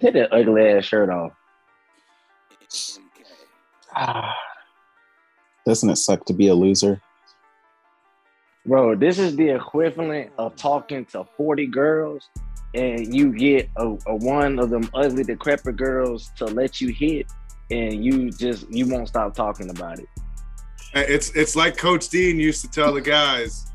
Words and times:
Take 0.00 0.14
that 0.14 0.32
ugly 0.32 0.68
ass 0.68 0.84
shirt 0.84 1.10
off. 1.10 1.32
Doesn't 5.66 5.90
it 5.90 5.96
suck 5.96 6.24
to 6.26 6.32
be 6.32 6.48
a 6.48 6.54
loser? 6.54 7.00
Bro, 8.66 8.96
this 8.96 9.18
is 9.18 9.36
the 9.36 9.50
equivalent 9.50 10.32
of 10.38 10.56
talking 10.56 11.04
to 11.06 11.24
40 11.36 11.66
girls 11.66 12.28
and 12.74 13.14
you 13.14 13.32
get 13.32 13.70
a, 13.76 13.96
a 14.06 14.16
one 14.16 14.58
of 14.58 14.70
them 14.70 14.88
ugly 14.94 15.22
decrepit 15.22 15.76
girls 15.76 16.30
to 16.36 16.46
let 16.46 16.80
you 16.80 16.88
hit 16.92 17.26
and 17.70 18.04
you 18.04 18.30
just 18.30 18.68
you 18.70 18.88
won't 18.88 19.08
stop 19.08 19.34
talking 19.34 19.70
about 19.70 19.98
it. 19.98 20.06
It's 20.94 21.30
it's 21.34 21.56
like 21.56 21.76
Coach 21.76 22.08
Dean 22.08 22.38
used 22.38 22.62
to 22.62 22.70
tell 22.70 22.92
the 22.92 23.00
guys. 23.00 23.66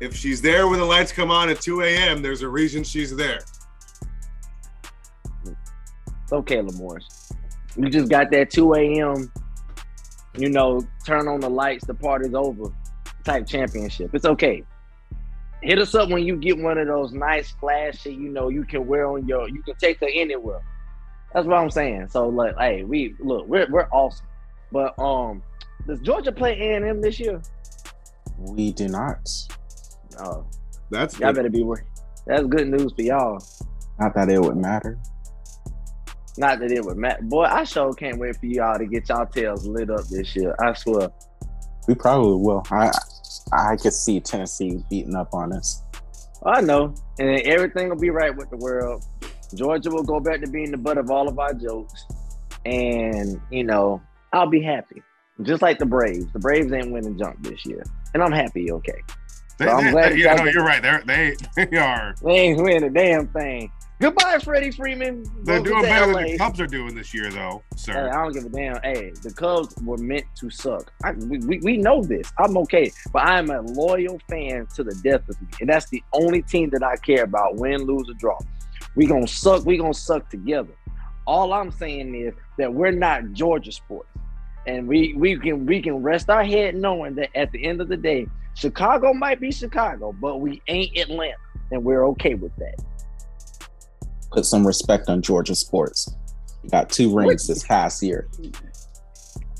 If 0.00 0.14
she's 0.14 0.42
there 0.42 0.68
when 0.68 0.78
the 0.78 0.84
lights 0.84 1.10
come 1.10 1.30
on 1.30 1.48
at 1.48 1.60
2 1.60 1.82
a.m., 1.82 2.20
there's 2.20 2.42
a 2.42 2.48
reason 2.48 2.84
she's 2.84 3.16
there. 3.16 3.40
It's 6.26 6.32
okay, 6.32 6.56
Lamorse. 6.56 7.30
You 7.76 7.88
just 7.88 8.10
got 8.10 8.32
that 8.32 8.50
2 8.50 8.74
a.m. 8.74 9.32
You 10.36 10.48
know, 10.50 10.84
turn 11.06 11.28
on 11.28 11.38
the 11.38 11.48
lights, 11.48 11.86
the 11.86 11.94
party's 11.94 12.34
over 12.34 12.74
type 13.22 13.46
championship. 13.46 14.12
It's 14.12 14.24
okay. 14.24 14.64
Hit 15.62 15.78
us 15.78 15.94
up 15.94 16.10
when 16.10 16.24
you 16.24 16.34
get 16.34 16.58
one 16.58 16.78
of 16.78 16.88
those 16.88 17.12
nice 17.12 17.52
flashy, 17.52 18.12
you 18.12 18.28
know, 18.28 18.48
you 18.48 18.64
can 18.64 18.88
wear 18.88 19.06
on 19.06 19.28
your 19.28 19.48
you 19.48 19.62
can 19.62 19.76
take 19.76 20.00
her 20.00 20.08
anywhere. 20.12 20.60
That's 21.32 21.46
what 21.46 21.58
I'm 21.58 21.70
saying. 21.70 22.08
So 22.08 22.26
like, 22.26 22.56
hey, 22.58 22.82
we 22.82 23.14
look, 23.20 23.46
we're 23.46 23.70
we're 23.70 23.86
awesome. 23.92 24.26
But 24.72 24.98
um 24.98 25.44
does 25.86 26.00
Georgia 26.00 26.32
play 26.32 26.58
A&M 26.58 27.00
this 27.00 27.20
year? 27.20 27.40
We 28.36 28.72
do 28.72 28.88
not. 28.88 29.28
Oh, 30.18 30.44
That's 30.90 31.20
y'all 31.20 31.28
good. 31.28 31.36
better 31.36 31.50
be 31.50 31.62
worried. 31.62 31.86
That's 32.26 32.48
good 32.48 32.66
news 32.66 32.92
for 32.94 33.02
y'all. 33.02 33.38
Not 34.00 34.12
that 34.16 34.28
it 34.28 34.40
would 34.40 34.56
matter. 34.56 34.98
Not 36.38 36.60
that 36.60 36.70
it 36.70 36.84
would 36.84 36.96
matter. 36.98 37.22
Boy, 37.22 37.44
I 37.44 37.64
sure 37.64 37.92
can't 37.94 38.18
wait 38.18 38.36
for 38.36 38.46
y'all 38.46 38.78
to 38.78 38.86
get 38.86 39.08
y'all 39.08 39.26
tails 39.26 39.66
lit 39.66 39.90
up 39.90 40.04
this 40.08 40.36
year. 40.36 40.54
I 40.60 40.74
swear. 40.74 41.08
We 41.88 41.94
probably 41.94 42.36
will. 42.44 42.62
I 42.70 42.90
I 43.52 43.76
could 43.76 43.92
see 43.92 44.20
Tennessee 44.20 44.82
beating 44.90 45.14
up 45.14 45.32
on 45.32 45.52
us. 45.52 45.82
Oh, 46.42 46.50
I 46.50 46.60
know. 46.60 46.94
And 47.18 47.28
then 47.28 47.40
everything 47.44 47.88
will 47.88 47.96
be 47.98 48.10
right 48.10 48.34
with 48.34 48.50
the 48.50 48.56
world. 48.56 49.04
Georgia 49.54 49.90
will 49.90 50.02
go 50.02 50.20
back 50.20 50.40
to 50.42 50.50
being 50.50 50.70
the 50.72 50.76
butt 50.76 50.98
of 50.98 51.10
all 51.10 51.28
of 51.28 51.38
our 51.38 51.54
jokes. 51.54 52.04
And, 52.64 53.40
you 53.50 53.64
know, 53.64 54.02
I'll 54.32 54.48
be 54.50 54.60
happy. 54.62 55.02
Just 55.42 55.62
like 55.62 55.78
the 55.78 55.86
Braves. 55.86 56.26
The 56.32 56.38
Braves 56.40 56.72
ain't 56.72 56.90
winning 56.92 57.16
junk 57.18 57.42
this 57.42 57.64
year. 57.64 57.82
And 58.14 58.22
I'm 58.22 58.32
happy, 58.32 58.70
okay. 58.72 59.00
They, 59.58 59.66
So 59.66 59.70
I'm 59.70 59.84
they- 59.84 59.90
glad 59.92 60.12
they- 60.12 60.16
you 60.16 60.24
yeah, 60.24 60.36
guys- 60.36 60.44
no, 60.46 60.50
you're 60.50 60.64
right. 60.64 60.82
They're, 60.82 61.02
they 61.06 61.36
they 61.66 61.76
are. 61.78 62.14
They 62.22 62.30
ain't 62.32 62.62
winning 62.62 62.84
a 62.84 62.90
damn 62.90 63.28
thing. 63.28 63.70
Goodbye, 63.98 64.38
Freddie 64.44 64.72
Freeman. 64.72 65.24
They're 65.42 65.62
Welcome 65.62 65.72
doing 65.72 65.82
better 65.84 66.12
LA. 66.12 66.18
than 66.20 66.32
the 66.32 66.38
Cubs 66.38 66.60
are 66.60 66.66
doing 66.66 66.94
this 66.94 67.14
year, 67.14 67.30
though, 67.30 67.62
Hey, 67.70 67.76
sir. 67.76 68.10
I 68.10 68.22
don't 68.24 68.32
give 68.32 68.44
a 68.44 68.48
damn. 68.50 68.82
Hey, 68.82 69.10
the 69.22 69.32
Cubs 69.32 69.74
were 69.82 69.96
meant 69.96 70.26
to 70.36 70.50
suck. 70.50 70.92
I, 71.02 71.12
we, 71.12 71.38
we, 71.38 71.58
we 71.60 71.76
know 71.78 72.02
this. 72.02 72.30
I'm 72.38 72.58
okay, 72.58 72.92
but 73.10 73.20
I'm 73.20 73.48
a 73.48 73.62
loyal 73.62 74.20
fan 74.28 74.66
to 74.74 74.84
the 74.84 74.94
death 75.02 75.26
of 75.30 75.40
me, 75.40 75.48
and 75.60 75.68
that's 75.68 75.88
the 75.88 76.02
only 76.12 76.42
team 76.42 76.68
that 76.70 76.82
I 76.82 76.96
care 76.96 77.24
about. 77.24 77.56
Win, 77.56 77.84
lose, 77.84 78.10
or 78.10 78.14
draw. 78.14 78.38
We 78.96 79.06
gonna 79.06 79.26
suck. 79.26 79.64
We 79.64 79.78
gonna 79.78 79.94
suck 79.94 80.28
together. 80.28 80.74
All 81.26 81.54
I'm 81.54 81.70
saying 81.70 82.14
is 82.14 82.34
that 82.58 82.72
we're 82.72 82.92
not 82.92 83.32
Georgia 83.32 83.72
sports, 83.72 84.10
and 84.66 84.86
we 84.86 85.14
we 85.14 85.38
can 85.38 85.64
we 85.64 85.80
can 85.80 86.02
rest 86.02 86.28
our 86.28 86.44
head 86.44 86.74
knowing 86.76 87.14
that 87.14 87.30
at 87.34 87.50
the 87.50 87.64
end 87.64 87.80
of 87.80 87.88
the 87.88 87.96
day, 87.96 88.26
Chicago 88.54 89.14
might 89.14 89.40
be 89.40 89.50
Chicago, 89.50 90.14
but 90.20 90.40
we 90.40 90.60
ain't 90.68 90.96
Atlanta, 90.98 91.36
and 91.70 91.82
we're 91.82 92.06
okay 92.08 92.34
with 92.34 92.54
that. 92.56 92.74
Put 94.30 94.44
some 94.46 94.66
respect 94.66 95.08
on 95.08 95.22
Georgia 95.22 95.54
sports. 95.54 96.12
We 96.62 96.68
got 96.70 96.90
two 96.90 97.14
rings 97.16 97.46
this 97.46 97.64
past 97.64 98.02
year. 98.02 98.28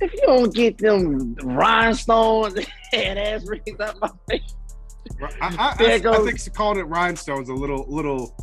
If 0.01 0.13
you 0.13 0.21
don't 0.27 0.55
get 0.55 0.77
them 0.79 1.35
rhinestones 1.37 2.55
and 2.93 3.19
ass 3.19 3.47
rings 3.47 3.81
out 3.81 3.97
my 4.01 4.11
face. 4.29 4.55
I, 5.41 5.55
I, 5.59 5.75
There 5.79 5.91
I, 6.13 6.15
I 6.15 6.25
think 6.25 6.55
calling 6.55 6.79
it 6.79 6.83
rhinestones 6.89 7.49
a 7.49 7.55
little, 7.55 7.87
little, 7.89 8.35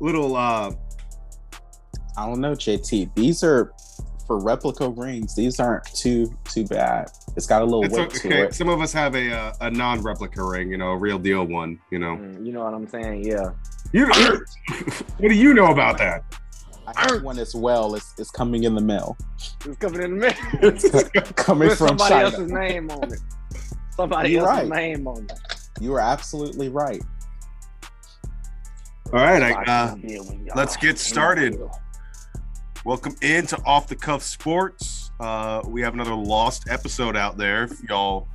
little. 0.00 0.36
uh 0.36 0.72
I 2.16 2.26
don't 2.26 2.40
know, 2.40 2.52
JT. 2.52 3.12
These 3.16 3.42
are 3.42 3.72
for 4.28 4.38
replica 4.38 4.88
rings. 4.88 5.34
These 5.34 5.58
aren't 5.58 5.84
too 5.94 6.32
too 6.44 6.64
bad. 6.64 7.10
It's 7.36 7.46
got 7.46 7.60
a 7.62 7.64
little 7.64 7.84
It's 7.84 7.94
weight 7.94 8.10
to 8.10 8.28
okay. 8.28 8.42
it. 8.42 8.54
Some 8.54 8.68
of 8.68 8.80
us 8.80 8.92
have 8.92 9.16
a 9.16 9.32
uh, 9.32 9.52
a 9.62 9.70
non-replica 9.70 10.42
ring, 10.42 10.70
you 10.70 10.78
know, 10.78 10.92
a 10.92 10.96
real 10.96 11.18
deal 11.18 11.44
one. 11.44 11.78
You 11.90 11.98
know, 11.98 12.16
Mm, 12.16 12.46
You 12.46 12.52
know 12.52 12.62
what 12.64 12.72
I'm 12.74 12.86
saying? 12.86 13.24
Yeah. 13.24 13.50
You. 13.94 14.06
what 15.18 15.28
do 15.28 15.34
you 15.34 15.54
know 15.54 15.70
about 15.72 15.98
that? 15.98 16.24
I 16.86 17.12
have 17.12 17.22
one 17.22 17.38
as 17.38 17.54
well. 17.54 17.94
It's, 17.94 18.14
it's 18.18 18.30
coming 18.30 18.64
in 18.64 18.74
the 18.74 18.80
mail. 18.80 19.16
It's 19.64 19.78
coming 19.78 20.02
in 20.02 20.18
the 20.18 21.10
middle. 21.12 21.22
coming 21.34 21.68
With 21.68 21.78
from 21.78 21.88
somebody 21.98 22.14
China. 22.14 22.24
else's 22.24 22.52
name 22.52 22.90
on 22.90 23.12
it. 23.12 23.20
Somebody 23.90 24.30
You're 24.32 24.48
else's 24.48 24.68
right. 24.68 24.80
name 24.82 25.06
on 25.06 25.24
it. 25.24 25.32
You 25.80 25.94
are 25.94 26.00
absolutely 26.00 26.68
right. 26.68 27.02
All 29.12 29.20
right, 29.20 29.42
I, 29.42 29.52
uh, 29.52 29.92
I'm 29.92 30.02
here 30.02 30.22
with 30.22 30.40
y'all. 30.40 30.56
let's 30.56 30.76
get 30.76 30.98
started. 30.98 31.56
welcome 32.84 33.14
into 33.22 33.56
Off 33.64 33.86
the 33.86 33.96
Cuff 33.96 34.22
Sports. 34.22 35.12
Uh, 35.20 35.62
we 35.66 35.82
have 35.82 35.94
another 35.94 36.14
lost 36.14 36.68
episode 36.68 37.16
out 37.16 37.36
there. 37.36 37.64
If 37.64 37.82
y'all, 37.84 38.26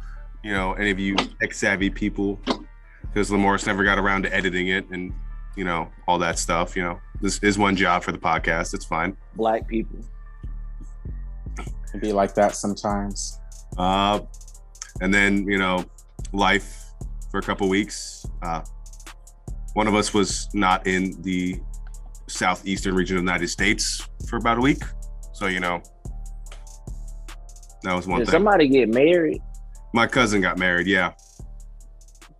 you 0.43 0.53
know, 0.53 0.73
any 0.73 0.89
of 0.91 0.99
you 0.99 1.15
tech 1.41 1.53
savvy 1.53 1.89
people, 1.89 2.39
because 3.01 3.29
Lamorris 3.29 3.67
never 3.67 3.83
got 3.83 3.99
around 3.99 4.23
to 4.23 4.33
editing 4.33 4.67
it 4.69 4.89
and 4.89 5.13
you 5.59 5.65
know 5.65 5.89
all 6.07 6.17
that 6.19 6.39
stuff. 6.39 6.75
You 6.77 6.83
know, 6.83 6.99
this 7.19 7.37
is 7.43 7.57
one 7.57 7.75
job 7.75 8.01
for 8.01 8.13
the 8.13 8.17
podcast. 8.17 8.73
It's 8.73 8.85
fine. 8.85 9.15
Black 9.35 9.67
people. 9.67 9.99
It'd 11.89 11.99
be 11.99 12.13
like 12.13 12.33
that 12.35 12.55
sometimes. 12.55 13.37
Uh, 13.77 14.21
and 15.01 15.13
then 15.13 15.45
you 15.49 15.57
know, 15.57 15.83
life 16.31 16.85
for 17.29 17.39
a 17.39 17.43
couple 17.43 17.67
weeks. 17.67 18.25
Uh, 18.41 18.61
one 19.73 19.87
of 19.87 19.95
us 19.95 20.13
was 20.13 20.47
not 20.53 20.87
in 20.87 21.21
the 21.23 21.59
southeastern 22.27 22.95
region 22.95 23.17
of 23.17 23.23
the 23.23 23.29
United 23.29 23.49
States 23.49 24.07
for 24.29 24.37
about 24.37 24.57
a 24.57 24.61
week, 24.61 24.83
so 25.33 25.47
you 25.47 25.59
know, 25.59 25.81
that 27.83 27.93
was 27.93 28.07
one 28.07 28.19
Did 28.19 28.27
thing. 28.27 28.31
somebody 28.31 28.69
get 28.69 28.87
married? 28.87 29.41
My 29.93 30.07
cousin 30.07 30.39
got 30.39 30.57
married. 30.57 30.87
Yeah, 30.87 31.11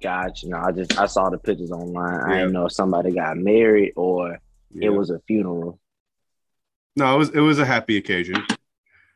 Gotcha. 0.02 0.48
No, 0.50 0.58
I 0.58 0.72
just 0.72 0.98
I 0.98 1.06
saw 1.06 1.30
the 1.30 1.38
pictures 1.38 1.72
online. 1.72 2.22
I 2.22 2.38
didn't 2.40 2.54
know 2.54 2.66
if 2.66 2.72
somebody 2.74 3.12
got 3.14 3.38
married 3.38 3.94
or 3.96 4.38
yeah. 4.72 4.88
it 4.88 4.90
was 4.90 5.10
a 5.10 5.20
funeral. 5.28 5.80
no, 6.96 7.16
it 7.16 7.18
was 7.18 7.30
it 7.32 7.40
was 7.42 7.60
a 7.60 7.66
happy 7.66 7.98
occasion, 7.98 8.38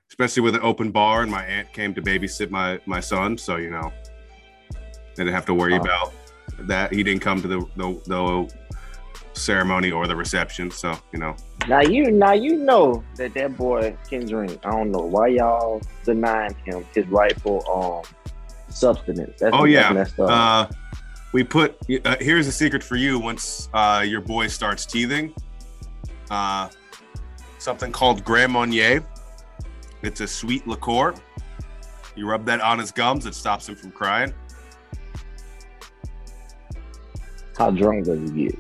especially 0.10 0.42
with 0.42 0.56
an 0.56 0.62
open 0.62 0.92
bar, 0.92 1.22
and 1.22 1.32
my 1.32 1.44
aunt 1.46 1.72
came 1.74 1.94
to 1.94 2.02
babysit 2.02 2.50
my 2.50 2.80
my 2.86 3.00
son, 3.00 3.38
so 3.38 3.56
you 3.58 3.70
know, 3.70 3.92
didn't 5.16 5.34
have 5.34 5.46
to 5.46 5.54
worry 5.54 5.74
Oh. 5.76 5.82
about 5.82 6.14
that. 6.68 6.94
He 6.94 7.02
didn't 7.04 7.22
come 7.22 7.42
to 7.42 7.48
the, 7.48 7.60
the 7.78 8.02
the 8.08 8.54
ceremony 9.34 9.92
or 9.92 10.06
the 10.08 10.16
reception, 10.16 10.70
so 10.70 10.98
you 11.12 11.20
know. 11.20 11.36
Now 11.68 11.82
you 11.82 12.12
now 12.12 12.34
you 12.34 12.58
know 12.58 13.04
that 13.16 13.34
that 13.36 13.56
boy 13.58 13.96
can 14.10 14.26
drink. 14.28 14.60
I 14.66 14.72
don't 14.72 14.92
know 14.92 15.00
why 15.06 15.28
y'all 15.28 15.82
denying 16.04 16.56
him 16.66 16.86
his 16.94 17.08
rightful 17.08 17.64
um 17.70 18.04
substance. 18.74 19.40
That's, 19.40 19.56
Oh, 19.56 19.66
yeah. 19.66 19.92
messed 19.94 20.20
up. 20.20 20.30
Uh, 20.30 20.74
we 21.34 21.44
put 21.44 21.76
uh, 22.06 22.16
here's 22.20 22.48
a 22.48 22.52
secret 22.52 22.84
for 22.84 22.96
you. 22.96 23.20
Once 23.20 23.70
uh, 23.74 24.04
your 24.06 24.22
boy 24.22 24.48
starts 24.48 24.86
teething, 24.86 25.34
uh, 26.30 26.70
something 27.60 27.92
called 27.92 28.24
Grand 28.24 28.52
Marnier. 28.52 29.04
It's 30.04 30.22
a 30.22 30.28
sweet 30.28 30.68
liqueur. 30.68 31.16
You 32.16 32.30
rub 32.30 32.46
that 32.46 32.62
on 32.62 32.78
his 32.78 32.92
gums. 32.92 33.26
It 33.26 33.34
stops 33.34 33.68
him 33.68 33.76
from 33.76 33.92
crying. 33.92 34.34
How 37.58 37.72
drunk 37.72 38.06
does 38.06 38.32
he 38.32 38.50
get? 38.50 38.60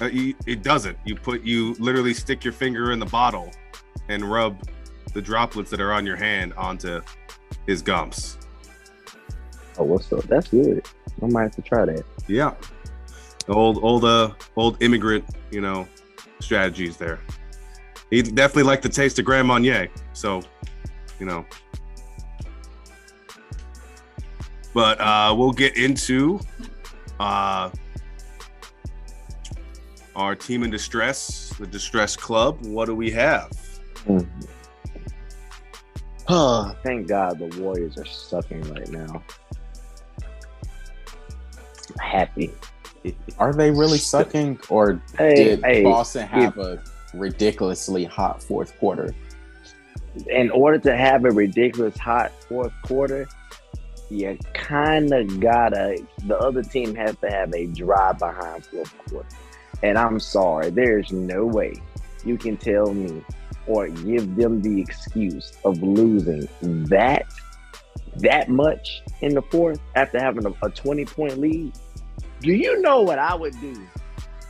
Uh, 0.00 0.06
you, 0.06 0.34
it 0.46 0.62
doesn't. 0.62 0.98
You 1.04 1.14
put 1.16 1.42
you 1.42 1.74
literally 1.78 2.14
stick 2.14 2.44
your 2.44 2.52
finger 2.52 2.92
in 2.92 2.98
the 2.98 3.06
bottle 3.06 3.50
and 4.08 4.22
rub 4.24 4.56
the 5.14 5.22
droplets 5.22 5.70
that 5.70 5.80
are 5.80 5.92
on 5.92 6.04
your 6.04 6.16
hand 6.16 6.52
onto 6.54 7.00
his 7.66 7.80
gums. 7.82 8.38
Oh, 9.78 9.84
what's 9.84 10.12
up? 10.12 10.22
That's 10.24 10.48
good. 10.48 10.86
I 11.22 11.26
might 11.26 11.42
have 11.42 11.56
to 11.56 11.62
try 11.62 11.84
that. 11.84 12.04
Yeah. 12.28 12.54
Old 13.48 13.82
old 13.82 14.04
uh 14.04 14.32
old 14.56 14.82
immigrant, 14.82 15.24
you 15.50 15.60
know, 15.60 15.86
strategies 16.40 16.96
there. 16.96 17.20
He 18.10 18.22
definitely 18.22 18.62
liked 18.64 18.82
the 18.82 18.88
taste 18.88 19.18
of 19.18 19.24
Grand 19.24 19.48
Marnier. 19.48 19.88
So, 20.12 20.42
you 21.18 21.26
know. 21.26 21.44
But 24.72 25.00
uh 25.00 25.34
we'll 25.36 25.52
get 25.52 25.76
into 25.76 26.40
uh 27.20 27.70
our 30.16 30.36
team 30.36 30.62
in 30.62 30.70
distress, 30.70 31.52
the 31.58 31.66
distress 31.66 32.16
club. 32.16 32.64
What 32.66 32.86
do 32.86 32.94
we 32.94 33.10
have? 33.10 33.50
Oh, 36.28 36.74
thank 36.82 37.08
God 37.08 37.38
the 37.38 37.60
Warriors 37.60 37.98
are 37.98 38.06
sucking 38.06 38.62
right 38.72 38.88
now. 38.88 39.22
Happy. 42.00 42.50
Are 43.38 43.52
they 43.52 43.70
really 43.70 43.98
sucking, 43.98 44.60
or 44.68 45.00
Hey, 45.18 45.34
did 45.34 45.64
hey, 45.64 45.82
Boston 45.82 46.26
have 46.26 46.58
a 46.58 46.82
ridiculously 47.12 48.04
hot 48.04 48.42
fourth 48.42 48.78
quarter. 48.78 49.14
In 50.28 50.50
order 50.50 50.78
to 50.78 50.96
have 50.96 51.24
a 51.24 51.30
ridiculous 51.30 51.98
hot 51.98 52.32
fourth 52.48 52.72
quarter, 52.82 53.28
you 54.10 54.38
kind 54.54 55.12
of 55.12 55.40
gotta. 55.40 56.02
The 56.26 56.38
other 56.38 56.62
team 56.62 56.94
has 56.94 57.16
to 57.16 57.30
have 57.30 57.52
a 57.54 57.66
drive 57.66 58.18
behind 58.18 58.64
fourth 58.66 58.96
quarter, 59.08 59.28
and 59.82 59.98
I'm 59.98 60.18
sorry, 60.20 60.70
there's 60.70 61.12
no 61.12 61.44
way 61.44 61.74
you 62.24 62.38
can 62.38 62.56
tell 62.56 62.92
me 62.94 63.22
or 63.66 63.88
give 63.88 64.36
them 64.36 64.60
the 64.62 64.80
excuse 64.80 65.52
of 65.64 65.82
losing 65.82 66.48
that 66.84 67.26
that 68.16 68.48
much 68.48 69.02
in 69.22 69.34
the 69.34 69.42
fourth 69.42 69.80
after 69.96 70.20
having 70.20 70.46
a, 70.46 70.66
a 70.66 70.70
20 70.70 71.04
point 71.06 71.38
lead. 71.38 71.72
Do 72.44 72.52
you 72.52 72.78
know 72.82 73.00
what 73.00 73.18
I 73.18 73.34
would 73.34 73.58
do 73.58 73.74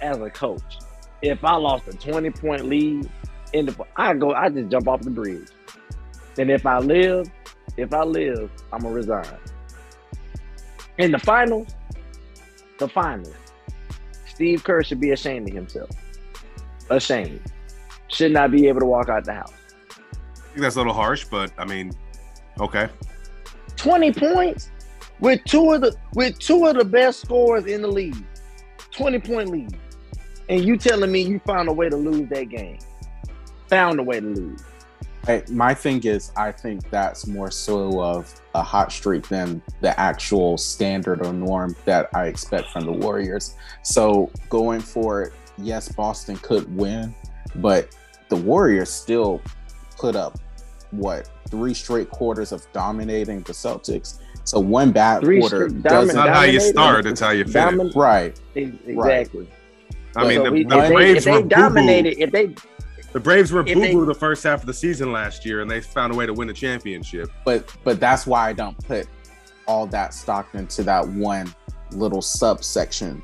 as 0.03 0.19
a 0.19 0.29
coach 0.29 0.79
if 1.23 1.45
I 1.45 1.55
lost 1.55 1.87
a 1.87 1.93
20 1.93 2.29
point 2.31 2.67
lead 2.67 3.09
in 3.53 3.67
the 3.67 3.87
I 3.97 4.15
go 4.15 4.35
I 4.35 4.49
just 4.49 4.69
jump 4.69 4.89
off 4.89 5.03
the 5.03 5.11
bridge. 5.11 5.47
And 6.37 6.51
if 6.51 6.67
I 6.67 6.79
live, 6.79 7.31
if 7.77 7.95
I 7.95 8.03
live, 8.03 8.51
I'm 8.73 8.81
gonna 8.81 8.93
resign. 8.93 9.39
In 10.99 11.13
the 11.13 11.21
finals, 11.21 11.69
the 12.81 12.89
finals, 12.89 13.33
Steve 14.27 14.65
Kerr 14.65 14.83
should 14.83 15.01
be 15.01 15.13
ashamed 15.13 15.49
of 15.49 15.55
himself. 15.55 15.91
Ashamed. 16.91 17.43
Should 18.09 18.33
not 18.33 18.51
be 18.51 18.67
able 18.67 18.81
to 18.81 18.87
walk 18.87 19.09
out 19.09 19.25
the 19.25 19.35
house. 19.35 19.53
I 19.93 20.41
think 20.49 20.63
that's 20.63 20.75
a 20.75 20.81
little 20.81 20.93
harsh, 20.93 21.27
but 21.31 21.53
I 21.57 21.65
mean, 21.65 21.93
okay. 22.59 22.89
20 23.77 24.13
points 24.15 24.71
with 25.21 25.43
two 25.45 25.73
of 25.73 25.81
the 25.81 25.97
with 26.15 26.39
two 26.39 26.67
of 26.67 26.77
the 26.77 26.85
best 26.85 27.21
scorers 27.21 27.67
in 27.67 27.83
the 27.83 27.89
league. 27.89 28.17
20 28.93 29.19
point 29.21 29.49
lead. 29.51 29.77
And 30.49 30.65
you 30.65 30.77
telling 30.77 31.11
me 31.11 31.23
you 31.23 31.41
found 31.41 31.69
a 31.69 31.73
way 31.73 31.89
to 31.89 31.97
lose 31.97 32.29
that 32.29 32.49
game. 32.49 32.79
Found 33.69 33.99
a 33.99 34.03
way 34.03 34.21
to 34.21 34.27
lose. 34.27 34.63
I, 35.27 35.43
my 35.51 35.73
thing 35.73 36.05
is, 36.05 36.33
I 36.37 36.53
think 36.53 36.89
that's 36.91 37.27
more 37.27 37.51
so 37.51 38.03
of 38.03 38.33
a 38.55 38.63
hot 38.63 38.93
streak 38.93 39.27
than 39.29 39.63
the 39.81 39.99
actual 39.99 40.59
standard 40.59 41.25
or 41.25 41.33
norm 41.33 41.75
that 41.87 42.11
I 42.15 42.27
expect 42.27 42.69
from 42.71 42.85
the 42.85 42.93
Warriors. 42.93 43.55
So 43.83 44.31
going 44.51 44.81
for 44.81 45.23
it, 45.23 45.33
yes, 45.57 45.89
Boston 45.89 46.37
could 46.37 46.75
win, 46.77 47.15
but 47.57 47.97
the 48.29 48.37
Warriors 48.37 48.91
still 48.91 49.41
put 49.97 50.15
up 50.15 50.39
what 50.91 51.31
three 51.49 51.75
straight 51.75 52.11
quarters 52.11 52.53
of 52.53 52.67
dominating 52.73 53.41
the 53.43 53.53
Celtics. 53.53 54.21
So 54.45 54.61
one 54.61 54.93
bad 54.93 55.21
Three 55.23 55.41
quarter 55.41 55.69
straight- 55.69 55.83
doesn't 55.83 56.09
It's 56.11 56.15
not 56.17 56.29
how 56.29 56.43
you 56.43 56.61
start; 56.61 57.07
it's 57.07 57.21
how 57.21 57.31
you 57.31 57.45
finish. 57.45 57.75
Domin- 57.81 57.95
right. 57.97 58.39
Exactly. 58.55 59.49
I 60.17 60.29
mean, 60.29 60.37
So 60.39 60.45
the, 60.45 60.53
we- 60.53 60.65
the 60.65 60.79
if 60.79 60.89
they, 60.89 60.95
Braves 60.95 61.19
if 61.19 61.25
they 61.25 61.33
were 61.33 61.43
boo 61.43 61.49
dominated, 61.49 62.23
if 62.23 62.31
they 62.31 62.55
The 63.13 63.21
Braves 63.21 63.53
were 63.53 63.63
boo 63.63 63.75
they- 63.81 63.93
boo 63.95 64.05
the 64.05 64.15
first 64.15 64.45
half 64.45 64.61
of 64.61 64.67
the 64.67 64.75
season 64.75 65.13
last 65.13 65.45
year, 65.47 65.61
and 65.63 65.71
they 65.71 65.81
found 65.81 66.13
a 66.13 66.17
way 66.17 66.27
to 66.27 66.33
win 66.35 66.51
a 66.51 66.53
championship. 66.53 67.31
But 67.45 67.69
but 67.85 67.99
that's 68.01 68.27
why 68.27 68.49
I 68.49 68.53
don't 68.53 68.77
put 68.87 69.07
all 69.67 69.87
that 69.87 70.13
stock 70.13 70.49
into 70.55 70.83
that 70.83 71.09
one 71.09 71.53
little 71.93 72.21
subsection. 72.23 73.23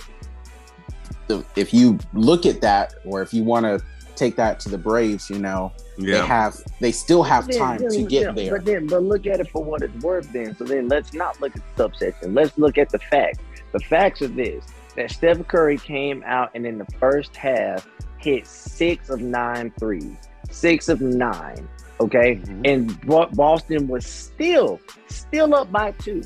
If 1.54 1.72
you 1.72 1.98
look 2.12 2.44
at 2.46 2.60
that, 2.62 2.94
or 3.04 3.22
if 3.22 3.32
you 3.32 3.44
want 3.44 3.64
to 3.64 3.80
take 4.20 4.36
that 4.36 4.60
to 4.60 4.68
the 4.68 4.78
Braves, 4.78 5.28
you 5.30 5.38
know, 5.40 5.72
they 5.98 6.16
have 6.18 6.56
they 6.80 6.92
still 6.92 7.22
have 7.24 7.48
Then- 7.48 7.58
time 7.58 7.78
then- 7.80 7.90
to 7.90 8.02
get 8.02 8.22
yeah, 8.22 8.32
there. 8.32 8.56
But 8.56 8.64
then, 8.64 8.86
but 8.86 9.02
look 9.02 9.26
at 9.26 9.40
it 9.40 9.48
for 9.50 9.64
what 9.64 9.82
it's 9.82 10.04
worth. 10.04 10.30
Then, 10.32 10.54
so 10.56 10.64
then 10.64 10.86
let's 10.88 11.12
not 11.12 11.40
look 11.40 11.56
at 11.56 11.62
the 11.76 11.82
subsection. 11.84 12.34
Let's 12.34 12.56
look 12.58 12.78
at 12.78 12.90
the 12.90 12.98
facts. 12.98 13.38
The 13.72 13.80
facts 13.80 14.22
are 14.22 14.28
this: 14.28 14.64
that 14.96 15.10
Steph 15.10 15.46
Curry 15.48 15.78
came 15.78 16.22
out 16.26 16.50
and 16.54 16.64
in 16.66 16.78
the 16.78 16.86
first 17.00 17.34
half 17.36 17.88
hit 18.18 18.46
six 18.46 19.08
of 19.10 19.20
nine 19.20 19.72
threes, 19.80 20.16
six 20.50 20.88
of 20.88 21.00
nine. 21.00 21.66
Okay, 22.00 22.36
Mhm. 22.36 22.60
and 22.70 23.34
Boston 23.36 23.88
was 23.88 24.06
still 24.06 24.78
still 25.08 25.54
up 25.54 25.70
by 25.72 25.92
two. 25.92 26.22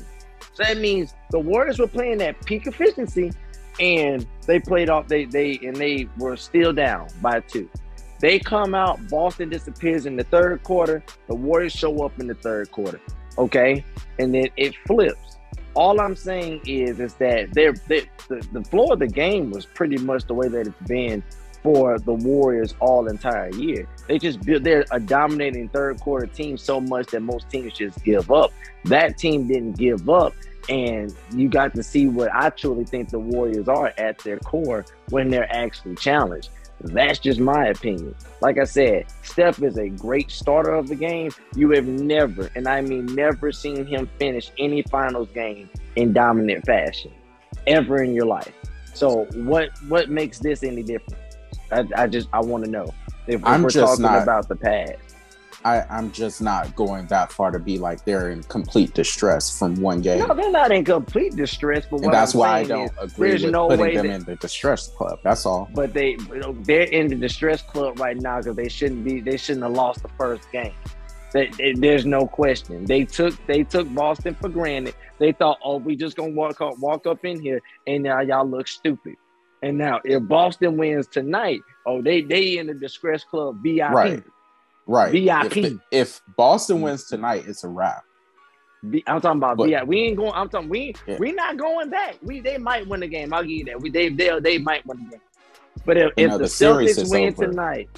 So 0.53 0.63
that 0.63 0.77
means 0.77 1.13
the 1.31 1.39
Warriors 1.39 1.79
were 1.79 1.87
playing 1.87 2.21
at 2.21 2.33
peak 2.45 2.65
efficiency, 2.65 3.31
and 3.79 4.25
they 4.47 4.59
played 4.59 4.89
off. 4.89 5.07
They 5.09 5.25
they 5.25 5.59
and 5.63 5.75
they 5.75 6.07
were 6.17 6.37
still 6.37 6.71
down 6.71 7.07
by 7.21 7.41
two. 7.41 7.69
They 8.25 8.39
come 8.39 8.73
out, 8.73 9.07
Boston 9.07 9.49
disappears 9.49 10.07
in 10.07 10.15
the 10.15 10.23
third 10.23 10.63
quarter. 10.63 11.03
The 11.27 11.35
Warriors 11.35 11.73
show 11.73 12.03
up 12.03 12.19
in 12.19 12.25
the 12.25 12.33
third 12.33 12.71
quarter. 12.71 12.99
Okay, 13.37 13.85
and 14.17 14.33
then 14.33 14.47
it 14.57 14.73
flips. 14.87 15.37
All 15.75 16.01
I'm 16.01 16.15
saying 16.15 16.61
is, 16.65 16.99
is 16.99 17.13
that 17.15 17.53
they're, 17.53 17.73
they 17.87 18.09
the, 18.27 18.43
the 18.51 18.63
floor 18.63 18.93
of 18.93 18.97
the 18.97 19.07
game 19.07 19.51
was 19.51 19.67
pretty 19.67 19.99
much 19.99 20.25
the 20.25 20.33
way 20.33 20.47
that 20.47 20.65
it's 20.65 20.87
been 20.87 21.21
for 21.61 21.99
the 21.99 22.13
Warriors 22.13 22.73
all 22.79 23.07
entire 23.07 23.53
year. 23.57 23.87
They 24.07 24.17
just 24.17 24.41
built 24.41 24.63
they're 24.63 24.85
a 24.89 24.99
dominating 24.99 25.69
third 25.69 25.99
quarter 25.99 26.25
team 26.25 26.57
so 26.57 26.81
much 26.81 27.11
that 27.11 27.19
most 27.19 27.47
teams 27.51 27.73
just 27.73 28.03
give 28.03 28.31
up. 28.31 28.51
That 28.85 29.19
team 29.19 29.47
didn't 29.47 29.73
give 29.73 30.09
up, 30.09 30.33
and 30.67 31.13
you 31.31 31.47
got 31.47 31.75
to 31.75 31.83
see 31.83 32.07
what 32.07 32.33
I 32.33 32.49
truly 32.49 32.85
think 32.85 33.09
the 33.09 33.19
Warriors 33.19 33.67
are 33.67 33.93
at 33.99 34.17
their 34.17 34.39
core 34.39 34.83
when 35.11 35.29
they're 35.29 35.55
actually 35.55 35.93
challenged. 35.93 36.49
That's 36.93 37.19
just 37.19 37.39
my 37.39 37.67
opinion. 37.67 38.15
Like 38.41 38.57
I 38.57 38.63
said, 38.63 39.05
Steph 39.23 39.61
is 39.61 39.77
a 39.77 39.89
great 39.89 40.29
starter 40.31 40.73
of 40.73 40.87
the 40.87 40.95
game. 40.95 41.31
You 41.55 41.71
have 41.71 41.87
never, 41.87 42.49
and 42.55 42.67
I 42.67 42.81
mean 42.81 43.05
never, 43.07 43.51
seen 43.51 43.85
him 43.85 44.09
finish 44.19 44.51
any 44.57 44.81
finals 44.83 45.29
game 45.33 45.69
in 45.95 46.13
dominant 46.13 46.65
fashion 46.65 47.11
ever 47.67 48.03
in 48.03 48.13
your 48.13 48.25
life. 48.25 48.53
So 48.93 49.25
what 49.33 49.69
what 49.87 50.09
makes 50.09 50.39
this 50.39 50.63
any 50.63 50.83
different? 50.83 51.19
I, 51.71 51.85
I 51.95 52.07
just 52.07 52.29
I 52.31 52.39
want 52.41 52.65
to 52.65 52.71
know 52.71 52.93
if, 53.27 53.41
if 53.41 53.61
we're 53.61 53.69
talking 53.69 54.03
not- 54.03 54.23
about 54.23 54.47
the 54.47 54.55
past. 54.55 55.14
I, 55.65 55.81
I'm 55.89 56.11
just 56.11 56.43
not 56.43 56.75
going 56.75 57.07
that 57.07 57.31
far 57.31 57.49
to 57.49 57.57
be 57.57 57.79
like 57.79 58.05
they're 58.05 58.29
in 58.29 58.43
complete 58.43 58.93
distress 58.93 59.57
from 59.57 59.75
one 59.81 59.99
game. 59.99 60.19
No, 60.19 60.33
they're 60.35 60.51
not 60.51 60.71
in 60.71 60.85
complete 60.85 61.35
distress. 61.35 61.87
But 61.89 62.11
that's 62.11 62.35
I'm 62.35 62.39
why 62.39 62.59
I 62.59 62.63
don't 62.65 62.91
agree 63.01 63.31
with 63.33 63.51
no 63.51 63.67
putting 63.69 63.95
them 63.95 64.05
that- 64.07 64.13
in 64.13 64.23
the 64.25 64.35
distress 64.35 64.89
club. 64.89 65.19
That's 65.23 65.43
all. 65.43 65.67
but 65.73 65.93
they 65.93 66.09
you 66.29 66.35
know, 66.39 66.55
they're 66.61 66.83
in 66.83 67.07
the 67.07 67.15
distress 67.15 67.63
club 67.63 67.99
right 67.99 68.15
now 68.15 68.37
because 68.37 68.55
they 68.55 68.69
shouldn't 68.69 69.03
be 69.03 69.21
they 69.21 69.37
shouldn't 69.37 69.63
have 69.63 69.73
lost 69.73 70.03
the 70.03 70.09
first 70.09 70.49
game 70.51 70.73
They- 71.33 71.49
they- 71.57 71.73
there's 71.73 72.05
no 72.05 72.27
question 72.27 72.85
they 72.85 73.03
took 73.03 73.33
they 73.47 73.63
took 73.63 73.91
boston 73.93 74.35
for 74.39 74.49
granted 74.49 74.93
they 75.17 75.31
thought 75.31 75.57
oh 75.63 75.77
we 75.77 75.95
just 75.95 76.15
gonna 76.15 76.31
walk 76.31 76.61
up 76.61 76.77
walk 76.79 77.07
up 77.07 77.25
in 77.25 77.41
here 77.41 77.61
and 77.87 78.03
now 78.03 78.21
y'all 78.21 78.47
look 78.47 78.67
stupid 78.67 79.15
and 79.63 79.77
now 79.77 79.99
if 80.05 80.21
boston 80.27 80.77
wins 80.77 81.07
tonight 81.07 81.61
oh 81.87 82.01
they 82.01 82.21
they 82.21 82.57
in 82.59 82.67
the 82.67 82.73
distress 82.75 83.23
club 83.23 83.57
vip 83.63 83.89
Right. 83.91 84.23
Right. 84.87 85.11
VIP. 85.11 85.57
If, 85.57 85.73
if 85.91 86.21
Boston 86.37 86.79
mm. 86.79 86.83
wins 86.83 87.05
tonight, 87.05 87.45
it's 87.47 87.63
a 87.63 87.67
wrap. 87.67 88.03
V- 88.83 89.03
I'm 89.07 89.19
talking 89.19 89.39
about 89.39 89.57
But- 89.57 89.67
VIP. 89.69 89.87
We 89.87 89.99
ain't 90.01 90.17
going. 90.17 90.31
I'm 90.33 90.49
talking. 90.49 90.69
We 90.69 90.95
Yeah. 91.07 91.17
we 91.17 91.31
not 91.31 91.57
going 91.57 91.89
back. 91.89 92.17
We 92.21 92.39
they 92.39 92.57
might 92.57 92.87
win 92.87 92.99
the 92.99 93.07
game. 93.07 93.33
I'll 93.33 93.41
give 93.41 93.51
you 93.51 93.65
that. 93.65 93.81
We 93.81 93.89
they 93.89 94.09
they 94.09 94.39
they 94.39 94.57
might 94.57 94.85
win 94.85 95.05
the 95.05 95.11
game. 95.11 95.21
But 95.85 95.97
if, 95.97 96.11
if 96.17 96.29
know, 96.29 96.37
the, 96.37 96.43
the 96.43 96.49
Celtics 96.49 97.11
win 97.11 97.33
over. 97.33 97.47
tonight, 97.47 97.89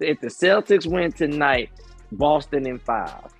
if 0.00 0.20
the 0.20 0.28
Celtics 0.28 0.86
win 0.86 1.12
tonight, 1.12 1.70
Boston 2.12 2.66
in 2.66 2.78
five. 2.78 3.32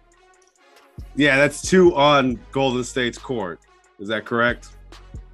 yeah, 1.14 1.36
that's 1.36 1.62
two 1.62 1.94
on 1.94 2.38
Golden 2.52 2.84
State's 2.84 3.18
court. 3.18 3.60
Is 3.98 4.08
that 4.08 4.24
correct? 4.24 4.75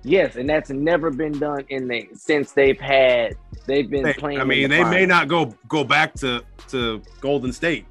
Yes, 0.04 0.36
and 0.36 0.48
that's 0.48 0.70
never 0.70 1.10
been 1.10 1.38
done 1.38 1.64
in 1.68 1.86
the 1.86 2.08
since 2.14 2.52
they've 2.52 2.80
had 2.80 3.34
they've 3.66 3.88
been 3.88 4.02
They- 4.02 4.14
playing. 4.14 4.40
I 4.40 4.44
mean, 4.44 4.68
the 4.68 4.76
they 4.76 4.84
may 4.84 5.06
not 5.06 5.28
go 5.28 5.54
go 5.68 5.84
back 5.84 6.14
to 6.14 6.42
to 6.68 7.02
Golden 7.20 7.52
State. 7.52 7.86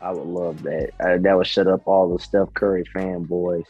I 0.00 0.12
would 0.12 0.26
love 0.26 0.62
that. 0.62 0.90
Uh, 1.00 1.16
that 1.22 1.36
would 1.36 1.46
shut 1.46 1.66
up 1.66 1.86
all 1.86 2.14
the 2.14 2.22
Steph 2.22 2.52
Curry 2.54 2.84
fanboys. 2.94 3.64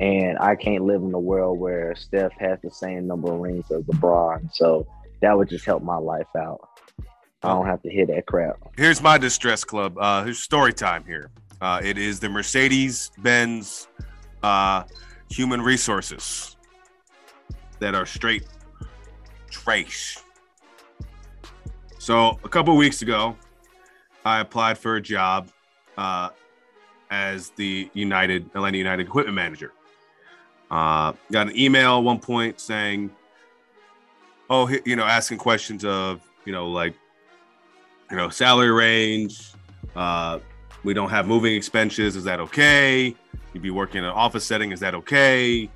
And 0.00 0.38
I 0.38 0.56
can't 0.56 0.84
live 0.84 1.02
in 1.02 1.14
a 1.14 1.18
world 1.18 1.58
where 1.58 1.94
Steph 1.94 2.32
has 2.38 2.58
the 2.62 2.70
same 2.70 3.06
number 3.06 3.32
of 3.32 3.40
rings 3.40 3.70
as 3.70 3.82
LeBron. 3.84 4.52
So 4.52 4.86
that 5.22 5.36
would 5.36 5.48
just 5.48 5.64
help 5.64 5.82
my 5.82 5.96
life 5.96 6.26
out. 6.36 6.68
I 7.42 7.48
don't 7.48 7.66
have 7.66 7.80
to 7.82 7.90
hear 7.90 8.04
that 8.06 8.26
crap. 8.26 8.56
Here's 8.76 9.00
my 9.00 9.18
distress 9.18 9.64
club. 9.64 9.96
Uh, 9.98 10.24
here's 10.24 10.40
story 10.40 10.72
time 10.72 11.04
here. 11.06 11.30
Uh, 11.60 11.80
it 11.82 11.96
is 11.96 12.18
the 12.20 12.28
Mercedes 12.28 13.10
Benz 13.18 13.86
uh, 14.42 14.82
human 15.30 15.62
resources 15.62 16.53
that 17.78 17.94
are 17.94 18.06
straight 18.06 18.44
trash. 19.50 20.18
So 21.98 22.38
a 22.44 22.48
couple 22.48 22.76
weeks 22.76 23.02
ago, 23.02 23.36
I 24.24 24.40
applied 24.40 24.78
for 24.78 24.96
a 24.96 25.00
job 25.00 25.48
uh, 25.96 26.30
as 27.10 27.50
the 27.50 27.90
United 27.94 28.50
Atlanta 28.54 28.78
United 28.78 29.06
equipment 29.06 29.34
manager. 29.34 29.72
Uh, 30.70 31.12
got 31.30 31.48
an 31.48 31.58
email 31.58 32.02
one 32.02 32.18
point 32.18 32.60
saying, 32.60 33.10
"Oh, 34.50 34.68
you 34.84 34.96
know, 34.96 35.04
asking 35.04 35.38
questions 35.38 35.84
of 35.84 36.20
you 36.44 36.52
know 36.52 36.68
like 36.68 36.94
you 38.10 38.16
know 38.16 38.28
salary 38.28 38.70
range. 38.70 39.52
Uh, 39.94 40.40
we 40.84 40.94
don't 40.94 41.10
have 41.10 41.26
moving 41.26 41.54
expenses. 41.54 42.16
Is 42.16 42.24
that 42.24 42.40
okay? 42.40 43.14
You'd 43.52 43.62
be 43.62 43.70
working 43.70 43.98
in 43.98 44.04
an 44.04 44.10
office 44.10 44.44
setting. 44.44 44.72
Is 44.72 44.80
that 44.80 44.94
okay? 44.94 45.70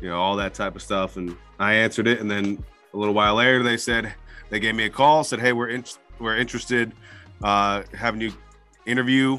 You 0.00 0.08
know 0.08 0.20
all 0.20 0.36
that 0.36 0.54
type 0.54 0.76
of 0.76 0.82
stuff." 0.82 1.16
And 1.16 1.36
I 1.58 1.74
answered 1.74 2.06
it, 2.06 2.20
and 2.20 2.30
then 2.30 2.62
a 2.92 2.96
little 2.96 3.14
while 3.14 3.34
later, 3.36 3.62
they 3.62 3.76
said, 3.76 4.12
they 4.48 4.58
gave 4.58 4.74
me 4.74 4.84
a 4.84 4.90
call, 4.90 5.22
said, 5.22 5.40
"Hey, 5.40 5.52
we're 5.52 5.68
in- 5.68 5.84
we're 6.18 6.36
interested, 6.36 6.92
uh, 7.42 7.82
having 7.94 8.20
you 8.20 8.32
interview. 8.86 9.38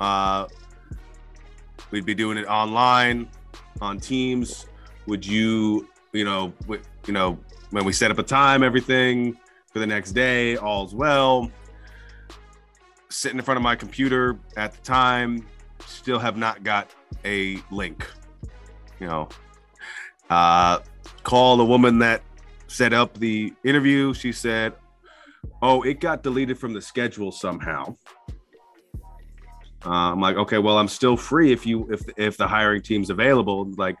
Uh, 0.00 0.46
we'd 1.90 2.04
be 2.04 2.14
doing 2.14 2.36
it 2.36 2.46
online 2.46 3.28
on 3.80 3.98
Teams. 4.00 4.66
Would 5.06 5.24
you, 5.26 5.88
you 6.12 6.24
know, 6.24 6.52
w- 6.62 6.82
you 7.06 7.12
know, 7.12 7.38
when 7.70 7.84
we 7.84 7.92
set 7.92 8.10
up 8.10 8.18
a 8.18 8.22
time, 8.22 8.62
everything 8.62 9.38
for 9.72 9.78
the 9.78 9.86
next 9.86 10.12
day, 10.12 10.56
all's 10.56 10.94
well." 10.94 11.50
Sitting 13.08 13.38
in 13.38 13.44
front 13.44 13.56
of 13.56 13.62
my 13.62 13.74
computer 13.76 14.38
at 14.56 14.72
the 14.72 14.80
time, 14.82 15.46
still 15.84 16.18
have 16.18 16.36
not 16.36 16.62
got 16.62 16.90
a 17.24 17.58
link. 17.70 18.06
You 19.00 19.06
know, 19.06 19.28
uh, 20.30 20.78
call 21.22 21.56
the 21.56 21.64
woman 21.64 21.98
that 21.98 22.22
set 22.68 22.92
up 22.92 23.18
the 23.18 23.52
interview. 23.64 24.14
She 24.14 24.32
said, 24.32 24.72
"Oh, 25.60 25.82
it 25.82 26.00
got 26.00 26.22
deleted 26.22 26.58
from 26.58 26.72
the 26.72 26.80
schedule 26.80 27.32
somehow." 27.32 27.96
Uh, 29.84 30.12
I'm 30.12 30.20
like, 30.20 30.36
okay, 30.36 30.58
well, 30.58 30.78
I'm 30.78 30.88
still 30.88 31.16
free 31.16 31.52
if 31.52 31.66
you 31.66 31.90
if 31.90 32.02
if 32.16 32.36
the 32.36 32.46
hiring 32.46 32.82
team's 32.82 33.10
available. 33.10 33.64
Like, 33.76 33.96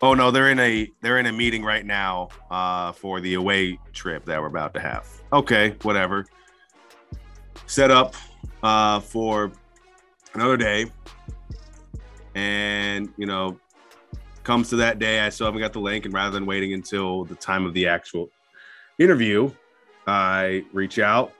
oh 0.00 0.14
no, 0.14 0.30
they're 0.30 0.50
in 0.50 0.58
a 0.58 0.90
they're 1.02 1.18
in 1.18 1.26
a 1.26 1.32
meeting 1.32 1.62
right 1.62 1.84
now 1.84 2.28
uh, 2.50 2.92
for 2.92 3.20
the 3.20 3.34
away 3.34 3.78
trip 3.92 4.24
that 4.24 4.40
we're 4.40 4.46
about 4.46 4.74
to 4.74 4.80
have. 4.80 5.06
Okay, 5.32 5.76
whatever. 5.82 6.24
Set 7.66 7.90
up 7.90 8.14
uh, 8.62 9.00
for 9.00 9.52
another 10.32 10.56
day, 10.56 10.86
and 12.34 13.12
you 13.18 13.26
know, 13.26 13.60
comes 14.48 14.70
to 14.70 14.76
that 14.76 14.98
day, 14.98 15.20
I 15.20 15.28
still 15.28 15.44
haven't 15.44 15.60
got 15.60 15.74
the 15.74 15.78
link, 15.78 16.06
and 16.06 16.14
rather 16.14 16.30
than 16.30 16.46
waiting 16.46 16.72
until 16.72 17.26
the 17.26 17.34
time 17.34 17.66
of 17.66 17.74
the 17.74 17.86
actual 17.86 18.30
interview, 18.98 19.50
I 20.06 20.64
reach 20.72 20.98
out 20.98 21.34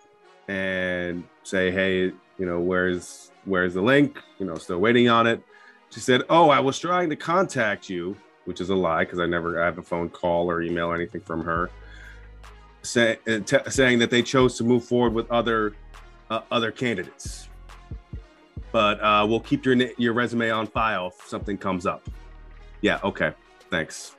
and 0.47 1.25
say, 1.43 1.71
hey, 1.71 2.13
you 2.37 2.47
know, 2.47 2.61
where's 2.61 3.33
where's 3.47 3.73
the 3.73 3.81
link? 3.81 4.19
You 4.39 4.45
know, 4.45 4.57
still 4.57 4.79
waiting 4.79 5.09
on 5.09 5.27
it. 5.27 5.43
She 5.89 6.01
said, 6.01 6.25
oh, 6.29 6.51
I 6.51 6.61
was 6.61 6.79
trying 6.79 7.09
to 7.09 7.17
contact 7.17 7.89
you, 7.89 8.15
which 8.45 8.61
is 8.61 8.69
a 8.69 8.75
lie 8.75 9.05
because 9.05 9.21
I 9.21 9.27
never 9.27 9.63
I 9.63 9.65
have 9.65 9.79
a 9.79 9.83
phone 9.83 10.11
call 10.11 10.51
or 10.51 10.61
email 10.61 10.89
or 10.89 10.95
anything 10.95 11.23
from 11.23 11.43
her, 11.43 11.71
say, 12.83 13.17
uh, 13.27 13.39
t- 13.39 13.71
saying 13.71 14.01
that 14.01 14.11
they 14.11 14.23
chose 14.23 14.59
to 14.59 14.65
move 14.65 14.85
forward 14.85 15.15
with 15.15 15.31
other 15.31 15.73
uh, 16.29 16.43
other 16.51 16.71
candidates. 16.71 17.49
But 18.71 19.01
uh, 19.01 19.25
we'll 19.27 19.41
keep 19.41 19.65
your 19.65 19.77
your 19.97 20.13
resume 20.13 20.51
on 20.51 20.67
file 20.67 21.07
if 21.07 21.27
something 21.27 21.57
comes 21.57 21.87
up. 21.87 22.07
Yeah. 22.81 23.01
Okay. 23.05 23.33
Thanks. 23.71 24.17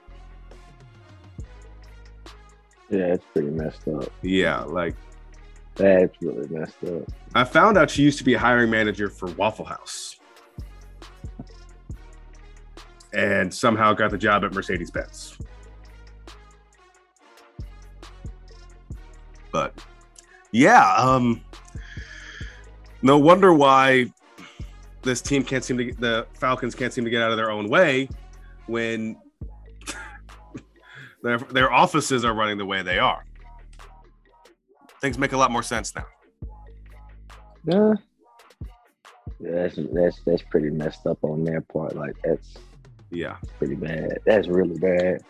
Yeah, 2.90 3.14
it's 3.14 3.26
pretty 3.34 3.50
messed 3.50 3.88
up. 3.88 4.12
Yeah. 4.22 4.62
Like 4.64 4.96
That's 5.76 6.16
really 6.22 6.48
messed 6.48 6.84
up. 6.86 7.04
I 7.36 7.44
found 7.44 7.78
out 7.78 7.90
she 7.90 8.02
used 8.02 8.18
to 8.18 8.24
be 8.24 8.34
a 8.34 8.40
hiring 8.40 8.70
manager 8.70 9.10
for 9.10 9.28
Waffle 9.32 9.66
House. 9.66 10.18
And 13.14 13.54
somehow 13.54 13.94
got 13.94 14.12
the 14.12 14.18
job 14.18 14.44
at 14.44 14.54
Mercedes 14.54 14.92
Benz. 14.92 15.38
But 19.52 19.74
yeah, 20.52 20.96
um 20.96 21.42
no 23.02 23.18
wonder 23.18 23.54
why 23.54 24.12
this 25.02 25.22
team 25.22 25.44
can't 25.44 25.64
seem 25.64 25.78
to 25.78 25.86
get 25.86 26.00
the 26.00 26.28
Falcons 26.34 26.76
can't 26.76 26.92
seem 26.92 27.06
to 27.06 27.10
get 27.10 27.22
out 27.22 27.32
of 27.32 27.38
their 27.38 27.52
own 27.52 27.70
way 27.70 28.10
when 28.70 29.18
their 31.24 31.38
their 31.40 31.72
offices 31.72 32.24
are 32.24 32.34
running 32.34 32.58
the 32.58 32.66
way 32.66 32.82
they 32.82 33.00
are. 33.00 33.26
Things 35.02 35.18
make 35.18 35.32
a 35.34 35.38
lot 35.38 35.52
more 35.52 35.64
sense 35.64 35.94
now. 35.96 36.06
Yeah. 37.66 37.94
Yeah, 39.40 39.52
that's 39.52 39.80
that's 39.94 40.22
that's 40.26 40.42
pretty 40.44 40.70
messed 40.70 41.08
up 41.08 41.18
on 41.24 41.44
their 41.44 41.62
part. 41.62 41.96
Like 41.96 42.16
that's 42.24 42.56
Yeah. 43.10 43.38
pretty 43.58 43.76
bad. 43.76 44.20
That's 44.26 44.48
really 44.48 44.78
bad. 44.78 45.22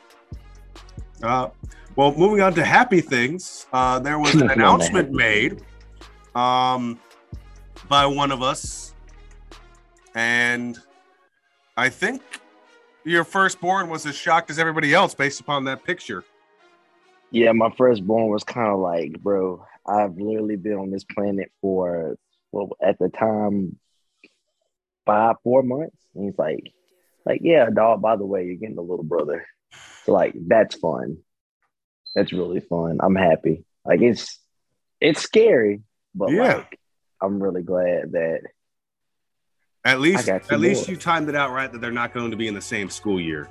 Uh, 1.21 1.49
well, 1.95 2.13
moving 2.15 2.41
on 2.41 2.53
to 2.55 2.63
happy 2.63 3.01
things, 3.01 3.67
uh, 3.73 3.99
there 3.99 4.17
was 4.19 4.33
an 4.35 4.49
announcement 4.51 5.11
made 5.11 5.61
um, 6.33 6.97
by 7.89 8.05
one 8.05 8.31
of 8.31 8.41
us, 8.41 8.93
and 10.15 10.77
I 11.75 11.89
think 11.89 12.21
your 13.03 13.23
firstborn 13.23 13.89
was 13.89 14.05
as 14.05 14.15
shocked 14.15 14.49
as 14.49 14.59
everybody 14.59 14.93
else 14.93 15.13
based 15.13 15.39
upon 15.39 15.63
that 15.65 15.83
picture. 15.83 16.23
Yeah, 17.31 17.51
my 17.51 17.71
firstborn 17.77 18.29
was 18.29 18.43
kind 18.43 18.69
of 18.71 18.79
like, 18.79 19.19
bro, 19.21 19.63
I've 19.87 20.15
literally 20.17 20.55
been 20.55 20.73
on 20.73 20.91
this 20.91 21.03
planet 21.03 21.51
for 21.61 22.17
well 22.51 22.71
at 22.81 22.97
the 22.99 23.09
time 23.09 23.77
five, 25.05 25.35
four 25.43 25.63
months. 25.63 25.95
And 26.15 26.25
he's 26.25 26.37
like, 26.37 26.73
like, 27.25 27.41
yeah, 27.43 27.69
dog, 27.69 28.01
by 28.01 28.15
the 28.15 28.25
way, 28.25 28.45
you're 28.45 28.55
getting 28.55 28.77
a 28.77 28.81
little 28.81 29.03
brother. 29.03 29.45
So 30.05 30.13
like 30.13 30.33
that's 30.47 30.75
fun. 30.75 31.17
That's 32.15 32.33
really 32.33 32.59
fun. 32.61 32.97
I'm 33.01 33.15
happy. 33.15 33.65
Like 33.85 34.01
it's 34.01 34.39
it's 34.99 35.21
scary, 35.21 35.81
but 36.15 36.31
Yeah. 36.31 36.55
like 36.57 36.79
I'm 37.21 37.41
really 37.41 37.61
glad 37.63 38.13
that 38.13 38.41
At 39.85 40.01
least, 40.01 40.27
at 40.27 40.59
least 40.59 40.89
you 40.89 40.97
timed 40.97 41.29
it 41.29 41.35
out 41.35 41.51
right 41.51 41.71
that 41.71 41.79
they're 41.79 41.91
not 41.91 42.13
going 42.13 42.31
to 42.31 42.37
be 42.37 42.47
in 42.47 42.53
the 42.53 42.61
same 42.61 42.89
school 42.89 43.19
year. 43.19 43.47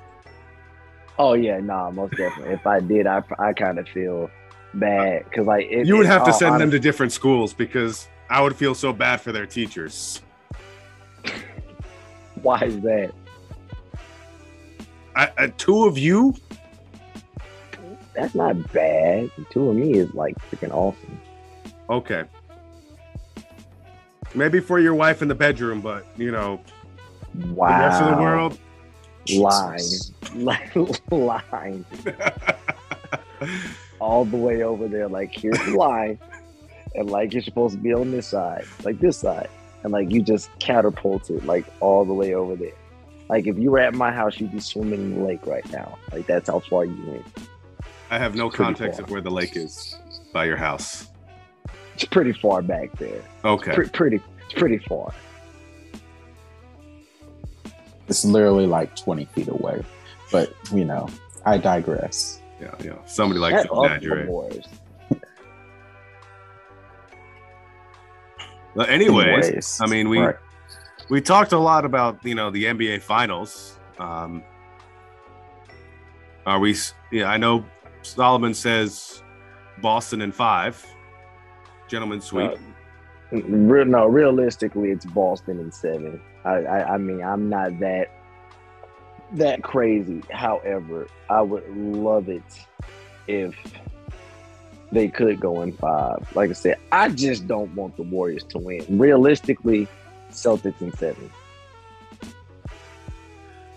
oh 1.17 1.33
yeah, 1.33 1.59
nah, 1.59 1.89
most 1.89 2.15
definitely. 2.15 2.53
If 2.53 2.67
I 2.67 2.79
did, 2.79 3.07
I 3.07 3.23
I 3.39 3.53
kind 3.53 3.79
of 3.79 3.87
feel 3.89 4.29
bad 4.75 5.23
because 5.25 5.47
like 5.47 5.65
it, 5.65 5.87
you 5.87 5.97
would 5.97 6.05
have 6.05 6.23
to 6.25 6.33
send 6.33 6.61
them 6.61 6.69
to 6.71 6.79
different 6.79 7.11
schools 7.11 7.53
because 7.53 8.07
I 8.29 8.41
would 8.41 8.55
feel 8.55 8.75
so 8.75 8.93
bad 8.93 9.21
for 9.21 9.31
their 9.31 9.47
teachers. 9.47 10.21
Why 12.41 12.61
is 12.61 12.79
that? 12.81 13.11
I, 15.15 15.31
I, 15.37 15.47
two 15.47 15.85
of 15.85 15.97
you 15.97 16.35
That's 18.13 18.35
not 18.35 18.71
bad. 18.71 19.31
Two 19.49 19.69
of 19.69 19.75
me 19.75 19.95
is 19.95 20.13
like 20.13 20.37
freaking 20.49 20.71
awesome. 20.71 21.19
Okay. 21.89 22.23
Maybe 24.35 24.59
for 24.59 24.79
your 24.79 24.93
wife 24.93 25.21
in 25.21 25.27
the 25.27 25.35
bedroom, 25.35 25.81
but 25.81 26.05
you 26.17 26.31
know, 26.31 26.61
Wow. 27.49 27.67
the 27.79 27.85
rest 27.85 28.01
of 28.01 28.15
the 28.17 28.21
world. 28.21 28.57
lying, 29.37 29.83
lying, 31.25 31.85
all 33.99 34.25
the 34.25 34.37
way 34.37 34.63
over 34.63 34.87
there. 34.87 35.07
Like 35.07 35.31
here's 35.33 35.57
the 35.65 35.71
line, 35.75 36.19
and 36.95 37.09
like 37.09 37.33
you're 37.33 37.41
supposed 37.43 37.75
to 37.75 37.79
be 37.81 37.93
on 37.93 38.11
this 38.11 38.27
side, 38.27 38.65
like 38.83 38.99
this 38.99 39.17
side, 39.17 39.49
and 39.83 39.91
like 39.93 40.11
you 40.11 40.21
just 40.21 40.49
catapulted 40.59 41.45
like 41.45 41.65
all 41.79 42.05
the 42.05 42.13
way 42.13 42.33
over 42.33 42.55
there. 42.55 42.73
Like 43.29 43.45
if 43.47 43.57
you 43.59 43.71
were 43.71 43.79
at 43.79 43.93
my 43.93 44.11
house, 44.11 44.39
you'd 44.39 44.51
be 44.51 44.59
swimming 44.59 45.01
in 45.01 45.19
the 45.19 45.25
lake 45.25 45.45
right 45.45 45.69
now. 45.71 45.97
Like 46.11 46.25
that's 46.27 46.49
how 46.49 46.59
far 46.59 46.85
you 46.85 46.97
went. 47.05 47.25
I 48.09 48.17
have 48.17 48.33
no 48.35 48.49
context 48.49 48.97
far. 48.99 49.05
of 49.05 49.11
where 49.11 49.21
the 49.21 49.29
lake 49.29 49.55
is 49.55 49.95
by 50.33 50.45
your 50.45 50.57
house. 50.57 51.07
It's 51.99 52.07
pretty 52.07 52.31
far 52.31 52.61
back 52.61 52.97
there. 52.97 53.21
Okay. 53.43 53.73
Pre- 53.73 53.89
pretty, 53.89 54.21
it's 54.45 54.53
pretty 54.53 54.77
far. 54.77 55.13
It's 58.07 58.23
literally 58.23 58.65
like 58.65 58.95
20 58.95 59.25
feet 59.25 59.49
away. 59.49 59.83
But, 60.31 60.53
you 60.73 60.85
know, 60.85 61.09
I 61.45 61.57
digress. 61.57 62.41
Yeah, 62.61 62.73
yeah. 62.81 63.05
Somebody 63.05 63.41
likes 63.41 63.63
to 63.67 63.81
exaggerate. 63.83 64.27
boys. 64.27 64.63
But 68.75 68.89
anyways, 68.89 69.45
Anyways, 69.47 69.81
I 69.81 69.87
mean, 69.87 70.07
we 70.07 70.19
right. 70.19 70.35
we 71.09 71.19
talked 71.21 71.51
a 71.51 71.57
lot 71.57 71.83
about 71.85 72.23
you 72.23 72.35
know 72.35 72.49
the 72.51 72.65
NBA 72.65 73.01
Finals. 73.01 73.77
Um, 73.97 74.43
are 76.45 76.59
we? 76.59 76.77
Yeah, 77.11 77.25
I 77.29 77.37
know 77.37 77.65
Solomon 78.03 78.53
says 78.53 79.21
Boston 79.81 80.21
in 80.21 80.31
five. 80.31 80.85
Gentlemen 81.89 82.21
sweep. 82.21 82.51
Uh, 82.51 82.57
Real, 83.31 83.85
no, 83.85 84.07
realistically, 84.07 84.89
it's 84.89 85.05
Boston 85.05 85.59
in 85.59 85.71
seven. 85.71 86.19
I, 86.43 86.49
I, 86.49 86.93
I 86.95 86.97
mean, 86.97 87.21
I'm 87.21 87.47
not 87.47 87.79
that 87.79 88.11
that 89.33 89.61
crazy. 89.61 90.23
However, 90.31 91.07
I 91.29 91.41
would 91.41 91.69
love 91.69 92.27
it 92.27 92.41
if 93.27 93.55
they 94.91 95.07
could 95.09 95.39
go 95.39 95.61
in 95.61 95.73
five. 95.73 96.27
Like 96.35 96.49
I 96.49 96.53
said, 96.53 96.77
I 96.91 97.09
just 97.09 97.47
don't 97.47 97.71
want 97.75 97.97
the 97.97 98.03
Warriors 98.03 98.43
to 98.45 98.57
win. 98.57 98.83
Realistically, 98.97 99.87
Celtics 100.31 100.81
in 100.81 100.91
seven. 100.93 101.29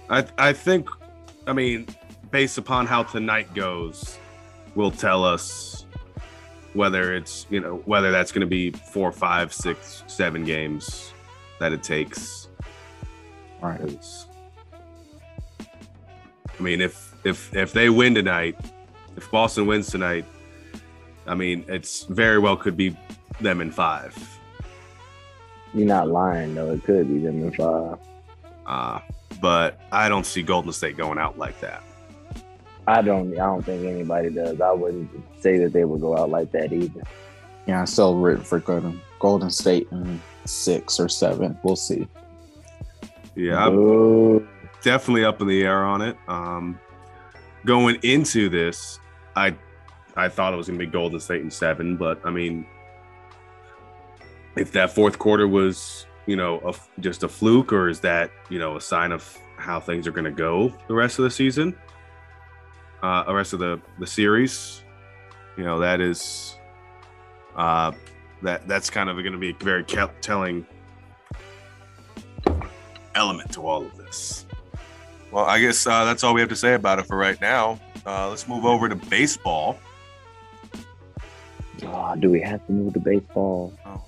I 0.08 0.24
I 0.38 0.54
think, 0.54 0.88
I 1.46 1.52
mean, 1.52 1.88
based 2.30 2.56
upon 2.56 2.86
how 2.86 3.02
tonight 3.02 3.52
goes, 3.52 4.18
will 4.74 4.90
tell 4.90 5.24
us 5.24 5.71
whether 6.74 7.14
it's 7.14 7.46
you 7.50 7.60
know 7.60 7.82
whether 7.84 8.10
that's 8.10 8.32
going 8.32 8.40
to 8.40 8.46
be 8.46 8.70
four, 8.70 9.12
five, 9.12 9.52
six, 9.52 10.02
seven 10.06 10.44
games 10.44 11.12
that 11.60 11.72
it 11.72 11.82
takes. 11.82 12.48
Right. 13.60 13.78
'Cause, 13.80 14.26
I 15.60 16.62
mean, 16.62 16.80
if 16.80 17.14
if 17.24 17.54
if 17.54 17.72
they 17.72 17.88
win 17.90 18.14
tonight, 18.14 18.58
if 19.16 19.30
Boston 19.30 19.66
wins 19.66 19.88
tonight, 19.90 20.24
I 21.26 21.34
mean, 21.34 21.64
it's 21.68 22.04
very 22.04 22.38
well 22.38 22.56
could 22.56 22.76
be 22.76 22.96
them 23.40 23.60
in 23.60 23.70
five. 23.70 24.16
You're 25.74 25.86
not 25.86 26.08
lying 26.08 26.54
though. 26.54 26.72
It 26.72 26.84
could 26.84 27.08
be 27.08 27.18
them 27.20 27.42
in 27.44 27.52
five. 27.52 27.98
Uh, 28.66 29.00
but 29.40 29.80
I 29.90 30.08
don't 30.08 30.26
see 30.26 30.42
Golden 30.42 30.72
State 30.72 30.96
going 30.96 31.18
out 31.18 31.38
like 31.38 31.58
that. 31.60 31.82
I 32.86 33.02
don't. 33.02 33.32
I 33.34 33.46
don't 33.46 33.64
think 33.64 33.84
anybody 33.84 34.30
does. 34.30 34.60
I 34.60 34.72
wouldn't 34.72 35.10
say 35.40 35.58
that 35.58 35.72
they 35.72 35.84
would 35.84 36.00
go 36.00 36.16
out 36.16 36.30
like 36.30 36.50
that 36.52 36.72
either. 36.72 37.02
Yeah, 37.66 37.80
I'm 37.80 37.86
still 37.86 38.16
rooting 38.16 38.44
for 38.44 38.58
Golden 38.58 39.00
Golden 39.20 39.50
State 39.50 39.86
in 39.92 40.20
six 40.44 40.98
or 40.98 41.08
seven. 41.08 41.56
We'll 41.62 41.76
see. 41.76 42.08
Yeah, 43.36 43.66
I'm 43.66 44.48
definitely 44.82 45.24
up 45.24 45.40
in 45.40 45.46
the 45.46 45.62
air 45.62 45.84
on 45.84 46.02
it. 46.02 46.16
Um, 46.26 46.78
going 47.64 47.98
into 48.02 48.48
this, 48.48 48.98
I 49.36 49.56
I 50.16 50.28
thought 50.28 50.52
it 50.52 50.56
was 50.56 50.66
going 50.66 50.78
to 50.78 50.84
be 50.84 50.90
Golden 50.90 51.20
State 51.20 51.42
in 51.42 51.50
seven, 51.50 51.96
but 51.96 52.20
I 52.24 52.30
mean, 52.30 52.66
if 54.56 54.72
that 54.72 54.90
fourth 54.92 55.18
quarter 55.18 55.46
was 55.46 56.06
you 56.26 56.36
know 56.36 56.60
a, 56.66 56.74
just 57.00 57.22
a 57.22 57.28
fluke, 57.28 57.72
or 57.72 57.88
is 57.88 58.00
that 58.00 58.30
you 58.50 58.58
know 58.58 58.76
a 58.76 58.80
sign 58.80 59.12
of 59.12 59.38
how 59.56 59.78
things 59.78 60.08
are 60.08 60.12
going 60.12 60.24
to 60.24 60.30
go 60.32 60.74
the 60.88 60.94
rest 60.94 61.20
of 61.20 61.22
the 61.22 61.30
season, 61.30 61.76
uh, 63.02 63.24
the 63.24 63.34
rest 63.34 63.52
of 63.52 63.58
the 63.58 63.80
the 63.98 64.06
series, 64.06 64.82
you 65.56 65.64
know 65.64 65.78
that 65.80 66.00
is 66.00 66.56
uh, 67.56 67.92
that 68.42 68.66
that's 68.68 68.90
kind 68.90 69.10
of 69.10 69.16
going 69.16 69.32
to 69.32 69.38
be 69.38 69.50
a 69.50 69.64
very 69.64 69.84
telling 69.84 70.66
element 73.14 73.52
to 73.52 73.66
all 73.66 73.84
of 73.84 73.96
this. 73.96 74.46
Well, 75.30 75.44
I 75.44 75.60
guess 75.60 75.86
uh, 75.86 76.04
that's 76.04 76.24
all 76.24 76.34
we 76.34 76.40
have 76.40 76.50
to 76.50 76.56
say 76.56 76.74
about 76.74 76.98
it 76.98 77.06
for 77.06 77.16
right 77.16 77.40
now. 77.40 77.80
Uh, 78.04 78.28
let's 78.28 78.46
move 78.46 78.64
over 78.64 78.88
to 78.88 78.96
baseball. 78.96 79.78
Oh, 81.84 82.14
do 82.18 82.30
we 82.30 82.40
have 82.40 82.64
to 82.66 82.72
move 82.72 82.94
to 82.94 83.00
baseball? 83.00 83.72
Oh. 83.86 84.04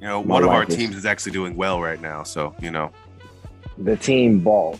You 0.00 0.08
know, 0.08 0.22
My 0.22 0.34
one 0.34 0.42
of 0.42 0.50
our 0.50 0.64
is... 0.64 0.74
teams 0.74 0.96
is 0.96 1.06
actually 1.06 1.32
doing 1.32 1.56
well 1.56 1.80
right 1.80 2.00
now, 2.00 2.22
so 2.22 2.54
you 2.60 2.70
know. 2.70 2.90
The 3.78 3.96
team 3.96 4.40
ball. 4.40 4.78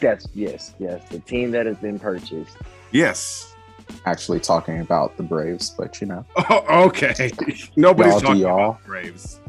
That's 0.00 0.26
yes, 0.34 0.74
yes. 0.78 1.08
The 1.08 1.18
team 1.20 1.50
that 1.52 1.66
has 1.66 1.76
been 1.78 1.98
purchased. 1.98 2.56
Yes. 2.92 3.54
Actually 4.04 4.40
talking 4.40 4.80
about 4.80 5.16
the 5.16 5.22
Braves, 5.22 5.70
but 5.70 6.00
you 6.00 6.06
know. 6.06 6.24
Oh, 6.50 6.86
okay. 6.86 7.30
Nobody's 7.76 8.12
y'all 8.12 8.20
talking 8.20 8.36
y'all. 8.42 8.70
about 8.70 8.84
Braves. 8.84 9.40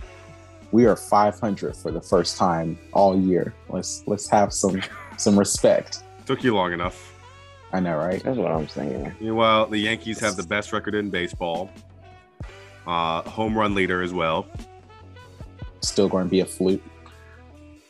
We 0.72 0.86
are 0.86 0.96
500 0.96 1.76
for 1.76 1.92
the 1.92 2.02
first 2.02 2.38
time 2.38 2.78
all 2.94 3.18
year. 3.20 3.54
Let's 3.70 4.04
let's 4.08 4.30
have 4.30 4.54
some 4.54 4.82
some 5.18 5.38
respect. 5.38 6.04
Took 6.26 6.44
you 6.44 6.56
long 6.56 6.74
enough. 6.74 7.14
I 7.74 7.80
know, 7.80 7.98
right? 7.98 8.22
That's 8.24 8.38
what 8.38 8.52
I'm 8.52 8.68
saying. 8.68 9.16
Meanwhile, 9.20 9.68
the 9.68 9.78
Yankees 9.78 10.20
have 10.20 10.36
the 10.36 10.44
best 10.44 10.72
record 10.72 10.96
in 10.96 11.10
baseball. 11.10 11.70
Uh, 12.86 13.22
home 13.24 13.58
run 13.58 13.76
leader 13.76 14.02
as 14.02 14.14
well. 14.14 14.48
Still 15.82 16.08
going 16.08 16.26
to 16.26 16.30
be 16.30 16.40
a 16.40 16.46
fluke. 16.46 16.82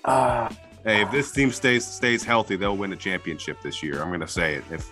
Uh, 0.03 0.49
hey, 0.87 1.01
if 1.01 1.11
this 1.11 1.31
team 1.31 1.51
stays 1.51 1.85
stays 1.85 2.23
healthy, 2.23 2.55
they'll 2.55 2.77
win 2.77 2.93
a 2.93 2.95
championship 2.95 3.61
this 3.61 3.83
year. 3.83 4.01
I'm 4.01 4.07
going 4.07 4.21
to 4.21 4.27
say 4.27 4.55
it. 4.55 4.63
If 4.71 4.89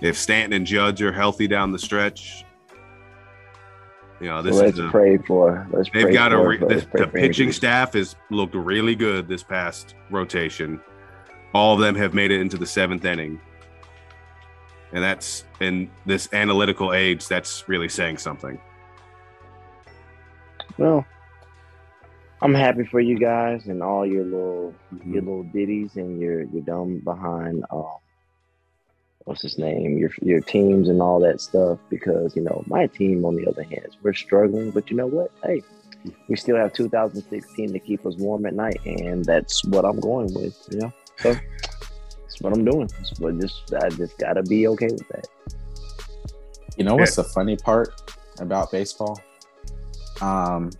if 0.00 0.16
Stanton 0.16 0.54
and 0.54 0.66
Judge 0.66 1.02
are 1.02 1.12
healthy 1.12 1.46
down 1.46 1.72
the 1.72 1.78
stretch, 1.78 2.44
you 4.20 4.28
know, 4.28 4.40
this 4.40 4.56
let's 4.56 4.78
is 4.78 4.86
a, 4.86 4.88
pray 4.88 5.18
for. 5.18 5.66
Let's 5.70 5.90
they've 5.90 6.04
pray 6.04 6.12
got 6.12 6.32
for, 6.32 6.38
a 6.38 6.48
re, 6.48 6.58
the, 6.58 6.86
the 6.94 7.06
pitching 7.06 7.52
staff 7.52 7.92
has 7.92 8.16
looked 8.30 8.54
really 8.54 8.94
good 8.94 9.28
this 9.28 9.42
past 9.42 9.94
rotation. 10.10 10.80
All 11.52 11.74
of 11.74 11.80
them 11.80 11.94
have 11.94 12.14
made 12.14 12.30
it 12.30 12.40
into 12.40 12.56
the 12.56 12.66
seventh 12.66 13.04
inning 13.04 13.40
and 14.94 15.02
that's 15.02 15.44
in 15.60 15.90
this 16.06 16.32
analytical 16.32 16.94
age 16.94 17.26
that's 17.28 17.68
really 17.68 17.88
saying 17.88 18.16
something 18.16 18.58
well 20.78 21.04
i'm 22.44 22.54
happy 22.54 22.84
for 22.84 23.00
you 23.00 23.18
guys 23.18 23.66
and 23.66 23.82
all 23.82 24.06
your 24.06 24.24
little 24.24 24.74
mm-hmm. 24.94 25.12
your 25.12 25.22
little 25.22 25.42
ditties 25.44 25.96
and 25.96 26.20
your 26.20 26.42
your 26.44 26.62
dumb 26.62 27.00
behind 27.00 27.64
um 27.70 27.96
what's 29.24 29.42
his 29.42 29.58
name 29.58 29.98
your 29.98 30.10
your 30.22 30.40
teams 30.40 30.88
and 30.88 31.02
all 31.02 31.18
that 31.18 31.40
stuff 31.40 31.78
because 31.90 32.36
you 32.36 32.42
know 32.42 32.62
my 32.66 32.86
team 32.86 33.24
on 33.24 33.34
the 33.34 33.46
other 33.46 33.64
hand 33.64 33.96
we're 34.02 34.12
struggling 34.12 34.70
but 34.70 34.90
you 34.90 34.96
know 34.96 35.06
what 35.06 35.32
hey 35.42 35.62
we 36.28 36.36
still 36.36 36.56
have 36.56 36.72
2016 36.74 37.72
to 37.72 37.78
keep 37.80 38.04
us 38.04 38.14
warm 38.16 38.44
at 38.44 38.54
night 38.54 38.78
and 38.84 39.24
that's 39.24 39.64
what 39.64 39.84
i'm 39.84 39.98
going 39.98 40.32
with 40.34 40.68
you 40.70 40.78
know 40.78 40.92
so 41.18 41.34
that's 42.34 42.42
what 42.42 42.52
I'm 42.52 42.64
doing. 42.64 42.90
But 43.20 43.38
just 43.40 43.72
I 43.74 43.88
just 43.90 44.18
gotta 44.18 44.42
be 44.42 44.66
okay 44.68 44.88
with 44.88 45.06
that. 45.08 45.26
You 46.76 46.84
know 46.84 46.96
what's 46.96 47.16
the 47.16 47.24
funny 47.24 47.56
part 47.56 48.12
about 48.40 48.72
baseball? 48.72 49.20
Um, 50.20 50.70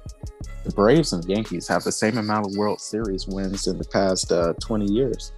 the 0.65 0.73
Braves 0.73 1.13
and 1.13 1.25
Yankees 1.27 1.69
have 1.69 1.85
the 1.85 1.93
same 1.93 2.19
amount 2.19 2.47
of 2.47 2.57
World 2.57 2.81
Series 2.81 3.27
wins 3.27 3.67
in 3.67 3.79
the 3.79 3.85
past 3.85 4.33
uh, 4.33 4.55
20 4.61 4.87
years. 4.87 5.33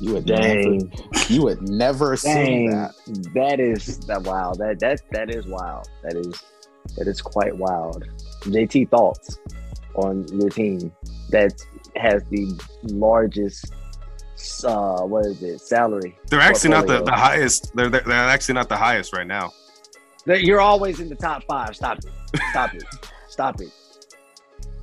You 0.00 0.14
would 0.14 0.26
Dang. 0.26 0.78
never, 0.78 1.32
you 1.32 1.42
would 1.42 1.62
never 1.68 2.16
see 2.16 2.68
that. 2.68 2.94
That 3.34 3.60
is 3.60 3.98
that 4.06 4.22
wow. 4.22 4.54
That 4.54 4.80
that 4.80 5.02
that 5.10 5.28
is 5.28 5.46
wild. 5.46 5.88
That 6.02 6.16
is 6.16 6.42
that 6.96 7.06
is 7.06 7.20
quite 7.20 7.54
wild. 7.54 8.08
JT 8.44 8.88
thoughts 8.88 9.38
on 9.94 10.26
your 10.28 10.48
team 10.48 10.90
that 11.28 11.52
has 11.96 12.24
the 12.30 12.58
largest 12.84 13.74
uh, 14.64 15.02
what 15.02 15.26
is 15.26 15.42
it? 15.42 15.60
Salary. 15.60 16.16
They're 16.28 16.40
actually 16.40 16.70
portfolio. 16.70 16.98
not 16.98 17.04
the, 17.04 17.10
the 17.10 17.16
highest. 17.16 17.76
They're, 17.76 17.90
they're, 17.90 18.00
they're 18.00 18.28
actually 18.28 18.54
not 18.54 18.70
the 18.70 18.76
highest 18.76 19.12
right 19.12 19.26
now. 19.26 19.52
You're 20.26 20.60
always 20.60 21.00
in 21.00 21.08
the 21.08 21.14
top 21.14 21.44
five. 21.44 21.74
Stop 21.74 21.98
it. 21.98 22.40
Stop 22.50 22.74
it. 22.74 22.84
Stop 23.28 23.60
it. 23.60 23.70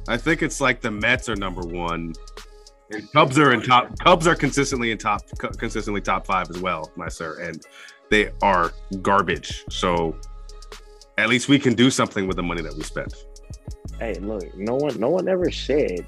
I 0.07 0.17
think 0.17 0.41
it's 0.41 0.61
like 0.61 0.81
the 0.81 0.91
Mets 0.91 1.29
are 1.29 1.35
number 1.35 1.61
one. 1.61 2.13
And 2.91 3.11
Cubs 3.11 3.37
are 3.37 3.51
in 3.51 3.61
top. 3.61 3.97
Cubs 3.99 4.27
are 4.27 4.35
consistently 4.35 4.91
in 4.91 4.97
top, 4.97 5.21
consistently 5.57 5.99
top 5.99 6.25
five 6.25 6.49
as 6.49 6.59
well, 6.59 6.89
my 6.95 7.09
sir, 7.09 7.39
and 7.41 7.61
they 8.09 8.31
are 8.41 8.71
garbage. 9.01 9.65
So 9.69 10.15
at 11.17 11.27
least 11.27 11.49
we 11.49 11.59
can 11.59 11.73
do 11.73 11.89
something 11.91 12.27
with 12.27 12.37
the 12.37 12.43
money 12.43 12.61
that 12.61 12.73
we 12.73 12.83
spent. 12.83 13.13
Hey, 13.99 14.13
look, 14.15 14.55
no 14.55 14.75
one, 14.75 14.97
no 14.99 15.09
one 15.09 15.27
ever 15.27 15.51
said 15.51 16.05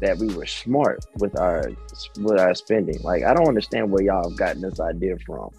that 0.00 0.18
we 0.18 0.32
were 0.34 0.46
smart 0.46 1.04
with 1.18 1.38
our 1.38 1.70
with 2.18 2.38
our 2.38 2.54
spending. 2.54 3.00
Like 3.02 3.22
I 3.22 3.34
don't 3.34 3.48
understand 3.48 3.90
where 3.90 4.02
y'all 4.02 4.28
have 4.28 4.38
gotten 4.38 4.62
this 4.62 4.80
idea 4.80 5.16
from. 5.24 5.50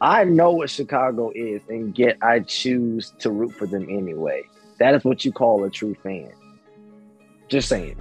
I 0.00 0.24
know 0.24 0.50
what 0.52 0.70
Chicago 0.70 1.30
is, 1.34 1.62
and 1.68 1.96
yet 1.98 2.18
I 2.20 2.40
choose 2.40 3.12
to 3.20 3.30
root 3.30 3.52
for 3.52 3.66
them 3.66 3.86
anyway. 3.88 4.42
That 4.78 4.94
is 4.94 5.04
what 5.04 5.24
you 5.24 5.32
call 5.32 5.64
a 5.64 5.70
true 5.70 5.94
fan. 6.02 6.32
Just 7.48 7.68
saying. 7.68 7.96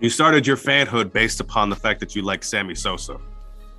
You 0.00 0.10
started 0.10 0.46
your 0.46 0.56
fanhood 0.56 1.12
based 1.12 1.40
upon 1.40 1.70
the 1.70 1.76
fact 1.76 2.00
that 2.00 2.16
you 2.16 2.22
like 2.22 2.42
Sammy 2.42 2.74
Sosa. 2.74 3.18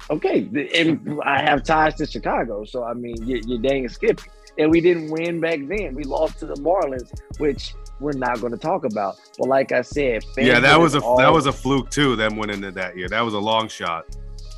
Okay, 0.09 0.49
and 0.75 1.19
I 1.23 1.41
have 1.41 1.63
ties 1.63 1.95
to 1.95 2.05
Chicago, 2.05 2.63
so 2.65 2.83
I 2.83 2.93
mean, 2.93 3.15
you, 3.27 3.41
you're 3.45 3.59
dang 3.59 3.87
skippy. 3.89 4.29
And 4.57 4.69
we 4.69 4.81
didn't 4.81 5.09
win 5.09 5.39
back 5.39 5.59
then. 5.67 5.95
We 5.95 6.03
lost 6.03 6.39
to 6.39 6.45
the 6.45 6.55
Marlins, 6.55 7.09
which 7.39 7.73
we're 8.01 8.11
not 8.11 8.41
going 8.41 8.51
to 8.51 8.57
talk 8.57 8.83
about. 8.83 9.15
But 9.37 9.47
like 9.47 9.71
I 9.71 9.81
said, 9.81 10.23
yeah, 10.37 10.59
that 10.59 10.77
was 10.77 10.93
a 10.95 10.99
all, 10.99 11.17
that 11.17 11.31
was 11.31 11.45
a 11.45 11.53
fluke 11.53 11.89
too. 11.89 12.15
Them 12.15 12.35
winning 12.35 12.63
it 12.63 12.73
that 12.73 12.97
year, 12.97 13.07
that 13.07 13.21
was 13.21 13.33
a 13.33 13.39
long 13.39 13.69
shot. 13.69 14.05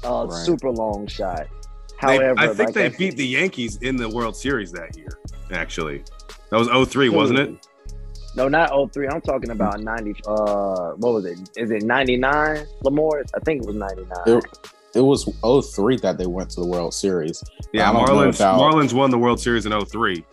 A 0.03 0.25
right. 0.25 0.45
super 0.45 0.71
long 0.71 1.05
shot. 1.07 1.47
However, 1.97 2.36
they, 2.36 2.41
I 2.41 2.47
think 2.47 2.60
like 2.60 2.73
they 2.73 2.86
I 2.86 2.89
beat 2.89 3.12
said, 3.12 3.17
the 3.17 3.27
Yankees 3.27 3.77
in 3.77 3.95
the 3.95 4.10
World 4.10 4.36
Series 4.36 4.71
that 4.71 4.97
year. 4.97 5.19
Actually, 5.51 6.03
that 6.49 6.58
was 6.58 6.89
03, 6.89 7.10
wasn't 7.10 7.39
it? 7.39 7.67
No, 8.36 8.47
not 8.47 8.71
03. 8.93 9.08
I'm 9.08 9.21
talking 9.21 9.51
about 9.51 9.79
90. 9.79 10.21
Uh, 10.25 10.91
what 10.93 11.13
was 11.13 11.25
it? 11.25 11.38
Is 11.56 11.69
it 11.71 11.84
99? 11.84 12.65
Lamore? 12.84 13.23
I 13.36 13.39
think 13.41 13.62
it 13.63 13.67
was 13.67 13.75
99. 13.75 14.17
It, 14.25 14.43
it 14.95 15.01
was 15.01 15.25
03 15.75 15.97
that 15.97 16.17
they 16.17 16.25
went 16.25 16.49
to 16.51 16.62
the 16.62 16.67
World 16.67 16.93
Series. 16.93 17.43
Yeah, 17.73 17.91
Marlins. 17.93 18.36
About, 18.36 18.60
Marlins 18.60 18.93
won 18.93 19.12
the 19.12 19.17
World 19.17 19.39
Series 19.39 19.65
in 19.65 19.86
03. 19.86 20.25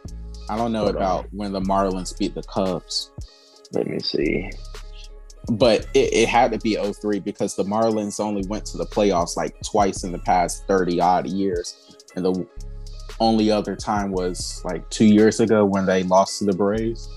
I 0.49 0.57
don't 0.57 0.73
know 0.73 0.87
about 0.87 1.27
when 1.33 1.53
the 1.53 1.61
Marlins 1.61 2.17
beat 2.19 2.35
the 2.35 2.43
Cubs. 2.43 3.13
Let 3.73 3.87
me 3.87 4.01
see. 4.01 4.51
But 5.51 5.87
it, 5.95 6.13
it, 6.13 6.29
had 6.29 6.53
to 6.53 6.59
be 6.59 6.77
03 6.77 7.19
because 7.21 7.57
the 7.57 7.65
Marlins 7.65 8.21
only 8.21 8.47
went 8.47 8.65
to 8.67 8.79
the 8.79 8.87
playoffs 8.87 9.37
like 9.37 9.61
twice 9.63 10.05
in 10.05 10.13
the 10.13 10.19
past 10.19 10.65
30 10.69 11.01
odd 11.01 11.27
years. 11.27 11.97
And 12.15 12.25
the 12.25 12.47
only 13.19 13.51
other 13.51 13.75
time 13.75 14.13
was 14.13 14.63
like 14.65 14.89
two 14.91 15.07
years 15.07 15.41
ago 15.41 15.65
when 15.65 15.87
they 15.87 16.05
lost 16.05 16.39
to 16.39 16.45
the 16.45 16.53
Braves. 16.53 17.09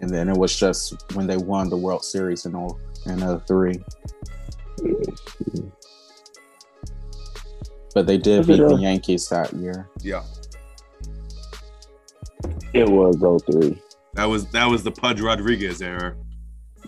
And 0.00 0.10
then 0.10 0.28
it 0.28 0.36
was 0.36 0.54
just 0.54 0.94
when 1.14 1.26
they 1.26 1.38
won 1.38 1.70
the 1.70 1.76
World 1.76 2.04
Series 2.04 2.44
in, 2.44 2.54
oh, 2.54 2.78
in 3.06 3.40
03. 3.40 3.82
But 7.94 8.06
they 8.06 8.18
did 8.18 8.46
beat 8.46 8.58
the 8.58 8.76
Yankees 8.76 9.28
that 9.28 9.52
year. 9.54 9.88
Yeah. 10.02 10.24
It 12.74 12.88
was 12.88 13.16
03. 13.46 13.80
That 14.14 14.26
was 14.26 14.46
that 14.50 14.66
was 14.66 14.82
the 14.82 14.90
Pudge 14.90 15.20
Rodriguez 15.20 15.80
era. 15.80 16.16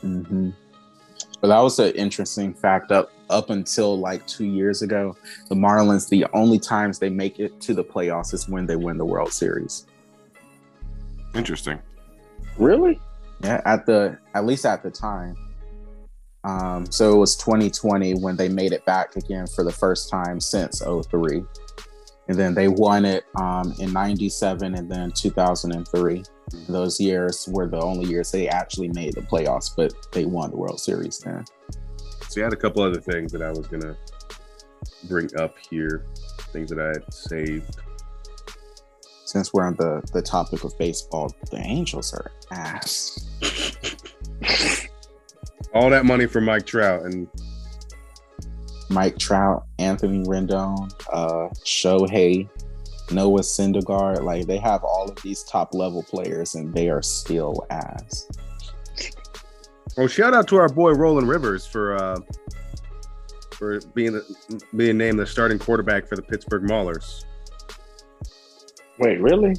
Mm-hmm. 0.03 0.51
But 1.41 1.49
that 1.49 1.61
was 1.61 1.79
an 1.79 1.93
interesting 1.93 2.55
fact. 2.55 2.91
Up 2.93 3.11
up 3.29 3.51
until 3.51 3.99
like 3.99 4.27
two 4.27 4.45
years 4.45 4.83
ago, 4.83 5.17
the 5.49 5.55
Marlins, 5.55 6.09
the 6.09 6.27
only 6.33 6.59
times 6.59 6.99
they 6.99 7.11
make 7.11 7.41
it 7.41 7.61
to 7.63 7.75
the 7.75 7.85
playoffs 7.85 8.33
is 8.33 8.49
when 8.49 8.67
they 8.67 8.77
win 8.77 8.99
the 8.99 9.05
World 9.05 9.33
Series. 9.33 9.87
Interesting. 11.35 11.79
Really? 12.59 13.01
Yeah, 13.43 13.61
at 13.65 13.85
the 13.87 14.19
at 14.35 14.47
least 14.47 14.65
at 14.65 14.83
the 14.83 14.91
time. 14.91 15.37
Um, 16.45 16.91
so 16.91 17.13
it 17.13 17.17
was 17.17 17.37
2020 17.37 18.15
when 18.21 18.37
they 18.37 18.49
made 18.49 18.73
it 18.73 18.85
back 18.85 19.17
again 19.17 19.47
for 19.49 19.65
the 19.65 19.73
first 19.73 20.09
time 20.09 20.41
since 20.41 20.81
03. 20.81 21.43
And 22.29 22.39
then 22.39 22.55
they 22.55 22.69
won 22.69 23.05
it 23.05 23.25
um, 23.37 23.75
in 23.81 23.93
97 23.93 24.75
and 24.75 24.91
then 24.91 25.11
2003. 25.11 26.23
Those 26.69 27.01
years 27.01 27.49
were 27.51 27.67
the 27.67 27.81
only 27.81 28.07
years 28.07 28.31
they 28.31 28.49
actually 28.49 28.89
made 28.89 29.15
the 29.15 29.23
playoffs, 29.23 29.71
but 29.77 29.93
they 30.13 30.25
won 30.25 30.51
the 30.51 30.57
World 30.57 30.81
Series 30.81 31.19
then. 31.19 31.45
So, 32.29 32.41
you 32.41 32.45
had 32.45 32.53
a 32.53 32.57
couple 32.57 32.83
other 32.83 33.01
things 33.01 33.33
that 33.33 33.43
I 33.43 33.51
was 33.51 33.67
going 33.67 33.83
to 33.83 33.97
bring 35.05 35.29
up 35.39 35.57
here, 35.71 36.07
things 36.53 36.71
that 36.71 36.79
I 36.79 36.89
had 36.89 37.13
saved. 37.13 37.77
Since 39.25 39.53
we're 39.53 39.65
on 39.65 39.75
the, 39.75 40.03
the 40.13 40.23
topic 40.23 40.63
of 40.65 40.77
baseball, 40.79 41.35
the 41.51 41.59
Angels 41.59 42.15
are 42.15 42.31
ass. 42.53 43.29
All 45.75 45.91
that 45.91 46.05
money 46.05 46.27
for 46.27 46.41
Mike 46.41 46.65
Trout 46.65 47.03
and 47.03 47.29
Mike 48.89 49.19
Trout, 49.19 49.67
Anthony 49.79 50.25
Rendon, 50.25 50.93
uh, 51.13 51.49
Shohei, 51.65 52.49
Noah 53.11 53.41
Syndergaard. 53.41 54.23
Like 54.23 54.47
they 54.47 54.59
have 54.59 54.83
all 54.85 55.09
of 55.09 55.21
these 55.23 55.43
top 55.45 55.75
level 55.75 56.03
players, 56.03 56.55
and 56.55 56.73
they 56.75 56.89
are 56.89 57.03
still 57.03 57.67
ass. 57.71 58.29
Well, 59.97 60.09
shout 60.09 60.35
out 60.35 60.47
to 60.49 60.57
our 60.57 60.69
boy 60.69 60.93
Roland 60.93 61.29
Rivers 61.29 61.67
for 61.67 61.97
uh, 61.97 62.19
for 63.53 63.81
being 63.95 64.13
the, 64.13 64.61
being 64.77 64.99
named 64.99 65.19
the 65.19 65.27
starting 65.27 65.59
quarterback 65.59 66.07
for 66.07 66.17
the 66.17 66.23
Pittsburgh 66.23 66.65
Maulers. 66.65 67.25
Wait, 68.99 69.21
really? 69.21 69.55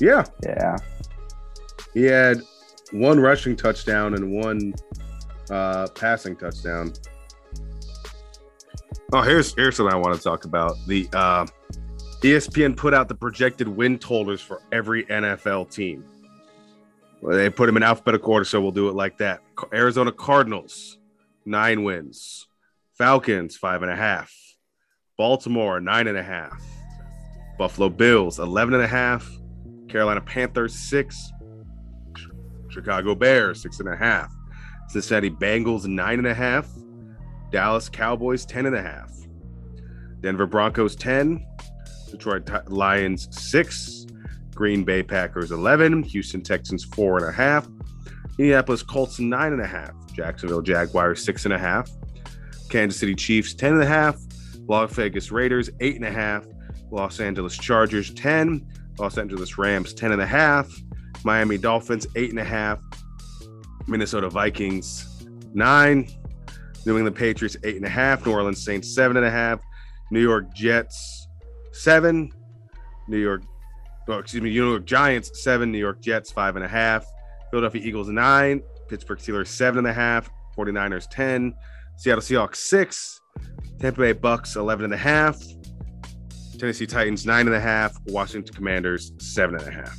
Yeah, 0.00 0.24
Yeah. 0.44 0.76
he 1.94 2.04
had 2.04 2.40
one 2.92 3.18
rushing 3.20 3.56
touchdown 3.56 4.14
and 4.14 4.30
one 4.32 4.74
uh, 5.50 5.88
passing 5.94 6.36
touchdown. 6.36 6.92
Oh, 9.12 9.22
here's 9.22 9.54
here's 9.54 9.76
something 9.76 9.94
I 9.94 9.98
want 9.98 10.16
to 10.16 10.22
talk 10.22 10.44
about. 10.44 10.76
The 10.86 11.08
uh, 11.14 11.46
ESPN 12.22 12.76
put 12.76 12.94
out 12.94 13.08
the 13.08 13.14
projected 13.14 13.68
win 13.68 13.98
totals 13.98 14.40
for 14.40 14.60
every 14.72 15.04
NFL 15.04 15.70
team. 15.70 16.04
Well, 17.20 17.36
they 17.36 17.48
put 17.48 17.66
them 17.66 17.76
in 17.76 17.82
alphabetical 17.84 18.32
order, 18.32 18.44
so 18.44 18.60
we'll 18.60 18.72
do 18.72 18.88
it 18.88 18.94
like 18.94 19.18
that. 19.18 19.40
Arizona 19.72 20.10
Cardinals, 20.10 20.98
nine 21.44 21.84
wins. 21.84 22.48
Falcons, 22.94 23.56
five 23.56 23.82
and 23.82 23.90
a 23.92 23.96
half. 23.96 24.32
Baltimore, 25.16 25.80
nine 25.80 26.08
and 26.08 26.18
a 26.18 26.22
half. 26.22 26.60
Buffalo 27.56 27.88
Bills, 27.88 28.40
11 28.40 28.74
and 28.74 28.82
a 28.82 28.88
half. 28.88 29.28
Carolina 29.88 30.20
Panthers, 30.20 30.74
six. 30.74 31.32
Chicago 32.68 33.14
Bears, 33.14 33.62
six 33.62 33.78
and 33.78 33.88
a 33.88 33.96
half. 33.96 34.32
Cincinnati 34.88 35.30
Bengals, 35.30 35.86
nine 35.86 36.18
and 36.18 36.26
a 36.26 36.34
half. 36.34 36.68
Dallas 37.50 37.88
Cowboys, 37.88 38.44
10 38.44 38.66
and 38.66 38.76
a 38.76 38.82
half. 38.82 39.12
Denver 40.20 40.46
Broncos, 40.46 40.96
10. 40.96 41.46
Detroit 42.10 42.48
Lions, 42.68 43.28
six. 43.30 44.06
Green 44.54 44.82
Bay 44.82 45.02
Packers, 45.02 45.52
11. 45.52 46.02
Houston 46.02 46.42
Texans, 46.42 46.84
four 46.84 47.18
and 47.18 47.26
a 47.28 47.32
half. 47.32 47.68
Indianapolis 48.38 48.82
Colts, 48.82 49.20
nine 49.20 49.52
and 49.52 49.62
a 49.62 49.66
half. 49.66 49.92
Jacksonville 50.12 50.62
Jaguars, 50.62 51.24
six 51.24 51.44
and 51.44 51.54
a 51.54 51.58
half. 51.58 51.88
Kansas 52.68 52.98
City 52.98 53.14
Chiefs, 53.14 53.54
10 53.54 53.74
and 53.74 53.82
a 53.82 53.86
half. 53.86 54.16
Las 54.66 54.92
Vegas 54.92 55.30
Raiders, 55.30 55.70
eight 55.80 55.96
and 55.96 56.04
a 56.04 56.10
half. 56.10 56.44
Los 56.90 57.20
Angeles 57.20 57.56
Chargers, 57.56 58.12
10. 58.14 58.66
Los 58.98 59.16
Angeles 59.16 59.58
Rams, 59.58 59.94
10 59.94 60.12
and 60.12 60.20
a 60.20 60.26
half. 60.26 60.68
Miami 61.24 61.58
Dolphins, 61.58 62.06
eight 62.16 62.30
and 62.30 62.38
a 62.38 62.44
half. 62.44 62.80
Minnesota 63.86 64.28
Vikings, 64.28 65.26
nine. 65.54 66.08
New 66.84 66.96
England 66.96 67.16
Patriots, 67.16 67.56
eight 67.64 67.76
and 67.76 67.84
a 67.84 67.88
half. 67.88 68.24
New 68.24 68.32
Orleans 68.32 68.64
Saints, 68.64 68.94
seven 68.94 69.16
and 69.16 69.26
a 69.26 69.30
half. 69.30 69.60
New 70.10 70.20
York 70.20 70.54
Jets, 70.54 71.17
seven. 71.78 72.32
New 73.08 73.18
York, 73.18 73.42
oh, 74.08 74.18
excuse 74.18 74.42
me, 74.42 74.50
New 74.50 74.70
York 74.70 74.84
Giants, 74.84 75.42
seven. 75.42 75.72
New 75.72 75.78
York 75.78 76.00
Jets, 76.00 76.30
five 76.30 76.56
and 76.56 76.64
a 76.64 76.68
half. 76.68 77.06
Philadelphia 77.50 77.82
Eagles, 77.82 78.08
nine. 78.08 78.62
Pittsburgh 78.88 79.18
Steelers, 79.18 79.48
seven 79.48 79.78
and 79.78 79.86
a 79.88 79.92
half. 79.92 80.30
49ers, 80.56 81.06
10. 81.10 81.54
Seattle 81.96 82.22
Seahawks, 82.22 82.56
six. 82.56 83.20
Tampa 83.78 84.00
Bay 84.00 84.12
Bucks, 84.12 84.56
11 84.56 84.84
and 84.84 84.94
a 84.94 84.96
half. 84.96 85.40
Tennessee 86.58 86.86
Titans, 86.86 87.24
nine 87.24 87.46
and 87.46 87.54
a 87.54 87.60
half. 87.60 87.96
Washington 88.06 88.52
Commanders, 88.52 89.12
seven 89.18 89.54
and 89.54 89.68
a 89.68 89.70
half. 89.70 89.96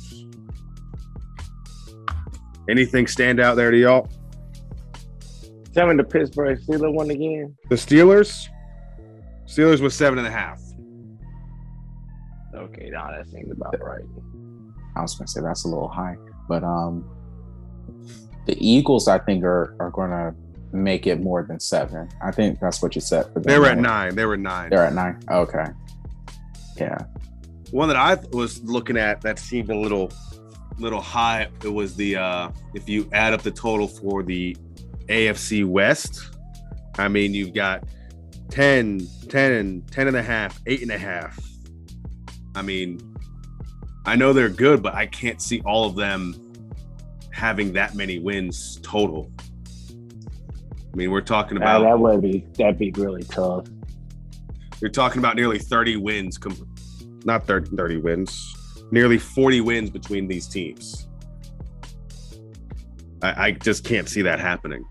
Anything 2.68 3.06
stand 3.06 3.40
out 3.40 3.56
there 3.56 3.70
to 3.70 3.78
y'all? 3.78 4.08
Me 5.74 5.96
the 5.96 6.04
Pittsburgh 6.04 6.58
Steelers 6.60 6.92
won 6.92 7.10
again. 7.10 7.56
The 7.70 7.76
Steelers? 7.76 8.48
Steelers 9.46 9.80
was 9.80 9.94
seven 9.94 10.18
and 10.18 10.28
a 10.28 10.30
half. 10.30 10.60
Okay, 12.54 12.90
now 12.90 13.10
that 13.10 13.28
seems 13.28 13.50
about 13.50 13.76
right. 13.80 14.04
I 14.96 15.02
was 15.02 15.14
gonna 15.14 15.28
say 15.28 15.40
that's 15.40 15.64
a 15.64 15.68
little 15.68 15.88
high, 15.88 16.16
but 16.48 16.64
um, 16.64 17.08
the 18.46 18.56
Eagles 18.58 19.08
I 19.08 19.18
think 19.18 19.44
are 19.44 19.76
are 19.78 19.90
gonna 19.90 20.34
make 20.72 21.06
it 21.06 21.20
more 21.20 21.42
than 21.42 21.60
seven. 21.60 22.08
I 22.22 22.30
think 22.30 22.60
that's 22.60 22.82
what 22.82 22.94
you 22.94 23.00
said 23.00 23.26
for 23.26 23.40
them. 23.40 23.44
They 23.44 23.58
were 23.58 23.66
at 23.66 23.78
nine. 23.78 24.14
They 24.14 24.24
were 24.24 24.36
nine. 24.36 24.70
They're 24.70 24.86
at 24.86 24.94
nine. 24.94 25.20
Okay. 25.30 25.64
Yeah. 26.76 26.98
One 27.70 27.88
that 27.88 27.96
I 27.96 28.16
was 28.32 28.62
looking 28.64 28.96
at 28.96 29.20
that 29.22 29.38
seemed 29.38 29.70
a 29.70 29.76
little 29.76 30.12
little 30.78 31.00
high. 31.00 31.48
It 31.64 31.72
was 31.72 31.94
the 31.94 32.16
uh 32.16 32.50
if 32.74 32.88
you 32.88 33.08
add 33.12 33.32
up 33.32 33.42
the 33.42 33.50
total 33.50 33.86
for 33.86 34.22
the 34.22 34.56
AFC 35.08 35.66
West, 35.66 36.36
I 36.98 37.08
mean 37.08 37.34
you've 37.34 37.54
got 37.54 37.84
10, 38.50 39.06
10, 39.28 39.52
and 39.52 39.92
10 39.92 40.08
and 40.08 40.16
a 40.16 40.22
half, 40.22 40.60
eight 40.66 40.82
and 40.82 40.90
a 40.90 40.98
half. 40.98 41.38
I 42.54 42.62
mean, 42.62 43.00
I 44.06 44.16
know 44.16 44.32
they're 44.32 44.48
good, 44.48 44.82
but 44.82 44.94
I 44.94 45.06
can't 45.06 45.40
see 45.40 45.60
all 45.64 45.86
of 45.86 45.96
them 45.96 46.34
having 47.32 47.72
that 47.74 47.94
many 47.94 48.18
wins 48.18 48.80
total. 48.82 49.30
I 50.92 50.96
mean, 50.96 51.10
we're 51.10 51.20
talking 51.20 51.56
about 51.56 51.82
that 51.82 51.98
would 51.98 52.22
be 52.22 52.46
that'd 52.58 52.78
be 52.78 52.90
really 52.96 53.22
tough. 53.22 53.66
You're 54.80 54.90
talking 54.90 55.18
about 55.18 55.36
nearly 55.36 55.58
30 55.58 55.96
wins, 55.98 56.38
not 57.24 57.46
30, 57.46 57.76
30 57.76 57.98
wins, 57.98 58.56
nearly 58.90 59.18
40 59.18 59.60
wins 59.60 59.90
between 59.90 60.26
these 60.26 60.48
teams. 60.48 61.06
I, 63.22 63.46
I 63.46 63.50
just 63.52 63.84
can't 63.84 64.08
see 64.08 64.22
that 64.22 64.40
happening. 64.40 64.84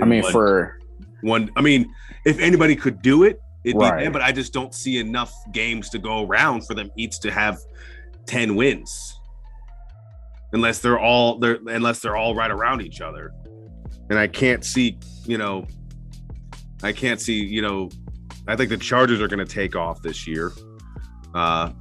I 0.00 0.04
mean, 0.04 0.22
One- 0.22 0.32
for 0.32 0.80
one, 1.22 1.50
I 1.56 1.60
mean, 1.60 1.92
if 2.24 2.38
anybody 2.38 2.74
could 2.74 3.02
do 3.02 3.22
it, 3.22 3.40
it'd 3.66 3.80
Right. 3.80 3.98
be 3.98 4.04
them, 4.04 4.12
but 4.12 4.22
I 4.22 4.32
just 4.32 4.52
don't 4.52 4.72
see 4.74 4.98
enough 4.98 5.32
games 5.52 5.90
to 5.90 5.98
go 5.98 6.24
around 6.24 6.66
for 6.66 6.74
them 6.74 6.90
each 6.96 7.18
to 7.20 7.30
have 7.30 7.58
10 8.26 8.54
wins. 8.54 9.20
Unless 10.52 10.78
they're 10.78 10.98
all 10.98 11.38
they're 11.38 11.58
unless 11.66 11.98
they're 11.98 12.16
all 12.16 12.34
right 12.34 12.50
around 12.50 12.80
each 12.80 13.00
other. 13.00 13.32
And 14.08 14.18
I 14.18 14.28
can't 14.28 14.64
see, 14.64 14.98
you 15.24 15.36
know, 15.36 15.66
I 16.82 16.92
can't 16.92 17.20
see, 17.20 17.44
you 17.44 17.60
know, 17.60 17.90
I 18.46 18.54
think 18.54 18.70
the 18.70 18.76
Chargers 18.76 19.20
are 19.20 19.26
going 19.26 19.44
to 19.44 19.52
take 19.52 19.74
off 19.74 20.00
this 20.02 20.26
year. 20.26 20.52
Uh, 21.34 21.72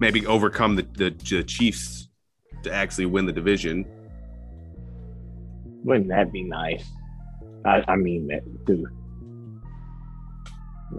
maybe 0.00 0.26
overcome 0.26 0.74
the, 0.76 0.82
the, 0.94 1.10
the 1.28 1.44
Chiefs 1.44 2.08
to 2.62 2.72
actually 2.72 3.06
win 3.06 3.26
the 3.26 3.32
division. 3.32 3.84
Wouldn't 5.84 6.08
that 6.08 6.32
be 6.32 6.42
nice? 6.42 6.84
I, 7.66 7.84
I 7.86 7.96
mean, 7.96 8.26
that, 8.28 8.42
dude. 8.64 8.86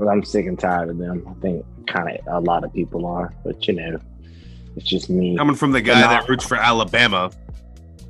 I'm 0.01 0.23
sick 0.23 0.45
and 0.45 0.60
tired 0.60 0.89
of 0.89 0.97
them. 0.97 1.25
I 1.27 1.34
think 1.41 1.65
kind 1.88 2.10
of 2.10 2.27
a 2.27 2.39
lot 2.39 2.63
of 2.63 2.73
people 2.73 3.05
are, 3.05 3.34
but 3.43 3.67
you 3.67 3.73
know, 3.73 3.99
it's 4.75 4.88
just 4.88 5.10
me. 5.10 5.38
Coming 5.38 5.55
from 5.55 5.71
the 5.71 5.81
guy 5.81 6.01
But 6.01 6.10
that 6.10 6.29
roots 6.29 6.45
for 6.45 6.58
Alabama, 6.58 7.31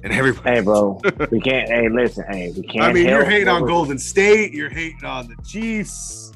and 0.03 0.13
everybody. 0.13 0.55
Hey, 0.55 0.61
bro, 0.61 0.99
we 1.31 1.39
can't. 1.41 1.69
Hey, 1.69 1.89
listen. 1.89 2.25
Hey, 2.29 2.51
we 2.55 2.63
can't. 2.63 2.85
I 2.85 2.93
mean, 2.93 3.07
you're 3.07 3.25
hating 3.25 3.47
on 3.47 3.65
Golden 3.65 3.99
State. 3.99 4.53
You're 4.53 4.69
hating 4.69 5.03
on 5.03 5.27
the 5.27 5.35
Chiefs. 5.43 6.31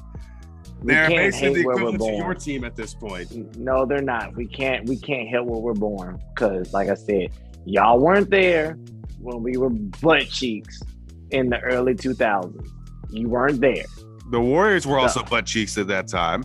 They're 0.82 1.08
basically 1.08 1.62
the 1.62 1.68
equivalent 1.68 2.00
to 2.00 2.12
your 2.12 2.34
team 2.34 2.64
at 2.64 2.74
this 2.74 2.94
point. 2.94 3.56
No, 3.58 3.84
they're 3.84 4.00
not. 4.00 4.34
We 4.34 4.46
can't. 4.46 4.88
We 4.88 4.96
can't 4.96 5.28
help 5.28 5.46
where 5.46 5.60
we're 5.60 5.74
born 5.74 6.22
because, 6.34 6.72
like 6.72 6.88
I 6.88 6.94
said, 6.94 7.30
y'all 7.64 7.98
weren't 7.98 8.30
there 8.30 8.78
when 9.18 9.42
we 9.42 9.56
were 9.56 9.68
butt 9.68 10.28
cheeks 10.28 10.82
in 11.30 11.50
the 11.50 11.60
early 11.60 11.94
2000s. 11.94 12.66
You 13.10 13.28
weren't 13.28 13.60
there. 13.60 13.84
The 14.30 14.40
Warriors 14.40 14.86
were 14.86 14.98
also 14.98 15.22
butt 15.24 15.46
cheeks 15.46 15.76
at 15.76 15.88
that 15.88 16.06
time. 16.06 16.44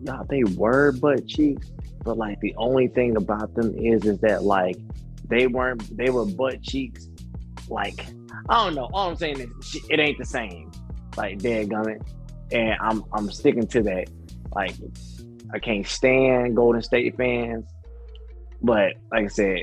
No, 0.00 0.26
they 0.28 0.42
were 0.44 0.92
butt 0.92 1.26
cheeks, 1.26 1.70
but 2.02 2.18
like 2.18 2.40
the 2.40 2.54
only 2.56 2.88
thing 2.88 3.16
about 3.16 3.54
them 3.54 3.74
is, 3.76 4.04
is 4.04 4.18
that 4.18 4.42
like 4.42 4.76
they 5.28 5.46
weren't. 5.46 5.96
They 5.96 6.10
were 6.10 6.26
butt 6.26 6.62
cheeks. 6.62 7.08
Like 7.68 8.06
I 8.48 8.64
don't 8.64 8.74
know. 8.74 8.90
All 8.92 9.10
I'm 9.10 9.16
saying 9.16 9.40
is 9.40 9.80
it 9.88 10.00
ain't 10.00 10.18
the 10.18 10.24
same. 10.24 10.70
Like 11.16 11.38
dead 11.38 11.68
gummit, 11.68 12.04
and 12.50 12.76
I'm 12.80 13.04
I'm 13.12 13.30
sticking 13.30 13.66
to 13.68 13.82
that. 13.84 14.10
Like 14.54 14.74
I 15.52 15.58
can't 15.60 15.86
stand 15.86 16.56
Golden 16.56 16.82
State 16.82 17.16
fans, 17.16 17.64
but 18.62 18.94
like 19.12 19.24
I 19.24 19.28
said, 19.28 19.60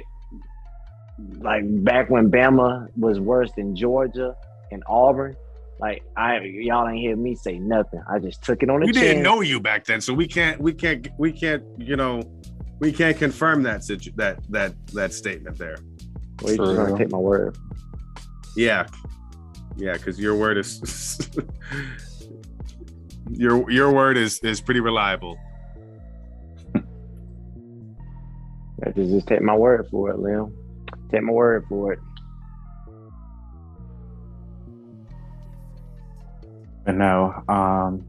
like 1.40 1.64
back 1.84 2.10
when 2.10 2.32
Bama 2.32 2.88
was 2.98 3.20
worse 3.20 3.52
than 3.58 3.76
Georgia 3.76 4.36
and 4.72 4.82
Auburn, 4.88 5.36
like 5.82 6.04
I 6.16 6.40
y'all 6.40 6.88
ain't 6.88 7.00
hear 7.00 7.16
me 7.16 7.36
say 7.36 7.58
nothing. 7.58 8.02
I 8.08 8.20
just 8.20 8.44
took 8.44 8.62
it 8.62 8.70
on 8.70 8.82
the 8.82 8.86
we 8.86 8.94
chin. 8.94 9.02
didn't 9.02 9.24
know 9.24 9.42
you 9.42 9.60
back 9.60 9.86
then, 9.86 10.00
so 10.00 10.14
we 10.14 10.28
can't 10.28 10.62
we 10.62 10.74
can't 10.74 11.08
we 11.18 11.32
can't 11.32 11.64
you 11.78 11.96
know 11.96 12.22
we 12.80 12.92
can't 12.92 13.18
confirm 13.18 13.64
that 13.64 13.84
situ- 13.84 14.12
that 14.16 14.40
that 14.50 14.74
that 14.94 15.12
statement 15.14 15.58
there. 15.58 15.78
Well, 16.42 16.54
you're 16.54 16.66
just 16.66 16.78
gonna 16.78 16.98
take 16.98 17.10
my 17.10 17.18
word. 17.18 17.58
Yeah, 18.56 18.86
yeah, 19.76 19.94
because 19.94 20.20
your 20.20 20.36
word 20.36 20.58
is 20.58 21.20
your 23.32 23.70
your 23.72 23.92
word 23.92 24.18
is 24.18 24.40
is 24.44 24.62
pretty 24.62 24.82
reliable. 24.82 25.36
I 28.84 28.90
just, 28.96 29.12
just 29.12 29.28
take 29.28 29.42
my 29.42 29.56
word 29.56 29.88
for 29.90 30.10
it, 30.12 30.20
Lil. 30.20 30.52
Take 31.12 31.24
my 31.24 31.34
word 31.34 31.66
for 31.70 31.94
it. 31.94 32.00
But 36.86 36.96
no, 36.96 37.44
um, 37.48 38.06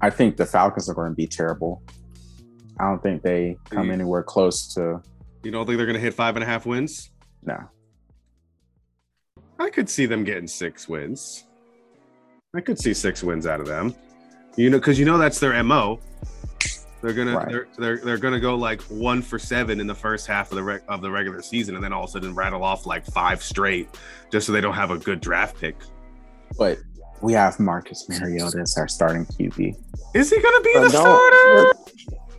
I 0.00 0.10
think 0.10 0.36
the 0.36 0.46
Falcons 0.46 0.88
are 0.88 0.94
going 0.94 1.10
to 1.12 1.16
be 1.16 1.26
terrible. 1.26 1.82
I 2.78 2.84
don't 2.84 3.02
think 3.02 3.22
they 3.22 3.56
come 3.70 3.86
Yeah. 3.88 3.94
anywhere 3.94 4.22
close 4.22 4.72
to 4.74 5.00
You 5.42 5.50
don't 5.52 5.64
think 5.66 5.78
they're 5.78 5.86
gonna 5.86 5.98
hit 6.00 6.12
five 6.12 6.36
and 6.36 6.42
a 6.42 6.46
half 6.46 6.66
wins? 6.66 7.10
no. 7.42 7.56
I 9.58 9.70
could 9.70 9.88
see 9.88 10.04
them 10.04 10.22
getting 10.24 10.46
six 10.48 10.86
wins. 10.86 11.44
I 12.54 12.60
could 12.60 12.78
see 12.78 12.92
six 12.92 13.22
wins 13.22 13.46
out 13.46 13.58
of 13.60 13.66
them. 13.66 13.94
You 14.56 14.68
know, 14.68 14.78
because 14.78 14.98
you 14.98 15.06
know 15.06 15.16
that's 15.16 15.40
their 15.40 15.62
mo. 15.62 15.98
They're 17.02 17.12
gonna 17.12 17.36
Right. 17.36 17.48
they're, 17.48 17.66
they're 17.78 17.96
they're 17.98 18.18
gonna 18.18 18.40
go 18.40 18.54
like 18.56 18.80
one 18.82 19.22
for 19.22 19.38
seven 19.38 19.80
in 19.80 19.86
the 19.86 19.94
first 19.94 20.26
half 20.26 20.50
of 20.50 20.56
the 20.56 20.62
reg- 20.62 20.82
of 20.88 21.02
the 21.02 21.10
regular 21.10 21.42
season, 21.42 21.74
and 21.74 21.84
then 21.84 21.92
all 21.92 22.04
of 22.04 22.08
a 22.10 22.12
sudden 22.12 22.34
rattle 22.34 22.64
off 22.64 22.86
like 22.86 23.04
five 23.06 23.42
straight, 23.42 23.88
just 24.32 24.46
so 24.46 24.52
they 24.52 24.60
don't 24.62 24.74
have 24.74 24.90
a 24.90 24.98
good 24.98 25.20
draft 25.20 25.60
pick. 25.60 25.76
But 26.58 26.78
we 27.20 27.32
have 27.34 27.60
Marcus 27.60 28.08
Mariota 28.08 28.58
as 28.60 28.76
our 28.78 28.88
starting 28.88 29.26
QB. 29.26 29.76
Is 30.14 30.30
he 30.30 30.40
gonna 30.40 30.60
be 30.62 30.72
But 30.74 30.84
the 30.86 30.88
don't- 30.92 31.02
starter? 31.02 31.72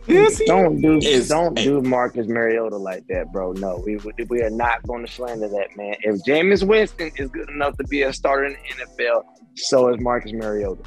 Is 0.08 0.38
he? 0.38 0.46
Don't 0.46 0.80
do 0.80 0.96
Is- 0.98 1.28
don't 1.28 1.54
do 1.54 1.82
Marcus 1.82 2.26
Mariota 2.26 2.76
like 2.78 3.06
that, 3.08 3.30
bro. 3.30 3.52
No, 3.52 3.82
we 3.84 3.98
we 4.30 4.42
are 4.42 4.48
not 4.50 4.82
going 4.88 5.04
to 5.06 5.12
slander 5.12 5.48
that 5.48 5.68
man. 5.76 5.94
If 6.00 6.22
Jameis 6.24 6.66
Winston 6.66 7.10
is 7.16 7.28
good 7.30 7.50
enough 7.50 7.76
to 7.76 7.84
be 7.84 8.02
a 8.02 8.12
starter 8.12 8.46
in 8.46 8.54
the 8.54 8.84
NFL, 9.04 9.22
so 9.56 9.92
is 9.92 10.00
Marcus 10.00 10.32
Mariota. 10.32 10.82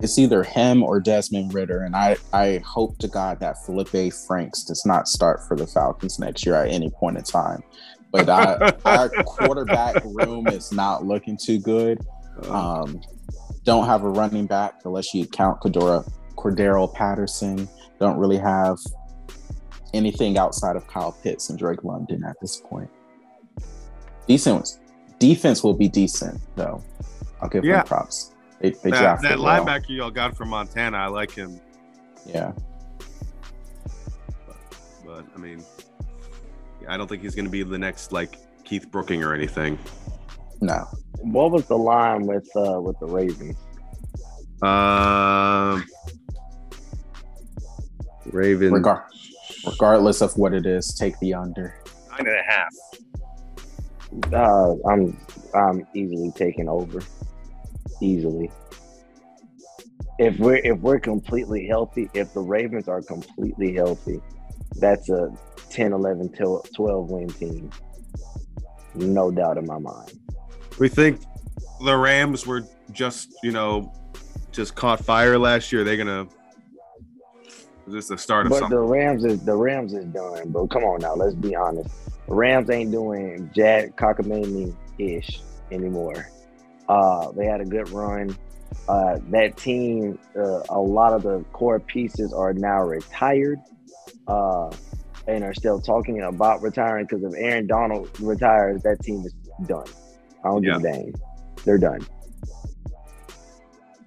It's 0.00 0.18
either 0.18 0.44
him 0.44 0.82
or 0.82 1.00
Desmond 1.00 1.52
Ridder, 1.54 1.82
and 1.82 1.96
I 1.96 2.16
I 2.32 2.62
hope 2.64 2.98
to 2.98 3.08
God 3.08 3.40
that 3.40 3.56
Felipe 3.64 4.12
Franks 4.26 4.62
does 4.62 4.84
not 4.86 5.08
start 5.08 5.40
for 5.48 5.56
the 5.56 5.66
Falcons 5.66 6.18
next 6.18 6.46
year 6.46 6.54
at 6.54 6.68
any 6.70 6.88
point 6.90 7.18
in 7.18 7.24
time. 7.24 7.62
But 8.12 8.28
I, 8.28 8.72
our 8.84 9.08
quarterback 9.24 10.02
room 10.04 10.46
is 10.48 10.70
not 10.72 11.04
looking 11.04 11.36
too 11.36 11.58
good. 11.58 11.98
Um, 12.48 13.00
don't 13.64 13.86
have 13.86 14.04
a 14.04 14.08
running 14.08 14.46
back 14.46 14.74
unless 14.84 15.12
you 15.12 15.26
count 15.26 15.60
Cordero, 15.60 16.08
Cordero 16.36 16.92
Patterson. 16.92 17.68
Don't 17.98 18.16
really 18.18 18.38
have 18.38 18.78
anything 19.92 20.38
outside 20.38 20.76
of 20.76 20.86
Kyle 20.86 21.12
Pitts 21.22 21.50
and 21.50 21.58
Drake 21.58 21.82
London 21.82 22.22
at 22.24 22.36
this 22.40 22.60
point. 22.60 22.88
Decent 24.28 24.78
defense 25.18 25.64
will 25.64 25.74
be 25.74 25.88
decent 25.88 26.40
though. 26.54 26.82
I'll 27.42 27.48
give 27.48 27.64
Yeah. 27.64 27.78
them 27.78 27.86
props. 27.86 28.32
They, 28.60 28.70
they 28.70 28.90
that, 28.90 29.00
drafted 29.00 29.30
that 29.30 29.38
well. 29.38 29.64
linebacker 29.64 29.88
y'all 29.90 30.10
got 30.10 30.36
from 30.36 30.48
Montana, 30.50 30.96
I 30.98 31.06
like 31.06 31.30
him, 31.30 31.60
Yeah, 32.26 32.52
but 35.06 35.24
I 35.34 35.38
mean, 35.38 35.62
I 36.88 36.96
don't 36.96 37.06
think 37.08 37.22
he's 37.22 37.34
gonna 37.34 37.48
be 37.48 37.62
the 37.62 37.78
next 37.78 38.12
like 38.12 38.38
Keith 38.64 38.90
Brooking 38.90 39.22
or 39.22 39.34
anything. 39.34 39.78
no. 40.60 40.86
What 41.20 41.50
was 41.50 41.66
the 41.66 41.76
line 41.76 42.26
with 42.26 42.48
uh 42.56 42.80
with 42.80 42.98
the 43.00 43.06
Ravens? 43.06 43.56
Um, 44.62 45.84
Raven 48.26 48.72
Regar- 48.72 49.04
regardless 49.66 50.20
of 50.20 50.36
what 50.36 50.52
it 50.54 50.66
is, 50.66 50.94
take 50.94 51.18
the 51.20 51.34
under. 51.34 51.74
nine 52.10 52.26
and 52.26 52.28
a 52.28 52.42
half. 52.42 52.72
Uh, 54.32 54.74
I'm 54.88 55.16
I'm 55.54 55.86
easily 55.94 56.32
taking 56.36 56.68
over. 56.68 57.00
Easily. 58.00 58.50
If 60.18 60.38
we're 60.38 60.56
if 60.56 60.78
we're 60.80 60.98
completely 61.00 61.66
healthy, 61.66 62.10
if 62.14 62.34
the 62.34 62.40
Ravens 62.40 62.88
are 62.88 63.02
completely 63.02 63.74
healthy, 63.74 64.20
that's 64.80 65.08
a 65.10 65.32
10, 65.70 65.92
11, 65.92 66.30
12 66.30 67.10
win 67.10 67.28
team. 67.28 67.70
No 68.94 69.30
doubt 69.30 69.58
in 69.58 69.66
my 69.66 69.78
mind. 69.78 70.18
We 70.78 70.88
think 70.88 71.20
the 71.84 71.96
Rams 71.96 72.46
were 72.46 72.64
just 72.92 73.34
you 73.42 73.52
know 73.52 73.92
just 74.50 74.74
caught 74.74 75.04
fire 75.04 75.38
last 75.38 75.72
year. 75.72 75.84
They're 75.84 75.96
gonna. 75.96 76.26
Is 77.86 77.94
this 77.94 78.08
the 78.08 78.18
start 78.18 78.46
of 78.46 78.50
But 78.50 78.58
something? 78.60 78.76
the 78.76 78.84
Rams 78.84 79.24
is 79.24 79.44
the 79.44 79.56
Rams 79.56 79.94
is 79.94 80.04
done, 80.06 80.50
bro. 80.50 80.66
Come 80.66 80.84
on 80.84 81.00
now, 81.00 81.14
let's 81.14 81.34
be 81.34 81.54
honest. 81.54 81.90
The 82.26 82.34
Rams 82.34 82.68
ain't 82.70 82.90
doing 82.90 83.50
Jack 83.54 83.96
Cockamamie 83.96 84.74
ish 84.98 85.40
anymore. 85.70 86.28
Uh, 86.88 87.30
they 87.32 87.44
had 87.44 87.60
a 87.60 87.64
good 87.64 87.88
run. 87.90 88.36
Uh, 88.88 89.18
that 89.30 89.56
team, 89.56 90.18
uh, 90.36 90.62
a 90.70 90.80
lot 90.80 91.12
of 91.12 91.22
the 91.22 91.44
core 91.52 91.80
pieces 91.80 92.32
are 92.32 92.52
now 92.54 92.82
retired, 92.82 93.58
uh, 94.26 94.70
and 95.26 95.44
are 95.44 95.54
still 95.54 95.80
talking 95.80 96.22
about 96.22 96.62
retiring. 96.62 97.06
Because 97.06 97.22
if 97.22 97.38
Aaron 97.38 97.66
Donald 97.66 98.08
retires, 98.20 98.82
that 98.82 99.02
team 99.02 99.24
is 99.26 99.34
done. 99.66 99.86
I 100.44 100.48
don't 100.48 100.62
give 100.62 100.76
a 100.76 100.80
dang. 100.80 101.14
They're 101.64 101.78
done. 101.78 102.00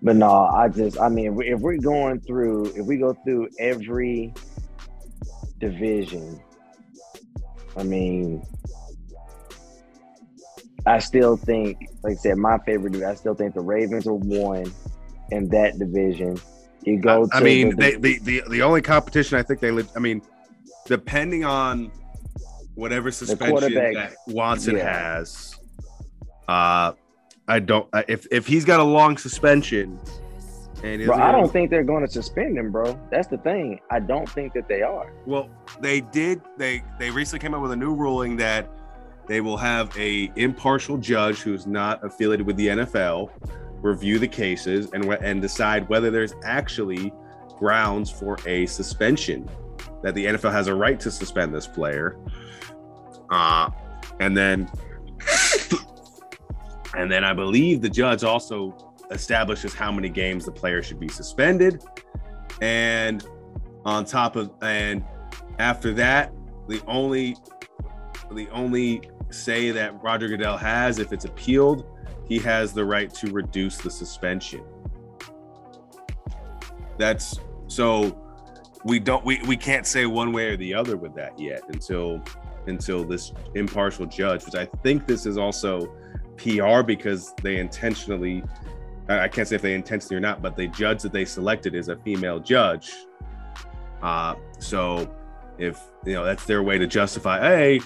But 0.01 0.15
no, 0.15 0.31
I 0.31 0.67
just, 0.67 0.99
I 0.99 1.09
mean, 1.09 1.39
if 1.43 1.59
we're 1.59 1.77
going 1.77 2.21
through, 2.21 2.73
if 2.75 2.85
we 2.87 2.97
go 2.97 3.13
through 3.23 3.49
every 3.59 4.33
division, 5.59 6.41
I 7.77 7.83
mean, 7.83 8.43
I 10.85 10.99
still 10.99 11.37
think, 11.37 11.77
like 12.03 12.13
I 12.13 12.15
said, 12.15 12.37
my 12.37 12.57
favorite, 12.59 12.95
I 13.03 13.15
still 13.15 13.35
think 13.35 13.53
the 13.53 13.61
Ravens 13.61 14.07
are 14.07 14.13
one 14.13 14.71
in 15.31 15.47
that 15.49 15.77
division. 15.77 16.39
You 16.83 16.99
go 16.99 17.25
to 17.27 17.35
I 17.35 17.41
mean, 17.41 17.71
the, 17.71 17.75
they, 17.75 17.95
the, 17.95 18.19
the 18.19 18.43
the 18.49 18.61
only 18.63 18.81
competition 18.81 19.37
I 19.37 19.43
think 19.43 19.59
they. 19.59 19.69
I 19.95 19.99
mean, 19.99 20.21
depending 20.85 21.45
on 21.45 21.91
whatever 22.73 23.11
suspension 23.11 23.73
that 23.73 24.15
Watson 24.27 24.77
yeah. 24.77 25.17
has, 25.17 25.59
uh, 26.47 26.93
I 27.47 27.59
don't. 27.59 27.87
If 28.07 28.25
if 28.31 28.47
he's 28.47 28.65
got 28.65 28.79
a 28.79 28.83
long 28.83 29.17
suspension, 29.17 29.99
and 30.83 31.05
bro, 31.05 31.15
I 31.15 31.31
don't 31.31 31.51
think 31.51 31.69
they're 31.69 31.83
going 31.83 32.03
to 32.03 32.11
suspend 32.11 32.57
him, 32.57 32.71
bro. 32.71 32.99
That's 33.11 33.27
the 33.27 33.37
thing. 33.37 33.79
I 33.91 33.99
don't 33.99 34.27
think 34.27 34.53
that 34.53 34.67
they 34.67 34.81
are. 34.81 35.13
Well, 35.27 35.49
they 35.79 36.01
did. 36.01 36.41
They 36.57 36.81
they 36.97 37.11
recently 37.11 37.39
came 37.39 37.53
up 37.53 37.61
with 37.61 37.71
a 37.71 37.75
new 37.75 37.93
ruling 37.93 38.37
that 38.37 38.67
they 39.27 39.41
will 39.41 39.57
have 39.57 39.95
a 39.97 40.31
impartial 40.35 40.97
judge 40.97 41.39
who's 41.39 41.67
not 41.67 42.03
affiliated 42.03 42.45
with 42.45 42.57
the 42.57 42.67
NFL 42.67 43.31
review 43.81 44.19
the 44.19 44.27
cases 44.27 44.91
and 44.93 45.05
and 45.05 45.41
decide 45.41 45.87
whether 45.89 46.11
there's 46.11 46.33
actually 46.43 47.13
grounds 47.57 48.09
for 48.09 48.37
a 48.45 48.65
suspension. 48.65 49.49
That 50.03 50.15
the 50.15 50.25
NFL 50.25 50.51
has 50.51 50.67
a 50.67 50.75
right 50.75 50.99
to 50.99 51.11
suspend 51.11 51.53
this 51.53 51.67
player. 51.67 52.17
Uh, 53.29 53.69
and 54.19 54.35
then 54.35 54.69
and 56.95 57.11
then 57.11 57.23
I 57.23 57.33
believe 57.33 57.81
the 57.81 57.89
judge 57.89 58.23
also 58.23 58.75
establishes 59.11 59.73
how 59.73 59.91
many 59.91 60.09
games 60.09 60.45
the 60.45 60.51
player 60.51 60.81
should 60.81 60.99
be 60.99 61.07
suspended. 61.07 61.83
And 62.61 63.25
on 63.85 64.05
top 64.05 64.35
of 64.35 64.51
and 64.61 65.03
after 65.59 65.93
that, 65.93 66.33
the 66.67 66.81
only 66.87 67.35
the 68.33 68.49
only 68.49 69.01
say 69.29 69.71
that 69.71 70.01
Roger 70.03 70.27
Goodell 70.27 70.57
has, 70.57 70.99
if 70.99 71.13
it's 71.13 71.25
appealed, 71.25 71.85
he 72.27 72.39
has 72.39 72.73
the 72.73 72.83
right 72.85 73.13
to 73.15 73.31
reduce 73.31 73.77
the 73.77 73.91
suspension. 73.91 74.63
That's 76.97 77.39
so 77.67 78.17
we 78.83 78.99
don't 78.99 79.23
we, 79.25 79.41
we 79.43 79.57
can't 79.57 79.85
say 79.85 80.05
one 80.05 80.31
way 80.31 80.47
or 80.49 80.57
the 80.57 80.73
other 80.73 80.97
with 80.97 81.15
that 81.15 81.37
yet 81.39 81.61
until 81.69 82.21
until 82.67 83.03
this 83.03 83.33
impartial 83.55 84.05
judge, 84.05 84.45
which 84.45 84.55
I 84.55 84.65
think 84.65 85.07
this 85.07 85.25
is 85.25 85.37
also 85.37 85.93
PR 86.37 86.83
because 86.83 87.33
they 87.41 87.57
intentionally 87.57 88.43
I 89.09 89.27
can't 89.27 89.47
say 89.47 89.55
if 89.55 89.61
they 89.61 89.73
intentionally 89.73 90.15
or 90.15 90.21
not, 90.21 90.41
but 90.41 90.55
the 90.55 90.67
judge 90.67 91.01
that 91.01 91.11
they 91.11 91.25
selected 91.25 91.75
is 91.75 91.89
a 91.89 91.97
female 91.97 92.39
judge 92.39 92.93
Uh, 94.01 94.35
so 94.59 95.13
if 95.57 95.79
you 96.05 96.13
know 96.13 96.23
that's 96.23 96.45
their 96.45 96.63
way 96.63 96.77
to 96.77 96.87
justify, 96.87 97.39
hey, 97.39 97.79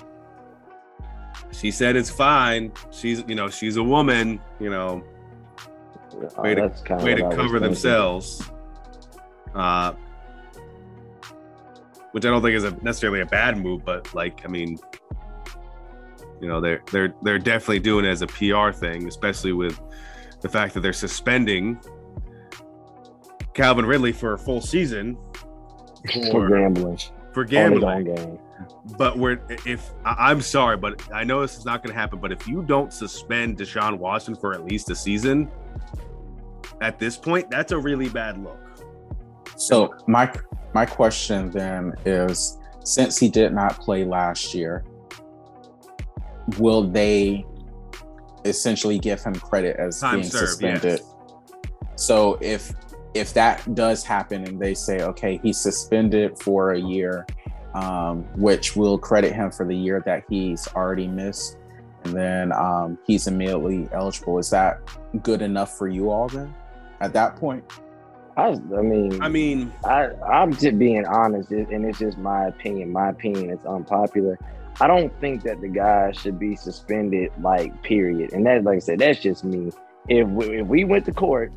she 1.52 1.72
said 1.72 1.96
it's 1.96 2.10
fine. 2.10 2.72
She's 2.92 3.24
you 3.28 3.36
know 3.36 3.50
she's 3.50 3.78
a 3.78 3.84
woman. 3.84 4.40
You 4.60 4.70
know, 4.70 5.04
Uh, 6.38 6.42
way 6.42 6.56
to 6.56 6.72
way 7.02 7.16
to 7.16 7.30
cover 7.36 7.60
themselves. 7.60 8.50
Uh, 9.54 9.94
which 12.12 12.26
I 12.26 12.30
don't 12.30 12.42
think 12.42 12.56
is 12.56 12.64
a, 12.64 12.72
necessarily 12.82 13.22
a 13.22 13.26
bad 13.26 13.58
move, 13.58 13.84
but 13.84 14.14
like 14.14 14.42
I 14.46 14.48
mean, 14.48 14.78
you 16.42 16.48
know, 16.48 16.62
they're 16.62 16.82
they're 16.92 17.14
they're 17.24 17.40
definitely 17.40 17.80
doing 17.80 18.06
it 18.06 18.10
as 18.10 18.22
a 18.22 18.28
PR 18.28 18.72
thing, 18.72 19.08
especially 19.08 19.52
with 19.52 19.80
the 20.42 20.50
fact 20.50 20.74
that 20.74 20.82
they're 20.82 20.94
suspending 20.94 21.80
Calvin 23.54 23.86
Ridley 23.86 24.12
for 24.12 24.34
a 24.34 24.38
full 24.38 24.62
season 24.62 25.18
for 26.14 26.32
for, 26.32 26.50
gambling. 26.50 27.00
for 27.34 27.44
gambling. 27.46 28.40
But 28.98 29.18
we're 29.18 29.40
if 29.66 29.92
I- 30.06 30.30
I'm 30.32 30.42
sorry, 30.42 30.78
but 30.78 31.02
I 31.14 31.24
know 31.24 31.42
this 31.42 31.58
is 31.58 31.66
not 31.66 31.84
going 31.84 31.94
to 31.94 32.00
happen. 32.00 32.20
But 32.20 32.32
if 32.32 32.48
you 32.48 32.64
don't 32.64 32.94
suspend 32.94 33.58
Deshaun 33.58 33.98
Watson 33.98 34.36
for 34.36 34.54
at 34.54 34.64
least 34.66 34.90
a 34.90 34.96
season, 34.96 35.50
at 36.82 36.98
this 37.00 37.18
point, 37.18 37.50
that's 37.50 37.72
a 37.72 37.78
really 37.78 38.10
bad 38.10 38.38
look. 38.42 38.60
So 39.58 39.94
my 40.08 40.32
my 40.74 40.86
question 40.86 41.50
then 41.52 41.94
is, 42.06 42.58
since 42.84 43.18
he 43.18 43.30
did 43.30 43.54
not 43.54 43.80
play 43.80 44.04
last 44.06 44.54
year, 44.54 44.84
will 46.58 46.84
they 46.88 47.46
essentially 48.46 49.00
give 49.00 49.24
him 49.24 49.34
credit 49.36 49.78
as 49.78 50.00
Time 50.00 50.20
being 50.20 50.30
served, 50.30 50.50
suspended? 50.50 51.00
yes. 51.02 51.14
So 51.96 52.38
if 52.42 52.72
if 53.14 53.34
that 53.34 53.74
does 53.76 54.04
happen 54.04 54.46
and 54.46 54.60
they 54.60 54.74
say, 54.74 55.00
okay, 55.02 55.40
he's 55.42 55.58
suspended 55.58 56.38
for 56.40 56.72
a 56.74 56.80
year, 56.80 57.26
um, 57.76 58.24
which 58.36 58.76
will 58.76 58.98
credit 58.98 59.34
him 59.34 59.52
for 59.52 59.66
the 59.66 59.76
year 59.76 60.02
that 60.06 60.24
he's 60.30 60.68
already 60.70 61.08
missed, 61.08 61.58
and 62.04 62.14
then 62.14 62.52
um, 62.54 62.98
he's 63.06 63.28
immediately 63.28 63.90
eligible, 63.92 64.40
is 64.40 64.50
that 64.50 64.80
good 65.22 65.42
enough 65.42 65.78
for 65.78 65.88
you 65.88 66.10
all 66.10 66.28
then? 66.30 66.54
At 67.02 67.12
that 67.14 67.36
point, 67.36 67.64
I, 68.38 68.48
I 68.48 68.82
mean, 68.82 69.22
I 69.22 69.28
mean, 69.28 69.74
I, 69.84 70.08
I'm 70.24 70.54
just 70.54 70.80
being 70.80 71.06
honest, 71.06 71.52
and 71.52 71.86
it's 71.86 72.00
just 72.00 72.18
my 72.18 72.48
opinion. 72.48 72.92
My 72.92 73.10
opinion 73.10 73.50
is 73.50 73.66
unpopular. 73.66 74.40
I 74.80 74.88
don't 74.88 75.12
think 75.22 75.44
that 75.44 75.62
the 75.62 75.70
guy 75.70 76.12
should 76.12 76.38
be 76.38 76.56
suspended, 76.56 77.32
like, 77.40 77.82
period. 77.84 78.34
And 78.34 78.46
that, 78.46 78.64
like 78.64 78.78
I 78.78 78.80
said, 78.80 79.00
that's 79.00 79.20
just 79.20 79.44
me. 79.44 79.72
If 80.08 80.28
we, 80.28 80.60
if 80.60 80.68
we 80.68 80.84
went 80.84 81.06
to 81.06 81.14
court 81.14 81.52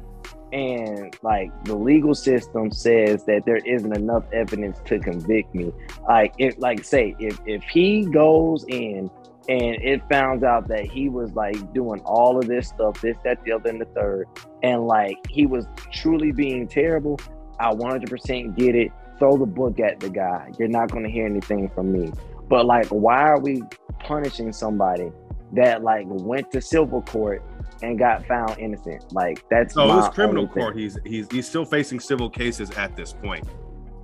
and, 0.53 1.17
like, 1.23 1.53
the 1.65 1.75
legal 1.75 2.15
system 2.15 2.71
says 2.71 3.25
that 3.25 3.45
there 3.45 3.59
isn't 3.59 3.95
enough 3.95 4.25
evidence 4.33 4.79
to 4.87 4.99
convict 4.99 5.55
me, 5.55 5.73
like, 6.09 6.35
if, 6.39 6.59
like, 6.59 6.85
say, 6.85 7.15
if, 7.19 7.39
if 7.47 7.63
he 7.65 8.07
goes 8.07 8.65
in 8.69 9.11
and 9.49 9.77
it 9.83 10.03
found 10.11 10.45
out 10.45 10.69
that 10.69 10.85
he 10.85 11.09
was, 11.09 11.33
like, 11.35 11.73
doing 11.73 12.01
all 12.01 12.39
of 12.39 12.47
this 12.47 12.69
stuff, 12.69 13.01
this, 13.01 13.17
that, 13.25 13.43
the 13.45 13.53
other, 13.53 13.71
and 13.71 13.81
the 13.81 13.87
third, 13.87 14.27
and, 14.63 14.87
like, 14.87 15.17
he 15.29 15.47
was 15.47 15.67
truly 15.93 16.33
being 16.33 16.67
terrible, 16.67 17.19
I 17.61 17.73
100% 17.73 18.57
get 18.57 18.75
it. 18.75 18.93
Throw 19.19 19.37
the 19.37 19.47
book 19.47 19.81
at 19.81 19.99
the 19.99 20.11
guy. 20.11 20.53
You're 20.59 20.69
not 20.69 20.93
going 20.93 21.03
to 21.03 21.11
hear 21.11 21.27
anything 21.27 21.69
from 21.71 21.93
me. 21.93 22.13
But 22.49 22.67
like, 22.67 22.87
why 22.89 23.23
are 23.23 23.41
we 23.41 23.63
punishing 23.99 24.53
somebody 24.53 25.11
that 25.53 25.83
like 25.83 26.07
went 26.09 26.51
to 26.53 26.61
civil 26.61 27.03
court 27.03 27.43
and 27.83 27.99
got 27.99 28.27
found 28.27 28.59
innocent? 28.59 29.13
Like 29.13 29.45
that's 29.49 29.77
no, 29.77 29.85
it 29.85 29.89
my 29.89 29.97
was 29.97 30.09
criminal 30.11 30.47
court. 30.49 30.77
He's 30.77 30.99
he's 31.05 31.27
he's 31.31 31.49
still 31.49 31.65
facing 31.65 32.01
civil 32.01 32.29
cases 32.31 32.71
at 32.73 32.97
this 32.97 33.13
point. 33.13 33.47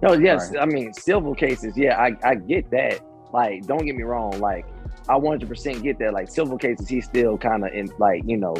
No, 0.02 0.12
yes, 0.14 0.50
Right. 0.50 0.62
I 0.62 0.66
mean 0.66 0.92
civil 0.92 1.34
cases. 1.34 1.76
Yeah, 1.76 1.98
I, 1.98 2.16
I 2.22 2.34
get 2.34 2.70
that. 2.70 3.00
Like, 3.32 3.66
don't 3.66 3.84
get 3.84 3.96
me 3.96 4.02
wrong. 4.04 4.38
Like, 4.38 4.64
I 5.08 5.14
100% 5.14 5.82
get 5.82 5.98
that. 5.98 6.12
Like, 6.12 6.30
civil 6.30 6.56
cases, 6.56 6.88
he's 6.88 7.04
still 7.04 7.36
kind 7.36 7.64
of 7.64 7.72
in 7.72 7.88
like 7.98 8.22
you 8.26 8.36
know 8.36 8.54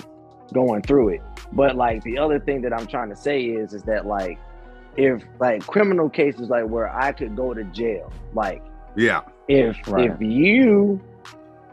going 0.53 0.83
through 0.83 1.11
it. 1.11 1.23
But 1.53 1.77
like 1.77 2.03
the 2.05 2.19
other 2.19 2.41
thing 2.41 2.63
that 2.63 2.73
I'm 2.73 2.87
trying 2.87 3.11
to 3.11 3.17
say 3.17 3.41
is 3.43 3.73
is 3.75 3.83
that 3.85 4.07
like 4.07 4.39
if 4.97 5.23
like 5.41 5.67
criminal 5.67 6.09
cases 6.09 6.49
like 6.49 6.67
where 6.67 6.89
I 6.95 7.13
could 7.13 7.37
go 7.37 7.53
to 7.55 7.65
jail, 7.65 8.13
like 8.33 8.63
Yeah, 8.97 9.23
if 9.49 9.77
Right. 9.89 10.11
if 10.11 10.21
you 10.21 11.01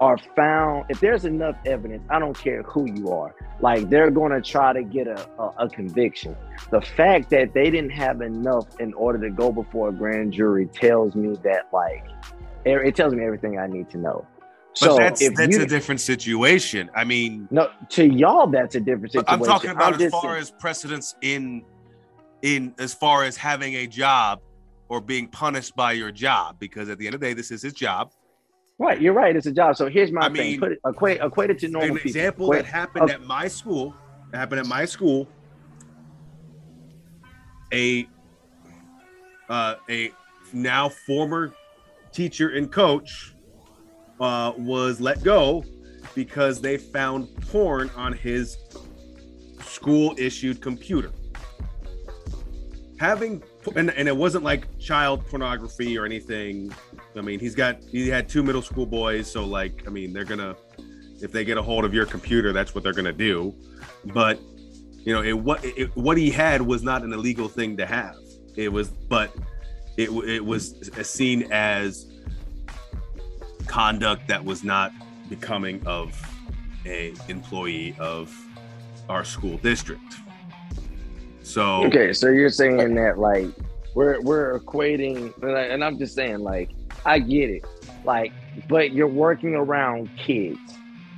are 0.01 0.17
found 0.35 0.83
if 0.89 0.99
there's 0.99 1.25
enough 1.25 1.55
evidence 1.65 2.03
i 2.09 2.19
don't 2.19 2.37
care 2.37 2.63
who 2.63 2.91
you 2.91 3.11
are 3.11 3.33
like 3.61 3.89
they're 3.89 4.11
going 4.11 4.31
to 4.31 4.41
try 4.41 4.73
to 4.73 4.83
get 4.83 5.07
a, 5.07 5.29
a, 5.39 5.53
a 5.59 5.69
conviction 5.69 6.35
the 6.71 6.81
fact 6.81 7.29
that 7.29 7.53
they 7.53 7.69
didn't 7.69 7.91
have 7.91 8.21
enough 8.21 8.65
in 8.79 8.93
order 8.95 9.19
to 9.19 9.29
go 9.29 9.51
before 9.51 9.89
a 9.89 9.93
grand 9.93 10.33
jury 10.33 10.65
tells 10.65 11.15
me 11.15 11.37
that 11.43 11.67
like 11.71 12.03
it, 12.65 12.87
it 12.87 12.95
tells 12.95 13.13
me 13.13 13.23
everything 13.23 13.59
i 13.59 13.67
need 13.67 13.89
to 13.89 13.97
know 13.97 14.25
but 14.79 14.87
so 14.87 14.95
that's 14.95 15.21
if 15.21 15.35
that's 15.35 15.55
you 15.55 15.63
a 15.63 15.65
different 15.65 15.99
situation. 15.99 16.89
I 16.95 17.03
mean, 17.03 17.47
no 17.51 17.69
to 17.89 18.05
y'all 18.07 18.47
that's 18.47 18.75
a 18.75 18.79
different 18.79 19.11
situation 19.11 19.41
I'm 19.41 19.45
talking 19.45 19.71
about 19.71 20.01
as 20.01 20.09
far 20.11 20.21
saying- 20.21 20.35
as 20.37 20.51
precedence 20.51 21.15
in 21.21 21.63
in 22.41 22.73
as 22.79 22.93
far 22.93 23.25
as 23.25 23.35
having 23.35 23.75
a 23.75 23.87
job 23.87 24.39
or 24.87 25.01
being 25.01 25.27
punished 25.27 25.75
by 25.75 25.91
your 25.91 26.11
job, 26.11 26.57
because 26.59 26.89
at 26.89 26.97
the 26.97 27.05
end 27.05 27.15
of 27.15 27.21
the 27.21 27.27
day, 27.27 27.33
this 27.33 27.51
is 27.51 27.61
his 27.61 27.73
job. 27.73 28.11
Right 28.81 29.01
you're 29.01 29.13
right 29.13 29.35
it's 29.35 29.45
a 29.45 29.51
job 29.51 29.75
so 29.75 29.87
here's 29.89 30.11
my 30.11 30.21
I 30.21 30.29
thing 30.29 30.51
mean, 30.51 30.59
put 30.59 30.71
it 30.73 30.79
equate 30.85 31.21
equate 31.21 31.49
it 31.49 31.59
to 31.59 31.67
normal 31.67 31.89
An 31.91 31.95
people. 31.95 32.09
example 32.09 32.45
Equate- 32.47 32.65
that 32.65 32.71
happened 32.71 33.09
at 33.09 33.21
my 33.23 33.47
school 33.47 33.95
that 34.31 34.37
happened 34.37 34.61
at 34.61 34.65
my 34.65 34.85
school. 34.85 35.27
A 37.73 38.07
uh, 39.49 39.75
a 39.89 40.11
now 40.53 40.87
former 40.89 41.53
teacher 42.11 42.49
and 42.49 42.71
coach 42.71 43.35
uh, 44.19 44.53
was 44.57 45.01
let 45.01 45.23
go 45.23 45.63
because 46.15 46.61
they 46.61 46.77
found 46.77 47.27
porn 47.49 47.89
on 47.95 48.13
his 48.13 48.57
school 49.63 50.15
issued 50.17 50.61
computer. 50.61 51.11
Having 52.99 53.43
and, 53.75 53.89
and 53.91 54.07
it 54.07 54.15
wasn't 54.15 54.43
like 54.43 54.77
child 54.79 55.25
pornography 55.27 55.97
or 55.97 56.05
anything. 56.05 56.73
I 57.15 57.21
mean, 57.21 57.39
he's 57.39 57.55
got 57.55 57.83
he 57.83 58.07
had 58.07 58.29
two 58.29 58.43
middle 58.43 58.61
school 58.61 58.85
boys, 58.85 59.29
so 59.29 59.45
like 59.45 59.83
I 59.87 59.89
mean, 59.89 60.13
they're 60.13 60.25
gonna 60.25 60.55
if 61.21 61.31
they 61.31 61.45
get 61.45 61.57
a 61.57 61.61
hold 61.61 61.85
of 61.85 61.93
your 61.93 62.05
computer, 62.05 62.53
that's 62.53 62.73
what 62.73 62.83
they're 62.83 62.93
gonna 62.93 63.11
do. 63.13 63.53
But 64.05 64.39
you 65.03 65.13
know, 65.13 65.21
it 65.21 65.33
what 65.33 65.63
it, 65.63 65.95
what 65.95 66.17
he 66.17 66.29
had 66.29 66.61
was 66.61 66.83
not 66.83 67.03
an 67.03 67.13
illegal 67.13 67.47
thing 67.47 67.77
to 67.77 67.85
have. 67.85 68.15
It 68.55 68.71
was, 68.71 68.89
but 68.89 69.33
it 69.97 70.09
it 70.09 70.43
was 70.43 70.89
seen 71.03 71.51
as 71.51 72.07
conduct 73.67 74.27
that 74.27 74.43
was 74.43 74.63
not 74.63 74.91
becoming 75.29 75.85
of 75.85 76.19
a 76.85 77.13
employee 77.27 77.95
of 77.99 78.35
our 79.09 79.23
school 79.23 79.57
district. 79.57 80.01
So 81.43 81.85
Okay, 81.85 82.13
so 82.13 82.29
you're 82.29 82.49
saying 82.49 82.95
that 82.95 83.17
like 83.17 83.49
we're 83.95 84.21
we're 84.21 84.59
equating, 84.59 85.33
and 85.43 85.83
I'm 85.83 85.97
just 85.97 86.15
saying 86.15 86.39
like 86.39 86.69
I 87.05 87.19
get 87.19 87.49
it, 87.49 87.65
like, 88.03 88.31
but 88.67 88.93
you're 88.93 89.07
working 89.07 89.55
around 89.55 90.09
kids 90.17 90.59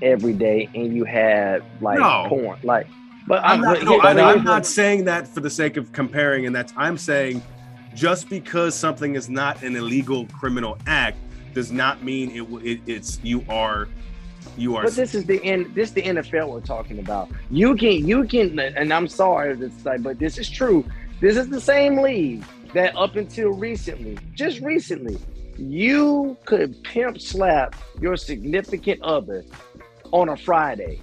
every 0.01 0.33
day, 0.33 0.69
and 0.75 0.95
you 0.95 1.03
have 1.05 1.63
like 1.81 1.99
No. 1.99 2.25
porn, 2.27 2.59
like, 2.63 2.87
but 3.27 3.43
I'm 3.43 3.59
I'm, 3.59 3.61
not, 3.61 3.79
but 3.79 3.85
no, 3.85 3.99
I'm, 4.01 4.19
I'm 4.19 4.43
not 4.43 4.65
saying 4.65 5.05
that 5.05 5.27
for 5.27 5.39
the 5.39 5.49
sake 5.49 5.77
of 5.77 5.91
comparing, 5.91 6.45
and 6.45 6.55
that's 6.55 6.73
I'm 6.77 6.97
saying 6.97 7.41
just 7.93 8.29
because 8.29 8.75
something 8.75 9.15
is 9.15 9.29
not 9.29 9.61
an 9.63 9.75
illegal 9.75 10.25
criminal 10.27 10.77
act 10.87 11.17
does 11.53 11.71
not 11.71 12.03
mean 12.03 12.31
it, 12.31 12.41
it 12.65 12.81
it's 12.87 13.19
you 13.23 13.45
are 13.47 13.87
you 14.57 14.75
are 14.75 14.83
But 14.83 14.93
this 14.93 15.15
is 15.15 15.25
the 15.25 15.43
end. 15.43 15.73
This 15.73 15.89
is 15.89 15.95
the 15.95 16.01
NFL 16.03 16.49
we're 16.49 16.61
talking 16.61 16.99
about. 16.99 17.29
You 17.49 17.75
can, 17.75 18.05
you 18.05 18.25
can, 18.25 18.59
and 18.59 18.93
I'm 18.93 19.07
sorry, 19.07 19.57
it's 19.57 19.85
like, 19.85 20.03
but 20.03 20.19
this 20.19 20.37
is 20.37 20.49
true. 20.49 20.85
This 21.21 21.37
is 21.37 21.49
the 21.49 21.61
same 21.61 21.99
league 21.99 22.43
that 22.73 22.95
up 22.97 23.15
until 23.15 23.49
recently, 23.51 24.17
just 24.33 24.59
recently, 24.59 25.17
you 25.57 26.37
could 26.45 26.81
pimp 26.83 27.19
slap 27.21 27.75
your 28.01 28.15
significant 28.17 29.01
other 29.01 29.43
on 30.11 30.29
a 30.29 30.37
Friday, 30.37 30.99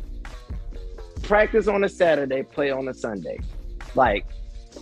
practice 1.22 1.68
on 1.68 1.84
a 1.84 1.88
Saturday, 1.88 2.42
play 2.42 2.70
on 2.70 2.88
a 2.88 2.94
Sunday. 2.94 3.38
Like, 3.94 4.26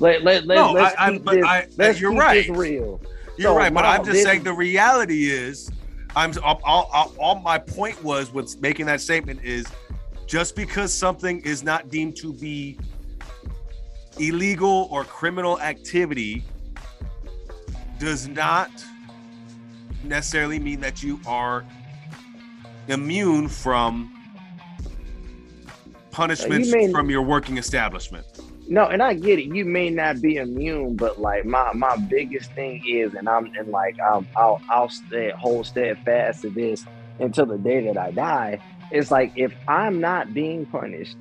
let 0.00 0.22
let 0.22 0.46
let 0.46 0.54
No, 0.56 0.72
let's 0.72 0.96
I- 0.98 1.06
I- 1.06 1.10
keep 1.12 1.24
but 1.24 1.34
this. 1.36 1.44
I- 1.44 1.66
let's 1.76 2.00
you're 2.00 2.10
keep 2.12 2.20
right. 2.20 2.46
this 2.46 2.56
real. 2.56 3.00
You're 3.36 3.52
So, 3.52 3.56
right, 3.56 3.72
but 3.72 3.84
my- 3.84 3.94
I'm 3.94 4.00
just 4.04 4.12
this- 4.12 4.24
saying 4.24 4.42
the 4.42 4.52
reality 4.52 5.30
is, 5.30 5.70
I'm 6.16 6.32
all, 6.42 6.60
all, 6.64 6.90
all, 6.92 7.14
all 7.18 7.34
my 7.40 7.58
point 7.58 8.02
was 8.02 8.32
with 8.32 8.60
making 8.60 8.86
that 8.86 9.00
statement 9.00 9.40
is 9.44 9.66
just 10.26 10.56
because 10.56 10.92
something 10.92 11.40
is 11.42 11.62
not 11.62 11.88
deemed 11.90 12.16
to 12.16 12.32
be 12.32 12.78
illegal 14.18 14.88
or 14.90 15.04
criminal 15.04 15.60
activity 15.60 16.42
does 17.98 18.28
not 18.28 18.70
necessarily 20.04 20.58
mean 20.58 20.80
that 20.80 21.02
you 21.02 21.20
are 21.26 21.64
immune 22.88 23.48
from 23.48 24.12
punishments 26.10 26.72
mean- 26.72 26.90
from 26.92 27.10
your 27.10 27.22
working 27.22 27.58
establishment. 27.58 28.26
No, 28.70 28.84
and 28.84 29.02
I 29.02 29.14
get 29.14 29.38
it. 29.38 29.46
You 29.46 29.64
may 29.64 29.88
not 29.88 30.20
be 30.20 30.36
immune, 30.36 30.96
but 30.96 31.18
like 31.18 31.46
my 31.46 31.72
my 31.72 31.96
biggest 31.96 32.52
thing 32.52 32.82
is, 32.86 33.14
and 33.14 33.26
I'm 33.26 33.50
and 33.58 33.68
like 33.68 33.98
I'll 33.98 34.26
I'll, 34.36 34.60
I'll 34.68 34.88
stay 34.90 35.30
hold 35.30 35.64
steadfast 35.66 36.42
to 36.42 36.50
this 36.50 36.84
until 37.18 37.46
the 37.46 37.56
day 37.56 37.86
that 37.86 37.96
I 37.96 38.10
die. 38.10 38.60
It's 38.90 39.10
like 39.10 39.32
if 39.36 39.54
I'm 39.68 40.00
not 40.00 40.34
being 40.34 40.66
punished 40.66 41.16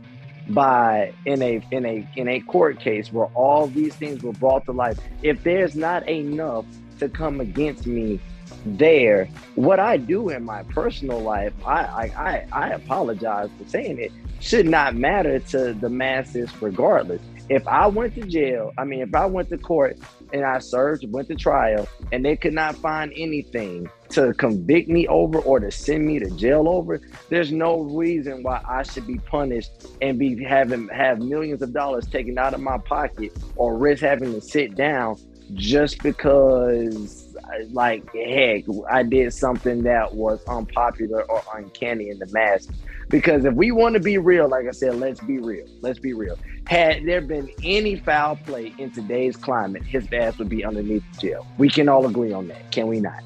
by 0.50 1.14
in 1.26 1.42
a 1.42 1.62
in 1.72 1.86
a 1.86 2.06
in 2.18 2.28
a 2.28 2.42
court 2.42 2.82
case 2.82 3.14
where 3.14 3.28
all 3.28 3.68
these 3.68 3.96
things 3.96 4.24
were 4.24 4.34
brought 4.34 4.66
to 4.66 4.74
life, 4.74 5.00
if 5.22 5.42
there's 5.44 5.74
not 5.74 6.08
enough 6.10 6.66
to 7.00 7.08
come 7.08 7.40
against 7.40 7.88
me 7.88 8.20
there, 8.66 9.28
what 9.56 9.80
I 9.80 9.98
do 9.98 10.30
in 10.30 10.44
my 10.44 10.64
personal 10.64 11.20
life, 11.20 11.54
I 11.66 11.84
I 11.84 12.04
I, 12.04 12.46
I 12.52 12.70
apologize 12.70 13.50
for 13.58 13.68
saying 13.70 14.00
it, 14.00 14.12
should 14.40 14.68
not 14.68 14.96
matter 14.96 15.40
to 15.40 15.74
the 15.74 15.90
masses 15.90 16.50
regardless. 16.62 17.22
If 17.50 17.66
I 17.68 17.88
went 17.88 18.16
to 18.16 18.24
jail, 18.24 18.74
I 18.78 18.84
mean, 18.84 19.00
if 19.02 19.16
I 19.16 19.26
went 19.26 19.50
to 19.50 19.58
court 19.58 19.98
and 20.34 20.44
I 20.44 20.60
served, 20.60 21.10
went 21.12 21.30
to 21.30 21.36
trial, 21.36 21.88
and 22.12 22.26
they 22.26 22.36
could 22.36 22.54
not 22.54 22.76
find 22.76 23.14
anything 23.16 23.90
to 24.10 24.34
convict 24.34 24.90
me 24.90 25.08
over 25.08 25.40
or 25.40 25.60
to 25.62 25.72
send 25.72 26.06
me 26.06 26.20
to 26.20 26.30
jail 26.32 26.68
over, 26.68 27.02
there's 27.30 27.54
no 27.54 27.82
reason 27.82 28.44
why 28.44 28.62
I 28.68 28.84
should 28.84 29.08
be 29.08 29.18
punished 29.20 29.72
and 30.02 30.20
be 30.20 30.44
having 30.44 30.90
have 30.90 31.20
millions 31.20 31.62
of 31.62 31.72
dollars 31.72 32.06
taken 32.08 32.38
out 32.38 32.54
of 32.54 32.60
my 32.60 32.78
pocket 32.80 33.32
or 33.56 33.78
risk 33.78 34.02
having 34.02 34.34
to 34.34 34.42
sit 34.42 34.76
down 34.76 35.16
just 35.54 36.04
because 36.04 37.27
like 37.72 38.04
heck 38.14 38.64
i 38.90 39.04
did 39.04 39.34
something 39.34 39.84
that 39.84 40.14
was 40.14 40.44
unpopular 40.46 41.24
or 41.24 41.42
uncanny 41.56 42.10
in 42.10 42.20
the 42.20 42.28
mass 42.28 42.68
because 43.10 43.46
if 43.46 43.54
we 43.54 43.72
want 43.72 43.94
to 43.94 44.00
be 44.00 44.18
real 44.18 44.48
like 44.48 44.68
i 44.68 44.72
said 44.72 44.96
let's 44.96 45.20
be 45.22 45.38
real 45.40 45.66
let's 45.82 46.00
be 46.00 46.14
real 46.14 46.38
had 46.68 47.06
there 47.06 47.22
been 47.22 47.50
any 47.64 47.96
foul 47.96 48.36
play 48.36 48.74
in 48.78 48.92
today's 48.92 49.36
climate 49.36 49.84
his 49.84 50.08
ass 50.14 50.38
would 50.38 50.50
be 50.50 50.64
underneath 50.64 51.04
jail 51.20 51.46
we 51.58 51.70
can 51.70 51.88
all 51.88 52.06
agree 52.06 52.34
on 52.34 52.48
that 52.48 52.70
can 52.72 52.88
we 52.88 53.00
not 53.00 53.24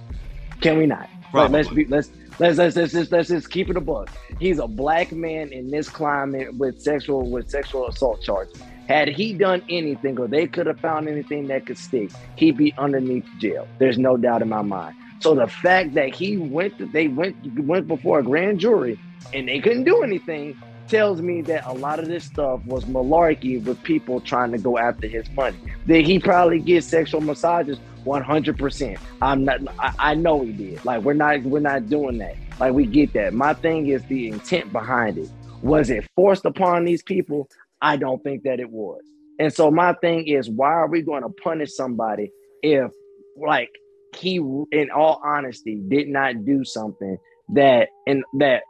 can 0.62 0.78
we 0.78 0.86
not 0.86 1.10
Probably. 1.32 1.64
let's 1.64 1.70
be 1.74 1.86
let's 1.86 2.12
Let's, 2.40 2.58
let's, 2.58 2.76
let's, 2.76 2.92
just, 2.94 3.12
let's 3.12 3.28
just 3.28 3.52
keep 3.52 3.70
it 3.70 3.78
a 3.78 3.82
book. 3.82 4.10
He's 4.40 4.58
a 4.58 4.68
black 4.68 5.12
man 5.12 5.50
in 5.50 5.70
this 5.70 5.88
climate 5.90 6.56
with 6.56 6.82
sexual 6.82 7.30
with 7.30 7.52
sexual 7.52 7.88
assault 7.88 8.24
charges. 8.24 8.60
Had 8.92 9.08
he 9.08 9.32
done 9.32 9.62
anything 9.70 10.20
or 10.20 10.28
they 10.28 10.48
could 10.48 10.68
have 10.68 10.82
found 10.82 11.08
anything 11.08 11.48
that 11.48 11.66
could 11.66 11.78
stick, 11.78 12.12
he'd 12.36 12.58
be 12.58 12.74
underneath 12.78 13.24
jail. 13.40 13.66
There's 13.80 13.98
no 13.98 14.18
doubt 14.18 14.42
in 14.42 14.50
my 14.50 14.64
mind. 14.64 14.98
So 15.22 15.34
the 15.34 15.48
fact 15.48 15.94
that 15.94 16.14
he 16.14 16.36
went, 16.36 16.92
they 16.92 17.08
went 17.08 17.38
went 17.58 17.88
before 17.88 18.20
a 18.20 18.24
grand 18.24 18.60
jury 18.60 19.00
and 19.34 19.48
they 19.48 19.62
couldn't 19.62 19.86
do 19.86 20.04
anything 20.04 20.62
tells 20.90 21.22
me 21.22 21.42
that 21.44 21.66
a 21.68 21.72
lot 21.72 22.00
of 22.00 22.10
this 22.10 22.26
stuff 22.26 22.66
was 22.66 22.84
malarkey 22.84 23.64
with 23.64 23.82
people 23.84 24.20
trying 24.20 24.52
to 24.52 24.58
go 24.58 24.78
after 24.78 25.08
his 25.08 25.30
money. 25.32 25.58
Did 25.88 26.06
he 26.06 26.20
probably 26.20 26.60
get 26.60 26.84
sexual 26.84 27.22
massages? 27.22 27.80
100%. 28.06 29.00
I'm 29.22 29.46
not 29.46 29.62
I, 29.80 29.94
I 30.00 30.14
know 30.16 30.42
he 30.44 30.52
did. 30.52 30.84
Like 30.84 31.04
we're 31.04 31.14
not 31.14 31.44
we're 31.44 31.62
not 31.62 31.88
doing 31.88 32.18
that. 32.18 32.36
Like 32.60 32.74
we 32.74 32.86
get 32.88 33.14
that. 33.14 33.34
My 33.34 33.54
thing 33.54 33.88
is 33.88 34.04
the 34.08 34.28
intent 34.28 34.74
behind 34.74 35.18
it. 35.18 35.30
Was 35.62 35.90
it 35.90 36.04
forced 36.14 36.44
upon 36.44 36.84
these 36.84 37.04
people? 37.04 37.48
I 37.82 37.98
don't 37.98 38.22
think 38.24 38.44
that 38.44 38.60
it 38.60 38.70
was. 38.70 39.02
And 39.40 39.54
so 39.54 39.72
my 39.72 39.94
thing 39.94 40.28
is, 40.28 40.50
why 40.50 40.72
are 40.72 40.88
we 40.88 41.02
going 41.02 41.24
to 41.24 41.30
punish 41.30 41.74
somebody 41.74 42.32
if, 42.62 42.92
like, 43.38 43.70
he, 44.16 44.36
in 44.36 44.90
all 44.94 45.22
honesty, 45.24 45.82
did 45.88 46.08
not 46.10 46.46
do 46.46 46.64
something 46.64 47.18
that 47.54 47.90
and 48.06 48.24
that 48.40 48.64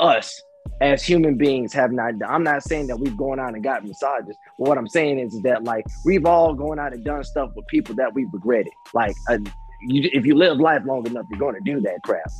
us 0.00 0.40
as 0.80 1.02
human 1.02 1.36
beings 1.36 1.72
have 1.72 1.92
not 1.92 2.18
done. 2.18 2.30
I'm 2.30 2.42
not 2.42 2.62
saying 2.62 2.88
that 2.88 2.98
we've 2.98 3.16
gone 3.16 3.38
out 3.38 3.54
and 3.54 3.62
got 3.62 3.84
massages. 3.84 4.36
what 4.56 4.76
I'm 4.76 4.88
saying 4.88 5.18
is 5.18 5.40
that 5.42 5.64
like 5.64 5.86
we've 6.04 6.26
all 6.26 6.54
gone 6.54 6.78
out 6.78 6.92
and 6.92 7.04
done 7.04 7.24
stuff 7.24 7.50
with 7.54 7.66
people 7.68 7.94
that 7.96 8.12
we 8.14 8.26
regretted. 8.32 8.72
Like, 8.92 9.14
uh, 9.28 9.38
you, 9.82 10.10
if 10.12 10.26
you 10.26 10.34
live 10.34 10.58
life 10.58 10.82
long 10.84 11.06
enough, 11.06 11.26
you're 11.30 11.38
going 11.38 11.54
to 11.54 11.60
do 11.60 11.80
that 11.82 12.02
crap. 12.04 12.30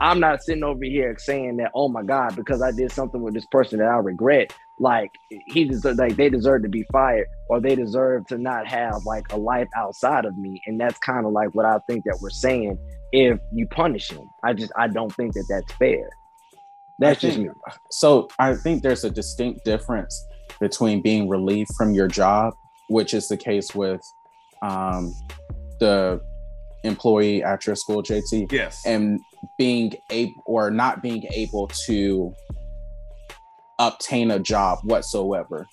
I'm 0.00 0.18
not 0.18 0.42
sitting 0.42 0.64
over 0.64 0.84
here 0.84 1.16
saying 1.18 1.58
that, 1.58 1.70
oh 1.74 1.88
my 1.88 2.02
God, 2.02 2.34
because 2.34 2.62
I 2.62 2.72
did 2.72 2.90
something 2.90 3.20
with 3.20 3.34
this 3.34 3.46
person 3.46 3.78
that 3.80 3.88
I 3.88 3.96
regret, 3.96 4.54
like 4.80 5.10
he 5.28 5.66
deserve 5.66 5.98
like 5.98 6.16
they 6.16 6.30
deserve 6.30 6.62
to 6.62 6.68
be 6.68 6.84
fired 6.90 7.28
or 7.48 7.60
they 7.60 7.76
deserve 7.76 8.26
to 8.26 8.38
not 8.38 8.66
have 8.66 9.04
like 9.04 9.30
a 9.30 9.36
life 9.36 9.68
outside 9.76 10.24
of 10.24 10.36
me. 10.38 10.60
And 10.66 10.80
that's 10.80 10.98
kind 10.98 11.26
of 11.26 11.32
like 11.32 11.50
what 11.54 11.66
I 11.66 11.78
think 11.86 12.04
that 12.06 12.18
we're 12.20 12.30
saying 12.30 12.78
if 13.12 13.38
you 13.52 13.66
punish 13.68 14.10
him. 14.10 14.28
I 14.42 14.54
just 14.54 14.72
I 14.76 14.88
don't 14.88 15.14
think 15.14 15.34
that 15.34 15.44
that's 15.48 15.72
fair. 15.74 16.08
That's 16.98 17.20
think, 17.20 17.34
just 17.34 17.44
me. 17.44 17.50
So 17.90 18.28
I 18.38 18.54
think 18.54 18.82
there's 18.82 19.04
a 19.04 19.10
distinct 19.10 19.64
difference 19.66 20.26
between 20.60 21.02
being 21.02 21.28
relieved 21.28 21.70
from 21.76 21.92
your 21.92 22.08
job, 22.08 22.54
which 22.88 23.12
is 23.12 23.28
the 23.28 23.36
case 23.36 23.74
with 23.74 24.00
um, 24.62 25.14
the 25.78 26.20
employee 26.84 27.42
at 27.42 27.66
your 27.66 27.76
school, 27.76 28.02
JT. 28.02 28.50
Yes. 28.50 28.82
And 28.86 29.20
being 29.58 29.92
able 30.08 30.42
or 30.46 30.70
not 30.70 31.02
being 31.02 31.24
able 31.32 31.68
to 31.86 32.34
obtain 33.80 34.30
a 34.30 34.38
job 34.38 34.78
whatsoever. 34.84 35.66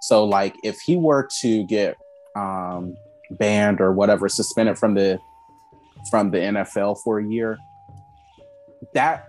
So 0.00 0.24
like 0.24 0.56
if 0.64 0.80
he 0.80 0.96
were 0.96 1.28
to 1.40 1.62
get 1.64 1.96
um, 2.36 2.96
banned 3.30 3.80
or 3.80 3.92
whatever, 3.92 4.28
suspended 4.28 4.76
from 4.78 4.94
the 4.94 5.18
from 6.10 6.32
the 6.32 6.38
NFL 6.38 7.00
for 7.02 7.20
a 7.20 7.24
year, 7.24 7.56
that 8.94 9.28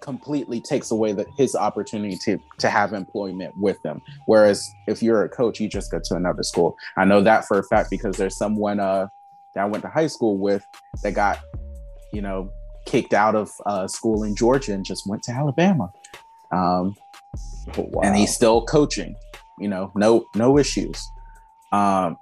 completely 0.00 0.60
takes 0.60 0.90
away 0.90 1.12
the, 1.12 1.26
his 1.36 1.54
opportunity 1.54 2.16
to, 2.16 2.38
to 2.58 2.70
have 2.70 2.94
employment 2.94 3.54
with 3.58 3.80
them. 3.82 4.00
Whereas 4.24 4.66
if 4.86 5.02
you're 5.02 5.24
a 5.24 5.28
coach, 5.28 5.60
you 5.60 5.68
just 5.68 5.90
go 5.90 6.00
to 6.02 6.14
another 6.14 6.42
school. 6.42 6.76
I 6.96 7.04
know 7.04 7.22
that 7.22 7.46
for 7.46 7.58
a 7.58 7.62
fact 7.64 7.90
because 7.90 8.16
there's 8.16 8.36
someone 8.38 8.80
uh, 8.80 9.08
that 9.54 9.62
I 9.62 9.64
went 9.66 9.82
to 9.82 9.90
high 9.90 10.06
school 10.06 10.38
with 10.38 10.64
that 11.02 11.12
got, 11.12 11.40
you 12.12 12.22
know, 12.22 12.50
kicked 12.86 13.12
out 13.12 13.34
of 13.34 13.50
uh, 13.66 13.86
school 13.86 14.24
in 14.24 14.34
Georgia 14.34 14.72
and 14.72 14.84
just 14.84 15.06
went 15.06 15.22
to 15.24 15.32
Alabama. 15.32 15.90
Um, 16.50 16.96
wow. 17.76 18.02
And 18.02 18.16
he's 18.16 18.34
still 18.34 18.64
coaching, 18.64 19.16
you 19.58 19.68
know, 19.68 19.92
no 19.94 20.26
no 20.34 20.58
issues. 20.58 21.06
Um, 21.72 22.16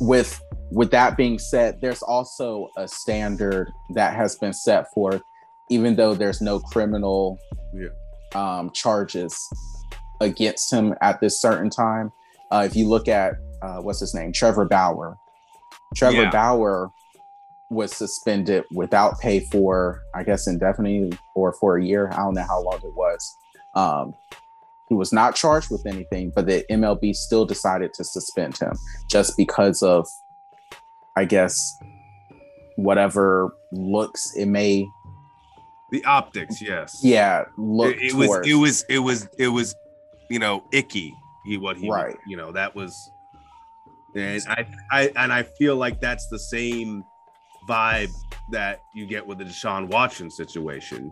with 0.00 0.40
with 0.70 0.90
that 0.90 1.16
being 1.16 1.38
said, 1.38 1.80
there's 1.80 2.02
also 2.02 2.68
a 2.76 2.88
standard 2.88 3.72
that 3.90 4.14
has 4.14 4.36
been 4.36 4.52
set 4.52 4.90
forth, 4.92 5.22
even 5.70 5.96
though 5.96 6.14
there's 6.14 6.40
no 6.40 6.58
criminal 6.58 7.38
yeah. 7.74 7.88
um, 8.34 8.70
charges 8.70 9.36
against 10.20 10.72
him 10.72 10.94
at 11.02 11.20
this 11.20 11.40
certain 11.40 11.68
time. 11.68 12.12
Uh, 12.50 12.64
if 12.66 12.76
you 12.76 12.88
look 12.88 13.08
at 13.08 13.34
uh, 13.62 13.78
what's 13.78 14.00
his 14.00 14.14
name, 14.14 14.32
Trevor 14.32 14.64
Bauer, 14.64 15.16
Trevor 15.94 16.22
yeah. 16.22 16.30
Bauer 16.30 16.90
was 17.70 17.92
suspended 17.92 18.64
without 18.70 19.18
pay 19.18 19.40
for, 19.40 20.02
I 20.14 20.22
guess, 20.22 20.46
indefinitely 20.46 21.18
or 21.34 21.54
for 21.54 21.78
a 21.78 21.84
year. 21.84 22.10
I 22.12 22.16
don't 22.16 22.34
know 22.34 22.42
how 22.42 22.62
long 22.62 22.80
it 22.84 22.94
was. 22.94 23.36
Um, 23.74 24.14
he 24.88 24.94
was 24.94 25.12
not 25.12 25.34
charged 25.34 25.70
with 25.70 25.86
anything, 25.86 26.32
but 26.34 26.46
the 26.46 26.64
MLB 26.70 27.14
still 27.14 27.46
decided 27.46 27.94
to 27.94 28.04
suspend 28.04 28.58
him 28.58 28.72
just 29.10 29.36
because 29.36 29.82
of, 29.82 30.06
I 31.16 31.24
guess, 31.24 31.78
whatever 32.76 33.54
looks 33.72 34.34
it 34.36 34.46
may. 34.46 34.86
The 35.90 36.04
optics, 36.04 36.60
yes. 36.60 37.00
Yeah, 37.02 37.44
look. 37.56 37.96
It, 37.96 38.12
it 38.12 38.14
was. 38.14 38.46
It 38.46 38.54
was. 38.54 38.84
It 38.88 38.98
was. 38.98 39.28
It 39.38 39.48
was. 39.48 39.74
You 40.28 40.38
know, 40.38 40.64
icky. 40.72 41.14
He 41.44 41.58
what 41.58 41.76
he. 41.76 41.90
Right. 41.90 42.18
You 42.26 42.36
know 42.36 42.52
that 42.52 42.74
was. 42.74 43.10
And 44.14 44.42
I, 44.46 44.66
I 44.90 45.12
and 45.16 45.32
I 45.32 45.42
feel 45.42 45.76
like 45.76 46.00
that's 46.00 46.28
the 46.28 46.38
same 46.38 47.04
vibe 47.68 48.12
that 48.50 48.82
you 48.94 49.06
get 49.06 49.26
with 49.26 49.38
the 49.38 49.44
Deshaun 49.44 49.88
Watson 49.88 50.30
situation. 50.30 51.10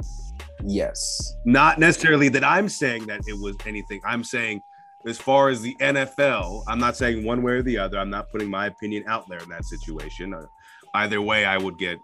Yes. 0.65 1.35
Not 1.45 1.79
necessarily 1.79 2.29
that 2.31 2.45
I'm 2.45 2.69
saying 2.69 3.07
that 3.07 3.21
it 3.27 3.39
was 3.41 3.57
anything. 3.67 4.01
I'm 4.05 4.25
saying 4.25 4.63
as 5.07 5.19
far 5.19 5.49
as 5.49 5.63
the 5.63 5.75
NFL, 5.77 6.65
I'm 6.69 6.79
not 6.79 6.97
saying 6.97 7.25
one 7.25 7.43
way 7.43 7.53
or 7.53 7.63
the 7.63 7.79
other. 7.79 7.99
I'm 7.99 8.11
not 8.11 8.31
putting 8.31 8.51
my 8.51 8.67
opinion 8.67 9.05
out 9.07 9.29
there 9.29 9.39
in 9.39 9.49
that 9.49 9.65
situation. 9.65 10.35
Uh, 10.35 10.47
either 10.95 11.23
way, 11.23 11.45
I 11.45 11.57
would 11.57 11.79
get 11.79 11.99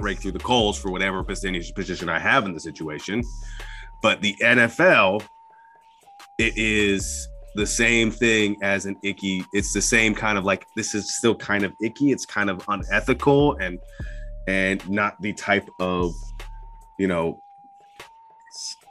raked 0.00 0.22
through 0.22 0.32
the 0.32 0.40
coals 0.40 0.78
for 0.78 0.90
whatever 0.90 1.22
position 1.22 2.08
I 2.08 2.18
have 2.18 2.44
in 2.44 2.52
the 2.52 2.60
situation. 2.60 3.22
But 4.02 4.20
the 4.20 4.34
NFL, 4.42 5.22
it 6.38 6.54
is 6.56 7.28
the 7.54 7.66
same 7.66 8.10
thing 8.10 8.56
as 8.62 8.86
an 8.86 8.96
icky. 9.02 9.44
It's 9.52 9.72
the 9.72 9.82
same 9.82 10.14
kind 10.14 10.38
of 10.38 10.44
like 10.44 10.66
this 10.76 10.94
is 10.94 11.16
still 11.16 11.34
kind 11.34 11.64
of 11.64 11.72
icky. 11.82 12.12
It's 12.12 12.24
kind 12.24 12.50
of 12.50 12.62
unethical 12.68 13.56
and 13.56 13.78
and 14.46 14.88
not 14.88 15.20
the 15.20 15.32
type 15.32 15.68
of 15.80 16.12
you 16.98 17.08
know 17.08 17.40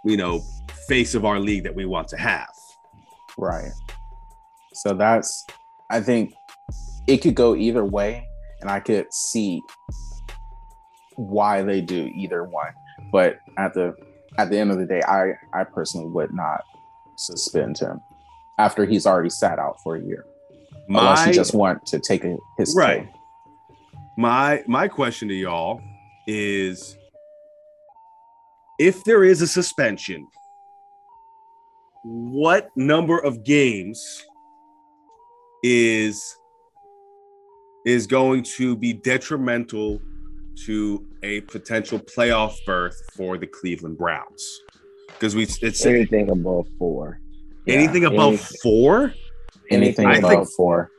you 0.03 0.17
know 0.17 0.41
face 0.87 1.15
of 1.15 1.25
our 1.25 1.39
league 1.39 1.63
that 1.63 1.75
we 1.75 1.85
want 1.85 2.07
to 2.09 2.17
have. 2.17 2.49
Right. 3.37 3.71
So 4.73 4.93
that's 4.93 5.45
I 5.89 6.01
think 6.01 6.33
it 7.07 7.17
could 7.17 7.35
go 7.35 7.55
either 7.55 7.85
way, 7.85 8.27
and 8.61 8.69
I 8.69 8.79
could 8.79 9.13
see 9.13 9.61
why 11.15 11.61
they 11.61 11.81
do 11.81 12.11
either 12.13 12.43
one. 12.43 12.73
But 13.11 13.39
at 13.57 13.73
the 13.73 13.95
at 14.37 14.49
the 14.49 14.57
end 14.57 14.71
of 14.71 14.77
the 14.77 14.85
day, 14.85 15.01
I 15.07 15.33
I 15.53 15.63
personally 15.63 16.07
would 16.07 16.33
not 16.33 16.63
suspend 17.15 17.77
him. 17.77 18.01
After 18.59 18.85
he's 18.85 19.07
already 19.07 19.29
sat 19.29 19.57
out 19.57 19.81
for 19.81 19.95
a 19.95 20.01
year. 20.01 20.25
My, 20.87 20.99
Unless 20.99 21.27
you 21.27 21.33
just 21.33 21.55
want 21.55 21.85
to 21.87 21.99
take 21.99 22.25
a, 22.25 22.37
his 22.57 22.75
right. 22.75 23.09
My 24.17 24.63
my 24.67 24.87
question 24.87 25.29
to 25.29 25.33
y'all 25.33 25.81
is 26.27 26.97
if 28.77 29.03
there 29.05 29.23
is 29.23 29.41
a 29.41 29.47
suspension, 29.47 30.27
what 32.03 32.69
number 32.75 33.17
of 33.17 33.43
games 33.43 34.25
is 35.63 36.35
is 37.85 38.07
going 38.07 38.43
to 38.43 38.75
be 38.75 38.91
detrimental 38.91 40.01
to 40.65 41.07
a 41.23 41.39
potential 41.41 41.97
playoff 41.97 42.55
berth 42.65 42.99
for 43.15 43.37
the 43.37 43.47
Cleveland 43.47 43.97
Browns? 43.97 44.59
Because 45.07 45.33
we 45.33 45.43
it's 45.61 45.85
anything 45.85 46.29
above 46.29 46.67
four. 46.77 47.21
Anything 47.69 48.03
yeah, 48.03 48.09
above 48.09 48.33
anything, 48.33 48.57
four? 48.61 49.13
Anything 49.71 50.07
I 50.07 50.15
above 50.15 50.29
think, 50.31 50.49
four. 50.49 50.91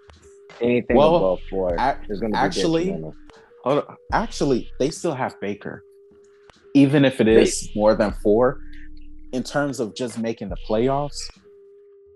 Anything 0.61 0.97
well, 0.97 1.17
above 1.17 1.41
four 1.49 1.75
is 2.09 2.21
going 2.21 2.33
to 2.33 2.37
be 2.37 2.45
actually. 2.45 3.03
actually, 4.13 4.71
they 4.79 4.91
still 4.91 5.15
have 5.15 5.41
Baker, 5.41 5.85
even 6.75 7.05
if 7.05 7.21
it 7.21 7.29
is 7.29 7.61
they, 7.63 7.73
more 7.75 7.95
than 7.95 8.13
four. 8.23 8.61
In 9.33 9.45
terms 9.45 9.79
of 9.79 9.95
just 9.95 10.19
making 10.19 10.49
the 10.49 10.57
playoffs, 10.69 11.17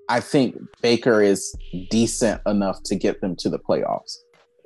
I 0.09 0.21
think 0.21 0.57
Baker 0.83 1.23
is 1.23 1.55
decent 1.91 2.41
enough 2.47 2.83
to 2.85 2.97
get 2.97 3.21
them 3.21 3.37
to 3.37 3.49
the 3.49 3.59
playoffs. 3.59 4.19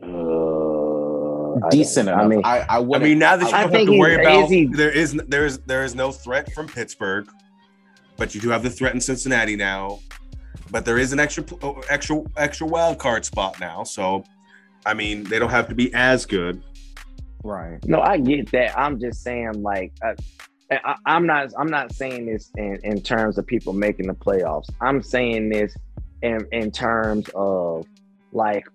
Uh, 0.03 1.69
decent 1.71 2.09
enough. 2.09 2.21
I 2.21 2.27
mean, 2.27 2.41
I, 2.45 2.61
I, 2.61 2.79
I 2.79 2.99
mean, 2.99 3.19
now 3.19 3.37
that 3.37 3.51
you 3.51 3.57
I 3.57 3.63
don't 3.63 3.75
have 3.75 3.87
to 3.87 3.99
worry 3.99 4.15
about 4.15 4.49
there 4.77 4.91
is 4.91 5.13
there 5.29 5.45
is 5.45 5.59
there 5.61 5.85
is 5.85 5.95
no 5.95 6.11
threat 6.11 6.53
from 6.53 6.69
Pittsburgh, 6.69 7.29
but 8.19 8.35
you 8.35 8.41
do 8.43 8.51
have 8.51 8.63
the 8.63 8.69
threat 8.69 8.93
in 8.93 9.01
Cincinnati 9.01 9.57
now. 9.57 10.01
But 10.71 10.85
there 10.85 10.99
is 10.99 11.15
an 11.15 11.21
extra 11.21 11.45
oh, 11.63 11.81
extra 11.89 12.23
extra 12.37 12.67
wild 12.67 12.99
card 12.99 13.25
spot 13.25 13.59
now, 13.59 13.85
so 13.85 14.25
I 14.85 14.93
mean 14.93 15.25
they 15.25 15.39
don't 15.39 15.51
have 15.51 15.69
to 15.69 15.75
be 15.75 15.95
as 15.95 16.27
good. 16.27 16.63
Right. 17.43 17.83
No, 17.87 18.01
I 18.01 18.19
get 18.19 18.51
that. 18.51 18.79
I'm 18.79 19.01
just 19.01 19.23
saying, 19.23 19.63
like, 19.63 19.93
uh, 20.03 20.15
I, 20.71 20.97
am 21.07 21.27
not 21.27 21.53
I'm 21.59 21.71
not 21.71 21.93
saying 21.93 22.27
this 22.27 22.51
in, 22.57 22.79
in 22.83 23.01
terms 23.01 23.39
of 23.39 23.47
people 23.47 23.73
making 23.73 24.09
the 24.09 24.15
playoffs. 24.15 24.69
I'm 24.83 25.03
saying 25.03 25.49
this 25.49 25.75
in 26.21 26.47
in 26.53 26.71
terms 26.71 27.31
of 27.35 27.87
like 28.33 28.67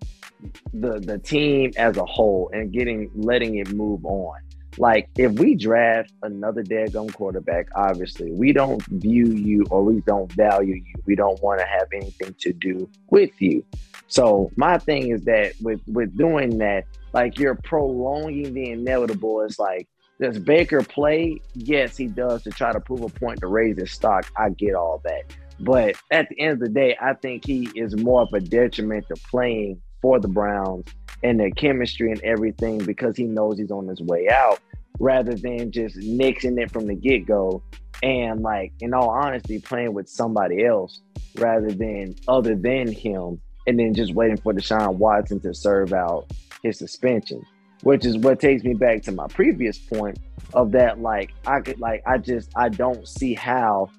the 0.72 0.98
the 0.98 1.18
team 1.18 1.70
as 1.76 1.96
a 1.96 2.04
whole 2.04 2.50
and 2.52 2.72
getting 2.72 3.10
letting 3.14 3.58
it 3.58 3.72
move 3.72 4.04
on. 4.04 4.38
Like 4.78 5.08
if 5.16 5.32
we 5.32 5.54
draft 5.54 6.12
another 6.22 6.62
daggone 6.62 7.12
quarterback, 7.12 7.68
obviously 7.76 8.32
we 8.32 8.52
don't 8.52 8.82
view 8.86 9.26
you 9.26 9.64
or 9.70 9.84
we 9.84 10.00
don't 10.02 10.30
value 10.32 10.74
you. 10.74 10.94
We 11.06 11.14
don't 11.14 11.40
want 11.42 11.60
to 11.60 11.66
have 11.66 11.88
anything 11.92 12.34
to 12.40 12.52
do 12.52 12.88
with 13.10 13.40
you. 13.40 13.64
So 14.06 14.50
my 14.56 14.78
thing 14.78 15.10
is 15.10 15.24
that 15.24 15.54
with 15.60 15.80
with 15.86 16.16
doing 16.16 16.58
that, 16.58 16.84
like 17.12 17.38
you're 17.38 17.58
prolonging 17.64 18.54
the 18.54 18.70
inevitable. 18.70 19.42
It's 19.42 19.58
like 19.58 19.88
does 20.20 20.38
Baker 20.38 20.82
play? 20.82 21.40
Yes, 21.54 21.96
he 21.96 22.06
does 22.06 22.42
to 22.44 22.50
try 22.50 22.72
to 22.72 22.80
prove 22.80 23.02
a 23.02 23.08
point 23.08 23.40
to 23.40 23.48
raise 23.48 23.78
his 23.78 23.90
stock. 23.90 24.30
I 24.36 24.50
get 24.50 24.74
all 24.74 25.00
that. 25.04 25.22
But 25.60 25.96
at 26.10 26.28
the 26.28 26.40
end 26.40 26.52
of 26.52 26.60
the 26.60 26.68
day, 26.68 26.96
I 27.00 27.14
think 27.14 27.44
he 27.44 27.68
is 27.74 27.96
more 27.96 28.22
of 28.22 28.28
a 28.32 28.40
detriment 28.40 29.06
to 29.08 29.20
playing 29.28 29.80
for 30.00 30.20
the 30.20 30.28
Browns 30.28 30.86
and 31.24 31.40
their 31.40 31.50
chemistry 31.50 32.12
and 32.12 32.20
everything 32.20 32.78
because 32.78 33.16
he 33.16 33.24
knows 33.24 33.58
he's 33.58 33.70
on 33.70 33.88
his 33.88 34.00
way 34.02 34.28
out 34.28 34.60
rather 35.00 35.34
than 35.34 35.72
just 35.72 35.96
nixing 35.98 36.60
it 36.60 36.70
from 36.70 36.86
the 36.86 36.94
get 36.94 37.26
go 37.26 37.60
and 38.02 38.42
like 38.42 38.72
in 38.80 38.94
all 38.94 39.08
honesty 39.08 39.58
playing 39.58 39.94
with 39.94 40.08
somebody 40.08 40.64
else 40.64 41.00
rather 41.36 41.72
than 41.72 42.14
other 42.28 42.54
than 42.54 42.92
him 42.92 43.40
and 43.66 43.78
then 43.78 43.94
just 43.94 44.14
waiting 44.14 44.36
for 44.36 44.52
Deshaun 44.52 44.96
Watson 44.96 45.40
to 45.40 45.54
serve 45.54 45.94
out 45.94 46.30
his 46.62 46.78
suspension. 46.78 47.42
Which 47.82 48.04
is 48.04 48.16
what 48.18 48.40
takes 48.40 48.62
me 48.62 48.74
back 48.74 49.02
to 49.02 49.12
my 49.12 49.26
previous 49.26 49.78
point 49.78 50.18
of 50.54 50.72
that 50.72 51.00
like 51.00 51.32
i 51.46 51.60
could 51.60 51.80
like 51.80 52.02
i 52.06 52.16
just 52.16 52.50
i 52.56 52.68
don't 52.68 53.06
see 53.08 53.34
how 53.34 53.90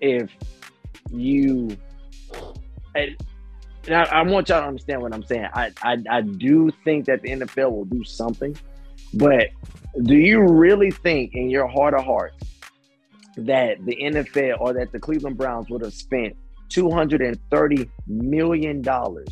if 0.00 0.30
you 1.10 1.76
and, 3.88 3.96
I, 3.96 4.20
I, 4.20 4.22
want 4.22 4.48
y'all 4.48 4.60
to 4.60 4.68
understand 4.68 5.02
what 5.02 5.14
i'm 5.14 5.24
saying 5.24 5.48
I, 5.52 5.72
I 5.82 5.96
i 6.10 6.20
do 6.20 6.70
think 6.84 7.06
that 7.06 7.22
the 7.22 7.30
nfl 7.30 7.70
will 7.70 7.84
do 7.84 8.04
something 8.04 8.56
but 9.14 9.48
do 10.04 10.16
you 10.16 10.42
really 10.42 10.90
think 10.90 11.34
in 11.34 11.50
your 11.50 11.66
heart 11.66 11.94
of 11.94 12.04
hearts 12.04 12.36
that 13.36 13.84
the 13.84 13.96
nfl 13.96 14.60
or 14.60 14.72
that 14.74 14.92
the 14.92 15.00
cleveland 15.00 15.36
browns 15.36 15.68
would 15.70 15.82
have 15.82 15.94
spent 15.94 16.36
230 16.68 17.90
million 18.06 18.82
dollars 18.82 19.28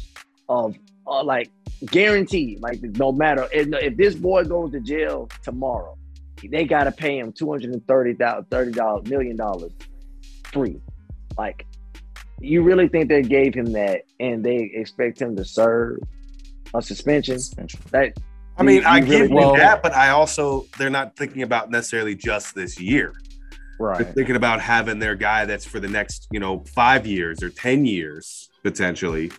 of 0.49 0.77
uh, 1.07 1.23
like 1.23 1.51
guaranteed. 1.85 2.61
Like 2.61 2.81
no 2.83 3.13
matter 3.13 3.49
if, 3.53 3.69
if 3.83 3.97
this 3.97 4.15
boy 4.15 4.45
goes 4.45 4.73
to 4.73 4.81
jail 4.81 5.29
tomorrow, 5.43 5.97
they 6.49 6.65
got 6.65 6.85
to 6.85 6.93
pay 6.93 7.19
him 7.19 7.33
two 7.33 7.51
hundred 7.51 7.73
and 7.73 7.87
thirty 7.87 8.15
thousand, 8.15 8.51
thirty 8.51 8.73
dollars 8.73 9.07
million 9.09 9.37
dollars 9.37 9.73
free. 10.53 10.81
Like, 11.37 11.67
you 12.41 12.63
really 12.63 12.89
think 12.89 13.09
they 13.09 13.23
gave 13.23 13.55
him 13.55 13.73
that, 13.73 14.03
and 14.21 14.45
they 14.45 14.71
expect 14.75 15.21
him 15.21 15.37
to 15.37 15.45
serve 15.45 15.99
a 16.75 16.83
suspension? 16.83 17.39
suspension. 17.39 17.81
That 17.91 18.19
I 18.59 18.63
mean, 18.63 18.83
you, 18.83 18.89
I 18.89 18.99
you 18.99 19.07
give 19.07 19.31
really 19.31 19.53
you 19.53 19.57
that, 19.59 19.83
but 19.83 19.95
I 19.95 20.11
also 20.11 20.67
they're 20.79 20.91
not 20.91 21.17
thinking 21.17 21.43
about 21.43 21.71
necessarily 21.71 22.15
just 22.15 22.55
this 22.55 22.81
year. 22.81 23.15
Right. 23.79 23.99
They're 23.99 24.13
thinking 24.13 24.37
about 24.37 24.61
having 24.61 24.99
their 24.99 25.15
guy 25.15 25.45
that's 25.45 25.67
for 25.67 25.81
the 25.81 25.89
next, 25.89 26.29
you 26.31 26.41
know, 26.41 26.65
five 26.75 27.07
years 27.07 27.43
or 27.43 27.51
ten 27.51 27.85
years 27.85 28.49
potentially. 28.63 29.31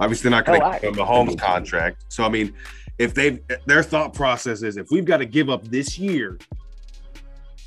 Obviously, 0.00 0.30
they're 0.30 0.38
not 0.38 0.46
going 0.46 0.60
to 0.60 0.66
oh, 0.66 0.72
give 0.72 0.94
him 0.94 0.98
a 1.00 1.04
Mahomes 1.04 1.38
contract. 1.38 2.04
So, 2.08 2.24
I 2.24 2.28
mean, 2.28 2.54
if 2.98 3.14
they 3.14 3.40
their 3.66 3.82
thought 3.82 4.14
process 4.14 4.62
is 4.62 4.76
if 4.76 4.86
we've 4.90 5.04
got 5.04 5.18
to 5.18 5.26
give 5.26 5.50
up 5.50 5.66
this 5.68 5.98
year, 5.98 6.38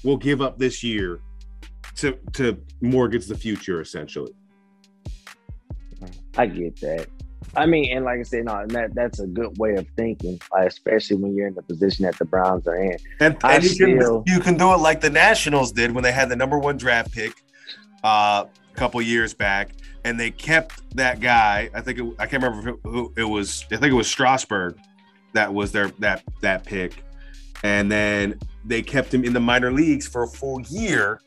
we'll 0.04 0.18
give 0.18 0.42
up 0.42 0.58
this 0.58 0.84
year 0.84 1.20
to 1.98 2.18
to 2.34 2.58
mortgage 2.82 3.28
the 3.28 3.38
future, 3.38 3.82
essentially. 3.82 4.34
I 6.38 6.46
get 6.46 6.80
that. 6.82 7.08
I 7.56 7.66
mean, 7.66 7.96
and 7.96 8.06
like 8.06 8.20
I 8.20 8.24
said, 8.24 8.46
no, 8.46 8.66
that 8.68 8.94
that's 8.94 9.20
a 9.20 9.28
good 9.28 9.58
way 9.58 9.76
of 9.76 9.86
thinking, 9.98 10.40
especially 10.58 11.18
when 11.18 11.36
you're 11.36 11.48
in 11.48 11.56
the 11.56 11.64
position 11.64 12.06
that 12.06 12.18
the 12.18 12.26
Browns 12.26 12.68
are 12.68 12.76
in. 12.76 12.98
And, 13.20 13.38
and 13.44 13.64
you, 13.64 13.70
still, 13.70 14.24
can, 14.24 14.34
you 14.34 14.40
can 14.40 14.58
do 14.58 14.74
it 14.74 14.78
like 14.78 15.02
the 15.02 15.10
Nationals 15.10 15.72
did 15.72 15.92
when 15.92 16.04
they 16.04 16.12
had 16.12 16.30
the 16.30 16.36
number 16.36 16.58
one 16.58 16.78
draft 16.78 17.12
pick 17.12 17.34
uh, 18.04 18.46
a 18.46 18.76
couple 18.76 19.02
years 19.02 19.34
back, 19.34 19.72
and 20.06 20.20
they 20.20 20.32
kept 20.32 20.96
that 20.96 21.20
guy. 21.20 21.70
I 21.74 21.82
think 21.82 22.00
it, 22.00 22.16
I 22.20 22.26
can't 22.26 22.42
remember 22.44 22.78
who 22.84 23.12
it 23.18 23.24
was. 23.24 23.66
I 23.72 23.78
think 23.78 23.92
it 23.92 23.98
was 23.98 24.08
Strasburg 24.08 24.78
that 25.34 25.54
was 25.54 25.72
their 25.72 25.90
that 26.00 26.24
that 26.42 26.64
pick, 26.64 27.04
and 27.64 27.92
then 27.92 28.40
they 28.64 28.82
kept 28.82 29.14
him 29.14 29.26
in 29.26 29.34
the 29.34 29.40
minor 29.40 29.74
leagues 29.74 30.08
for 30.08 30.24
a 30.24 30.28
full 30.28 30.62
year, 30.62 31.20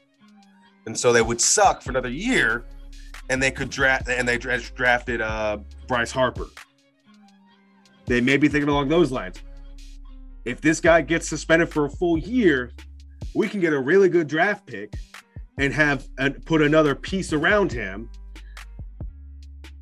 and 0.86 0.98
so 0.98 1.12
they 1.12 1.22
would 1.22 1.40
suck 1.40 1.82
for 1.82 1.90
another 1.90 2.08
year, 2.08 2.64
and 3.30 3.42
they 3.42 3.50
could 3.50 3.70
draft 3.70 4.08
and 4.08 4.28
they 4.28 4.38
drafted 4.38 5.20
uh, 5.20 5.58
Bryce 5.88 6.10
Harper. 6.10 6.46
They 8.06 8.20
may 8.20 8.36
be 8.36 8.48
thinking 8.48 8.68
along 8.68 8.88
those 8.88 9.10
lines. 9.10 9.36
If 10.44 10.60
this 10.60 10.80
guy 10.80 11.00
gets 11.00 11.28
suspended 11.28 11.70
for 11.70 11.86
a 11.86 11.90
full 11.90 12.18
year, 12.18 12.72
we 13.34 13.48
can 13.48 13.60
get 13.60 13.72
a 13.72 13.80
really 13.80 14.08
good 14.08 14.26
draft 14.26 14.66
pick 14.66 14.94
and 15.58 15.72
have 15.72 16.06
put 16.44 16.60
another 16.60 16.94
piece 16.94 17.32
around 17.32 17.72
him 17.72 18.10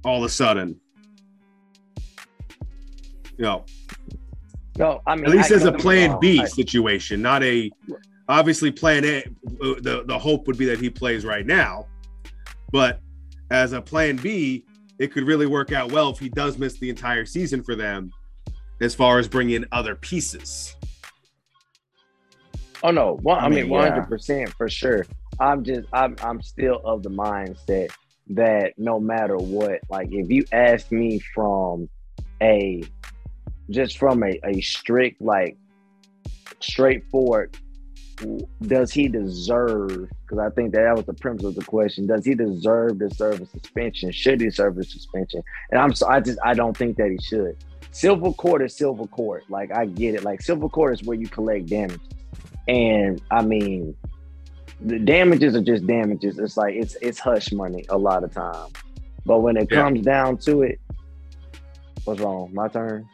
all 0.04 0.18
of 0.18 0.24
a 0.24 0.28
sudden. 0.28 0.78
You 3.38 3.44
know, 3.44 3.64
no, 4.78 5.00
I 5.06 5.16
mean, 5.16 5.26
at 5.26 5.30
least 5.32 5.50
I 5.50 5.56
as 5.56 5.64
a 5.64 5.72
plan 5.72 6.18
B 6.20 6.40
I, 6.40 6.44
situation, 6.44 7.20
not 7.20 7.42
a 7.42 7.70
obviously 8.28 8.70
plan 8.70 9.04
A. 9.04 9.18
Uh, 9.18 9.74
the 9.80 10.04
the 10.06 10.18
hope 10.18 10.46
would 10.46 10.58
be 10.58 10.66
that 10.66 10.78
he 10.78 10.88
plays 10.88 11.24
right 11.24 11.44
now, 11.44 11.86
but 12.70 13.00
as 13.52 13.74
a 13.74 13.80
plan 13.80 14.16
B, 14.16 14.64
it 14.98 15.12
could 15.12 15.24
really 15.24 15.46
work 15.46 15.72
out 15.72 15.92
well 15.92 16.10
if 16.10 16.18
he 16.18 16.28
does 16.28 16.58
miss 16.58 16.78
the 16.78 16.88
entire 16.88 17.26
season 17.26 17.62
for 17.62 17.76
them, 17.76 18.10
as 18.80 18.94
far 18.94 19.18
as 19.18 19.28
bringing 19.28 19.56
in 19.56 19.66
other 19.70 19.94
pieces. 19.94 20.74
Oh 22.82 22.90
no, 22.90 23.18
well, 23.22 23.36
I, 23.36 23.44
I 23.44 23.48
mean, 23.48 23.68
one 23.68 23.88
hundred 23.88 24.08
percent 24.08 24.48
for 24.54 24.68
sure. 24.68 25.06
I'm 25.38 25.62
just, 25.62 25.86
I'm, 25.92 26.16
I'm 26.22 26.42
still 26.42 26.80
of 26.84 27.02
the 27.02 27.10
mindset 27.10 27.90
that 28.30 28.72
no 28.78 28.98
matter 28.98 29.36
what, 29.36 29.80
like 29.88 30.08
if 30.10 30.30
you 30.30 30.44
ask 30.52 30.90
me 30.90 31.20
from 31.34 31.88
a 32.40 32.82
just 33.70 33.98
from 33.98 34.22
a, 34.22 34.40
a 34.44 34.60
strict 34.60 35.20
like 35.20 35.56
straightforward 36.60 37.56
does 38.62 38.92
he 38.92 39.08
deserve 39.08 40.08
because 40.26 40.38
i 40.38 40.48
think 40.50 40.72
that, 40.72 40.82
that 40.82 40.96
was 40.96 41.06
the 41.06 41.14
premise 41.14 41.44
of 41.44 41.54
the 41.54 41.64
question 41.64 42.06
does 42.06 42.24
he 42.24 42.34
deserve 42.34 42.98
to 42.98 43.08
serve 43.14 43.40
a 43.40 43.46
suspension 43.46 44.10
should 44.12 44.40
he 44.40 44.50
serve 44.50 44.76
a 44.78 44.84
suspension 44.84 45.42
and 45.70 45.80
i'm 45.80 45.94
so 45.94 46.06
i 46.08 46.20
just 46.20 46.38
i 46.44 46.54
don't 46.54 46.76
think 46.76 46.96
that 46.96 47.10
he 47.10 47.18
should 47.22 47.56
civil 47.90 48.32
court 48.34 48.62
is 48.62 48.76
civil 48.76 49.06
court 49.08 49.44
like 49.48 49.72
i 49.72 49.84
get 49.86 50.14
it 50.14 50.24
like 50.24 50.40
civil 50.40 50.68
court 50.68 50.94
is 50.94 51.02
where 51.06 51.16
you 51.16 51.26
collect 51.28 51.66
damages 51.66 52.00
and 52.68 53.20
i 53.30 53.42
mean 53.42 53.94
the 54.84 54.98
damages 54.98 55.54
are 55.54 55.62
just 55.62 55.86
damages. 55.86 56.40
It's 56.40 56.56
like 56.56 56.74
it's 56.74 56.96
it's 57.00 57.20
hush 57.20 57.52
money 57.52 57.84
a 57.88 57.96
lot 57.96 58.24
of 58.24 58.32
times. 58.34 58.72
But 59.24 59.38
when 59.40 59.56
it 59.56 59.68
Yeah. 59.70 59.82
comes 59.82 60.02
down 60.02 60.38
to 60.38 60.62
it, 60.62 60.80
what's 62.04 62.20
wrong? 62.20 62.50
My 62.52 62.66
turn. 62.66 63.08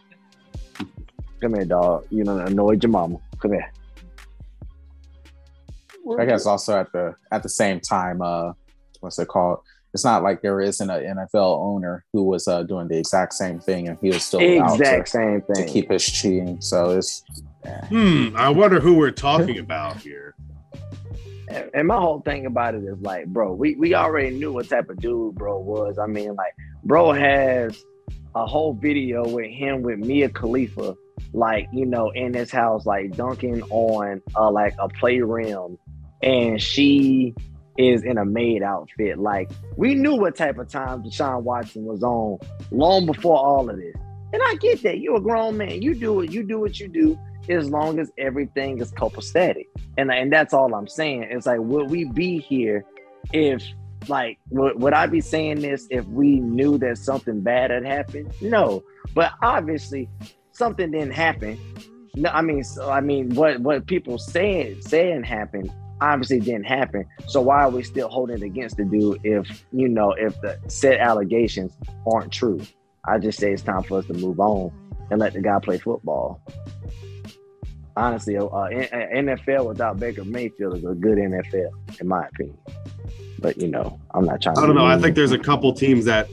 Come 1.43 1.55
here, 1.55 1.67
dog. 1.67 2.07
You 2.11 2.25
know, 2.25 2.39
annoyed 2.39 2.83
your 2.83 2.91
mama. 2.91 3.19
Come 3.39 3.53
here. 3.53 3.71
I 6.19 6.25
guess 6.25 6.47
also 6.47 6.79
at 6.79 6.93
the 6.93 7.15
at 7.33 7.43
the 7.43 7.49
same 7.49 7.81
time, 7.81 8.23
uh, 8.23 8.53
what's 9.01 9.19
it 9.19 9.29
called? 9.29 9.59
It's 9.95 10.05
not 10.05 10.23
like 10.23 10.43
there 10.43 10.61
isn't 10.61 10.89
an 10.91 11.17
NFL 11.17 11.59
owner 11.61 12.05
who 12.13 12.23
was 12.25 12.47
uh, 12.47 12.63
doing 12.63 12.89
the 12.89 12.99
exact 12.99 13.33
same 13.33 13.59
thing 13.59 13.89
and 13.89 13.99
he 14.01 14.09
was 14.09 14.23
still 14.23 14.41
allowed 14.41 14.81
exact 14.81 15.07
to, 15.07 15.11
same 15.13 15.43
to 15.55 15.65
keep 15.67 15.91
his 15.91 16.05
cheating. 16.05 16.61
So 16.61 16.91
it's 16.91 17.23
Hmm. 17.89 18.29
I 18.37 18.49
wonder 18.51 18.81
who 18.81 18.95
we're 18.95 19.11
talking 19.11 19.59
about 19.59 19.97
here. 19.99 20.35
And- 21.49 21.71
And 21.75 21.89
my 21.89 21.97
whole 21.97 22.21
thing 22.21 22.47
about 22.47 22.75
it 22.75 22.85
is 22.85 22.99
like, 23.01 23.27
bro, 23.27 23.53
we, 23.55 23.75
we 23.77 23.95
already 23.95 24.31
knew 24.31 24.53
what 24.53 24.69
type 24.69 24.89
of 24.91 24.99
dude 25.01 25.35
bro 25.35 25.59
was. 25.59 25.99
I 25.99 26.07
mean, 26.07 26.35
like, 26.35 26.55
bro 26.85 27.13
has 27.13 27.83
a 28.35 28.47
whole 28.47 28.75
video 28.75 29.27
with 29.27 29.51
him 29.51 29.83
with 29.83 29.99
Mia 29.99 30.29
Khalifa, 30.29 30.95
like, 31.33 31.67
you 31.73 31.87
know, 31.87 32.11
in 32.11 32.35
his 32.35 32.51
house, 32.51 32.85
like 32.87 33.17
dunking 33.17 33.63
on 33.71 34.21
uh 34.37 34.51
like 34.51 34.75
a 34.79 34.89
play 34.89 35.21
rim, 35.21 35.79
and 36.23 36.61
she 36.61 37.35
is 37.79 38.03
in 38.03 38.19
a 38.19 38.25
maid 38.25 38.63
outfit. 38.63 39.19
Like, 39.19 39.51
we 39.77 39.95
knew 39.95 40.17
what 40.17 40.37
type 40.37 40.59
of 40.59 40.69
time 40.69 41.03
Deshaun 41.03 41.43
Watson 41.43 41.85
was 41.85 42.03
on 42.03 42.39
long 42.73 43.07
before 43.07 43.39
all 43.39 43.71
of 43.71 43.77
this. 43.77 43.95
And 44.33 44.43
I 44.45 44.57
get 44.57 44.83
that. 44.83 44.99
You're 44.99 45.17
a 45.17 45.21
grown 45.21 45.57
man. 45.57 45.81
You 45.81 45.95
do 45.95 46.21
it, 46.21 46.33
you 46.33 46.43
do 46.43 46.61
what 46.61 46.79
you 46.81 46.89
do 46.89 47.19
as 47.49 47.71
long 47.71 47.99
as 47.99 48.11
everything 48.19 48.79
is 48.79 48.93
copacetic. 48.93 49.67
And 49.97 50.13
and 50.13 50.31
that's 50.33 50.53
all 50.53 50.75
I'm 50.75 50.89
saying. 50.89 51.29
It's 51.31 51.47
like, 51.47 51.61
would 51.61 51.89
we 51.89 52.05
be 52.05 52.39
here 52.39 52.85
if, 53.33 53.63
like, 54.09 54.39
would, 54.51 54.83
would 54.83 54.93
I 54.93 55.07
be 55.07 55.21
saying 55.21 55.61
this 55.61 55.87
if 55.91 56.05
we 56.07 56.41
knew 56.41 56.79
that 56.79 56.99
something 56.99 57.41
bad 57.41 57.71
had 57.71 57.87
happened? 57.87 58.33
No, 58.43 58.83
but 59.15 59.33
obviously 59.43 60.11
something 60.53 60.91
didn't 60.91 61.15
happen. 61.15 61.59
No, 62.17 62.31
I 62.31 62.43
mean, 62.43 62.65
so, 62.65 62.91
I 62.91 63.01
mean, 63.01 63.35
what 63.35 63.61
what 63.61 63.87
people 63.87 64.19
saying 64.19 64.83
saying 64.83 65.23
happened 65.23 65.73
obviously 66.01 66.41
didn't 66.41 66.65
happen. 66.65 67.05
So 67.27 67.41
why 67.41 67.63
are 67.63 67.71
we 67.71 67.83
still 67.83 68.09
holding 68.09 68.37
it 68.37 68.43
against 68.43 68.77
the 68.77 68.85
dude 68.85 69.21
if 69.25 69.65
you 69.73 69.89
know 69.89 70.13
if 70.13 70.41
the 70.41 70.59
said 70.69 70.99
allegations 70.99 71.77
aren't 72.07 72.33
true? 72.33 72.61
I 73.07 73.19
just 73.19 73.39
say 73.39 73.53
it's 73.53 73.63
time 73.63 73.83
for 73.83 73.99
us 73.99 74.07
to 74.07 74.15
move 74.15 74.39
on 74.41 74.73
and 75.11 75.21
let 75.21 75.33
the 75.33 75.41
guy 75.41 75.59
play 75.61 75.79
football 75.79 76.43
honestly, 77.99 78.37
uh, 78.37 78.43
NFL 78.43 79.67
without 79.67 79.99
Baker 79.99 80.25
Mayfield 80.25 80.77
is 80.77 80.85
a 80.85 80.95
good 80.95 81.19
NFL, 81.19 82.01
in 82.01 82.09
my 82.09 82.27
opinion. 82.27 82.59
But 83.41 83.61
you 83.61 83.69
know, 83.69 84.01
I'm 84.13 84.25
not 84.25 84.41
trying. 84.41 84.59
I 84.59 84.67
don't 84.67 84.75
know. 84.75 84.87
I 84.87 84.99
think 84.99 85.15
there's 85.15 85.33
a 85.33 85.39
couple 85.39 85.73
teams 85.73 86.05
that 86.07 86.29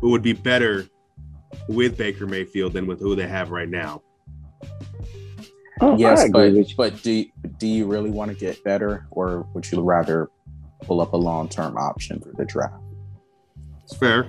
would 0.00 0.22
be 0.22 0.32
better 0.32 0.86
with 1.68 1.96
Baker 1.96 2.26
Mayfield 2.26 2.72
than 2.72 2.86
with 2.86 3.00
who 3.00 3.14
they 3.14 3.26
have 3.26 3.50
right 3.50 3.68
now. 3.68 4.02
Oh, 5.80 5.96
yes, 5.96 6.28
but 6.30 6.52
but 6.76 7.02
do 7.02 7.12
you, 7.12 7.26
do 7.58 7.66
you 7.66 7.86
really 7.86 8.10
want 8.10 8.30
to 8.30 8.36
get 8.36 8.62
better, 8.64 9.06
or 9.10 9.46
would 9.54 9.70
you 9.70 9.80
rather 9.80 10.30
pull 10.82 11.00
up 11.00 11.12
a 11.12 11.16
long 11.16 11.48
term 11.48 11.76
option 11.76 12.20
for 12.20 12.32
the 12.32 12.44
draft? 12.44 12.74
It's 13.82 13.96
fair. 13.96 14.28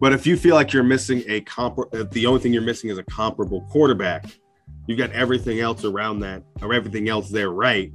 But 0.00 0.12
if 0.12 0.26
you 0.26 0.36
feel 0.36 0.54
like 0.54 0.72
you're 0.72 0.82
missing 0.82 1.24
a 1.26 1.40
comp, 1.42 1.78
if 1.92 2.10
the 2.10 2.26
only 2.26 2.40
thing 2.40 2.52
you're 2.52 2.62
missing 2.62 2.90
is 2.90 2.98
a 2.98 3.04
comparable 3.04 3.62
quarterback, 3.70 4.26
you've 4.86 4.98
got 4.98 5.10
everything 5.12 5.60
else 5.60 5.84
around 5.84 6.20
that 6.20 6.42
or 6.60 6.74
everything 6.74 7.08
else 7.08 7.30
there 7.30 7.50
right. 7.50 7.92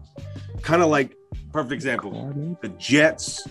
Kind 0.61 0.81
of 0.81 0.89
like 0.89 1.15
perfect 1.51 1.73
example, 1.73 2.57
the 2.61 2.69
Jets 2.69 3.47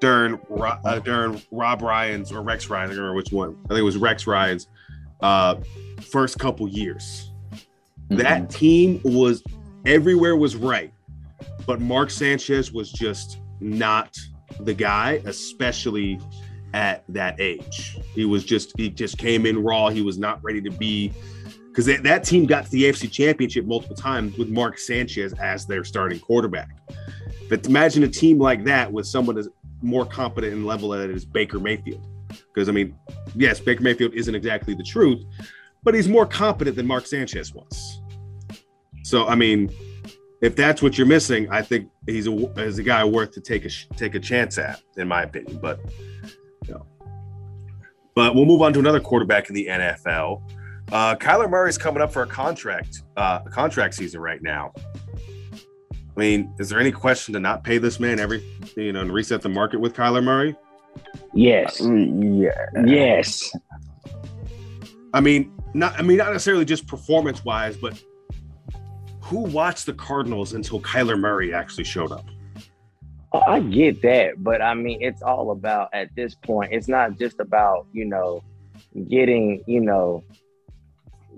during 0.00 0.38
uh, 0.58 0.98
during 1.00 1.42
Rob 1.50 1.82
Ryan's 1.82 2.32
or 2.32 2.42
Rex 2.42 2.68
Ryan, 2.68 2.90
I 2.90 2.94
don't 2.94 2.98
remember 2.98 3.16
which 3.16 3.32
one. 3.32 3.56
I 3.66 3.68
think 3.68 3.80
it 3.80 3.82
was 3.82 3.96
Rex 3.96 4.26
Ryan's 4.26 4.68
uh, 5.20 5.56
first 6.00 6.38
couple 6.38 6.68
years. 6.68 7.30
That 8.08 8.50
team 8.50 9.00
was 9.04 9.42
everywhere 9.86 10.36
was 10.36 10.56
right, 10.56 10.92
but 11.66 11.80
Mark 11.80 12.10
Sanchez 12.10 12.72
was 12.72 12.92
just 12.92 13.38
not 13.60 14.16
the 14.60 14.74
guy, 14.74 15.22
especially 15.24 16.20
at 16.74 17.04
that 17.08 17.40
age. 17.40 17.98
He 18.14 18.24
was 18.24 18.44
just 18.44 18.72
he 18.76 18.90
just 18.90 19.16
came 19.16 19.46
in 19.46 19.62
raw. 19.62 19.88
He 19.88 20.02
was 20.02 20.18
not 20.18 20.42
ready 20.42 20.60
to 20.62 20.70
be 20.70 21.12
because 21.68 21.86
that, 21.86 22.02
that 22.02 22.24
team 22.24 22.46
got 22.46 22.64
to 22.64 22.70
the 22.70 22.84
AFC 22.84 23.10
Championship 23.10 23.64
multiple 23.66 23.96
times 23.96 24.36
with 24.36 24.48
Mark 24.48 24.78
Sanchez 24.78 25.32
as 25.34 25.66
their 25.66 25.84
starting 25.84 26.18
quarterback. 26.18 26.70
But 27.48 27.66
imagine 27.66 28.02
a 28.02 28.08
team 28.08 28.38
like 28.38 28.64
that 28.64 28.92
with 28.92 29.06
someone 29.06 29.38
as 29.38 29.48
more 29.82 30.04
competent 30.04 30.52
and 30.52 30.66
level 30.66 30.94
at 30.94 31.08
it 31.08 31.14
as 31.14 31.24
Baker 31.24 31.60
Mayfield. 31.60 32.04
Because 32.28 32.68
I 32.68 32.72
mean, 32.72 32.94
yes, 33.34 33.60
Baker 33.60 33.82
Mayfield 33.82 34.14
isn't 34.14 34.34
exactly 34.34 34.74
the 34.74 34.82
truth, 34.82 35.22
but 35.82 35.94
he's 35.94 36.08
more 36.08 36.26
competent 36.26 36.76
than 36.76 36.86
Mark 36.86 37.06
Sanchez 37.06 37.54
was. 37.54 38.00
So 39.06 39.28
I 39.28 39.36
mean, 39.36 39.70
if 40.42 40.56
that's 40.56 40.82
what 40.82 40.98
you're 40.98 41.06
missing, 41.06 41.48
I 41.48 41.62
think 41.62 41.88
he's 42.06 42.26
a 42.26 42.32
is 42.60 42.80
a 42.80 42.82
guy 42.82 43.04
worth 43.04 43.30
to 43.34 43.40
take 43.40 43.64
a 43.64 43.70
take 43.94 44.16
a 44.16 44.18
chance 44.20 44.58
at, 44.58 44.82
in 44.96 45.06
my 45.06 45.22
opinion. 45.22 45.60
But 45.62 45.78
you 46.66 46.74
know. 46.74 46.86
but 48.16 48.34
we'll 48.34 48.46
move 48.46 48.62
on 48.62 48.72
to 48.72 48.80
another 48.80 48.98
quarterback 48.98 49.48
in 49.48 49.54
the 49.54 49.66
NFL. 49.66 50.42
Uh, 50.90 51.14
Kyler 51.14 51.48
Murray's 51.48 51.78
coming 51.78 52.02
up 52.02 52.12
for 52.12 52.22
a 52.22 52.26
contract 52.26 53.02
uh, 53.16 53.42
a 53.46 53.48
contract 53.48 53.94
season 53.94 54.20
right 54.20 54.42
now. 54.42 54.72
I 55.54 56.18
mean, 56.20 56.52
is 56.58 56.68
there 56.68 56.80
any 56.80 56.90
question 56.90 57.32
to 57.34 57.38
not 57.38 57.62
pay 57.62 57.78
this 57.78 58.00
man 58.00 58.18
every 58.18 58.42
you 58.76 58.92
know 58.92 59.02
and 59.02 59.12
reset 59.12 59.40
the 59.40 59.48
market 59.48 59.78
with 59.78 59.94
Kyler 59.94 60.22
Murray? 60.22 60.56
yes, 61.32 61.80
Yeah. 61.80 62.50
yes. 62.84 63.52
I 65.14 65.20
mean, 65.20 65.52
not 65.74 65.96
I 65.96 66.02
mean 66.02 66.16
not 66.16 66.32
necessarily 66.32 66.64
just 66.64 66.88
performance 66.88 67.44
wise, 67.44 67.76
but 67.76 68.02
who 69.26 69.40
watched 69.40 69.86
the 69.86 69.92
Cardinals 69.92 70.52
until 70.52 70.80
Kyler 70.80 71.18
Murray 71.18 71.52
actually 71.52 71.84
showed 71.84 72.12
up? 72.12 72.24
I 73.46 73.60
get 73.60 74.00
that, 74.02 74.34
but 74.42 74.62
I 74.62 74.74
mean, 74.74 75.02
it's 75.02 75.20
all 75.20 75.50
about 75.50 75.90
at 75.92 76.14
this 76.14 76.34
point. 76.34 76.72
It's 76.72 76.86
not 76.88 77.18
just 77.18 77.40
about 77.40 77.86
you 77.92 78.04
know 78.04 78.42
getting 79.08 79.62
you 79.66 79.80
know 79.80 80.22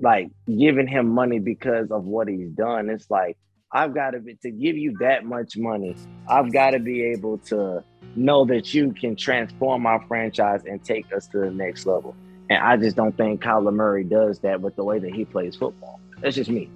like 0.00 0.30
giving 0.46 0.86
him 0.86 1.08
money 1.08 1.38
because 1.38 1.90
of 1.90 2.04
what 2.04 2.28
he's 2.28 2.50
done. 2.50 2.90
It's 2.90 3.10
like 3.10 3.38
I've 3.72 3.94
got 3.94 4.10
to 4.10 4.20
be 4.20 4.34
to 4.42 4.50
give 4.50 4.76
you 4.76 4.96
that 5.00 5.24
much 5.24 5.56
money. 5.56 5.96
I've 6.28 6.52
got 6.52 6.70
to 6.70 6.78
be 6.78 7.02
able 7.04 7.38
to 7.38 7.82
know 8.14 8.44
that 8.44 8.74
you 8.74 8.92
can 8.92 9.16
transform 9.16 9.86
our 9.86 10.04
franchise 10.06 10.62
and 10.66 10.84
take 10.84 11.12
us 11.12 11.26
to 11.28 11.38
the 11.38 11.50
next 11.50 11.86
level. 11.86 12.14
And 12.50 12.62
I 12.62 12.76
just 12.76 12.96
don't 12.96 13.16
think 13.16 13.42
Kyler 13.42 13.74
Murray 13.74 14.04
does 14.04 14.40
that 14.40 14.60
with 14.60 14.76
the 14.76 14.84
way 14.84 14.98
that 14.98 15.12
he 15.12 15.24
plays 15.24 15.56
football. 15.56 16.00
That's 16.20 16.36
just 16.36 16.50
me. 16.50 16.70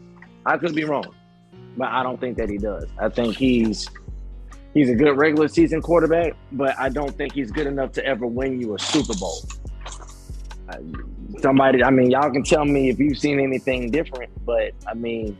I 0.44 0.56
could 0.58 0.74
be 0.74 0.84
wrong, 0.84 1.14
but 1.76 1.88
I 1.88 2.02
don't 2.02 2.20
think 2.20 2.36
that 2.38 2.50
he 2.50 2.58
does. 2.58 2.86
I 2.98 3.08
think 3.08 3.36
he's 3.36 3.88
he's 4.74 4.90
a 4.90 4.94
good 4.94 5.16
regular 5.16 5.48
season 5.48 5.80
quarterback, 5.80 6.34
but 6.52 6.78
I 6.78 6.88
don't 6.88 7.16
think 7.16 7.32
he's 7.32 7.50
good 7.50 7.66
enough 7.66 7.92
to 7.92 8.04
ever 8.04 8.26
win 8.26 8.60
you 8.60 8.74
a 8.74 8.78
Super 8.78 9.14
Bowl. 9.14 9.42
Somebody, 11.40 11.82
I 11.84 11.90
mean, 11.90 12.10
y'all 12.10 12.30
can 12.30 12.42
tell 12.42 12.64
me 12.64 12.88
if 12.88 12.98
you've 12.98 13.18
seen 13.18 13.40
anything 13.40 13.90
different, 13.90 14.30
but 14.44 14.72
I 14.86 14.94
mean, 14.94 15.36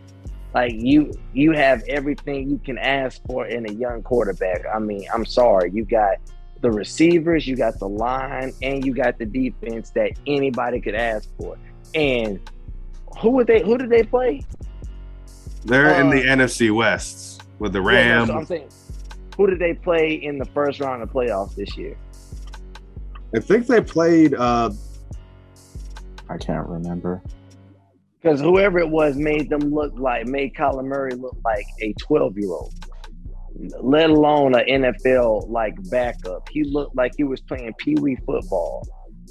like 0.55 0.73
you, 0.75 1.13
you 1.33 1.53
have 1.53 1.83
everything 1.89 2.51
you 2.51 2.59
can 2.59 2.77
ask 2.77 3.23
for 3.27 3.47
in 3.47 3.69
a 3.69 3.73
young 3.73 4.03
quarterback. 4.03 4.65
I 4.73 4.79
mean, 4.79 5.07
I'm 5.13 5.25
sorry, 5.25 5.71
you 5.73 5.85
got 5.85 6.17
the 6.61 6.71
receivers, 6.71 7.47
you 7.47 7.57
got 7.57 7.79
the 7.79 7.89
line, 7.89 8.53
and 8.63 8.85
you 8.85 8.95
got 8.95 9.19
the 9.19 9.27
defense 9.27 9.91
that 9.91 10.13
anybody 10.27 10.81
could 10.81 10.95
ask 10.95 11.29
for. 11.39 11.57
And 11.95 12.41
who 13.19 13.31
would 13.31 13.47
they? 13.47 13.63
Who 13.63 13.79
did 13.79 13.91
they 13.91 14.03
play? 14.03 14.43
They're 15.65 16.01
in 16.01 16.09
Uh, 16.09 16.11
the 16.11 16.23
NFC 16.23 16.71
West 16.75 17.43
with 17.59 17.73
the 17.73 17.81
Yeah, 17.81 17.87
Rams. 18.19 18.29
so 18.29 18.35
I'm 18.37 18.47
saying, 18.47 18.69
who 19.37 19.47
did 19.47 19.59
they 19.59 19.75
play 19.75 20.15
in 20.15 20.39
the 20.39 20.45
first 20.47 20.81
round 20.81 21.03
of 21.03 21.11
playoffs 21.11 21.55
this 21.55 21.77
year? 21.77 21.97
I 23.35 23.41
think 23.41 23.67
they 23.67 23.81
played. 23.81 24.35
Uh, 24.35 24.71
I 26.29 26.37
can't 26.39 26.67
remember. 26.69 27.23
Because 28.21 28.41
whoever 28.41 28.79
it 28.79 28.89
was 28.89 29.17
made 29.17 29.49
them 29.51 29.61
look 29.73 29.93
like 29.97 30.27
made 30.27 30.55
Kyler 30.55 30.85
Murray 30.85 31.13
look 31.15 31.37
like 31.45 31.65
a 31.81 31.93
12 31.95 32.39
year 32.39 32.51
old, 32.51 32.73
let 33.81 34.11
alone 34.11 34.55
an 34.55 34.65
NFL 34.83 35.49
like 35.49 35.75
backup. 35.91 36.49
He 36.51 36.63
looked 36.65 36.95
like 36.95 37.13
he 37.17 37.25
was 37.25 37.41
playing 37.41 37.73
pee 37.79 37.97
wee 38.01 38.17
football. 38.27 38.87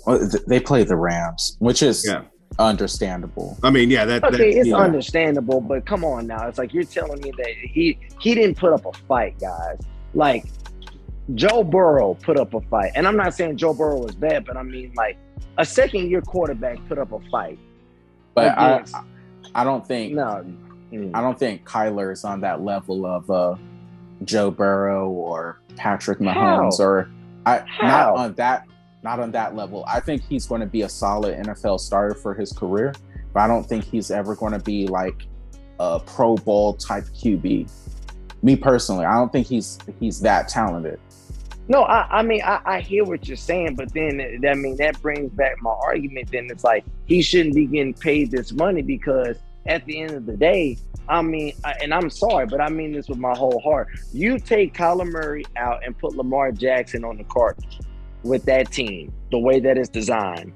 Well, 0.05 0.27
they 0.47 0.59
play 0.59 0.84
the 0.84 0.95
Rams, 0.97 1.55
which 1.59 1.82
is 1.84 2.05
Yeah. 2.05 2.23
Understandable. 2.60 3.58
I 3.64 3.70
mean, 3.70 3.89
yeah, 3.89 4.06
that. 4.06 4.24
Okay, 4.24 4.38
that 4.38 4.60
it's 4.60 4.68
yeah. 4.70 4.76
understandable, 4.76 5.62
but 5.62 5.86
come 5.86 6.04
on 6.04 6.28
now. 6.28 6.47
It's 6.47 6.58
like 6.58 6.74
you're 6.74 6.84
telling 6.84 7.22
me 7.22 7.32
that 7.38 7.49
he 7.49 7.97
he 8.20 8.36
didn't 8.36 8.58
put 8.58 8.74
up 8.74 8.86
a 8.86 8.93
fight, 9.08 9.39
guys. 9.39 9.80
Like 10.14 10.45
Joe 11.36 11.64
Burrow 11.64 12.14
put 12.16 12.38
up 12.38 12.54
a 12.54 12.62
fight, 12.62 12.91
and 12.95 13.08
I'm 13.08 13.18
not 13.18 13.34
saying 13.34 13.58
Joe 13.58 13.74
Burrow 13.74 13.99
was 13.99 14.16
bad, 14.16 14.45
but 14.45 14.58
I 14.58 14.64
mean 14.64 14.91
like 14.95 15.18
a 15.58 15.66
second 15.66 16.10
year 16.10 16.22
quarterback 16.22 16.78
put 16.88 16.97
up 16.97 17.12
a 17.12 17.20
fight. 17.30 17.60
But 18.34 18.58
I, 18.58 18.84
I 19.56 19.64
don't 19.64 19.86
think 19.86 20.14
no. 20.14 20.45
Mm. 20.91 21.12
I 21.14 21.22
don't 21.22 21.39
think 21.39 21.66
Kyler 21.66 22.12
is 22.12 22.26
on 22.26 22.41
that 22.41 22.62
level 22.62 23.06
of 23.06 23.30
uh, 23.32 23.56
Joe 24.26 24.52
Burrow 24.52 25.10
or 25.10 25.62
Patrick 25.78 26.20
Mahomes 26.20 26.78
How? 26.80 26.84
or 26.84 27.10
I 27.45 27.60
How? 27.60 27.88
not 27.88 28.16
on 28.18 28.34
that 28.36 28.68
not 29.04 29.20
on 29.20 29.32
that 29.32 29.56
level. 29.56 29.84
I 29.88 29.99
think 29.99 30.24
he's 30.28 30.45
going 30.45 30.62
to 30.62 30.68
be 30.68 30.84
a 30.84 30.89
solid 30.89 31.38
NFL 31.38 31.80
starter 31.80 32.16
for 32.16 32.34
his 32.34 32.52
career, 32.52 32.93
but 33.34 33.41
I 33.41 33.47
don't 33.47 33.64
think 33.64 33.84
he's 33.84 34.12
ever 34.12 34.36
going 34.36 34.54
to 34.54 34.60
be 34.60 34.88
like 34.88 35.28
a 35.80 35.99
Pro 35.99 36.36
Bowl 36.36 36.74
type 36.74 37.06
QB. 37.06 37.72
Me 38.43 38.56
personally, 38.56 39.06
I 39.06 39.14
don't 39.16 39.32
think 39.32 39.47
he's 39.47 39.78
he's 39.99 40.20
that 40.22 40.47
talented. 40.47 40.99
No, 41.68 41.84
I, 41.84 42.08
I 42.10 42.24
mean 42.24 42.41
I, 42.43 42.60
I 42.66 42.80
hear 42.82 43.04
what 43.04 43.28
you're 43.28 43.38
saying, 43.38 43.76
but 43.76 43.93
then 43.93 44.20
I 44.47 44.54
mean 44.56 44.78
that 44.78 44.99
brings 45.02 45.32
back 45.32 45.62
my 45.62 45.72
argument. 45.72 46.32
Then 46.32 46.47
it's 46.49 46.64
like 46.64 46.84
he 47.06 47.22
shouldn't 47.22 47.56
be 47.56 47.66
getting 47.66 47.93
paid 47.93 48.32
this 48.32 48.52
money 48.52 48.82
because 48.82 49.38
at 49.68 49.86
the 49.86 50.02
end 50.02 50.12
of 50.12 50.26
the 50.26 50.36
day, 50.36 50.78
I 51.08 51.22
mean, 51.22 51.54
and 51.82 51.93
I'm 51.93 52.10
sorry, 52.10 52.47
but 52.47 52.62
I 52.62 52.70
mean 52.70 52.93
this 52.93 53.08
with 53.08 53.20
my 53.20 53.36
whole 53.36 53.60
heart. 53.60 53.89
You 54.12 54.39
take 54.39 54.74
Kyler 54.74 55.08
Murray 55.08 55.45
out 55.56 55.86
and 55.86 55.97
put 55.97 56.16
Lamar 56.16 56.52
Jackson 56.52 57.04
on 57.04 57.18
the 57.18 57.24
Cardinals 57.26 57.80
with 58.24 58.45
that 58.45 58.72
team, 58.72 59.13
the 59.32 59.39
way 59.39 59.59
that 59.59 59.78
it's 59.78 59.89
designed, 59.89 60.53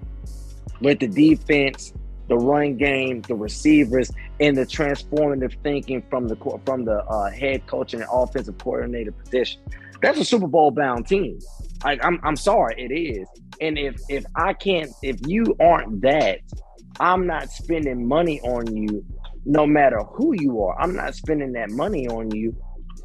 with 0.82 1.00
the 1.00 1.08
defense, 1.08 1.94
the 2.28 2.36
run 2.38 2.76
game, 2.78 3.22
the 3.24 3.36
receivers, 3.36 4.12
and 4.40 4.58
the 4.58 4.66
transformative 4.66 5.56
thinking 5.64 6.04
from 6.10 6.28
the 6.28 6.36
from 6.66 6.86
the 6.86 7.04
uh, 7.06 7.30
head 7.32 7.66
coach 7.68 7.94
and 7.94 8.04
offensive 8.12 8.58
coordinator 8.58 9.12
position. 9.12 9.62
That's 10.02 10.20
a 10.20 10.26
Super 10.26 10.48
Bowl 10.48 10.72
bound 10.72 11.08
team. 11.08 11.40
Like 11.84 12.04
I'm, 12.04 12.20
I'm 12.24 12.36
sorry, 12.36 12.76
it 12.78 12.94
is. 12.94 13.28
And 13.62 13.78
if 13.78 13.96
if 14.10 14.26
I 14.36 14.54
can't, 14.54 14.92
if 15.02 15.18
you 15.26 15.56
aren't 15.60 16.02
that, 16.02 16.40
I'm 17.00 17.26
not 17.28 17.50
spending 17.50 18.08
money 18.08 18.42
on 18.42 18.76
you, 18.76 19.06
no 19.46 19.66
matter 19.66 20.00
who 20.00 20.34
you 20.34 20.62
are. 20.64 20.80
I'm 20.80 20.96
not 20.96 21.16
spending 21.16 21.54
that 21.54 21.70
money 21.70 22.08
on 22.08 22.32
you 22.32 22.56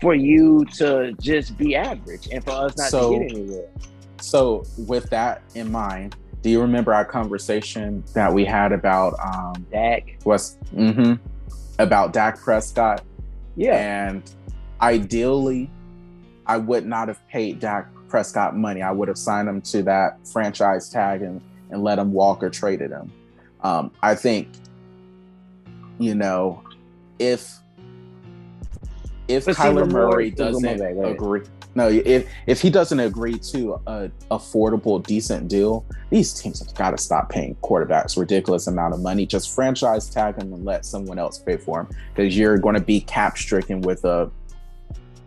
for 0.01 0.15
you 0.15 0.65
to 0.77 1.13
just 1.21 1.59
be 1.59 1.77
average 1.77 2.29
and 2.33 2.43
for 2.43 2.53
us 2.53 2.77
not 2.77 2.91
So- 2.91 3.13
to 3.13 3.19
get 3.19 3.31
anywhere. 3.33 3.69
So, 4.21 4.65
with 4.77 5.09
that 5.11 5.43
in 5.55 5.71
mind, 5.73 6.17
do 6.43 6.51
you 6.51 6.61
remember 6.61 6.95
our 6.95 7.05
conversation 7.05 8.03
that 8.15 8.33
we 8.33 8.45
had 8.45 8.73
about 8.73 9.15
um 9.21 9.67
Dak, 9.71 10.17
was 10.25 10.57
mhm, 10.75 11.19
about 11.79 12.13
Dak 12.13 12.41
Prescott? 12.41 13.03
yeah, 13.57 13.75
And 14.09 14.23
ideally, 14.81 15.71
I 16.47 16.57
would 16.57 16.87
not 16.87 17.09
have 17.09 17.27
paid 17.29 17.61
Dak 17.61 17.89
Prescott 18.09 18.57
money. 18.57 18.83
I 18.83 18.91
would 18.91 19.09
have 19.09 19.19
signed 19.19 19.49
him 19.49 19.61
to 19.63 19.83
that 19.85 20.27
franchise 20.27 20.89
tag 20.89 21.23
and, 21.23 21.41
and 21.71 21.83
let 21.83 21.99
him 21.99 22.13
walk 22.13 22.43
or 22.43 22.51
traded 22.51 22.91
him. 22.91 23.13
Um, 23.63 23.93
I 24.03 24.15
think, 24.15 24.49
you 25.99 26.15
know, 26.15 26.63
if 27.19 27.59
if 29.29 29.45
see, 29.45 29.53
Kyler 29.53 29.91
Murray 29.91 30.31
doesn't 30.31 30.81
agree, 31.05 31.43
no, 31.75 31.89
if 31.89 32.29
if 32.47 32.61
he 32.61 32.69
doesn't 32.69 32.99
agree 32.99 33.39
to 33.39 33.81
a 33.87 34.11
affordable, 34.31 35.05
decent 35.05 35.49
deal, 35.49 35.85
these 36.11 36.33
teams 36.33 36.59
have 36.59 36.75
got 36.75 36.91
to 36.91 36.99
stop 36.99 37.31
paying 37.31 37.55
quarterbacks 37.63 38.17
ridiculous 38.17 38.67
amount 38.67 38.95
of 38.95 39.01
money. 39.01 39.25
Just 39.25 39.55
franchise 39.55 40.11
tag 40.11 40.37
him 40.37 40.53
and 40.53 40.65
let 40.65 40.85
someone 40.85 41.19
else 41.19 41.39
pay 41.39 41.57
for 41.57 41.81
him 41.81 41.89
because 42.15 42.37
you're 42.37 42.59
going 42.59 42.75
to 42.75 42.81
be 42.81 43.01
cap 43.01 43.39
stricken 43.39 43.83
with 43.83 44.05
a 44.05 44.31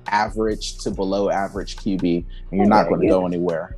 average 0.08 0.78
to 0.80 0.92
below 0.92 1.30
average 1.30 1.78
QB, 1.78 2.02
and 2.04 2.26
you're 2.52 2.66
not 2.66 2.90
going 2.90 3.02
to 3.02 3.08
go 3.08 3.26
anywhere. 3.26 3.78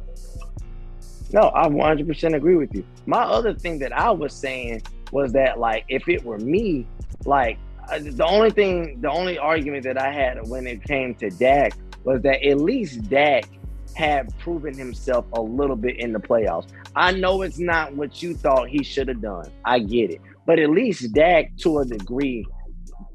No, 1.32 1.52
I 1.54 1.68
100% 1.68 2.36
agree 2.36 2.56
with 2.56 2.74
you. 2.74 2.86
My 3.06 3.22
other 3.22 3.54
thing 3.54 3.80
that 3.80 3.94
I 3.94 4.12
was 4.12 4.34
saying 4.34 4.84
was 5.12 5.34
that, 5.34 5.60
like, 5.60 5.86
if 5.90 6.08
it 6.08 6.24
were 6.24 6.38
me, 6.38 6.86
like, 7.26 7.58
uh, 7.92 8.00
the 8.00 8.26
only 8.26 8.50
thing, 8.50 9.00
the 9.02 9.10
only 9.10 9.38
argument 9.38 9.84
that 9.84 9.98
I 9.98 10.12
had 10.12 10.48
when 10.48 10.66
it 10.66 10.84
came 10.84 11.14
to 11.16 11.30
Dak 11.30 11.74
was 12.06 12.22
that 12.22 12.48
at 12.48 12.58
least 12.60 13.10
Dak 13.10 13.50
had 13.96 14.38
proven 14.40 14.78
himself 14.78 15.26
a 15.34 15.42
little 15.42 15.76
bit 15.76 16.00
in 16.00 16.14
the 16.14 16.20
playoffs. 16.20 16.68
I 16.96 17.12
know 17.12 17.42
it's 17.42 17.60
not 17.60 17.96
what 17.96 18.22
you 18.22 18.36
thought 18.36 18.70
he 18.70 18.84
should 18.84 19.08
have 19.08 19.22
done. 19.22 19.52
I 19.64 19.80
get 19.80 20.12
it. 20.12 20.22
But 20.46 20.60
at 20.60 20.70
least 20.70 21.14
Dak, 21.14 21.56
to 21.58 21.80
a 21.80 21.86
degree, 21.86 22.46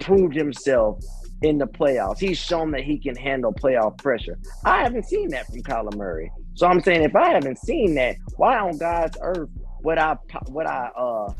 proved 0.00 0.34
himself 0.34 1.02
in 1.42 1.58
the 1.58 1.66
playoffs. 1.66 2.18
He's 2.18 2.38
shown 2.38 2.70
that 2.72 2.82
he 2.82 2.98
can 2.98 3.16
handle 3.16 3.52
playoff 3.52 3.98
pressure. 3.98 4.38
I 4.64 4.82
haven't 4.82 5.06
seen 5.06 5.28
that 5.30 5.46
from 5.46 5.62
Kyler 5.62 5.94
Murray. 5.96 6.30
So 6.54 6.66
I'm 6.66 6.80
saying 6.82 7.02
if 7.02 7.16
I 7.16 7.30
haven't 7.30 7.58
seen 7.58 7.94
that, 7.94 8.16
why 8.36 8.58
on 8.58 8.76
God's 8.76 9.16
earth 9.22 9.48
would 9.82 9.98
I 9.98 10.16
would 10.48 10.66
I 10.66 10.90
uh 10.96 11.32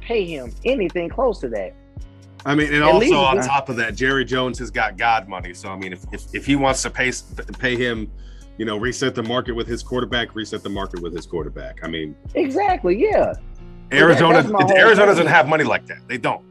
pay 0.00 0.24
him 0.24 0.52
anything 0.64 1.08
close 1.08 1.40
to 1.40 1.48
that? 1.50 1.74
I 2.44 2.54
mean, 2.54 2.66
and 2.68 2.76
At 2.76 2.82
also 2.82 2.98
least- 3.00 3.14
on 3.14 3.36
top 3.40 3.68
of 3.68 3.76
that, 3.76 3.94
Jerry 3.94 4.24
Jones 4.24 4.58
has 4.58 4.70
got 4.70 4.96
God 4.96 5.28
money. 5.28 5.54
So 5.54 5.68
I 5.68 5.76
mean, 5.76 5.92
if 5.92 6.04
if, 6.12 6.22
if 6.34 6.46
he 6.46 6.56
wants 6.56 6.82
to 6.82 6.90
pay 6.90 7.12
pay 7.58 7.76
him, 7.76 8.10
you 8.58 8.64
know, 8.64 8.76
reset 8.76 9.14
the 9.14 9.22
market 9.22 9.52
with 9.52 9.66
his 9.66 9.82
quarterback, 9.82 10.34
reset 10.34 10.62
the 10.62 10.68
market 10.68 11.00
with 11.00 11.14
his 11.14 11.26
quarterback. 11.26 11.80
I 11.82 11.88
mean, 11.88 12.16
Exactly, 12.34 13.00
yeah. 13.00 13.34
Arizona, 13.92 14.42
that's 14.42 14.72
Arizona 14.72 15.06
doesn't 15.06 15.26
have 15.26 15.48
money 15.48 15.64
like 15.64 15.86
that. 15.86 15.98
They 16.08 16.16
don't. 16.18 16.42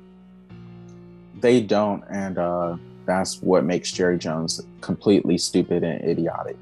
They 1.39 1.59
don't, 1.59 2.03
and 2.11 2.37
uh, 2.37 2.77
that's 3.05 3.41
what 3.41 3.63
makes 3.65 3.91
Jerry 3.91 4.19
Jones 4.19 4.61
completely 4.81 5.37
stupid 5.39 5.83
and 5.83 6.03
idiotic. 6.07 6.57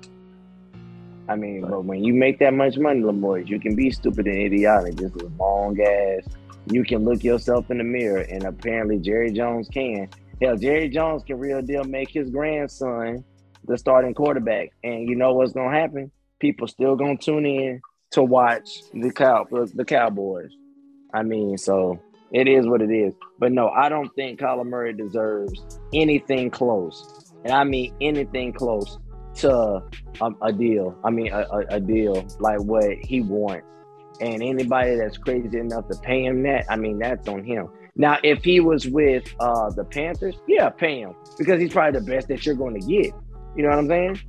I 1.27 1.35
mean, 1.35 1.61
but 1.61 1.83
when 1.83 2.03
you 2.03 2.13
make 2.13 2.39
that 2.39 2.53
much 2.53 2.77
money, 2.77 3.03
Lamar, 3.03 3.39
you 3.39 3.59
can 3.59 3.75
be 3.75 3.91
stupid 3.91 4.25
and 4.25 4.37
idiotic. 4.37 4.95
Just 4.95 5.15
a 5.21 5.25
long 5.37 5.79
ass. 5.81 6.23
You 6.71 6.83
can 6.83 7.03
look 7.03 7.23
yourself 7.23 7.71
in 7.71 7.79
the 7.79 7.83
mirror, 7.83 8.19
and 8.19 8.43
apparently 8.43 8.99
Jerry 8.99 9.31
Jones 9.31 9.67
can. 9.67 10.09
Hell, 10.41 10.55
Jerry 10.55 10.87
Jones 10.87 11.23
can 11.23 11.39
real 11.39 11.61
deal 11.61 11.83
make 11.83 12.09
his 12.09 12.29
grandson 12.29 13.23
the 13.65 13.77
starting 13.77 14.13
quarterback, 14.13 14.69
and 14.83 15.07
you 15.09 15.15
know 15.15 15.33
what's 15.33 15.53
gonna 15.53 15.75
happen? 15.75 16.11
People 16.39 16.67
still 16.67 16.95
gonna 16.95 17.17
tune 17.17 17.45
in 17.45 17.81
to 18.11 18.23
watch 18.23 18.81
the 18.93 19.11
cow 19.11 19.47
the 19.49 19.85
Cowboys. 19.85 20.51
I 21.13 21.23
mean, 21.23 21.57
so 21.57 21.99
it 22.31 22.47
is 22.47 22.67
what 22.67 22.81
it 22.81 22.91
is. 22.91 23.13
But 23.39 23.51
no, 23.51 23.69
I 23.69 23.89
don't 23.89 24.13
think 24.15 24.39
Kyler 24.39 24.65
Murray 24.65 24.93
deserves 24.93 25.79
anything 25.93 26.51
close, 26.51 27.33
and 27.43 27.51
I 27.51 27.63
mean 27.63 27.93
anything 27.99 28.53
close 28.53 28.97
to 29.37 29.81
a, 30.21 30.31
a 30.41 30.53
deal. 30.53 30.97
I 31.03 31.09
mean, 31.09 31.31
a, 31.33 31.39
a, 31.39 31.59
a 31.71 31.79
deal 31.79 32.27
like 32.39 32.61
what 32.61 32.93
he 33.01 33.21
wants. 33.21 33.65
And 34.21 34.43
anybody 34.43 34.95
that's 34.95 35.17
crazy 35.17 35.57
enough 35.57 35.87
to 35.89 35.97
pay 35.99 36.25
him 36.25 36.43
that, 36.43 36.65
I 36.69 36.75
mean, 36.75 36.99
that's 36.99 37.27
on 37.27 37.43
him. 37.43 37.69
Now, 37.95 38.17
if 38.23 38.43
he 38.43 38.59
was 38.59 38.87
with 38.87 39.33
uh, 39.39 39.69
the 39.71 39.83
Panthers, 39.83 40.35
yeah, 40.47 40.69
pay 40.69 41.01
him 41.01 41.15
because 41.37 41.59
he's 41.59 41.71
probably 41.71 41.99
the 41.99 42.05
best 42.05 42.27
that 42.29 42.45
you're 42.45 42.55
going 42.55 42.79
to 42.79 42.87
get. 42.87 43.13
You 43.55 43.63
know 43.63 43.69
what 43.69 43.79
I'm 43.79 43.87
saying? 43.87 44.19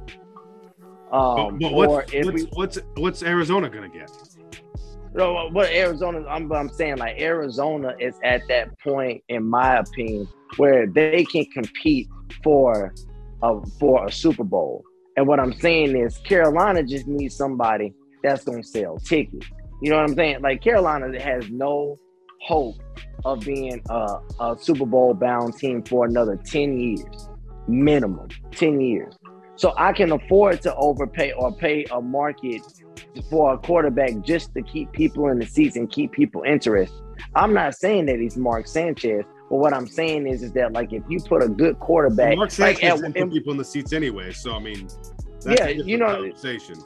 but, 1.10 1.16
Um, 1.16 1.58
but 1.58 1.72
or 1.72 1.86
what's, 1.86 2.12
what's, 2.12 2.32
we, 2.32 2.42
what's 2.52 2.78
what's 2.96 3.22
Arizona 3.22 3.68
gonna 3.68 3.88
get? 3.88 4.10
no, 5.12 5.48
what 5.50 5.70
Arizona? 5.70 6.24
I'm, 6.28 6.50
I'm 6.52 6.68
saying 6.68 6.98
like 6.98 7.20
Arizona 7.20 7.94
is 7.98 8.14
at 8.22 8.42
that 8.48 8.78
point, 8.80 9.22
in 9.28 9.44
my 9.44 9.78
opinion, 9.78 10.28
where 10.56 10.86
they 10.86 11.24
can 11.24 11.44
compete 11.46 12.08
for 12.42 12.94
a 13.42 13.66
for 13.78 14.06
a 14.06 14.12
Super 14.12 14.44
Bowl. 14.44 14.84
And 15.16 15.26
what 15.26 15.40
I'm 15.40 15.52
saying 15.52 15.96
is, 15.96 16.18
Carolina 16.18 16.82
just 16.82 17.06
needs 17.06 17.36
somebody 17.36 17.92
that's 18.22 18.44
gonna 18.44 18.62
sell 18.62 18.98
tickets. 18.98 19.46
You 19.80 19.90
know 19.90 19.96
what 19.96 20.10
I'm 20.10 20.14
saying? 20.14 20.42
Like 20.42 20.62
Carolina 20.62 21.20
has 21.20 21.48
no 21.50 21.98
hope 22.42 22.76
of 23.24 23.40
being 23.40 23.82
a, 23.88 24.18
a 24.40 24.56
Super 24.58 24.86
Bowl 24.86 25.14
bound 25.14 25.56
team 25.56 25.82
for 25.82 26.06
another 26.06 26.36
10 26.36 26.78
years, 26.78 27.28
minimum 27.68 28.28
10 28.52 28.80
years. 28.80 29.14
So 29.56 29.74
I 29.76 29.92
can 29.92 30.12
afford 30.12 30.62
to 30.62 30.74
overpay 30.74 31.32
or 31.32 31.54
pay 31.54 31.84
a 31.90 32.00
market 32.00 32.62
for 33.28 33.54
a 33.54 33.58
quarterback 33.58 34.22
just 34.22 34.54
to 34.54 34.62
keep 34.62 34.90
people 34.92 35.28
in 35.28 35.38
the 35.38 35.46
seats 35.46 35.76
and 35.76 35.90
keep 35.90 36.12
people 36.12 36.42
interested. 36.44 36.96
I'm 37.34 37.52
not 37.52 37.74
saying 37.74 38.06
that 38.06 38.18
he's 38.18 38.36
Mark 38.38 38.66
Sanchez, 38.66 39.24
but 39.50 39.56
what 39.56 39.74
I'm 39.74 39.86
saying 39.86 40.26
is, 40.26 40.42
is 40.42 40.52
that 40.52 40.72
like 40.72 40.92
if 40.92 41.02
you 41.08 41.20
put 41.20 41.42
a 41.42 41.48
good 41.48 41.78
quarterback, 41.78 42.36
Mark 42.36 42.58
like, 42.58 42.78
Sanchez 42.78 43.02
at- 43.02 43.12
didn't 43.12 43.28
put 43.30 43.34
people 43.34 43.52
in 43.52 43.58
the 43.58 43.64
seats 43.64 43.92
anyway. 43.92 44.32
So 44.32 44.54
I 44.54 44.60
mean, 44.60 44.88
that's 45.44 45.60
Yeah, 45.60 45.68
you 45.68 45.98
know- 45.98 46.06
conversation. 46.22 46.76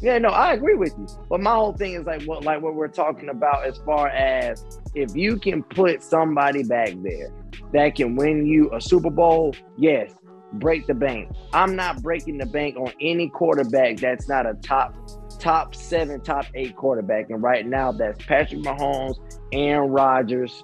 Yeah, 0.00 0.18
no, 0.18 0.28
I 0.28 0.52
agree 0.52 0.74
with 0.74 0.94
you. 0.98 1.06
But 1.28 1.40
my 1.40 1.54
whole 1.54 1.72
thing 1.72 1.94
is 1.94 2.04
like 2.04 2.22
what 2.24 2.44
like 2.44 2.60
what 2.60 2.74
we're 2.74 2.88
talking 2.88 3.30
about 3.30 3.66
as 3.66 3.78
far 3.78 4.08
as 4.08 4.80
if 4.94 5.16
you 5.16 5.38
can 5.38 5.62
put 5.62 6.02
somebody 6.02 6.62
back 6.62 6.90
there 7.02 7.32
that 7.72 7.94
can 7.94 8.14
win 8.14 8.46
you 8.46 8.70
a 8.74 8.80
Super 8.80 9.10
Bowl, 9.10 9.54
yes, 9.78 10.12
break 10.54 10.86
the 10.86 10.94
bank. 10.94 11.30
I'm 11.52 11.74
not 11.76 12.02
breaking 12.02 12.38
the 12.38 12.46
bank 12.46 12.76
on 12.76 12.92
any 13.00 13.28
quarterback 13.28 13.96
that's 13.96 14.28
not 14.28 14.46
a 14.46 14.54
top 14.54 14.94
top 15.38 15.74
seven, 15.74 16.20
top 16.20 16.46
eight 16.54 16.76
quarterback. 16.76 17.30
And 17.30 17.42
right 17.42 17.66
now 17.66 17.92
that's 17.92 18.24
Patrick 18.24 18.60
Mahomes, 18.62 19.16
Aaron 19.52 19.90
Rodgers, 19.90 20.62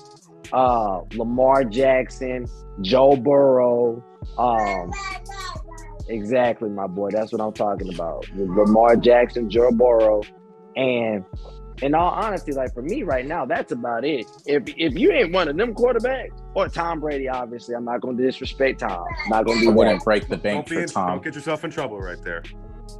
uh, 0.53 1.01
Lamar 1.14 1.64
Jackson, 1.64 2.47
Joe 2.80 3.16
Burrow, 3.16 4.03
um, 4.39 4.93
Exactly, 6.12 6.68
my 6.68 6.86
boy. 6.86 7.10
That's 7.10 7.32
what 7.32 7.40
I'm 7.40 7.54
talking 7.54 7.92
about. 7.94 8.28
With 8.34 8.50
Lamar 8.50 8.96
Jackson, 8.96 9.48
Joe 9.48 9.70
Burrow, 9.72 10.22
and 10.76 11.24
in 11.80 11.94
all 11.94 12.10
honesty, 12.10 12.52
like 12.52 12.74
for 12.74 12.82
me 12.82 13.02
right 13.02 13.26
now, 13.26 13.46
that's 13.46 13.72
about 13.72 14.04
it. 14.04 14.26
If 14.44 14.64
if 14.76 14.94
you 14.94 15.10
ain't 15.10 15.32
one 15.32 15.48
of 15.48 15.56
them 15.56 15.74
quarterbacks 15.74 16.38
or 16.54 16.68
Tom 16.68 17.00
Brady, 17.00 17.30
obviously, 17.30 17.74
I'm 17.74 17.86
not 17.86 18.02
going 18.02 18.18
to 18.18 18.22
disrespect 18.22 18.80
Tom. 18.80 19.04
I'm 19.24 19.30
not 19.30 19.46
going 19.46 19.60
to 19.60 19.68
I 19.68 19.70
do 19.70 19.76
wouldn't 19.76 20.04
break 20.04 20.28
the 20.28 20.36
bank 20.36 20.66
Don't, 20.66 20.68
be 20.68 20.74
for 20.76 20.82
in, 20.82 20.88
Tom. 20.88 21.08
don't 21.08 21.24
get 21.24 21.34
yourself 21.34 21.64
in 21.64 21.70
trouble 21.70 21.98
right 21.98 22.22
there. 22.22 22.42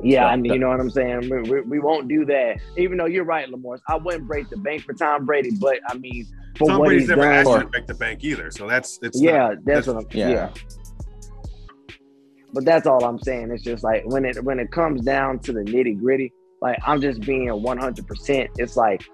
Yeah, 0.03 0.25
I 0.25 0.37
mean, 0.37 0.55
you 0.55 0.59
know 0.59 0.69
what 0.69 0.81
I'm 0.81 0.91
saying. 0.91 1.29
We, 1.29 1.51
we, 1.51 1.61
we, 1.61 1.79
won't 1.79 2.09
do 2.09 2.25
that. 2.25 2.57
Even 2.79 2.97
though 2.97 3.07
you're 3.07 3.25
right, 3.25 3.47
Lamar. 3.49 3.79
I 3.89 3.97
wouldn't 3.97 4.27
break 4.27 4.49
the 4.49 4.57
bank 4.57 4.85
for 4.85 4.95
Tom 4.95 5.27
Brady, 5.27 5.51
but 5.61 5.81
I 5.87 5.99
mean, 5.99 6.27
for 6.57 6.67
Tom 6.67 6.79
what 6.79 6.87
Brady's 6.87 7.03
he's 7.03 7.09
never 7.11 7.23
done, 7.23 7.35
asked 7.35 7.51
you 7.51 7.59
to 7.59 7.67
break 7.67 7.87
the 7.87 7.95
bank 7.95 8.25
either. 8.25 8.51
So 8.51 8.67
that's 8.67 8.99
it's 9.03 9.21
yeah, 9.21 9.49
not- 9.49 9.65
that's, 9.67 9.87
what 9.87 9.97
I'm. 9.97 10.07
Yeah. 10.13 10.29
yeah. 10.31 10.51
But 12.53 12.65
that's 12.65 12.87
all 12.87 13.05
I'm 13.05 13.19
saying. 13.19 13.51
It's 13.51 13.63
just 13.63 13.83
like 13.85 14.03
when 14.07 14.25
it 14.25 14.43
when 14.45 14.59
it 14.59 14.71
comes 14.71 15.03
down 15.03 15.39
to 15.41 15.53
the 15.53 15.61
nitty 15.61 16.01
gritty, 16.01 16.33
like 16.61 16.79
I'm 16.87 17.01
just 17.01 17.21
being 17.21 17.49
100. 17.49 18.07
percent 18.07 18.51
It's 18.59 18.77
like 18.77 19.05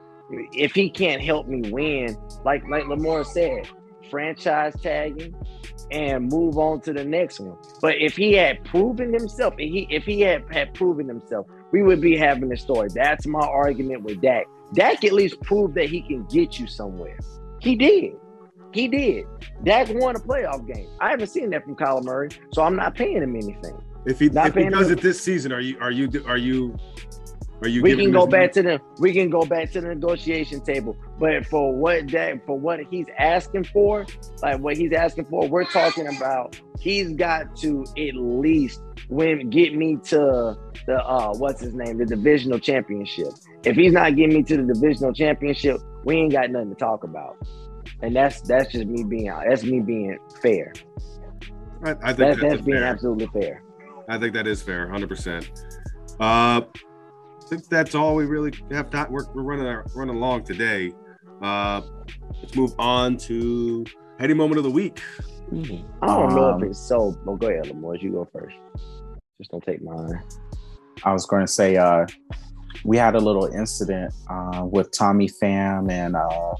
if 0.53 0.75
he 0.75 0.91
can't 0.91 1.23
help 1.23 1.47
me 1.47 1.71
win, 1.71 2.17
like 2.45 2.63
like 2.69 2.87
Lamar 2.87 3.25
said, 3.25 3.69
franchise 4.11 4.75
tagging 4.83 5.35
and 5.91 6.29
move 6.29 6.59
on 6.59 6.81
to 6.83 6.93
the 6.93 7.05
next 7.05 7.41
one. 7.41 7.57
But 7.81 7.97
if 7.99 8.17
he 8.17 8.33
had 8.35 8.65
proven 8.65 9.13
himself, 9.13 9.55
if 9.59 9.73
he 9.73 9.87
if 9.91 10.05
he 10.05 10.21
had 10.21 10.45
had 10.53 10.75
proven 10.75 11.09
himself, 11.09 11.47
we 11.73 11.83
would 11.83 12.01
be 12.01 12.17
having 12.17 12.53
a 12.53 12.57
story. 12.57 12.89
That's 12.95 13.27
my 13.27 13.41
argument 13.41 14.03
with 14.03 14.21
Dak. 14.21 14.47
Dak 14.75 15.05
at 15.05 15.13
least 15.13 15.41
proved 15.43 15.75
that 15.77 15.89
he 15.89 16.03
can 16.03 16.25
get 16.25 16.59
you 16.59 16.67
somewhere. 16.67 17.19
He 17.61 17.75
did. 17.75 18.15
He 18.73 18.89
did. 18.89 19.25
Dak 19.65 19.89
won 19.91 20.17
a 20.17 20.19
playoff 20.19 20.67
game. 20.67 20.89
I 21.01 21.11
haven't 21.11 21.29
seen 21.29 21.51
that 21.51 21.65
from 21.65 21.77
Kyler 21.77 22.05
Murray, 22.05 22.29
so 22.53 22.63
I'm 22.63 22.77
not 22.77 22.95
paying 22.95 23.23
him 23.23 23.35
anything. 23.35 23.77
If 24.05 24.21
he 24.21 24.29
Not 24.29 24.49
if 24.49 24.55
he 24.55 24.69
does 24.69 24.87
him- 24.87 24.99
it 24.99 25.03
this 25.03 25.21
season, 25.21 25.53
are 25.53 25.61
you 25.61 25.79
are 25.81 25.91
you 25.91 26.11
are 26.27 26.37
you 26.37 26.77
are 27.63 27.69
you? 27.69 27.83
we 27.83 27.97
can 27.97 28.13
go 28.13 28.27
back 28.27 28.53
to 28.53 28.63
the 28.63 28.81
we 28.99 29.13
can 29.13 29.31
go 29.31 29.45
back 29.45 29.71
to 29.73 29.81
the 29.81 29.89
negotiation 29.89 30.61
table. 30.61 30.97
But 31.19 31.47
for 31.47 31.75
what 31.75 32.09
that 32.13 32.47
for 32.47 32.59
what 32.59 32.81
he's 32.91 33.07
asking 33.19 33.65
for, 33.65 34.07
like 34.43 34.61
what 34.61 34.77
he's 34.77 34.93
asking 34.93 35.27
for, 35.27 35.49
we're 35.49 35.65
talking 35.65 36.07
about 36.17 36.61
he's 36.79 37.11
got 37.15 37.57
to 37.57 37.85
at 37.99 38.15
least 38.15 38.81
win 39.09 39.51
get 39.51 39.75
me 39.75 39.97
to 40.05 40.57
the 40.87 41.05
uh 41.05 41.35
what's 41.35 41.61
his 41.61 41.75
name, 41.75 41.99
the 41.99 42.07
divisional 42.07 42.59
championship. 42.59 43.29
If 43.65 43.77
he's 43.77 43.93
not 43.93 44.15
getting 44.15 44.37
me 44.37 44.43
to 44.45 44.57
the 44.59 44.75
divisional 44.75 45.13
championship, 45.13 45.81
we 46.05 46.17
ain't 46.17 46.33
got 46.33 46.51
nothing 46.51 46.71
to 46.71 46.77
talk 46.77 47.03
about. 47.03 47.37
And 48.03 48.15
that's 48.15 48.41
that's 48.43 48.73
just 48.73 48.87
me 48.87 49.05
being 49.05 49.27
that's 49.27 49.63
me 49.65 49.81
being 49.81 50.19
fair. 50.43 50.73
I, 51.85 51.91
I 51.91 51.95
think 51.95 52.01
That's 52.03 52.19
that's, 52.19 52.41
that's 52.41 52.63
being 52.63 52.79
fair. 52.79 52.85
absolutely 52.85 53.27
fair. 53.41 53.63
I 54.09 54.19
think 54.19 54.35
that 54.35 54.47
is 54.47 54.63
fair, 54.63 54.89
hundred 54.89 55.09
percent. 55.09 55.51
Uh, 56.21 56.63
I 56.63 57.49
think 57.49 57.69
that's 57.69 57.95
all 57.95 58.15
we 58.15 58.25
really 58.27 58.53
have. 58.71 58.91
Time. 58.91 59.11
We're, 59.11 59.31
we're 59.33 59.43
running 59.43 59.67
our, 59.67 59.85
running 59.95 60.17
along 60.17 60.45
today. 60.45 60.93
Uh, 61.41 61.81
let's 62.43 62.55
move 62.57 62.75
on 62.79 63.17
to 63.19 63.85
heady 64.19 64.35
moment 64.35 64.59
of 64.59 64.65
the 64.65 64.71
week. 64.71 65.01
I 66.03 66.07
don't 66.07 66.35
know 66.35 66.53
Um, 66.55 66.63
if 66.65 66.71
it's 66.71 66.79
so. 66.81 67.17
Well, 67.25 67.37
go 67.37 67.49
ahead, 67.49 67.69
Lamar. 67.69 67.97
You 67.97 68.13
go 68.13 68.29
first. 68.33 68.57
Just 69.39 69.51
don't 69.51 69.65
take 69.65 69.83
mine. 69.83 70.21
I 71.05 71.13
was 71.13 71.27
going 71.27 71.47
to 71.47 71.53
say 71.53 71.77
uh, 71.77 72.05
we 72.85 72.97
had 72.97 73.15
a 73.15 73.21
little 73.21 73.47
incident 73.47 74.13
uh, 74.29 74.67
with 74.69 74.91
Tommy 74.91 75.29
Pham 75.29 75.91
and 75.91 76.17
uh, 76.17 76.55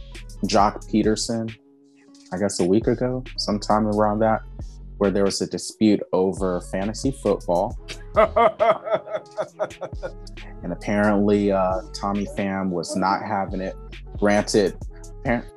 Joc 0.45 0.89
Pederson, 0.91 1.55
I 2.33 2.39
guess 2.39 2.61
a 2.61 2.65
week 2.65 2.87
ago, 2.87 3.25
sometime 3.37 3.87
around 3.87 4.21
that, 4.21 4.43
where 4.99 5.11
there 5.11 5.25
was 5.25 5.41
a 5.41 5.47
dispute 5.47 6.01
over 6.13 6.61
fantasy 6.73 7.13
football. 7.23 7.79
And 10.63 10.73
apparently, 10.73 11.53
uh, 11.53 11.83
Tommy 11.95 12.27
Pham 12.37 12.71
was 12.71 12.97
not 12.97 13.23
having 13.23 13.61
it. 13.61 13.77
Granted, 14.19 14.77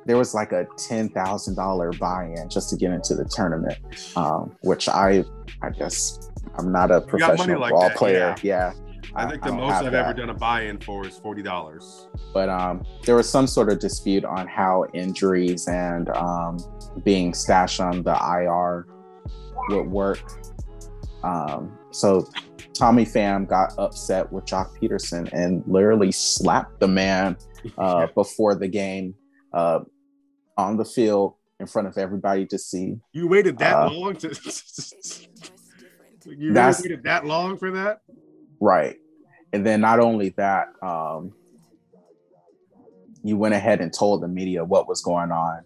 there 0.06 0.16
was 0.16 0.34
like 0.34 0.52
a 0.52 0.66
ten 0.76 1.08
thousand 1.08 1.56
dollar 1.56 1.92
buy-in 1.92 2.48
just 2.48 2.70
to 2.70 2.76
get 2.76 2.92
into 2.92 3.14
the 3.14 3.24
tournament, 3.24 3.78
um, 4.16 4.56
which 4.62 4.88
I, 4.88 5.24
I 5.62 5.70
guess, 5.70 6.30
I'm 6.56 6.70
not 6.70 6.90
a 6.90 7.00
professional 7.00 7.60
like 7.60 7.72
ball 7.72 7.88
that, 7.88 7.96
player. 7.96 8.34
Yeah, 8.42 8.72
I 9.14 9.28
think 9.28 9.42
the 9.42 9.48
don't 9.48 9.58
most 9.58 9.74
I've 9.74 9.92
that. 9.92 10.06
ever 10.06 10.14
done 10.14 10.30
a 10.30 10.34
buy-in 10.34 10.78
for 10.78 11.06
is 11.06 11.18
forty 11.18 11.42
dollars. 11.42 12.08
but 12.32 12.48
um, 12.48 12.84
there 13.04 13.14
was 13.16 13.28
some 13.28 13.46
sort 13.46 13.70
of 13.70 13.78
dispute 13.78 14.24
on 14.24 14.46
how 14.48 14.86
injuries 14.94 15.68
and 15.68 16.08
um, 16.10 16.58
being 17.04 17.34
stashed 17.34 17.80
on 17.80 18.02
the 18.02 18.12
IR 18.14 18.86
would 19.68 19.86
work. 19.90 20.20
Um, 21.22 21.78
so 21.90 22.26
Tommy 22.74 23.04
Pham 23.04 23.46
got 23.48 23.74
upset 23.78 24.32
with 24.32 24.44
Joc 24.46 24.76
Pederson 24.78 25.30
and 25.32 25.62
literally 25.66 26.10
slapped 26.10 26.80
the 26.80 26.88
man 26.88 27.36
uh, 27.78 28.06
before 28.14 28.54
the 28.54 28.66
game 28.68 29.14
uh, 29.52 29.80
on 30.56 30.76
the 30.76 30.84
field 30.84 31.34
in 31.60 31.66
front 31.66 31.86
of 31.86 31.96
everybody 31.98 32.44
to 32.46 32.58
see. 32.58 32.96
You 33.12 33.28
waited 33.28 33.58
that 33.58 33.76
Uh, 33.76 33.90
long 33.90 34.16
to. 34.16 34.28
you 36.26 36.52
really 36.52 36.72
waited 36.82 37.02
that 37.04 37.24
long 37.26 37.56
for 37.58 37.70
that? 37.70 38.00
Right. 38.62 38.96
And 39.52 39.66
then 39.66 39.80
not 39.80 39.98
only 39.98 40.28
that, 40.36 40.68
um, 40.82 41.32
you 43.24 43.36
went 43.36 43.54
ahead 43.54 43.80
and 43.80 43.92
told 43.92 44.22
the 44.22 44.28
media 44.28 44.64
what 44.64 44.86
was 44.88 45.02
going 45.02 45.32
on. 45.32 45.62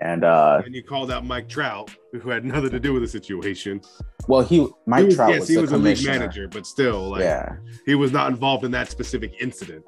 And 0.00 0.24
uh, 0.24 0.60
And 0.64 0.74
you 0.74 0.82
called 0.82 1.12
out 1.12 1.24
Mike 1.24 1.48
Trout, 1.48 1.90
who 2.12 2.30
had 2.30 2.44
nothing 2.44 2.70
to 2.70 2.80
do 2.80 2.92
with 2.92 3.02
the 3.02 3.08
situation. 3.08 3.80
well, 4.26 4.40
he 4.42 4.66
Mike 4.86 5.00
He 5.02 5.06
was- 5.06 5.14
Trout 5.16 5.30
yes, 5.30 5.40
was 5.40 5.48
he 5.50 5.56
was 5.58 5.70
a 5.72 5.78
league 5.78 6.04
manager, 6.04 6.48
but 6.48 6.66
still, 6.66 7.10
like, 7.10 7.20
yeah, 7.22 7.56
he 7.86 7.94
was 7.94 8.10
not 8.10 8.30
involved 8.30 8.64
in 8.64 8.72
that 8.72 8.90
specific 8.90 9.32
incident. 9.40 9.84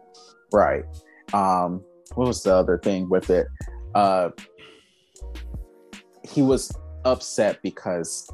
right. 0.53 0.85
Um, 1.33 1.83
what 2.15 2.29
was 2.29 2.43
the 2.45 2.55
other 2.55 2.79
thing 2.79 3.09
with 3.09 3.31
it? 3.31 3.47
Uh, 3.97 4.31
he 6.23 6.43
was 6.43 6.71
upset 7.05 7.61
because 7.63 8.31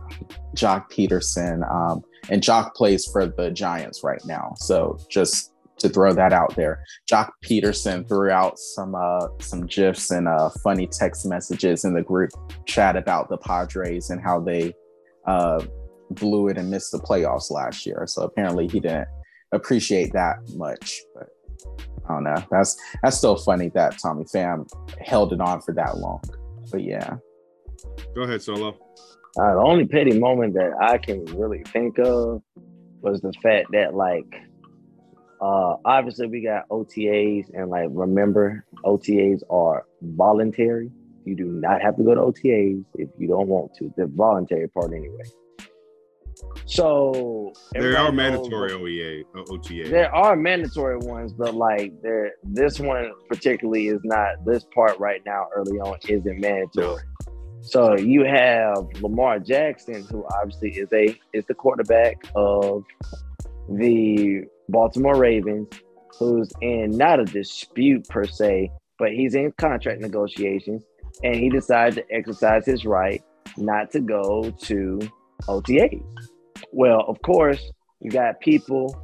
Joc 0.55 0.91
Pederson 0.91 1.68
um, 1.71 2.03
and 2.29 2.43
Joc 2.43 2.75
plays 2.75 3.07
for 3.07 3.27
the 3.27 3.51
Giants 3.51 4.03
right 4.05 4.25
now. 4.25 4.55
So 4.57 4.99
just 5.09 5.53
to 5.79 5.89
throw 5.89 6.12
that 6.12 6.33
out 6.33 6.55
there, 6.57 6.85
Joc 7.11 7.31
Pederson 7.45 8.07
threw 8.09 8.31
out 8.31 8.59
some 8.59 8.95
uh, 8.95 9.29
some 9.41 9.66
gifs 9.66 10.11
and 10.11 10.29
uh, 10.29 10.51
funny 10.62 10.87
text 10.87 11.27
messages 11.27 11.85
in 11.85 11.95
the 11.95 12.03
group 12.03 12.31
chat 12.66 12.97
about 12.97 13.29
the 13.29 13.39
Padres 13.39 14.11
and 14.11 14.21
how 14.21 14.41
they 14.41 14.75
uh, 15.27 15.64
blew 16.11 16.49
it 16.49 16.59
and 16.59 16.71
missed 16.71 16.93
the 16.93 16.99
playoffs 16.99 17.51
last 17.51 17.87
year. 17.87 18.05
So 18.07 18.23
apparently 18.23 18.68
he 18.68 18.81
didn't 18.81 19.09
appreciate 19.53 20.12
that 20.12 20.37
much. 20.55 21.01
But 21.14 21.29
I 22.09 22.14
don't 22.14 22.25
know. 22.25 22.43
That's 22.51 22.77
that's 23.03 23.16
still 23.16 23.37
funny 23.37 23.71
that 23.75 23.99
Tommy 23.99 24.25
Pham 24.25 24.68
held 25.01 25.33
it 25.33 25.41
on 25.41 25.61
for 25.62 25.73
that 25.75 25.99
long. 25.99 26.23
But 26.71 26.85
yeah. 26.85 27.16
Go 28.14 28.22
ahead, 28.22 28.43
Solo. 28.43 28.76
Uh, 29.38 29.55
the 29.55 29.62
only 29.64 29.86
petty 29.86 30.18
moment 30.18 30.55
that 30.55 30.72
I 30.80 30.99
can 30.99 31.24
really 31.26 31.62
think 31.72 31.99
of 31.99 32.43
was 33.01 33.20
the 33.20 33.32
fact 33.43 33.68
that, 33.72 33.95
like, 33.95 34.26
uh, 35.41 35.76
obviously 35.84 36.26
we 36.26 36.43
got 36.43 36.68
OTAs, 36.68 37.51
and 37.55 37.70
like, 37.70 37.88
remember, 37.91 38.64
OTAs 38.84 39.43
are 39.49 39.86
voluntary. 40.03 40.91
You 41.24 41.36
do 41.36 41.45
not 41.45 41.80
have 41.80 41.97
to 41.97 42.03
go 42.03 42.14
to 42.14 42.20
OTAs 42.20 42.84
if 42.95 43.09
you 43.18 43.28
don't 43.28 43.49
want 43.49 43.74
to. 43.76 43.93
The 43.97 44.07
voluntary 44.07 44.68
part, 44.68 44.93
anyway. 44.93 45.24
So 46.64 47.53
There 47.72 47.97
are 47.99 48.12
mandatory 48.12 48.70
OEA, 48.70 49.24
OTA. 49.34 49.91
There 49.91 50.14
are 50.14 50.36
mandatory 50.36 50.97
ones, 50.99 51.32
but 51.32 51.55
like 51.55 51.93
there, 52.03 52.32
this 52.43 52.80
one 52.80 53.12
particularly 53.28 53.88
is 53.88 54.01
not. 54.05 54.45
This 54.47 54.64
part 54.74 54.99
right 54.99 55.20
now, 55.26 55.49
early 55.55 55.78
on, 55.78 55.99
isn't 56.09 56.41
mandatory. 56.41 57.03
So 57.63 57.97
you 57.97 58.25
have 58.25 58.87
Lamar 59.03 59.39
Jackson, 59.39 60.05
who 60.11 60.25
obviously 60.41 60.71
is 60.71 60.93
a 60.93 61.19
is 61.33 61.45
the 61.47 61.55
quarterback 61.55 62.17
of 62.35 62.85
the 63.69 64.45
Baltimore 64.69 65.17
Ravens, 65.17 65.69
who's 66.19 66.51
in 66.61 66.91
not 66.91 67.21
a 67.21 67.25
dispute 67.25 68.09
per 68.09 68.25
se, 68.25 68.71
but 68.99 69.13
he's 69.13 69.35
in 69.35 69.53
contract 69.53 70.01
negotiations, 70.01 70.85
and 71.23 71.37
he 71.37 71.51
decided 71.51 71.97
to 71.97 72.15
exercise 72.15 72.65
his 72.65 72.85
right 72.85 73.23
not 73.57 73.91
to 73.93 74.01
go 74.01 74.51
to 74.63 75.01
OTAs. 75.43 76.03
Well, 76.73 77.05
of 77.09 77.21
course, 77.23 77.61
you 78.01 78.11
got 78.11 78.41
people 78.41 78.97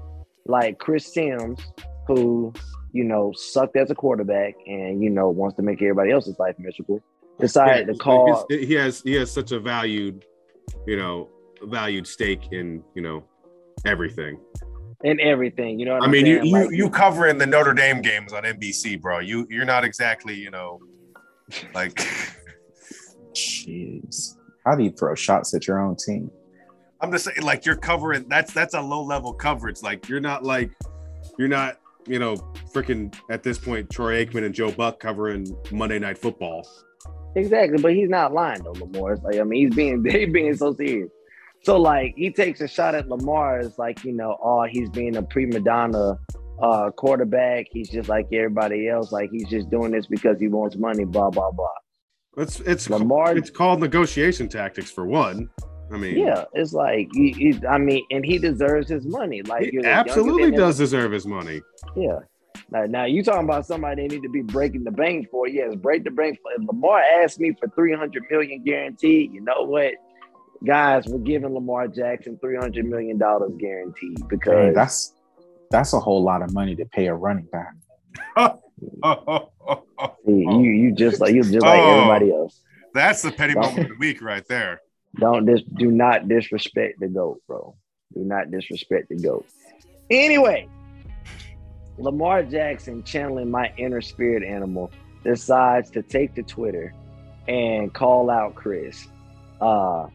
like 0.47 0.79
Chris 0.79 1.13
Sims, 1.13 1.61
who, 2.07 2.53
you 2.93 3.05
know, 3.05 3.33
sucked 3.35 3.77
as 3.77 3.91
a 3.91 3.95
quarterback 3.95 4.55
and, 4.67 5.03
you 5.03 5.11
know, 5.11 5.29
wants 5.29 5.57
to 5.57 5.63
make 5.63 5.83
everybody 5.83 6.13
else's 6.13 6.39
life 6.39 6.55
miserable, 6.59 7.03
decided 7.41 7.87
Yeah, 7.89 7.93
to 7.93 7.99
call. 7.99 8.47
he 8.49 8.73
has 8.75 9.03
he 9.03 9.15
has 9.15 9.31
such 9.31 9.53
a 9.53 9.61
valued, 9.61 10.25
you 10.87 10.97
know, 10.97 11.29
valued 11.63 12.07
stake 12.07 12.53
in 12.53 12.83
you 12.95 13.03
know 13.03 13.25
everything. 13.85 14.39
and 15.05 15.21
everything. 15.21 15.79
You 15.79 15.87
know 15.87 15.99
I 15.99 16.07
mean, 16.09 16.27
you 16.27 16.37
saying? 16.39 16.47
you 16.47 16.53
Like, 16.53 16.71
you 16.77 16.91
covering 16.91 17.39
the 17.39 17.47
Notre 17.47 17.75
Dame 17.75 18.01
games 18.01 18.33
on 18.33 18.45
NBC, 18.45 19.01
bro. 19.01 19.19
You 19.21 19.47
you're 19.51 19.65
not 19.67 19.85
exactly, 19.85 20.35
you 20.35 20.51
know, 20.51 20.81
like 21.75 21.95
Jeez. 23.35 24.37
How 24.65 24.75
do 24.75 24.83
you 24.83 24.91
throw 24.91 25.15
shots 25.15 25.55
at 25.55 25.67
your 25.67 25.81
own 25.81 25.97
team? 25.97 26.31
I'm 27.01 27.13
just 27.13 27.27
saying, 27.27 27.43
like 27.43 27.67
you're 27.67 27.77
covering. 27.77 28.27
That's 28.29 28.53
that's 28.53 28.75
a 28.75 28.81
low 28.81 29.03
level 29.03 29.33
coverage. 29.33 29.83
Like 29.83 30.09
You're 30.09 30.21
not 30.21 30.43
like 30.45 30.71
you're 31.39 31.49
not 31.49 31.79
you 32.07 32.19
know 32.19 32.37
freaking 32.73 33.15
at 33.31 33.43
this 33.43 33.59
point 33.59 33.91
Troy 33.91 34.25
Aikman 34.25 34.45
and 34.45 34.55
Joe 34.55 34.71
Buck 34.73 34.99
covering 35.01 35.47
Monday 35.71 35.99
Night 35.99 36.17
Football. 36.19 36.67
Exactly, 37.37 37.79
but 37.81 37.95
he's 37.95 38.09
not 38.09 38.33
lying 38.33 38.63
though, 38.65 38.73
Lamar. 38.73 39.13
It's 39.13 39.23
like 39.23 39.37
I 39.39 39.43
mean, 39.45 39.67
he's 39.67 39.77
being 39.77 40.05
he's 40.09 40.33
being 40.33 40.55
so 40.55 40.75
serious. 40.75 41.11
So 41.63 41.77
like 41.79 42.15
he 42.17 42.31
takes 42.31 42.61
a 42.61 42.69
shot 42.69 42.95
at 42.95 43.09
Lamar 43.09 43.59
as 43.59 43.79
like, 43.79 44.05
you 44.05 44.13
know, 44.13 44.37
oh, 44.43 44.65
he's 44.71 44.91
being 44.91 45.17
a 45.17 45.23
prima 45.23 45.61
donna 45.61 46.17
uh 46.63 46.91
quarterback. 46.93 47.67
He's 47.71 47.89
just 47.89 48.09
like 48.09 48.27
everybody 48.33 48.89
else. 48.89 49.13
Like 49.13 49.31
he's 49.31 49.49
just 49.49 49.71
doing 49.71 49.93
this 49.93 50.07
because 50.07 50.39
he 50.41 50.49
wants 50.49 50.77
money, 50.77 51.05
blah, 51.05 51.31
blah, 51.31 51.51
blah. 51.51 51.69
It's 52.39 52.61
it's 52.61 52.91
Lamar 52.91 53.37
it's 53.37 53.51
called 53.51 53.81
negotiation 53.81 54.49
tactics 54.49 54.91
for 54.91 55.07
one. 55.07 55.49
I 55.93 55.97
mean, 55.97 56.19
Yeah, 56.19 56.45
it's 56.53 56.73
like 56.73 57.09
he, 57.15 57.31
he- 57.33 57.67
I 57.67 57.79
mean, 57.79 58.05
and 58.11 58.25
he 58.25 58.39
deserves 58.39 58.89
his 58.89 59.07
money. 59.07 59.43
Like 59.43 59.65
he 59.65 59.71
you're 59.73 59.83
the 59.83 59.89
youngest 59.89 60.17
absolutely 60.19 60.51
does 60.51 60.79
deserve 60.79 61.13
his 61.13 61.27
money. 61.27 61.63
Yeah. 61.97 62.19
Now, 62.71 62.85
now 62.87 63.05
you 63.05 63.23
talking 63.23 63.45
about 63.45 63.67
somebody 63.67 64.03
they 64.03 64.15
need 64.15 64.23
to 64.23 64.29
be 64.29 64.43
breaking 64.43 64.85
the 64.85 64.91
bank 64.91 65.29
for? 65.31 65.47
Yes, 65.49 65.75
break 65.75 66.05
the 66.05 66.11
bank 66.11 66.39
for. 66.43 66.53
If 66.53 66.67
Lamar 66.67 66.99
asked 67.01 67.41
me 67.41 67.53
for 67.59 67.69
three 67.69 67.95
hundred 67.95 68.25
million 68.31 68.63
guaranteed, 68.63 69.33
you 69.33 69.41
know 69.41 69.63
what, 69.63 69.95
guys, 70.65 71.07
we're 71.07 71.19
giving 71.19 71.53
Lamar 71.55 71.89
Jackson 71.89 72.39
three 72.39 72.57
hundred 72.57 72.87
million 72.87 73.19
dollars 73.19 73.53
guaranteed 73.59 74.17
Dang, 74.17 74.29
because 74.29 74.75
that's 74.75 75.13
that's 75.71 75.93
a 75.93 76.01
whole 76.01 76.23
lot 76.23 76.43
of 76.43 76.53
money 76.53 76.75
to 76.77 76.85
pay 76.87 77.07
a 77.07 77.15
running 77.15 77.47
back. 77.47 77.75
you 80.27 80.61
you 80.61 80.93
just 80.93 81.21
like 81.21 81.35
you 81.35 81.43
just 81.43 81.63
like 81.65 81.81
Oh. 81.81 82.01
everybody 82.01 82.33
else. 82.33 82.61
That's 82.95 83.23
the 83.23 83.31
petty 83.31 83.55
moment 83.55 83.79
of 83.79 83.89
the 83.89 83.97
week 83.99 84.23
right 84.23 84.47
there. 84.49 84.81
Don't 85.19 85.47
dis 85.47 85.63
do 85.63 85.91
not 85.91 86.29
disrespect 86.29 87.01
the 87.01 87.09
goat, 87.09 87.41
bro. 87.47 87.75
Do 88.15 88.21
not 88.21 88.51
disrespect 88.51 89.09
the 89.09 89.17
goat. 89.17 89.47
Anyway, 90.11 90.69
Lamar 91.99 92.43
Jackson, 92.43 93.03
channeling 93.03 93.51
my 93.51 93.73
inner 93.77 94.01
spirit 94.01 94.43
animal, 94.43 94.91
decides 95.25 95.91
to 95.91 96.03
take 96.03 96.35
to 96.35 96.43
Twitter 96.43 96.95
and 97.49 97.93
call 97.93 98.31
out 98.31 98.55
Chris, 98.55 99.09
uh, 99.61 100.07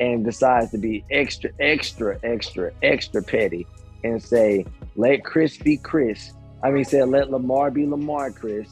and 0.00 0.24
decides 0.24 0.70
to 0.70 0.78
be 0.78 1.04
extra, 1.10 1.50
extra, 1.60 2.18
extra, 2.22 2.72
extra 2.82 3.22
petty 3.22 3.66
and 4.04 4.22
say, 4.22 4.64
"Let 4.94 5.24
Chris 5.24 5.56
be 5.56 5.76
Chris." 5.76 6.32
I 6.62 6.70
mean, 6.70 6.84
said, 6.84 7.08
"Let 7.08 7.30
Lamar 7.30 7.70
be 7.70 7.86
Lamar, 7.86 8.30
Chris." 8.30 8.68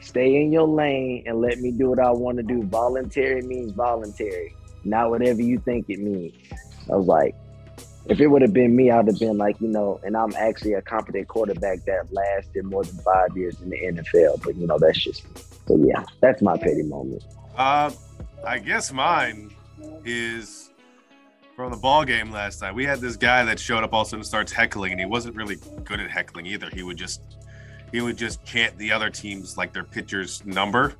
Stay 0.00 0.40
in 0.40 0.52
your 0.52 0.68
lane 0.68 1.24
and 1.26 1.40
let 1.40 1.58
me 1.58 1.72
do 1.72 1.90
what 1.90 1.98
I 1.98 2.12
want 2.12 2.36
to 2.36 2.42
do. 2.42 2.62
Voluntary 2.62 3.42
means 3.42 3.72
voluntary 3.72 4.54
not 4.86 5.10
whatever 5.10 5.42
you 5.42 5.58
think 5.58 5.86
it 5.88 5.98
means. 5.98 6.34
I 6.90 6.96
was 6.96 7.06
like, 7.06 7.34
if 8.08 8.20
it 8.20 8.28
would 8.28 8.42
have 8.42 8.52
been 8.52 8.76
me, 8.76 8.90
I'd 8.90 9.06
have 9.08 9.18
been 9.18 9.36
like, 9.36 9.60
you 9.60 9.68
know, 9.68 10.00
and 10.04 10.16
I'm 10.16 10.32
actually 10.36 10.74
a 10.74 10.82
competent 10.82 11.28
quarterback 11.28 11.84
that 11.86 12.12
lasted 12.12 12.64
more 12.64 12.84
than 12.84 12.96
five 12.98 13.36
years 13.36 13.60
in 13.60 13.70
the 13.70 13.76
NFL. 13.76 14.42
But 14.44 14.56
you 14.56 14.66
know, 14.66 14.78
that's 14.78 14.98
just 14.98 15.24
me. 15.24 15.42
So 15.66 15.76
yeah, 15.84 16.04
that's 16.20 16.40
my 16.42 16.56
petty 16.56 16.82
moment. 16.82 17.24
Uh, 17.56 17.90
I 18.46 18.58
guess 18.58 18.92
mine 18.92 19.52
is 20.04 20.70
from 21.56 21.72
the 21.72 21.76
ball 21.76 22.04
game 22.04 22.30
last 22.30 22.62
night. 22.62 22.74
We 22.74 22.84
had 22.84 23.00
this 23.00 23.16
guy 23.16 23.44
that 23.44 23.58
showed 23.58 23.82
up 23.82 23.92
all 23.92 24.02
of 24.02 24.06
a 24.06 24.10
sudden 24.10 24.24
starts 24.24 24.52
heckling, 24.52 24.92
and 24.92 25.00
he 25.00 25.06
wasn't 25.06 25.34
really 25.34 25.56
good 25.84 25.98
at 25.98 26.10
heckling 26.10 26.46
either. 26.46 26.70
He 26.72 26.82
would 26.82 26.96
just 26.96 27.22
he 27.90 28.00
would 28.00 28.16
just 28.16 28.44
chant 28.44 28.76
the 28.78 28.92
other 28.92 29.10
teams 29.10 29.56
like 29.56 29.72
their 29.72 29.84
pitcher's 29.84 30.44
number 30.44 30.94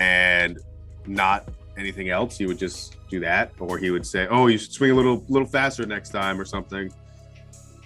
and 0.00 0.58
not 1.06 1.48
anything 1.78 2.10
else. 2.10 2.36
He 2.36 2.46
would 2.46 2.58
just 2.58 2.96
do 3.08 3.20
that, 3.20 3.52
or 3.58 3.78
he 3.78 3.90
would 3.90 4.06
say, 4.06 4.26
"Oh, 4.28 4.48
you 4.48 4.58
should 4.58 4.72
swing 4.72 4.90
a 4.90 4.94
little 4.94 5.24
little 5.28 5.48
faster 5.48 5.86
next 5.86 6.10
time" 6.10 6.40
or 6.40 6.44
something. 6.44 6.92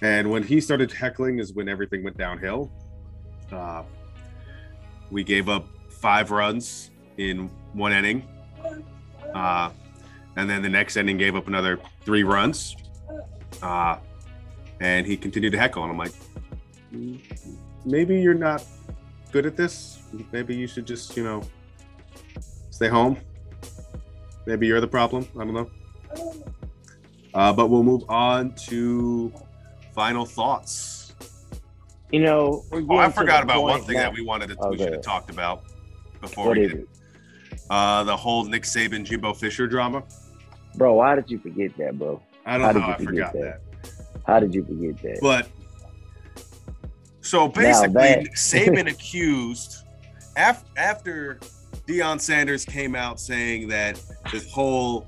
And 0.01 0.29
when 0.29 0.43
he 0.43 0.59
started 0.59 0.91
heckling, 0.91 1.39
is 1.39 1.53
when 1.53 1.69
everything 1.69 2.03
went 2.03 2.17
downhill. 2.17 2.71
Uh, 3.51 3.83
we 5.11 5.23
gave 5.23 5.47
up 5.47 5.67
five 5.89 6.31
runs 6.31 6.91
in 7.17 7.49
one 7.73 7.93
inning. 7.93 8.27
Uh, 9.33 9.69
and 10.35 10.49
then 10.49 10.61
the 10.61 10.69
next 10.69 10.97
inning 10.97 11.17
gave 11.17 11.35
up 11.35 11.47
another 11.47 11.79
three 12.01 12.23
runs. 12.23 12.75
Uh, 13.61 13.97
and 14.81 15.05
he 15.05 15.15
continued 15.15 15.51
to 15.51 15.59
heckle. 15.59 15.83
And 15.83 15.91
I'm 15.91 15.97
like, 15.97 16.13
"Mm, 16.93 17.19
maybe 17.85 18.19
you're 18.19 18.33
not 18.33 18.63
good 19.31 19.45
at 19.45 19.55
this. 19.55 20.01
Maybe 20.31 20.55
you 20.55 20.67
should 20.67 20.85
just, 20.85 21.15
you 21.15 21.23
know, 21.23 21.43
stay 22.69 22.87
home. 22.87 23.17
Maybe 24.45 24.67
you're 24.67 24.81
the 24.81 24.87
problem. 24.87 25.27
I 25.39 25.45
don't 25.45 25.53
know. 25.53 25.69
Uh, 27.33 27.53
but 27.53 27.67
we'll 27.67 27.83
move 27.83 28.03
on 28.09 28.53
to 28.67 29.31
final 29.93 30.25
thoughts. 30.25 31.13
You 32.11 32.19
know, 32.21 32.63
we're 32.71 32.83
Oh, 32.89 32.97
I 32.97 33.09
forgot 33.09 33.41
about 33.43 33.63
one 33.63 33.81
thing 33.81 33.95
now- 33.95 34.03
that 34.03 34.13
we 34.13 34.23
wanted 34.23 34.49
to, 34.49 34.55
Oh, 34.59 34.69
we 34.69 34.77
should 34.77 34.93
have 34.93 35.01
talked 35.01 35.29
about 35.31 35.63
before 36.21 36.47
What 36.47 36.57
we 36.57 36.67
did. 36.67 36.87
Uh, 37.69 38.03
the 38.03 38.15
whole 38.15 38.43
Nick 38.45 38.63
Saban 38.63 39.03
Jimbo 39.03 39.33
Fisher 39.33 39.65
drama. 39.67 40.03
Bro, 40.75 40.93
why 40.95 41.15
did 41.15 41.29
you 41.31 41.39
forget 41.39 41.75
that, 41.77 41.97
bro? 41.97 42.21
I 42.45 42.51
How 42.51 42.57
don't 42.57 42.73
did 42.73 42.79
know. 42.81 42.87
you 42.87 42.93
I 42.93 42.97
forget 42.97 43.07
forgot 43.07 43.33
that? 43.33 43.61
that. 43.83 44.21
How 44.27 44.39
did 44.39 44.53
you 44.53 44.63
forget 44.65 45.01
that? 45.01 45.19
But 45.21 45.47
so 47.21 47.47
basically, 47.47 47.93
that- 47.93 48.25
Saban 48.35 48.87
accused 48.91 49.85
af- 50.37 50.65
after 50.77 51.39
Deion 51.87 52.19
Sanders 52.19 52.65
came 52.65 52.95
out 52.95 53.19
saying 53.19 53.67
that 53.67 54.01
this 54.31 54.49
whole 54.51 55.07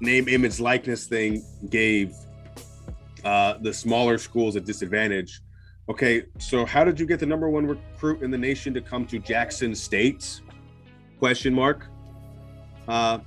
name, 0.00 0.28
image, 0.28 0.60
likeness 0.60 1.06
thing 1.06 1.44
gave 1.68 2.14
uh, 3.24 3.54
the 3.60 3.72
smaller 3.72 4.18
schools 4.18 4.56
a 4.56 4.60
disadvantage. 4.60 5.40
Okay, 5.88 6.24
so 6.38 6.64
how 6.64 6.84
did 6.84 7.00
you 7.00 7.06
get 7.06 7.18
the 7.18 7.26
number 7.26 7.48
one 7.48 7.66
recruit 7.66 8.22
in 8.22 8.30
the 8.30 8.38
nation 8.38 8.72
to 8.74 8.80
come 8.80 9.06
to 9.06 9.18
Jackson 9.18 9.74
State? 9.74 10.40
Question 11.18 11.52
mark. 11.52 11.86
Uh, 12.86 13.18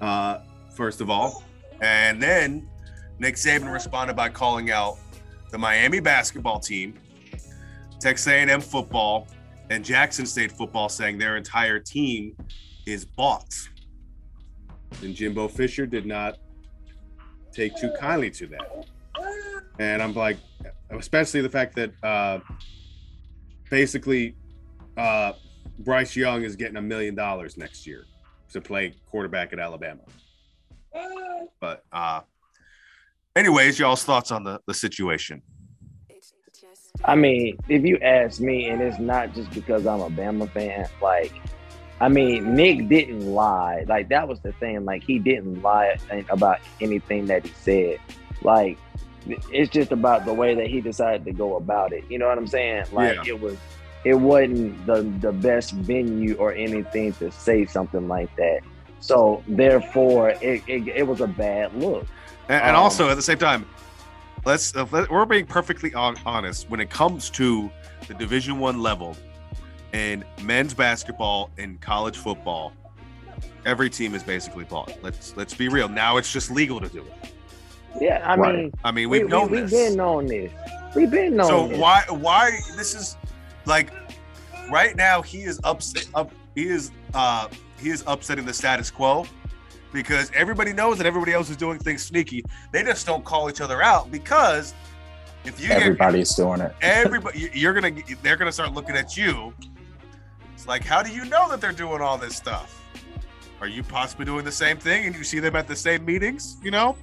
uh, 0.00 0.40
first 0.74 1.00
of 1.00 1.10
all, 1.10 1.44
and 1.80 2.22
then 2.22 2.68
Nick 3.18 3.36
Saban 3.36 3.72
responded 3.72 4.14
by 4.14 4.28
calling 4.28 4.70
out 4.70 4.98
the 5.50 5.58
Miami 5.58 6.00
basketball 6.00 6.58
team, 6.58 6.94
Texas 8.00 8.26
A&M 8.26 8.60
football, 8.60 9.28
and 9.72 9.82
Jackson 9.82 10.26
State 10.26 10.52
football, 10.52 10.90
saying 10.90 11.16
their 11.16 11.38
entire 11.38 11.78
team 11.78 12.36
is 12.86 13.06
bought. 13.06 13.54
And 15.00 15.14
Jimbo 15.14 15.48
Fisher 15.48 15.86
did 15.86 16.04
not 16.04 16.36
take 17.52 17.74
too 17.76 17.90
kindly 17.98 18.30
to 18.32 18.46
that. 18.48 18.84
And 19.78 20.02
I'm 20.02 20.12
like, 20.12 20.36
especially 20.90 21.40
the 21.40 21.48
fact 21.48 21.74
that 21.76 21.90
uh, 22.02 22.40
basically 23.70 24.36
uh, 24.98 25.32
Bryce 25.78 26.14
Young 26.14 26.42
is 26.42 26.54
getting 26.54 26.76
a 26.76 26.82
million 26.82 27.14
dollars 27.14 27.56
next 27.56 27.86
year 27.86 28.04
to 28.52 28.60
play 28.60 28.94
quarterback 29.10 29.54
at 29.54 29.58
Alabama. 29.58 30.02
But 31.60 31.82
uh, 31.90 32.20
anyways, 33.34 33.78
y'all's 33.78 34.04
thoughts 34.04 34.30
on 34.30 34.44
the, 34.44 34.60
the 34.66 34.74
situation. 34.74 35.40
I 37.04 37.14
mean, 37.16 37.58
if 37.68 37.82
you 37.84 37.98
ask 37.98 38.40
me, 38.40 38.68
and 38.68 38.80
it's 38.80 38.98
not 38.98 39.34
just 39.34 39.50
because 39.50 39.86
I'm 39.86 40.00
a 40.00 40.10
Bama 40.10 40.48
fan, 40.50 40.88
like, 41.00 41.32
I 42.00 42.08
mean, 42.08 42.54
Nick 42.54 42.88
didn't 42.88 43.26
lie. 43.32 43.84
Like, 43.88 44.08
that 44.08 44.26
was 44.28 44.40
the 44.40 44.52
thing. 44.52 44.84
Like, 44.84 45.02
he 45.04 45.18
didn't 45.18 45.62
lie 45.62 45.96
about 46.30 46.58
anything 46.80 47.26
that 47.26 47.44
he 47.46 47.52
said. 47.54 47.98
Like, 48.42 48.78
it's 49.26 49.70
just 49.70 49.92
about 49.92 50.24
the 50.24 50.34
way 50.34 50.54
that 50.54 50.66
he 50.66 50.80
decided 50.80 51.24
to 51.26 51.32
go 51.32 51.56
about 51.56 51.92
it. 51.92 52.04
You 52.08 52.18
know 52.18 52.26
what 52.28 52.38
I'm 52.38 52.46
saying? 52.46 52.86
Like, 52.92 53.16
Yeah. 53.16 53.34
it 53.34 53.40
was, 53.40 53.56
it 54.04 54.14
wasn't 54.14 54.84
the 54.84 55.02
the 55.20 55.30
best 55.32 55.70
venue 55.72 56.34
or 56.34 56.52
anything 56.52 57.12
to 57.14 57.30
say 57.30 57.66
something 57.66 58.08
like 58.08 58.34
that. 58.36 58.60
So 58.98 59.42
therefore, 59.46 60.30
it, 60.30 60.62
it, 60.66 60.88
it 60.88 61.06
was 61.06 61.20
a 61.20 61.28
bad 61.28 61.72
look. 61.76 62.04
And, 62.48 62.62
and 62.62 62.76
Um, 62.76 62.82
also 62.82 63.08
at 63.10 63.14
the 63.14 63.22
same 63.22 63.38
time, 63.38 63.64
let's 64.44 64.74
uh, 64.76 64.86
let, 64.90 65.10
we're 65.10 65.24
being 65.26 65.46
perfectly 65.46 65.90
hon- 65.90 66.16
honest 66.26 66.68
when 66.70 66.80
it 66.80 66.90
comes 66.90 67.30
to 67.30 67.70
the 68.08 68.14
Division 68.14 68.58
One 68.58 68.80
level 68.80 69.16
in 69.92 70.24
men's 70.42 70.74
basketball 70.74 71.50
and 71.58 71.80
college 71.80 72.16
football. 72.16 72.72
Every 73.64 73.90
team 73.90 74.14
is 74.14 74.22
basically 74.22 74.64
bought. 74.64 74.92
Let's 75.02 75.36
let's 75.36 75.54
be 75.54 75.68
real. 75.68 75.88
Now 75.88 76.16
it's 76.16 76.32
just 76.32 76.50
legal 76.50 76.80
to 76.80 76.88
do 76.88 77.02
it. 77.02 77.32
Yeah, 78.00 78.22
I 78.24 78.36
Right. 78.36 78.54
mean, 78.56 78.72
I 78.84 78.90
mean, 78.90 79.08
we, 79.10 79.20
we've 79.20 79.28
known 79.28 79.50
we, 79.50 79.60
this. 79.60 79.70
We've 79.72 79.90
been 79.90 80.00
on 80.00 80.26
this. 80.26 80.52
We've 80.96 81.10
been 81.10 81.40
on 81.40 81.46
so 81.46 81.68
this. 81.68 81.78
why 81.78 82.04
why 82.08 82.50
this 82.76 82.94
is 82.94 83.16
like 83.66 83.90
right 84.70 84.96
now 84.96 85.22
he 85.22 85.42
is 85.42 85.60
upset 85.64 86.08
up 86.14 86.32
he 86.54 86.68
is 86.68 86.90
uh 87.14 87.48
he 87.78 87.90
is 87.90 88.02
upsetting 88.06 88.44
the 88.46 88.52
status 88.52 88.90
quo 88.90 89.26
because 89.92 90.30
everybody 90.34 90.72
knows 90.72 90.96
that 90.98 91.06
everybody 91.06 91.32
else 91.32 91.50
is 91.50 91.56
doing 91.56 91.78
things 91.78 92.02
sneaky 92.02 92.42
they 92.72 92.82
just 92.82 93.06
don't 93.06 93.24
call 93.24 93.48
each 93.50 93.60
other 93.60 93.82
out 93.82 94.10
because 94.10 94.74
if 95.44 95.60
you 95.60 95.68
get 95.68 95.82
Everybody's 95.82 96.34
doing 96.34 96.60
it. 96.60 96.72
everybody 96.82 97.38
you- 97.40 97.50
you're 97.52 97.74
gonna 97.74 97.92
they're 98.22 98.36
gonna 98.36 98.52
start 98.52 98.72
looking 98.72 98.96
at 98.96 99.16
you 99.16 99.52
it's 100.54 100.66
like 100.66 100.84
how 100.84 101.02
do 101.02 101.10
you 101.10 101.24
know 101.26 101.48
that 101.50 101.60
they're 101.60 101.72
doing 101.72 102.00
all 102.00 102.16
this 102.18 102.36
stuff 102.36 102.78
are 103.60 103.68
you 103.68 103.82
possibly 103.82 104.24
doing 104.24 104.44
the 104.44 104.52
same 104.52 104.76
thing 104.78 105.06
and 105.06 105.14
you 105.14 105.24
see 105.24 105.38
them 105.40 105.54
at 105.56 105.66
the 105.68 105.76
same 105.76 106.04
meetings 106.04 106.56
you 106.62 106.70
know 106.70 106.96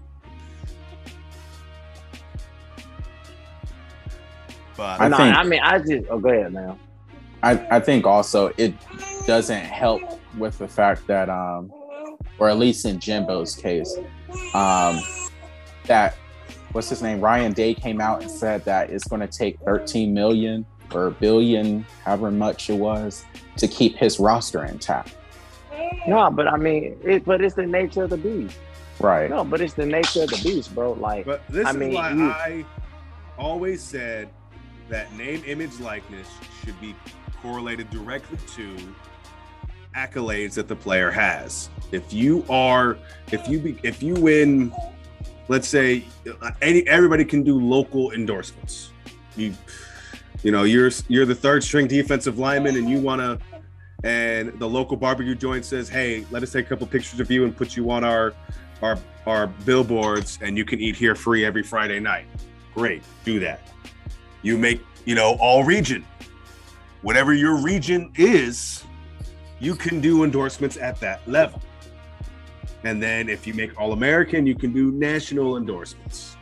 but 4.77 4.99
I 5.01 5.09
think- 5.09 5.35
I 5.35 5.43
mean, 5.43 5.59
I 5.61 5.77
just. 5.79 6.05
Oh, 6.09 6.19
go 6.19 6.29
ahead 6.29 6.53
now. 6.53 6.77
I, 7.43 7.51
I 7.77 7.79
think 7.81 8.05
also 8.05 8.53
it 8.57 8.73
doesn't 9.27 9.63
help 9.65 10.01
with 10.37 10.57
the 10.57 10.67
fact 10.67 11.05
that 11.07 11.29
um 11.29 11.71
or 12.39 12.49
at 12.49 12.57
least 12.57 12.85
in 12.85 12.99
Jimbo's 12.99 13.55
case, 13.55 13.95
um, 14.53 14.99
that 15.85 16.15
what's 16.71 16.89
his 16.89 17.01
name? 17.01 17.19
Ryan 17.21 17.51
Day 17.53 17.73
came 17.73 17.99
out 18.01 18.21
and 18.21 18.31
said 18.31 18.63
that 18.65 18.89
it's 18.89 19.05
going 19.07 19.21
to 19.21 19.27
take 19.27 19.59
13 19.61 20.13
million 20.13 20.65
or 20.93 21.07
a 21.07 21.11
billion, 21.11 21.85
however 22.03 22.31
much 22.31 22.69
it 22.69 22.73
was, 22.77 23.25
to 23.57 23.67
keep 23.67 23.95
his 23.95 24.19
roster 24.19 24.65
intact. 24.65 25.15
No, 26.07 26.31
but 26.31 26.47
I 26.47 26.57
mean, 26.57 26.97
it, 27.03 27.25
but 27.25 27.41
it's 27.41 27.55
the 27.55 27.65
nature 27.65 28.03
of 28.03 28.09
the 28.11 28.17
beast. 28.17 28.57
Right. 28.99 29.29
No, 29.29 29.43
but 29.45 29.61
it's 29.61 29.73
the 29.73 29.85
nature 29.85 30.23
of 30.23 30.29
the 30.29 30.39
beast, 30.43 30.73
bro. 30.73 30.93
Like, 30.93 31.25
But 31.25 31.47
this 31.47 31.65
I 31.67 31.71
is 31.71 31.75
mean, 31.77 31.93
why 31.93 32.11
you- 32.11 32.29
I 32.29 32.65
always 33.37 33.81
said 33.81 34.29
that 34.89 35.13
name, 35.15 35.41
image, 35.45 35.79
likeness 35.79 36.27
should 36.63 36.79
be 36.81 36.95
correlated 37.41 37.89
directly 37.89 38.37
to 38.55 38.75
accolades 39.95 40.53
that 40.53 40.67
the 40.67 40.75
player 40.75 41.11
has. 41.11 41.69
If 41.91 42.13
you 42.13 42.45
are, 42.49 42.97
if 43.31 43.47
you 43.47 43.59
be, 43.59 43.79
if 43.83 44.03
you 44.03 44.13
win, 44.15 44.73
let's 45.47 45.67
say, 45.67 46.05
uh, 46.41 46.51
any 46.61 46.87
everybody 46.87 47.25
can 47.25 47.43
do 47.43 47.59
local 47.59 48.11
endorsements. 48.11 48.91
You, 49.35 49.53
you 50.43 50.51
know, 50.51 50.63
you're 50.63 50.91
you're 51.07 51.25
the 51.25 51.35
third 51.35 51.63
string 51.63 51.87
defensive 51.87 52.37
lineman, 52.37 52.75
and 52.75 52.89
you 52.89 52.99
want 52.99 53.21
to. 53.21 53.39
And 54.03 54.57
the 54.59 54.69
local 54.69 54.95
barbecue 54.95 55.35
joint 55.35 55.65
says, 55.65 55.89
"Hey, 55.89 56.25
let 56.31 56.41
us 56.41 56.53
take 56.53 56.67
a 56.67 56.69
couple 56.69 56.87
pictures 56.87 57.19
of 57.19 57.29
you 57.29 57.43
and 57.43 57.55
put 57.55 57.75
you 57.75 57.89
on 57.91 58.03
our 58.03 58.33
our 58.81 58.97
our 59.27 59.47
billboards 59.47 60.39
and 60.41 60.57
you 60.57 60.65
can 60.65 60.79
eat 60.79 60.95
here 60.95 61.15
free 61.15 61.45
every 61.45 61.63
Friday 61.63 61.99
night. 61.99 62.25
Great, 62.73 63.03
do 63.23 63.39
that. 63.39 63.61
You 64.41 64.57
make, 64.57 64.81
you 65.05 65.15
know, 65.15 65.35
all 65.39 65.63
region. 65.63 66.05
Whatever 67.01 67.33
your 67.33 67.61
region 67.61 68.11
is, 68.15 68.83
you 69.59 69.75
can 69.75 69.99
do 69.99 70.23
endorsements 70.23 70.77
at 70.77 70.99
that 70.99 71.27
level. 71.27 71.61
And 72.83 73.01
then 73.03 73.27
if 73.29 73.45
you 73.45 73.53
make 73.53 73.79
all 73.79 73.91
American, 73.93 74.45
you 74.45 74.55
can 74.55 74.71
do 74.71 74.91
national 74.91 75.57
endorsements. 75.57 76.37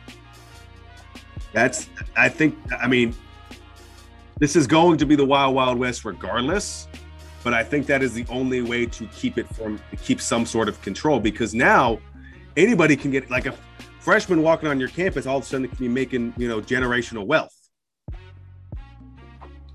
That's 1.52 1.88
I 2.16 2.28
think 2.28 2.56
I 2.80 2.86
mean 2.86 3.14
this 4.38 4.54
is 4.54 4.66
going 4.66 4.98
to 4.98 5.06
be 5.06 5.16
the 5.16 5.24
wild 5.24 5.54
wild 5.54 5.78
west 5.78 6.04
regardless 6.04 6.86
but 7.42 7.54
I 7.54 7.64
think 7.64 7.86
that 7.86 8.02
is 8.02 8.12
the 8.12 8.26
only 8.28 8.62
way 8.62 8.84
to 8.86 9.06
keep 9.06 9.38
it 9.38 9.48
from 9.54 9.80
keep 10.02 10.20
some 10.20 10.44
sort 10.46 10.68
of 10.68 10.80
control 10.82 11.18
because 11.18 11.54
now 11.54 11.98
anybody 12.56 12.94
can 12.96 13.10
get 13.10 13.30
like 13.30 13.46
a 13.46 13.54
freshman 14.00 14.42
walking 14.42 14.68
on 14.68 14.78
your 14.78 14.90
campus 14.90 15.26
all 15.26 15.38
of 15.38 15.42
a 15.42 15.46
sudden 15.46 15.66
can 15.68 15.78
be 15.78 15.88
making 15.88 16.34
you 16.36 16.46
know 16.48 16.60
generational 16.60 17.26
wealth 17.26 17.56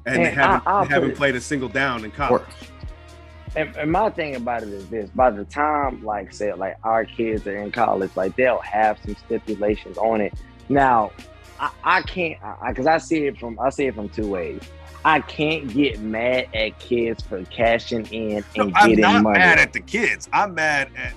and 0.06 0.24
they 0.24 0.30
haven't, 0.30 0.68
I- 0.68 0.84
they 0.86 0.90
haven't 0.94 1.16
played 1.16 1.36
a 1.36 1.42
single 1.42 1.70
down 1.70 2.06
in 2.06 2.12
college 2.12 2.44
and, 3.56 3.76
and 3.76 3.92
my 3.92 4.10
thing 4.10 4.36
about 4.36 4.64
it 4.64 4.70
is 4.70 4.88
this: 4.90 5.10
by 5.12 5.30
the 5.32 5.46
time, 5.46 6.04
like, 6.04 6.34
say, 6.34 6.54
like 6.54 6.78
our 6.84 7.06
kids 7.06 7.46
are 7.48 7.58
in 7.58 7.72
college, 7.72 8.12
like 8.16 8.36
they'll 8.36 8.60
have 8.60 9.00
some 9.06 9.16
stipulations 9.16 9.98
on 9.98 10.22
it. 10.22 10.34
Now, 10.70 11.12
I, 11.60 11.72
I 11.84 12.02
can't, 12.02 12.40
because 12.68 12.88
I, 12.88 12.98
see 12.98 13.26
it 13.28 13.38
from, 13.38 13.60
I 13.60 13.70
see 13.70 13.86
it 13.86 13.96
from 13.96 14.10
two 14.10 14.28
ways. 14.28 14.62
I 15.06 15.20
can't 15.20 15.68
get 15.74 16.00
mad 16.00 16.48
at 16.54 16.80
kids 16.80 17.24
for 17.24 17.44
cashing 17.46 18.06
in 18.08 18.38
and 18.38 18.46
No, 18.56 18.64
and 18.64 18.76
I'm 18.76 18.90
getting 18.90 19.02
not 19.02 19.24
money. 19.24 19.40
mad 19.40 19.60
at 19.60 19.74
the 19.74 19.82
kids 19.82 20.30
I'm 20.32 20.54
mad 20.54 20.90
at 20.96 21.14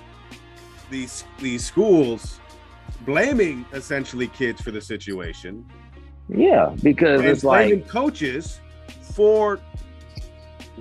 these 0.89 1.23
these 1.39 1.65
schools 1.65 2.39
blaming 3.05 3.65
essentially 3.71 4.27
kids 4.27 4.61
for 4.61 4.71
the 4.71 4.81
situation 4.81 5.65
yeah, 6.29 6.75
because 6.83 7.21
and 7.21 7.29
it's 7.29 7.45
like, 7.45 7.67
blaming 7.67 7.85
coaches 7.85 8.59
for 9.01 9.59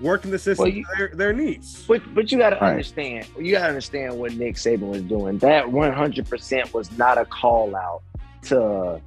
working 0.01 0.31
the 0.31 0.39
system 0.39 0.65
Well, 0.65 0.73
you- 0.73 0.85
to 0.85 0.91
their, 0.99 1.09
their 1.15 1.33
needs 1.33 1.85
But 1.87 2.03
but 2.15 2.31
you 2.31 2.39
got 2.39 2.51
to 2.51 2.57
Right. 2.57 2.71
understand. 2.71 3.27
You 3.39 3.53
got 3.53 3.63
to 3.63 3.69
understand 3.69 4.19
what 4.19 4.33
Nick 4.35 4.57
Saban 4.57 4.89
was 4.91 5.03
doing. 5.03 5.39
That 5.39 5.71
one 5.73 5.93
hundred 5.93 6.29
percent 6.29 6.73
was 6.75 6.91
not 6.99 7.19
a 7.19 7.25
call 7.25 7.75
out 7.77 8.03
to 8.45 9.01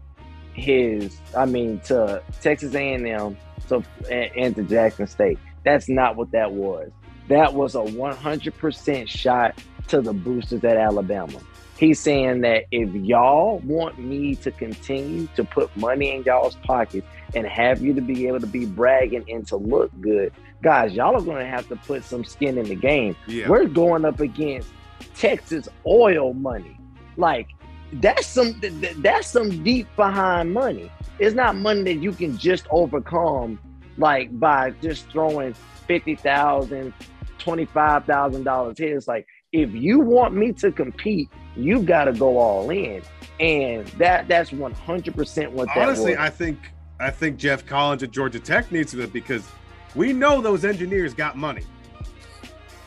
his. 0.54 1.18
I 1.38 1.46
mean, 1.46 1.80
to 1.86 2.22
Texas 2.42 2.74
A 2.76 2.94
and 2.94 3.08
M, 3.08 3.38
to 3.70 3.84
and, 4.10 4.32
and 4.36 4.56
to 4.56 4.64
Jackson 4.64 5.08
State. 5.08 5.40
That's 5.64 5.90
not 5.90 6.16
what 6.16 6.32
that 6.32 6.52
was. 6.52 6.90
That 7.28 7.54
was 7.54 7.76
a 7.76 7.84
one 7.84 8.16
hundred 8.16 8.58
percent 8.58 9.10
shot 9.10 9.56
to 9.90 10.02
the 10.02 10.14
boosters 10.14 10.64
at 10.64 10.78
Alabama. 10.78 11.40
He's 11.78 12.00
saying 12.00 12.42
that 12.42 12.66
if 12.72 12.94
y'all 12.94 13.60
want 13.60 13.98
me 14.00 14.36
to 14.36 14.52
continue 14.52 15.28
to 15.38 15.46
put 15.46 15.76
money 15.78 16.14
in 16.14 16.24
y'all's 16.24 16.56
pockets 16.56 17.08
and 17.34 17.48
have 17.48 17.82
you 17.82 17.94
to 17.94 18.02
be 18.02 18.28
able 18.28 18.42
to 18.42 18.48
be 18.48 18.66
bragging 18.66 19.24
and 19.30 19.48
to 19.48 19.56
look 19.56 19.90
good, 20.02 20.34
guys, 20.62 20.94
y'all 20.94 21.16
are 21.16 21.22
going 21.22 21.44
to 21.44 21.50
have 21.50 21.68
to 21.70 21.76
put 21.76 22.04
some 22.04 22.24
skin 22.24 22.58
in 22.58 22.66
the 22.66 22.76
game. 22.76 23.16
yeah 23.28 23.48
We're 23.48 23.66
going 23.66 24.06
up 24.06 24.20
against 24.20 24.70
Texas 25.16 25.68
oil 25.86 26.34
money. 26.34 26.80
Like 27.18 27.48
that's 27.94 28.28
some 28.28 28.60
th- 28.60 28.80
th- 28.82 28.96
that's 28.98 29.28
some 29.28 29.64
deep 29.64 29.88
behind 29.96 30.54
money. 30.54 30.92
It's 31.18 31.36
not 31.36 31.56
money 31.56 31.84
that 31.84 31.96
you 31.96 32.12
can 32.12 32.38
just 32.38 32.66
overcome 32.70 33.60
like 33.98 34.38
by 34.40 34.72
just 34.82 35.10
throwing 35.10 35.54
fifty 35.88 36.16
thousand, 36.16 36.94
twenty 37.40 37.66
five 37.66 38.06
thousand 38.06 38.44
dollars 38.44 38.78
here. 38.78 38.96
It's 38.96 39.08
like 39.08 39.28
if 39.52 39.74
you 39.74 40.00
want 40.00 40.34
me 40.34 40.54
to 40.54 40.72
compete, 40.72 41.30
you've 41.56 41.86
got 41.86 42.06
to 42.06 42.14
go 42.14 42.38
all 42.38 42.70
in, 42.70 43.02
and 43.40 43.88
that 43.90 44.28
that's 44.28 44.52
one 44.52 44.74
hundred 44.74 45.16
percent 45.16 45.52
what 45.52 45.68
that 45.70 45.78
honestly 45.78 46.18
i 46.18 46.30
think 46.30 46.72
i 47.00 47.10
think 47.10 47.38
geoff 47.38 47.66
collins 47.66 48.04
at 48.04 48.12
georgia 48.12 48.40
tech 48.40 48.72
needs 48.72 48.92
to 48.92 49.08
because 49.08 49.50
we 49.96 50.14
know 50.14 50.42
those 50.42 50.66
engineers 50.66 51.14
got 51.14 51.38
money 51.38 51.64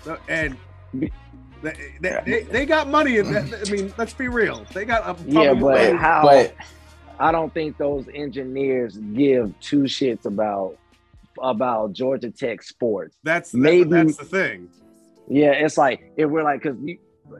So- 0.04 0.18
and 0.28 0.56
they, 0.94 1.10
they, 2.00 2.20
they, 2.26 2.42
they 2.42 2.66
got 2.66 2.88
money 2.88 3.18
and 3.18 3.34
that, 3.34 3.66
i 3.66 3.70
mean 3.70 3.92
let's 3.96 4.12
be 4.12 4.28
real 4.28 4.66
they 4.74 4.84
got 4.84 5.02
a 5.18 5.22
yeah, 5.28 5.54
but 5.54 5.60
money. 5.60 5.96
how? 5.96 6.22
But 6.22 6.54
I 7.20 7.30
don't 7.30 7.52
think 7.54 7.78
those 7.78 8.06
engineers 8.14 8.96
give 8.96 9.52
two 9.60 9.82
shits 9.82 10.24
about 10.26 10.76
about 11.40 11.92
Georgia 11.92 12.30
Tech 12.30 12.62
sports. 12.62 13.16
that's 13.22 13.54
maybe- 13.54 13.88
that's, 13.90 14.16
that's 14.16 14.28
the 14.30 14.36
thing 14.36 14.68
Yeah, 15.28 15.52
it's 15.52 15.78
like 15.78 16.12
if 16.16 16.28
we're 16.28 16.42
like 16.42 16.62
because 16.62 16.78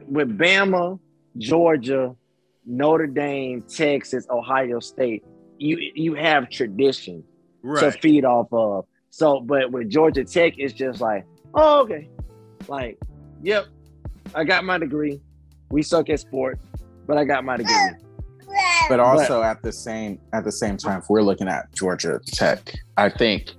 with 0.07 0.39
Bama, 0.39 0.99
Georgia, 1.37 2.15
Notre 2.65 3.07
Dame, 3.09 3.63
Texas, 3.63 4.27
Ohio 4.31 4.79
State, 4.81 5.25
you 5.59 5.77
you 5.95 6.15
have 6.15 6.49
tradition 6.49 7.25
to 7.79 7.91
feed 7.93 8.25
off 8.25 8.47
of. 8.53 8.87
So, 9.13 9.41
but 9.41 9.71
with 9.71 9.91
Georgia 9.91 10.25
Tech, 10.25 10.55
it's 10.57 10.73
just 10.73 11.03
like, 11.03 11.27
oh, 11.55 11.83
okay, 11.83 12.09
like, 12.67 12.99
yep, 13.43 13.67
I 14.35 14.43
got 14.43 14.65
my 14.65 14.79
degree. 14.79 15.21
We 15.71 15.83
suck 15.83 16.09
at 16.09 16.21
sports, 16.21 16.65
but 17.07 17.19
I 17.19 17.25
got 17.25 17.45
my 17.45 17.59
degree. 17.59 17.75
but 18.89 19.01
also 19.01 19.43
at 19.43 19.63
the 19.63 19.71
same 19.71 20.19
at 20.33 20.45
the 20.45 20.53
same 20.53 20.79
time, 20.79 21.01
if 21.01 21.11
we're 21.11 21.21
looking 21.21 21.47
at 21.47 21.71
Georgia 21.75 22.21
Tech, 22.27 22.75
I 22.97 23.11
think 23.11 23.51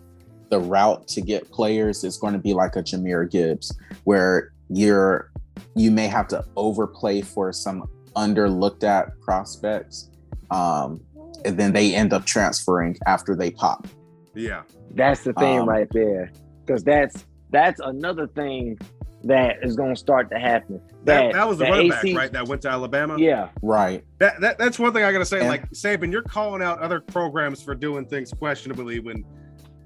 the 0.49 0.60
route 0.60 1.08
to 1.10 1.22
get 1.22 1.49
players 1.51 2.03
is 2.03 2.18
going 2.18 2.34
to 2.34 2.40
be 2.40 2.56
like 2.56 2.76
a 2.76 2.82
Jahmyr 2.82 3.30
Gibbs, 3.30 3.78
where 4.06 4.53
you're 4.69 5.32
you 5.76 5.91
may 5.91 6.07
have 6.07 6.28
to 6.30 6.44
overplay 6.56 7.22
for 7.22 7.53
some 7.53 7.88
underlooked 8.15 8.84
at 8.84 9.22
prospects, 9.22 10.10
um, 10.49 10.99
and 11.45 11.60
then 11.60 11.73
they 11.73 11.94
end 11.94 12.11
up 12.11 12.26
transferring 12.26 12.98
after 13.06 13.36
they 13.36 13.52
pop. 13.52 13.88
yeah 14.34 14.64
That's 14.94 15.24
the 15.24 15.34
thing 15.34 15.60
Um, 15.61 15.70
right 15.70 15.88
there, 15.91 16.32
because 16.65 16.84
that's 16.84 17.26
that's 17.49 17.80
another 17.82 18.28
thing 18.28 18.78
that 19.26 19.57
is 19.64 19.76
going 19.76 19.94
to 19.94 19.99
start 19.99 20.30
to 20.32 20.38
happen. 20.40 20.82
that, 21.06 21.32
that 21.34 21.48
was 21.48 21.57
the, 21.57 21.64
running 21.65 21.91
AC 21.94 22.11
back 22.14 22.20
right 22.20 22.32
that 22.34 22.45
went 22.48 22.61
to 22.64 22.70
alabama 22.70 23.18
Yeah, 23.18 23.49
Right. 23.61 24.03
that, 24.20 24.41
that 24.41 24.57
that's 24.57 24.78
one 24.80 24.91
thing 24.91 25.03
i 25.06 25.11
gotta 25.14 25.26
say 25.26 25.40
And- 25.40 25.48
like 25.48 25.70
saban 25.72 26.11
you're 26.11 26.24
calling 26.24 26.61
out 26.61 26.80
other 26.80 26.99
programs 26.99 27.61
for 27.61 27.74
doing 27.76 28.06
things 28.06 28.34
questionably 28.34 28.99
when 28.99 29.24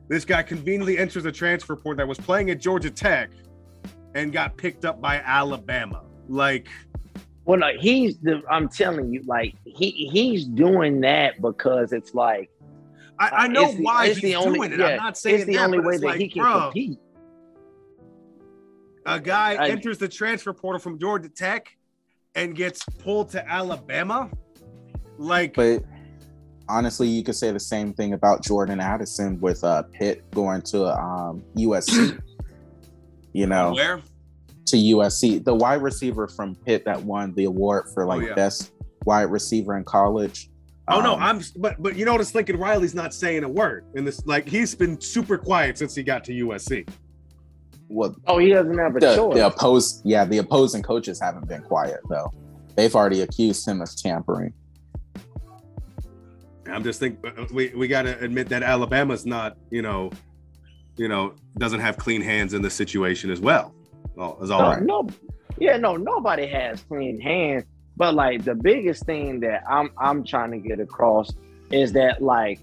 this 0.07 0.25
guy 0.25 0.41
conveniently 0.41 0.97
enters 0.97 1.25
a 1.25 1.31
transfer 1.31 1.75
portal 1.75 1.97
that 1.97 2.07
was 2.07 2.17
playing 2.17 2.49
at 2.49 2.59
georgia 2.59 2.89
tech 2.89 3.29
and 4.15 4.33
got 4.33 4.57
picked 4.57 4.85
up 4.85 4.99
by 5.01 5.17
alabama 5.23 6.01
like 6.29 6.67
Well, 7.45 7.59
no, 7.59 7.69
he's 7.79 8.17
the. 8.19 8.41
I'm 8.49 8.67
telling 8.69 9.13
you, 9.13 9.21
like 9.27 9.53
he 9.65 9.91
he's 10.11 10.45
doing 10.45 10.99
that 11.01 11.41
because 11.41 11.93
it's 11.93 12.13
like 12.15 12.49
I, 13.19 13.29
I 13.29 13.47
know 13.47 13.63
it's 13.65 13.75
the- 13.75 13.83
why 13.83 14.05
it's 14.07 14.17
he's 14.19 14.23
the 14.23 14.35
only- 14.35 14.59
doing 14.59 14.73
it. 14.73 14.79
yeah, 14.79 14.85
I'm 14.87 14.97
not 14.97 15.17
saying 15.17 15.35
it's 15.37 15.45
the 15.45 15.53
that, 15.55 15.63
only 15.65 15.77
but 15.79 15.87
way 15.87 15.93
it's 15.95 16.01
that 16.01 16.07
like, 16.07 16.19
he 16.19 16.29
can 16.29 16.43
bruh, 16.43 16.63
compete. 16.65 16.99
A 19.05 19.19
guy 19.19 19.53
I- 19.55 19.69
enters 19.69 19.97
the 19.97 20.07
transfer 20.07 20.53
portal 20.53 20.79
from 20.79 20.99
Georgia 20.99 21.29
Tech 21.29 21.75
and 22.35 22.55
gets 22.55 22.83
pulled 22.99 23.29
to 23.31 23.49
Alabama. 23.49 24.29
Like, 25.17 25.55
But 25.55 25.83
honestly, 26.69 27.07
you 27.07 27.23
could 27.23 27.35
say 27.35 27.51
the 27.51 27.59
same 27.59 27.93
thing 27.93 28.13
about 28.13 28.43
Jordan 28.43 28.79
Addison 28.79 29.39
with 29.39 29.63
uh, 29.63 29.83
Pitt 29.93 30.29
going 30.31 30.61
to 30.63 30.85
um, 30.99 31.43
USC. 31.55 32.19
you 33.33 33.47
know, 33.47 33.73
where? 33.73 34.01
to 34.67 34.75
USC, 34.75 35.43
the 35.43 35.55
wide 35.55 35.81
receiver 35.81 36.27
from 36.27 36.53
Pitt 36.55 36.83
that 36.85 37.01
won 37.01 37.33
the 37.35 37.45
award 37.45 37.85
for 37.93 38.05
like 38.05 38.21
yeah. 38.27 38.33
best 38.35 38.73
wide 39.05 39.31
receiver 39.31 39.77
in 39.77 39.85
college. 39.85 40.49
Oh 40.89 41.01
no, 41.01 41.13
Um, 41.15 41.21
I'm. 41.21 41.41
But 41.57 41.81
but 41.81 41.95
you 41.97 42.05
notice 42.05 42.33
Lincoln 42.33 42.57
Riley's 42.57 42.95
not 42.95 43.13
saying 43.13 43.43
a 43.43 43.49
word 43.49 43.85
in 43.95 44.05
this. 44.05 44.25
Like 44.25 44.47
he's 44.47 44.73
been 44.73 44.99
super 45.01 45.37
quiet 45.37 45.77
since 45.77 45.93
he 45.95 46.03
got 46.03 46.23
to 46.25 46.31
USC. 46.31 46.87
well, 47.89 48.15
Oh, 48.25 48.37
he 48.37 48.49
doesn't 48.51 48.77
have 48.77 48.95
a 48.95 48.99
the, 48.99 49.15
choice. 49.15 49.33
the 49.35 49.45
opposed, 49.47 50.01
yeah, 50.05 50.23
the 50.25 50.37
opposing 50.37 50.81
coaches 50.83 51.19
haven't 51.19 51.47
been 51.47 51.61
quiet 51.61 51.99
though. 52.09 52.31
They've 52.75 52.95
already 52.95 53.21
accused 53.21 53.67
him 53.67 53.81
of 53.81 53.93
tampering. 53.97 54.53
I'm 56.69 56.83
just 56.83 56.99
think 56.99 57.19
uh, 57.25 57.45
we 57.53 57.69
we 57.75 57.87
got 57.87 58.03
to 58.03 58.19
admit 58.23 58.49
that 58.49 58.61
Alabama's 58.63 59.25
not, 59.25 59.57
you 59.71 59.81
know, 59.81 60.11
you 60.97 61.07
know, 61.07 61.33
doesn't 61.57 61.79
have 61.79 61.97
clean 61.97 62.21
hands 62.21 62.53
in 62.53 62.61
this 62.61 62.73
situation 62.73 63.29
as 63.31 63.39
well. 63.39 63.73
Well, 64.15 64.37
as 64.41 64.51
all 64.51 64.61
No, 64.61 64.67
right. 64.69 64.83
no, 64.83 65.07
yeah, 65.59 65.77
no, 65.77 65.95
nobody 65.95 66.45
has 66.47 66.81
clean 66.83 67.19
hands. 67.21 67.63
But 67.97 68.13
like 68.13 68.43
the 68.43 68.55
biggest 68.55 69.05
thing 69.05 69.41
that 69.41 69.63
I'm 69.69 69.91
I'm 69.97 70.23
trying 70.23 70.51
to 70.51 70.59
get 70.59 70.79
across 70.79 71.31
is 71.71 71.93
that 71.93 72.21
like 72.21 72.59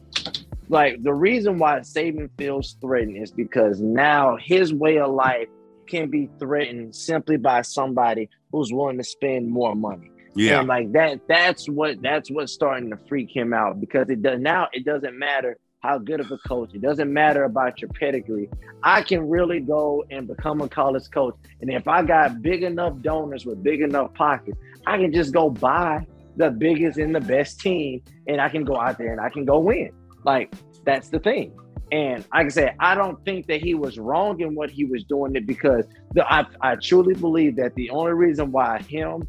like 0.69 1.02
the 1.02 1.12
reason 1.12 1.59
why 1.59 1.81
Saban 1.81 2.31
feels 2.39 2.77
threatened 2.81 3.23
is 3.23 3.31
because 3.31 3.81
now 3.81 4.36
his 4.40 4.73
way 4.73 4.98
of 4.98 5.12
life 5.12 5.48
can 5.86 6.09
be 6.09 6.31
threatened 6.39 6.94
simply 6.94 7.36
by 7.36 7.62
somebody 7.62 8.31
who's 8.52 8.73
willing 8.73 8.97
to 8.97 9.05
spend 9.05 9.51
more 9.51 9.74
money. 9.74 10.11
Yeah. 10.35 10.61
And 10.61 10.69
like 10.69 10.93
that, 10.93 11.20
that's 11.28 11.69
what 11.69 12.01
that's 12.01 12.31
what's 12.31 12.52
starting 12.52 12.90
to 12.90 12.97
freak 13.09 13.35
him 13.35 13.52
out 13.52 13.81
because 13.81 14.09
it 14.09 14.23
does 14.23 14.40
now 14.40 14.69
it 14.73 14.85
doesn't 14.85 15.19
matter 15.19 15.59
how 15.81 15.98
good 15.98 16.19
of 16.19 16.32
a 16.32 16.39
coach, 16.39 16.70
it 16.73 16.81
doesn't 16.81 17.12
matter 17.12 17.44
about 17.44 17.82
your 17.82 17.90
pedigree. 17.90 18.48
I 18.82 19.02
can 19.02 19.28
really 19.28 19.61
go 19.61 20.02
and 20.11 20.27
become 20.27 20.62
a 20.62 20.69
college 20.69 21.11
coach. 21.11 21.35
And 21.61 21.70
if 21.70 21.86
I 21.86 22.02
got 22.02 22.40
big 22.40 22.62
enough 22.62 22.94
donors 23.02 23.44
with 23.44 23.62
big 23.62 23.82
enough 23.82 24.15
pockets, 24.15 24.56
I 24.86 24.98
can 24.98 25.12
just 25.12 25.32
go 25.32 25.51
buy 25.51 26.06
the 26.36 26.51
biggest 26.51 26.98
and 26.98 27.15
the 27.15 27.20
best 27.20 27.61
team 27.61 28.02
and 28.27 28.40
I 28.40 28.48
can 28.48 28.65
go 28.65 28.77
out 28.78 28.98
there 28.98 29.12
and 29.12 29.20
I 29.20 29.28
can 29.28 29.44
go 29.44 29.59
win. 29.59 29.90
Like 30.24 30.52
that's 30.85 31.09
the 31.09 31.19
thing. 31.19 31.56
And 31.93 32.24
like 32.32 32.47
I 32.47 32.48
said, 32.48 32.77
I 32.81 32.94
don't 32.94 33.23
think 33.24 33.47
that 33.47 33.62
he 33.62 33.74
was 33.74 33.98
wrong 33.98 34.40
in 34.40 34.55
what 34.55 34.70
he 34.70 34.85
was 34.85 35.05
doing 35.05 35.36
it 35.36 35.47
because 35.47 35.85
the, 36.12 36.27
I, 36.32 36.44
I 36.61 36.77
truly 36.77 37.15
believe 37.15 37.56
that 37.56 37.74
the 37.74 37.90
only 37.90 38.12
reason 38.12 38.51
why 38.51 38.81
him 38.82 39.23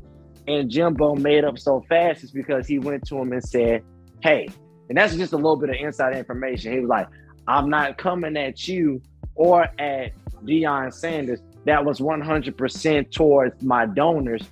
and 0.47 0.69
Jimbo 0.69 1.15
made 1.15 1.43
up 1.43 1.59
so 1.59 1.83
fast 1.87 2.23
is 2.23 2.31
because 2.31 2.67
he 2.67 2.79
went 2.79 3.05
to 3.07 3.17
him 3.17 3.33
and 3.33 3.43
said, 3.43 3.83
Hey, 4.21 4.47
and 4.89 4.97
that's 4.97 5.15
just 5.15 5.33
a 5.33 5.35
little 5.35 5.57
bit 5.57 5.69
of 5.69 5.75
inside 5.75 6.15
information. 6.15 6.71
He 6.71 6.79
was 6.79 6.89
like, 6.89 7.07
I'm 7.47 7.69
not 7.69 7.97
coming 7.97 8.37
at 8.37 8.67
you 8.67 9.01
or 9.35 9.67
at 9.79 10.13
Deion 10.43 10.93
Sanders. 10.93 11.41
That 11.65 11.83
was 11.83 11.99
100% 11.99 13.11
towards 13.11 13.63
my 13.63 13.85
donors 13.85 14.43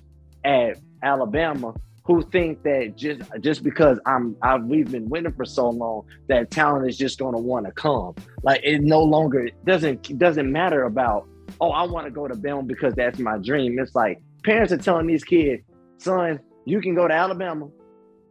at 0.44 0.78
Alabama 1.04 1.74
who 2.04 2.22
think 2.22 2.62
that 2.62 2.94
just 2.96 3.22
just 3.40 3.62
because 3.62 3.98
I'm 4.06 4.36
I, 4.42 4.56
we've 4.56 4.90
been 4.90 5.08
winning 5.08 5.32
for 5.32 5.44
so 5.44 5.70
long 5.70 6.06
that 6.28 6.50
talent 6.50 6.88
is 6.88 6.98
just 6.98 7.18
going 7.18 7.34
to 7.34 7.40
want 7.40 7.66
to 7.66 7.72
come. 7.72 8.14
Like 8.42 8.60
it 8.62 8.82
no 8.82 9.02
longer 9.02 9.48
doesn't 9.64 10.18
doesn't 10.18 10.50
matter 10.50 10.84
about 10.84 11.26
oh 11.60 11.70
I 11.70 11.84
want 11.84 12.06
to 12.06 12.10
go 12.10 12.28
to 12.28 12.34
Bama 12.34 12.66
because 12.66 12.94
that's 12.94 13.18
my 13.18 13.38
dream. 13.38 13.78
It's 13.78 13.94
like 13.94 14.20
parents 14.44 14.72
are 14.72 14.78
telling 14.78 15.06
these 15.06 15.24
kids, 15.24 15.62
son, 15.98 16.40
you 16.66 16.80
can 16.80 16.94
go 16.94 17.08
to 17.08 17.14
Alabama 17.14 17.68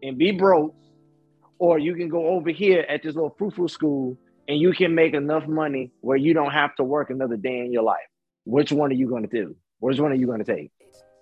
and 0.03 0.17
be 0.17 0.31
broke, 0.31 0.75
or 1.57 1.79
you 1.79 1.95
can 1.95 2.09
go 2.09 2.27
over 2.27 2.51
here 2.51 2.85
at 2.87 3.01
this 3.01 3.15
little 3.15 3.33
frou-frou 3.37 3.67
school 3.67 4.17
and 4.47 4.59
you 4.59 4.73
can 4.73 4.93
make 4.93 5.13
enough 5.13 5.47
money 5.47 5.91
where 6.01 6.17
you 6.17 6.33
don't 6.33 6.51
have 6.51 6.75
to 6.75 6.83
work 6.83 7.09
another 7.09 7.37
day 7.37 7.59
in 7.59 7.71
your 7.71 7.83
life. 7.83 8.09
Which 8.45 8.71
one 8.71 8.91
are 8.91 8.95
you 8.95 9.07
going 9.07 9.23
to 9.27 9.29
do? 9.29 9.55
Which 9.79 9.99
one 9.99 10.11
are 10.11 10.15
you 10.15 10.27
going 10.27 10.43
to 10.43 10.55
take? 10.55 10.71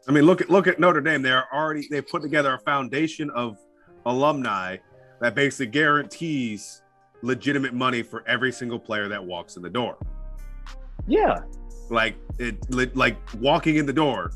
I 0.07 0.11
mean, 0.11 0.23
look 0.23 0.41
at 0.41 0.49
look 0.49 0.67
at 0.67 0.79
Notre 0.79 1.01
Dame. 1.01 1.21
They're 1.21 1.53
already 1.53 1.87
they've 1.89 2.07
put 2.07 2.21
together 2.21 2.53
a 2.53 2.59
foundation 2.59 3.29
of 3.31 3.57
alumni 4.05 4.77
that 5.19 5.35
basically 5.35 5.67
guarantees 5.67 6.81
legitimate 7.21 7.73
money 7.73 8.01
for 8.01 8.27
every 8.27 8.51
single 8.51 8.79
player 8.79 9.07
that 9.07 9.23
walks 9.23 9.55
in 9.55 9.61
the 9.61 9.69
door. 9.69 9.97
Yeah, 11.07 11.39
Like 11.89 12.15
it, 12.39 12.95
like 12.95 13.17
walking 13.39 13.75
in 13.75 13.85
the 13.85 13.93
door. 13.93 14.31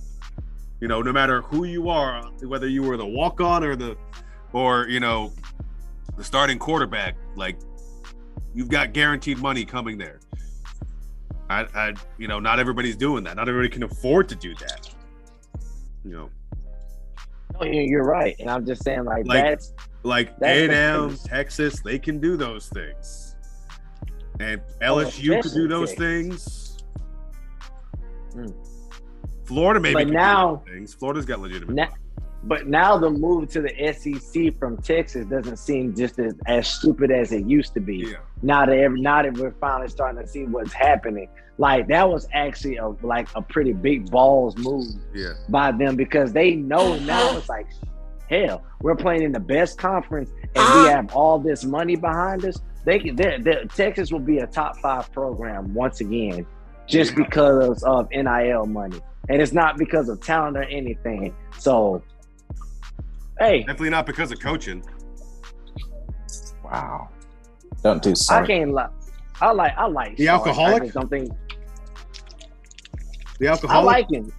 You 0.82 0.88
know, 0.88 1.02
no 1.02 1.14
matter 1.14 1.42
who 1.42 1.64
you 1.64 1.90
are, 1.90 2.22
whether 2.44 2.68
you 2.68 2.84
were 2.84 2.98
the 2.98 3.06
walk 3.06 3.40
on 3.40 3.64
or 3.64 3.76
the, 3.76 3.96
or 4.52 4.88
you 4.88 5.00
know, 5.00 5.32
the 6.18 6.24
starting 6.24 6.60
quarterback, 6.60 7.16
like 7.36 7.58
you've 8.54 8.70
got 8.70 8.94
guaranteed 8.94 9.38
money 9.38 9.66
coming 9.66 9.98
there. 9.98 10.20
I, 11.50 11.66
I, 11.74 11.94
you 12.18 12.28
know, 12.28 12.40
not 12.40 12.60
everybody's 12.60 12.98
doing 12.98 13.24
that. 13.24 13.36
Not 13.38 13.48
everybody 13.48 13.70
can 13.70 13.84
afford 13.84 14.28
to 14.30 14.36
do 14.36 14.54
that. 14.56 14.90
You 16.06 16.12
know, 16.12 16.30
no, 17.60 17.66
you- 17.66 17.82
you're 17.82 18.04
right, 18.06 18.36
and 18.40 18.50
I'm 18.50 18.66
just 18.66 18.84
saying 18.84 19.04
like, 19.06 19.26
Like- 19.26 19.44
that's 19.44 19.74
like 20.04 20.34
A 20.44 20.66
and 20.66 20.72
M. 20.72 21.18
Texas, 21.26 21.82
they 21.82 21.98
can 21.98 22.20
do 22.20 22.38
those 22.38 22.70
things, 22.70 23.36
and 24.40 24.62
Oh, 24.84 24.98
LSU 24.98 25.42
could 25.42 25.54
do 25.54 25.68
those 25.68 25.90
Texas. 25.96 25.98
things. 25.98 26.78
Hmm. 28.34 28.46
Florida 29.46 29.80
maybe 29.80 29.94
But 29.94 30.00
can 30.02 30.08
do 30.10 30.14
now- 30.14 30.56
those 30.66 30.74
things. 30.74 30.94
Florida's 30.94 31.26
got 31.26 31.40
legitimate. 31.40 31.74
Now- 31.76 31.90
But 32.48 32.68
now 32.68 32.98
the 32.98 33.10
move 33.10 33.50
to 33.50 33.62
the 33.62 33.94
SEC 33.94 34.58
from 34.60 34.78
Texas 34.78 35.26
doesn't 35.26 35.58
seem 35.58 35.96
just 35.96 36.20
as, 36.20 36.36
as 36.46 36.68
stupid 36.68 37.10
as 37.10 37.32
it 37.32 37.46
used 37.46 37.74
to 37.74 37.80
be. 37.80 37.98
yeah, 37.98 38.18
Now 38.44 38.68
that 38.68 38.78
every, 38.78 39.02
now 39.02 39.24
that 39.24 39.34
we're 39.34 39.56
finally 39.60 39.90
starting 39.90 40.22
to 40.22 40.28
see 40.28 40.44
what's 40.46 40.72
happening, 40.72 41.28
like 41.58 41.88
that 41.88 42.08
was 42.08 42.28
actually 42.34 42.78
a 42.78 42.90
like 43.02 43.28
a 43.36 43.42
pretty 43.42 43.74
big 43.74 44.12
balls 44.12 44.56
move 44.58 44.86
yeah. 45.14 45.34
by 45.50 45.72
them 45.72 45.96
because 45.96 46.34
they 46.34 46.54
know 46.54 47.00
now 47.00 47.36
it's 47.36 47.50
like 47.50 47.68
hell 48.30 48.64
we're 48.82 48.96
playing 48.96 49.24
in 49.24 49.32
the 49.32 49.40
best 49.40 49.78
conference 49.78 50.30
and 50.30 50.56
we 50.56 50.62
uh-huh. 50.62 50.90
have 50.90 51.16
all 51.16 51.40
this 51.40 51.64
money 51.64 51.96
behind 51.96 52.46
us. 52.46 52.58
They 52.84 53.00
they're, 53.10 53.40
they're- 53.40 53.66
Texas 53.66 54.12
will 54.12 54.20
be 54.20 54.40
a 54.40 54.48
top 54.48 54.78
five 54.78 55.12
program 55.12 55.74
once 55.74 56.02
again 56.02 56.46
just 56.88 57.16
because 57.16 57.82
of 57.84 58.08
NIL 58.12 58.66
money, 58.68 59.00
and 59.28 59.42
it's 59.42 59.54
not 59.54 59.78
because 59.78 60.08
of 60.08 60.22
talent 60.22 60.56
or 60.56 60.64
anything. 60.64 61.34
So, 61.58 62.04
hey, 63.40 63.60
Definitely 63.60 63.90
not 63.90 64.06
because 64.06 64.32
of 64.32 64.40
coaching. 64.40 64.84
Wow. 66.64 67.10
Don't 67.84 68.02
do 68.02 68.16
Sorry. 68.16 68.44
I 68.44 68.48
can't 68.48 68.72
lie. 68.74 68.90
I 69.42 69.52
like 69.52 69.74
I 69.78 69.86
like 69.88 70.18
The 70.18 70.26
Sark. 70.26 70.40
alcoholic? 70.48 70.82
I 70.82 70.86
just 70.86 70.94
don't 70.96 71.10
think 71.10 71.32
The 73.40 73.48
alcoholic. 73.48 73.82
I 73.82 74.00
like 74.00 74.12
him. 74.12 74.32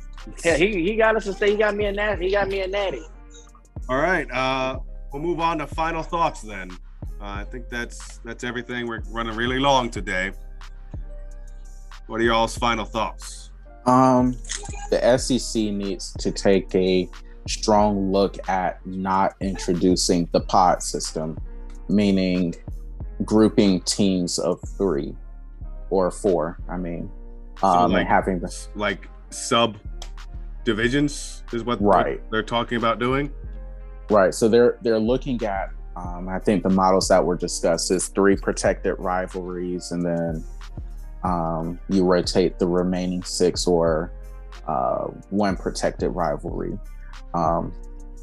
Yeah, 0.45 0.57
he, 0.57 0.83
he 0.83 0.97
got 0.97 1.15
us 1.15 1.25
to 1.25 1.33
stay. 1.33 1.53
He 1.53 1.57
got 1.57 1.77
me 1.77 1.85
a 1.85 1.93
natty. 1.93 2.27
He 2.27 2.33
got 2.33 2.49
me 2.49 2.61
a 2.63 2.67
natty. 2.67 3.03
All 3.89 3.99
right. 3.99 4.29
Uh, 4.31 4.81
we'll 5.13 5.23
move 5.23 5.39
on 5.39 5.59
to 5.59 5.67
final 5.67 6.03
thoughts 6.03 6.41
then. 6.43 6.71
Uh, 7.21 7.41
I 7.41 7.45
think 7.45 7.69
that's 7.69 8.19
that's 8.19 8.43
everything. 8.43 8.87
We're 8.89 9.03
running 9.11 9.37
really 9.37 9.61
long 9.61 9.89
today. 9.91 10.33
What 12.09 12.21
are 12.21 12.25
y'all's 12.25 12.57
final 12.59 12.85
thoughts? 12.85 13.51
Um, 13.87 14.37
the 14.91 15.17
SEC 15.19 15.63
needs 15.63 16.13
to 16.15 16.33
take 16.33 16.75
a 16.75 17.09
strong 17.49 18.13
look 18.13 18.37
at 18.49 18.85
not 18.87 19.35
introducing 19.41 20.29
the 20.33 20.41
pod 20.41 20.83
system, 20.83 21.39
meaning 21.89 22.55
grouping 23.25 23.81
teams 23.83 24.39
of 24.39 24.61
three 24.77 25.15
or 25.91 26.11
four. 26.11 26.59
I 26.69 26.77
mean, 26.77 27.11
um, 27.63 27.93
like- 27.93 28.07
having 28.07 28.41
the 28.41 28.55
Like 28.75 29.09
sub 29.31 29.77
divisions 30.65 31.43
is 31.53 31.65
what 31.65 31.79
they're- 31.79 31.89
Right. 31.89 32.31
they're 32.31 32.43
talking 32.43 32.77
about 32.79 32.99
doing. 32.99 33.31
Right. 34.11 34.35
So 34.35 34.49
they're 34.49 34.79
they're 34.83 34.99
looking 35.01 35.43
at 35.45 35.71
um, 35.97 36.29
I 36.29 36.39
think 36.41 36.63
the 36.63 36.69
models 36.69 37.09
that 37.09 37.25
were 37.25 37.37
discussed 37.37 37.91
is 37.91 38.09
three 38.09 38.37
protected 38.37 38.97
rivalries, 38.99 39.93
and 39.93 40.05
then 40.05 40.45
um, 41.25 41.79
you 41.89 42.05
rotate 42.05 42.59
the 42.59 42.67
remaining 42.67 43.23
six 43.23 43.67
or 43.67 44.13
uh, 44.69 45.07
one 45.31 45.57
protected 45.57 46.11
rivalry. 46.15 46.79
Um, 47.37 47.73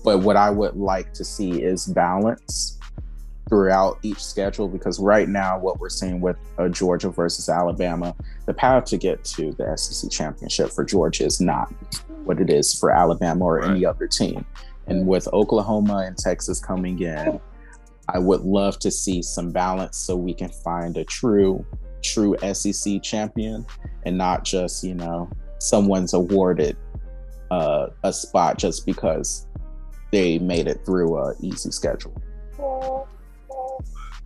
but 0.03 0.19
what 0.19 0.35
I 0.35 0.49
would 0.49 0.75
like 0.75 1.13
to 1.13 1.23
see 1.23 1.63
is 1.63 1.85
balance 1.85 2.79
throughout 3.49 3.99
each 4.03 4.23
schedule 4.23 4.67
because 4.67 4.99
right 4.99 5.29
now 5.29 5.59
what 5.59 5.79
we're 5.79 5.89
seeing 5.89 6.21
with 6.21 6.37
uh, 6.57 6.67
Georgia 6.69 7.09
versus 7.09 7.49
Alabama, 7.49 8.15
the 8.45 8.53
path 8.53 8.85
to 8.85 8.97
get 8.97 9.23
to 9.23 9.51
the 9.53 9.77
SEC 9.77 10.09
championship 10.09 10.71
for 10.71 10.83
Georgia 10.83 11.25
is 11.25 11.39
not 11.39 11.71
what 12.23 12.39
it 12.39 12.49
is 12.49 12.73
for 12.73 12.91
Alabama 12.91 13.43
or 13.43 13.63
any 13.63 13.85
other 13.85 14.07
team. 14.07 14.45
And 14.87 15.07
with 15.07 15.27
Oklahoma 15.33 16.03
and 16.05 16.17
Texas 16.17 16.59
coming 16.59 16.99
in, 17.01 17.39
I 18.09 18.19
would 18.19 18.41
love 18.41 18.79
to 18.79 18.91
see 18.91 19.21
some 19.21 19.51
balance 19.51 19.97
so 19.97 20.15
we 20.15 20.33
can 20.33 20.49
find 20.49 20.97
a 20.97 21.05
true, 21.05 21.65
true 22.01 22.35
SEC 22.53 23.01
champion 23.01 23.65
and 24.05 24.17
not 24.17 24.43
just, 24.43 24.83
you 24.83 24.95
know, 24.95 25.29
someone's 25.59 26.13
awarded 26.13 26.75
uh, 27.53 27.89
a 28.03 28.11
spot 28.11 28.57
just 28.57 28.85
because 28.85 29.47
they 30.11 30.39
made 30.39 30.67
it 30.67 30.83
through 30.85 31.17
a 31.17 31.35
easy 31.39 31.71
schedule. 31.71 32.15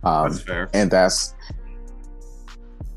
Um, 0.02 0.30
That's 0.30 0.40
fair. 0.40 0.70
and 0.72 0.90
that's 0.90 1.34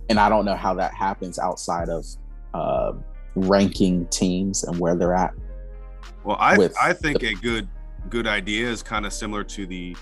and 0.09 0.19
I 0.19 0.29
don't 0.29 0.45
know 0.45 0.55
how 0.55 0.73
that 0.75 0.93
happens 0.93 1.39
outside 1.39 1.89
of 1.89 2.05
uh, 2.53 2.93
ranking 3.35 4.05
teams 4.07 4.63
and 4.63 4.77
where 4.79 4.95
they're 4.95 5.15
at. 5.15 5.33
Well, 6.23 6.37
I 6.39 6.69
I 6.81 6.93
think 6.93 7.23
a 7.23 7.33
good 7.33 7.67
good 8.09 8.27
idea 8.27 8.69
is 8.69 8.83
kind 8.83 9.05
of 9.05 9.13
similar 9.13 9.43
to 9.45 9.65
the 9.65 9.97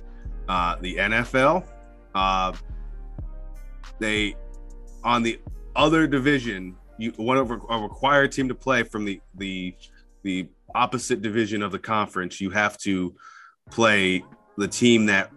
uh, 0.48 0.76
the 0.82 0.96
NFL. 0.98 1.68
Uh, 2.14 2.54
they 4.00 4.36
on 5.04 5.24
the 5.24 5.40
other 5.76 6.06
division, 6.06 6.76
you 6.98 7.14
one 7.16 7.38
of 7.38 7.50
a 7.52 7.78
required 7.80 8.32
team 8.32 8.48
to 8.50 8.56
play 8.56 8.84
from 8.84 9.06
the 9.06 9.22
the 9.36 9.74
the 10.24 10.50
opposite 10.76 11.22
division 11.22 11.62
of 11.62 11.72
the 11.72 11.80
conference, 11.80 12.40
you 12.40 12.50
have 12.50 12.78
to 12.80 13.16
play 13.72 14.24
the 14.58 14.68
team 14.68 15.06
that 15.08 15.32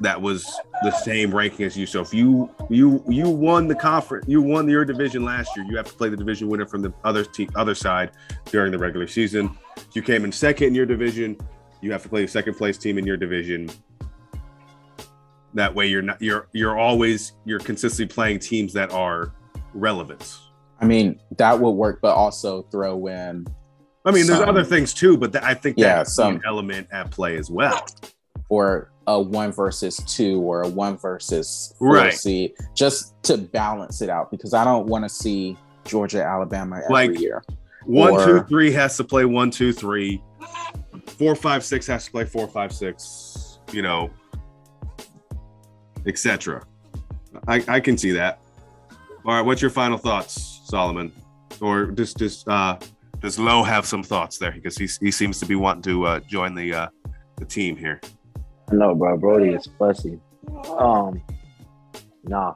that 0.00 0.20
was 0.20 0.58
the 0.82 0.90
same 0.90 1.34
ranking 1.34 1.66
as 1.66 1.76
you. 1.76 1.84
So 1.86 2.00
if 2.00 2.14
you 2.14 2.50
you 2.70 3.04
you 3.06 3.28
won 3.28 3.68
the 3.68 3.74
conference, 3.74 4.26
you 4.26 4.40
won 4.40 4.68
your 4.68 4.84
division 4.84 5.24
last 5.24 5.54
year, 5.56 5.66
you 5.68 5.76
have 5.76 5.86
to 5.86 5.92
play 5.92 6.08
the 6.08 6.16
division 6.16 6.48
winner 6.48 6.66
from 6.66 6.82
the 6.82 6.92
other 7.04 7.24
team 7.24 7.50
other 7.54 7.74
side 7.74 8.12
during 8.46 8.72
the 8.72 8.78
regular 8.78 9.06
season. 9.06 9.56
If 9.76 9.94
you 9.94 10.02
came 10.02 10.24
in 10.24 10.32
second 10.32 10.68
in 10.68 10.74
your 10.74 10.86
division, 10.86 11.36
you 11.82 11.92
have 11.92 12.02
to 12.02 12.08
play 12.08 12.22
the 12.22 12.28
second 12.28 12.54
place 12.54 12.78
team 12.78 12.98
in 12.98 13.06
your 13.06 13.16
division. 13.18 13.70
That 15.52 15.74
way 15.74 15.86
you're 15.86 16.02
not 16.02 16.20
you're 16.22 16.48
you're 16.52 16.78
always 16.78 17.32
you're 17.44 17.58
consistently 17.58 18.12
playing 18.12 18.38
teams 18.38 18.72
that 18.72 18.92
are 18.92 19.34
relevant. 19.74 20.38
I 20.80 20.86
mean, 20.86 21.20
that 21.36 21.60
would 21.60 21.72
work, 21.72 21.98
but 22.00 22.14
also 22.14 22.62
throw 22.62 23.06
in 23.08 23.46
I 24.04 24.10
mean, 24.12 24.26
there's 24.26 24.40
other 24.40 24.64
things 24.64 24.94
too, 24.94 25.16
but 25.16 25.32
th- 25.32 25.44
I 25.44 25.54
think 25.54 25.76
Yeah, 25.78 25.96
that's 25.96 26.14
some- 26.14 26.36
an 26.36 26.42
element 26.46 26.88
at 26.92 27.10
play 27.10 27.36
as 27.36 27.50
well. 27.50 27.84
or 28.48 28.90
a 29.06 29.20
one 29.20 29.52
versus 29.52 29.96
two 30.06 30.40
or 30.40 30.62
a 30.62 30.68
one 30.68 30.96
versus 30.96 31.72
four 31.78 31.94
Right. 31.94 32.12
seed, 32.14 32.52
just 32.74 33.14
to 33.24 33.36
balance 33.38 34.02
it 34.02 34.08
out 34.10 34.30
because 34.30 34.54
I 34.54 34.64
don't 34.64 34.86
want 34.86 35.04
to 35.04 35.08
see 35.08 35.56
Georgia, 35.84 36.24
Alabama 36.24 36.80
every 36.82 36.92
Like- 37.08 37.20
year. 37.20 37.44
One, 37.86 38.14
two, 38.26 38.42
three 38.48 38.72
has 38.72 38.96
to 38.96 39.04
play 39.04 39.24
one, 39.24 39.50
two, 39.50 39.72
three. 39.72 40.22
Four, 41.06 41.34
five, 41.36 41.64
six 41.64 41.86
has 41.86 42.04
to 42.06 42.10
play 42.10 42.24
four, 42.24 42.46
five, 42.48 42.72
six. 42.72 43.58
You 43.72 43.82
know, 43.82 44.10
etc. 46.06 46.62
I 47.46 47.62
I 47.68 47.80
can 47.80 47.96
see 47.96 48.10
that. 48.12 48.40
All 49.24 49.34
right, 49.34 49.42
what's 49.42 49.60
your 49.62 49.70
final 49.70 49.98
thoughts, 49.98 50.60
Solomon? 50.64 51.12
Or 51.60 51.86
just 51.86 52.16
just 52.18 52.48
uh 52.48 52.76
does 53.20 53.38
Lowe 53.38 53.62
have 53.62 53.86
some 53.86 54.02
thoughts 54.02 54.38
there 54.38 54.52
because 54.52 54.76
he 54.76 54.88
he 55.00 55.10
seems 55.10 55.38
to 55.40 55.46
be 55.46 55.54
wanting 55.54 55.82
to 55.82 56.06
uh, 56.06 56.20
join 56.20 56.54
the 56.54 56.74
uh, 56.74 56.88
the 57.36 57.44
team 57.44 57.76
here. 57.76 58.00
Know, 58.72 58.94
bro. 58.94 59.16
Brody 59.16 59.50
is 59.50 59.68
fussy. 59.78 60.18
Um, 60.78 61.22
nah. 62.24 62.54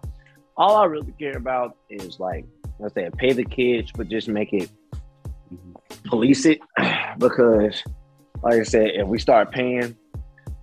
All 0.56 0.76
I 0.76 0.84
really 0.84 1.12
care 1.18 1.36
about 1.36 1.76
is 1.90 2.20
like, 2.20 2.44
let's 2.78 2.94
say, 2.94 3.10
pay 3.16 3.32
the 3.32 3.44
kids, 3.44 3.90
but 3.96 4.08
just 4.08 4.28
make 4.28 4.52
it 4.52 4.70
police 6.04 6.46
it 6.46 6.60
because, 7.18 7.82
like 8.42 8.60
I 8.60 8.62
said, 8.62 8.90
if 8.94 9.06
we 9.08 9.18
start 9.18 9.50
paying 9.50 9.96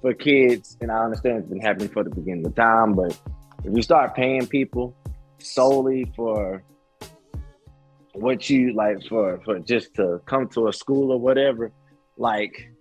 for 0.02 0.14
kids, 0.14 0.78
and 0.82 0.91
I 0.91 1.03
understand 1.03 1.40
it's 1.40 1.49
been 1.49 1.60
happening 1.60 1.90
for 1.90 2.03
the 2.03 2.10
beginning 2.10 2.45
of 2.45 2.56
time, 2.56 2.94
but 2.94 3.19
if 3.64 3.72
we 3.72 3.82
start 3.82 4.15
paying 4.15 4.48
people 4.48 4.95
solely 5.40 6.11
for 6.15 6.64
what 8.13 8.49
you 8.49 8.73
like 8.73 9.05
for 9.07 9.39
for 9.45 9.59
just 9.59 9.93
to 9.95 10.21
come 10.25 10.47
to 10.49 10.67
a 10.67 10.73
school 10.73 11.11
or 11.11 11.19
whatever, 11.19 11.71
like 12.17 12.71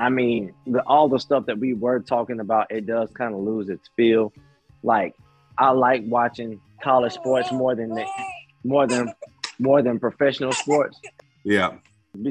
I 0.00 0.08
mean, 0.08 0.54
the, 0.66 0.82
all 0.86 1.10
the 1.10 1.20
stuff 1.20 1.44
that 1.46 1.58
we 1.58 1.74
were 1.74 2.00
talking 2.00 2.40
about, 2.40 2.70
it 2.70 2.86
does 2.86 3.10
kind 3.10 3.34
of 3.34 3.40
lose 3.40 3.68
its 3.68 3.90
feel. 3.96 4.32
Like, 4.82 5.14
I 5.58 5.72
like 5.72 6.02
watching 6.06 6.58
college 6.82 7.12
sports 7.12 7.52
more 7.52 7.74
than 7.74 7.90
the, 7.90 8.06
more 8.64 8.86
than 8.86 9.12
more 9.58 9.82
than 9.82 10.00
professional 10.00 10.52
sports, 10.52 10.98
Yeah, 11.44 11.74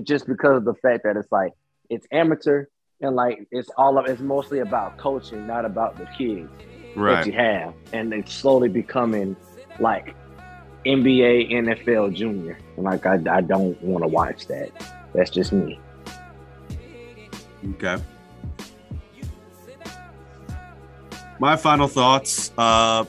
just 0.02 0.26
because 0.26 0.58
of 0.58 0.66
the 0.66 0.74
fact 0.74 1.04
that 1.04 1.16
it's 1.16 1.32
like 1.32 1.54
it's 1.92 2.08
amateur 2.12 2.66
and 3.02 3.16
like 3.16 3.48
it's 3.52 3.70
all 3.78 4.00
of 4.00 4.08
it's 4.08 4.20
mostly 4.20 4.60
about 4.60 4.98
coaching, 4.98 5.46
not 5.46 5.64
about 5.64 5.96
the 5.96 6.06
kids 6.18 6.50
that 6.96 7.00
right. 7.00 7.26
you 7.28 7.34
have, 7.34 7.76
and 7.94 8.12
it's 8.12 8.34
slowly 8.34 8.68
becoming 8.68 9.36
like 9.80 10.16
NBA, 10.86 11.52
NFL 11.52 12.14
junior. 12.14 12.58
And 12.76 12.86
like, 12.86 13.06
I, 13.06 13.20
I 13.30 13.42
don't 13.42 13.82
want 13.82 14.04
to 14.04 14.08
watch 14.08 14.48
that. 14.48 14.72
That's 15.14 15.30
just 15.30 15.52
me. 15.52 15.80
Okay. 17.72 17.98
My 21.40 21.56
final 21.56 21.88
thoughts. 21.88 22.52
Uh, 22.58 23.06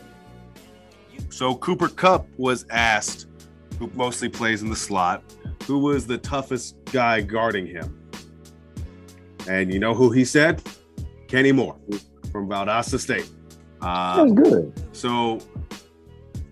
so 1.28 1.54
Cooper 1.56 1.88
Kupp 1.88 2.26
was 2.36 2.66
asked, 2.70 3.26
who 3.78 3.90
mostly 3.94 4.28
plays 4.28 4.62
in 4.62 4.68
the 4.70 4.76
slot, 4.76 5.22
who 5.66 5.78
was 5.78 6.06
the 6.06 6.18
toughest 6.18 6.76
guy 6.86 7.20
guarding 7.20 7.66
him. 7.66 7.96
And 9.48 9.72
you 9.72 9.78
know 9.78 9.94
who 9.94 10.10
he 10.10 10.24
said? 10.24 10.62
Kenny 11.28 11.52
Moore 11.52 11.76
from 12.30 12.48
Valdosta 12.48 12.98
State. 12.98 13.30
Uh, 13.80 14.24
That's 14.24 14.32
good. 14.32 14.72
so 14.92 15.40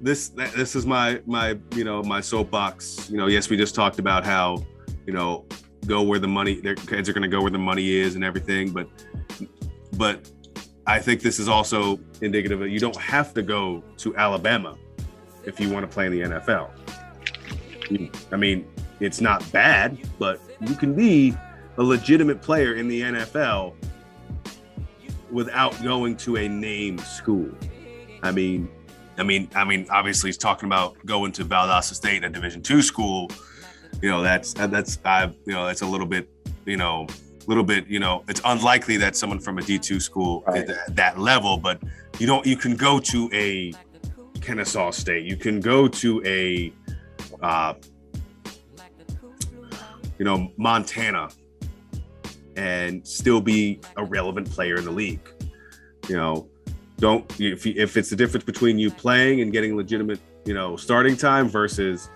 this 0.01 0.29
this 0.29 0.77
is 0.77 0.87
my 0.87 1.21
my 1.27 1.59
you 1.75 1.85
know 1.85 2.03
my 2.03 2.21
soapbox. 2.21 3.11
You 3.11 3.17
know, 3.17 3.27
yes, 3.27 3.51
we 3.51 3.57
just 3.57 3.75
talked 3.75 3.99
about 3.99 4.25
how 4.25 4.65
you 5.07 5.13
know 5.13 5.47
go 5.87 6.03
where 6.03 6.19
the 6.19 6.29
money 6.29 6.61
their 6.61 6.75
kids 6.75 7.09
are 7.09 7.13
going 7.13 7.23
to 7.23 7.29
go 7.29 7.41
where 7.41 7.51
the 7.51 7.59
money 7.59 7.91
is 7.91 8.15
and 8.15 8.25
everything, 8.25 8.71
but 8.71 8.89
but 9.97 10.31
I 10.87 10.99
think 11.01 11.21
this 11.21 11.39
is 11.39 11.49
also 11.49 11.99
indicative 12.23 12.61
that 12.61 12.71
you 12.71 12.81
don't 12.81 12.97
have 12.97 13.35
to 13.35 13.43
go 13.43 13.83
to 13.99 14.17
Alabama 14.17 14.77
if 15.45 15.61
you 15.61 15.71
want 15.71 15.89
to 15.89 15.93
play 15.93 16.07
in 16.07 16.13
the 16.13 16.21
NFL. 16.21 16.71
I 18.33 18.37
mean, 18.37 18.67
it's 19.01 19.21
not 19.21 19.51
bad, 19.53 19.99
but 20.19 20.41
you 20.61 20.75
can 20.75 20.95
be 20.95 21.35
a 21.77 21.83
legitimate 21.83 22.43
player 22.43 22.75
in 22.75 22.89
the 22.89 23.03
NFL 23.03 23.75
without 25.31 25.81
going 25.83 26.17
to 26.19 26.37
a 26.37 26.49
name 26.49 26.99
school. 26.99 27.51
I 28.23 28.33
mean, 28.33 28.69
I 29.19 29.23
mean, 29.25 29.49
I 29.55 29.65
mean, 29.65 29.87
obviously, 29.91 30.29
he's 30.29 30.39
talking 30.39 30.69
about 30.69 30.97
going 31.05 31.33
to 31.33 31.45
Valdosta 31.45 31.95
State, 31.95 32.25
a 32.25 32.29
Division 32.29 32.63
two 32.63 32.83
school. 32.83 33.31
You 34.03 34.11
know, 34.11 34.23
that's 34.23 34.53
that's 34.55 34.99
I, 35.05 35.25
you 35.45 35.53
know, 35.53 35.67
that's 35.67 35.83
a 35.83 35.87
little 35.87 36.07
bit, 36.07 36.29
you 36.67 36.77
know, 36.77 37.07
a 37.09 37.49
little 37.49 37.65
bit, 37.65 37.87
you 37.89 37.99
know, 37.99 38.23
it's 38.29 38.41
unlikely 38.45 38.97
that 38.99 39.17
someone 39.17 39.41
from 39.41 39.59
a 39.59 39.63
D 39.63 39.79
two 39.79 39.99
school 40.01 40.45
Right. 40.47 40.69
at 40.69 40.95
that 40.97 41.19
level, 41.19 41.57
but 41.57 41.83
you 42.19 42.27
don't. 42.27 42.47
You 42.47 42.57
can 42.57 42.77
go 42.77 43.01
to 43.01 43.31
a 43.33 43.73
Kennesaw 44.41 44.91
State. 44.93 45.25
You 45.25 45.37
can 45.37 45.61
go 45.61 45.89
to 45.89 46.23
a, 46.25 46.73
uh, 47.43 47.75
you 50.19 50.25
know, 50.25 50.53
Montana, 50.57 51.29
and 52.57 53.07
still 53.07 53.41
be 53.41 53.81
a 53.97 54.05
relevant 54.05 54.51
player 54.51 54.77
in 54.77 54.85
the 54.85 54.91
league. 54.91 55.29
You 56.09 56.17
know, 56.17 56.49
don't 56.99 57.25
if 57.41 57.67
if 57.67 57.97
it's 57.97 58.11
the 58.11 58.17
difference 58.17 58.45
between 58.45 58.79
you 58.79 58.91
playing 58.91 59.41
and 59.41 59.53
getting 59.53 59.77
legitimate, 59.77 60.21
you 60.45 60.55
know, 60.55 60.77
starting 60.77 61.17
time 61.17 61.49
versus 61.49 62.11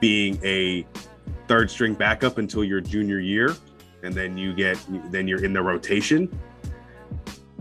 being 0.00 0.40
a 0.44 0.86
third 1.48 1.70
string 1.70 1.94
backup 1.94 2.38
until 2.38 2.64
your 2.64 2.80
junior 2.80 3.20
year, 3.20 3.54
and 4.02 4.14
then 4.14 4.36
you 4.36 4.54
get 4.54 4.78
then 5.10 5.28
you're 5.28 5.44
in 5.44 5.52
the 5.52 5.62
rotation. 5.62 6.28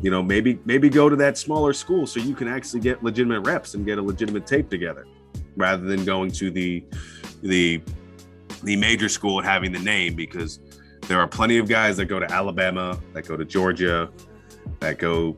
You 0.02 0.10
know, 0.10 0.24
maybe 0.24 0.60
maybe 0.66 0.90
go 0.90 1.10
to 1.10 1.16
that 1.18 1.38
smaller 1.38 1.74
school 1.74 2.08
so 2.08 2.20
you 2.20 2.34
can 2.34 2.48
actually 2.48 2.80
get 2.80 3.04
legitimate 3.04 3.42
reps 3.42 3.76
and 3.76 3.86
get 3.86 4.00
a 4.00 4.02
legitimate 4.02 4.48
tape 4.48 4.70
together, 4.70 5.06
rather 5.56 5.84
than 5.84 6.06
going 6.06 6.32
to 6.32 6.50
the 6.50 6.84
the 7.44 7.82
the 8.64 8.76
major 8.78 9.10
school 9.10 9.40
and 9.40 9.48
having 9.48 9.72
the 9.72 9.80
name 9.80 10.16
because 10.16 10.60
there 11.08 11.20
are 11.20 11.28
plenty 11.28 11.58
of 11.58 11.68
guys 11.68 11.98
that 11.98 12.06
go 12.06 12.20
to 12.20 12.32
Alabama, 12.32 12.98
that 13.14 13.28
go 13.28 13.36
to 13.36 13.44
Georgia, 13.44 14.10
that 14.80 15.00
go, 15.00 15.36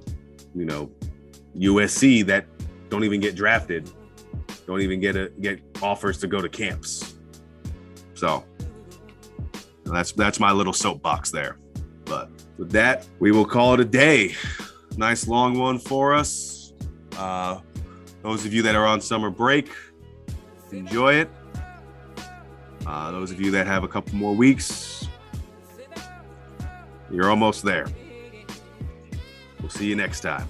you 0.53 0.65
know, 0.65 0.91
USC 1.57 2.25
that 2.25 2.45
don't 2.89 3.03
even 3.03 3.19
get 3.19 3.35
drafted, 3.35 3.89
don't 4.67 4.81
even 4.81 4.99
get 4.99 5.15
a 5.15 5.29
get 5.41 5.61
offers 5.81 6.17
to 6.19 6.27
go 6.27 6.41
to 6.41 6.49
camps. 6.49 7.15
So 8.13 8.43
that's 9.85 10.11
that's 10.11 10.39
my 10.39 10.51
little 10.51 10.73
soapbox 10.73 11.31
there. 11.31 11.57
But 12.05 12.29
with 12.57 12.71
that, 12.71 13.07
we 13.19 13.31
will 13.31 13.45
call 13.45 13.73
it 13.73 13.79
a 13.79 13.85
day. 13.85 14.35
Nice 14.97 15.27
long 15.27 15.57
one 15.57 15.79
for 15.79 16.13
us. 16.13 16.73
Uh, 17.17 17.59
those 18.21 18.45
of 18.45 18.53
you 18.53 18.61
that 18.61 18.75
are 18.75 18.85
on 18.85 19.01
summer 19.01 19.29
break, 19.29 19.69
enjoy 20.71 21.15
it. 21.15 21.29
Uh, 22.85 23.11
those 23.11 23.31
of 23.31 23.39
you 23.39 23.51
that 23.51 23.65
have 23.65 23.83
a 23.83 23.87
couple 23.87 24.15
more 24.15 24.33
weeks, 24.33 25.07
you're 27.11 27.29
almost 27.29 27.63
there. 27.63 27.87
We'll 29.59 29.69
see 29.69 29.87
you 29.87 29.95
next 29.95 30.19
time. 30.21 30.47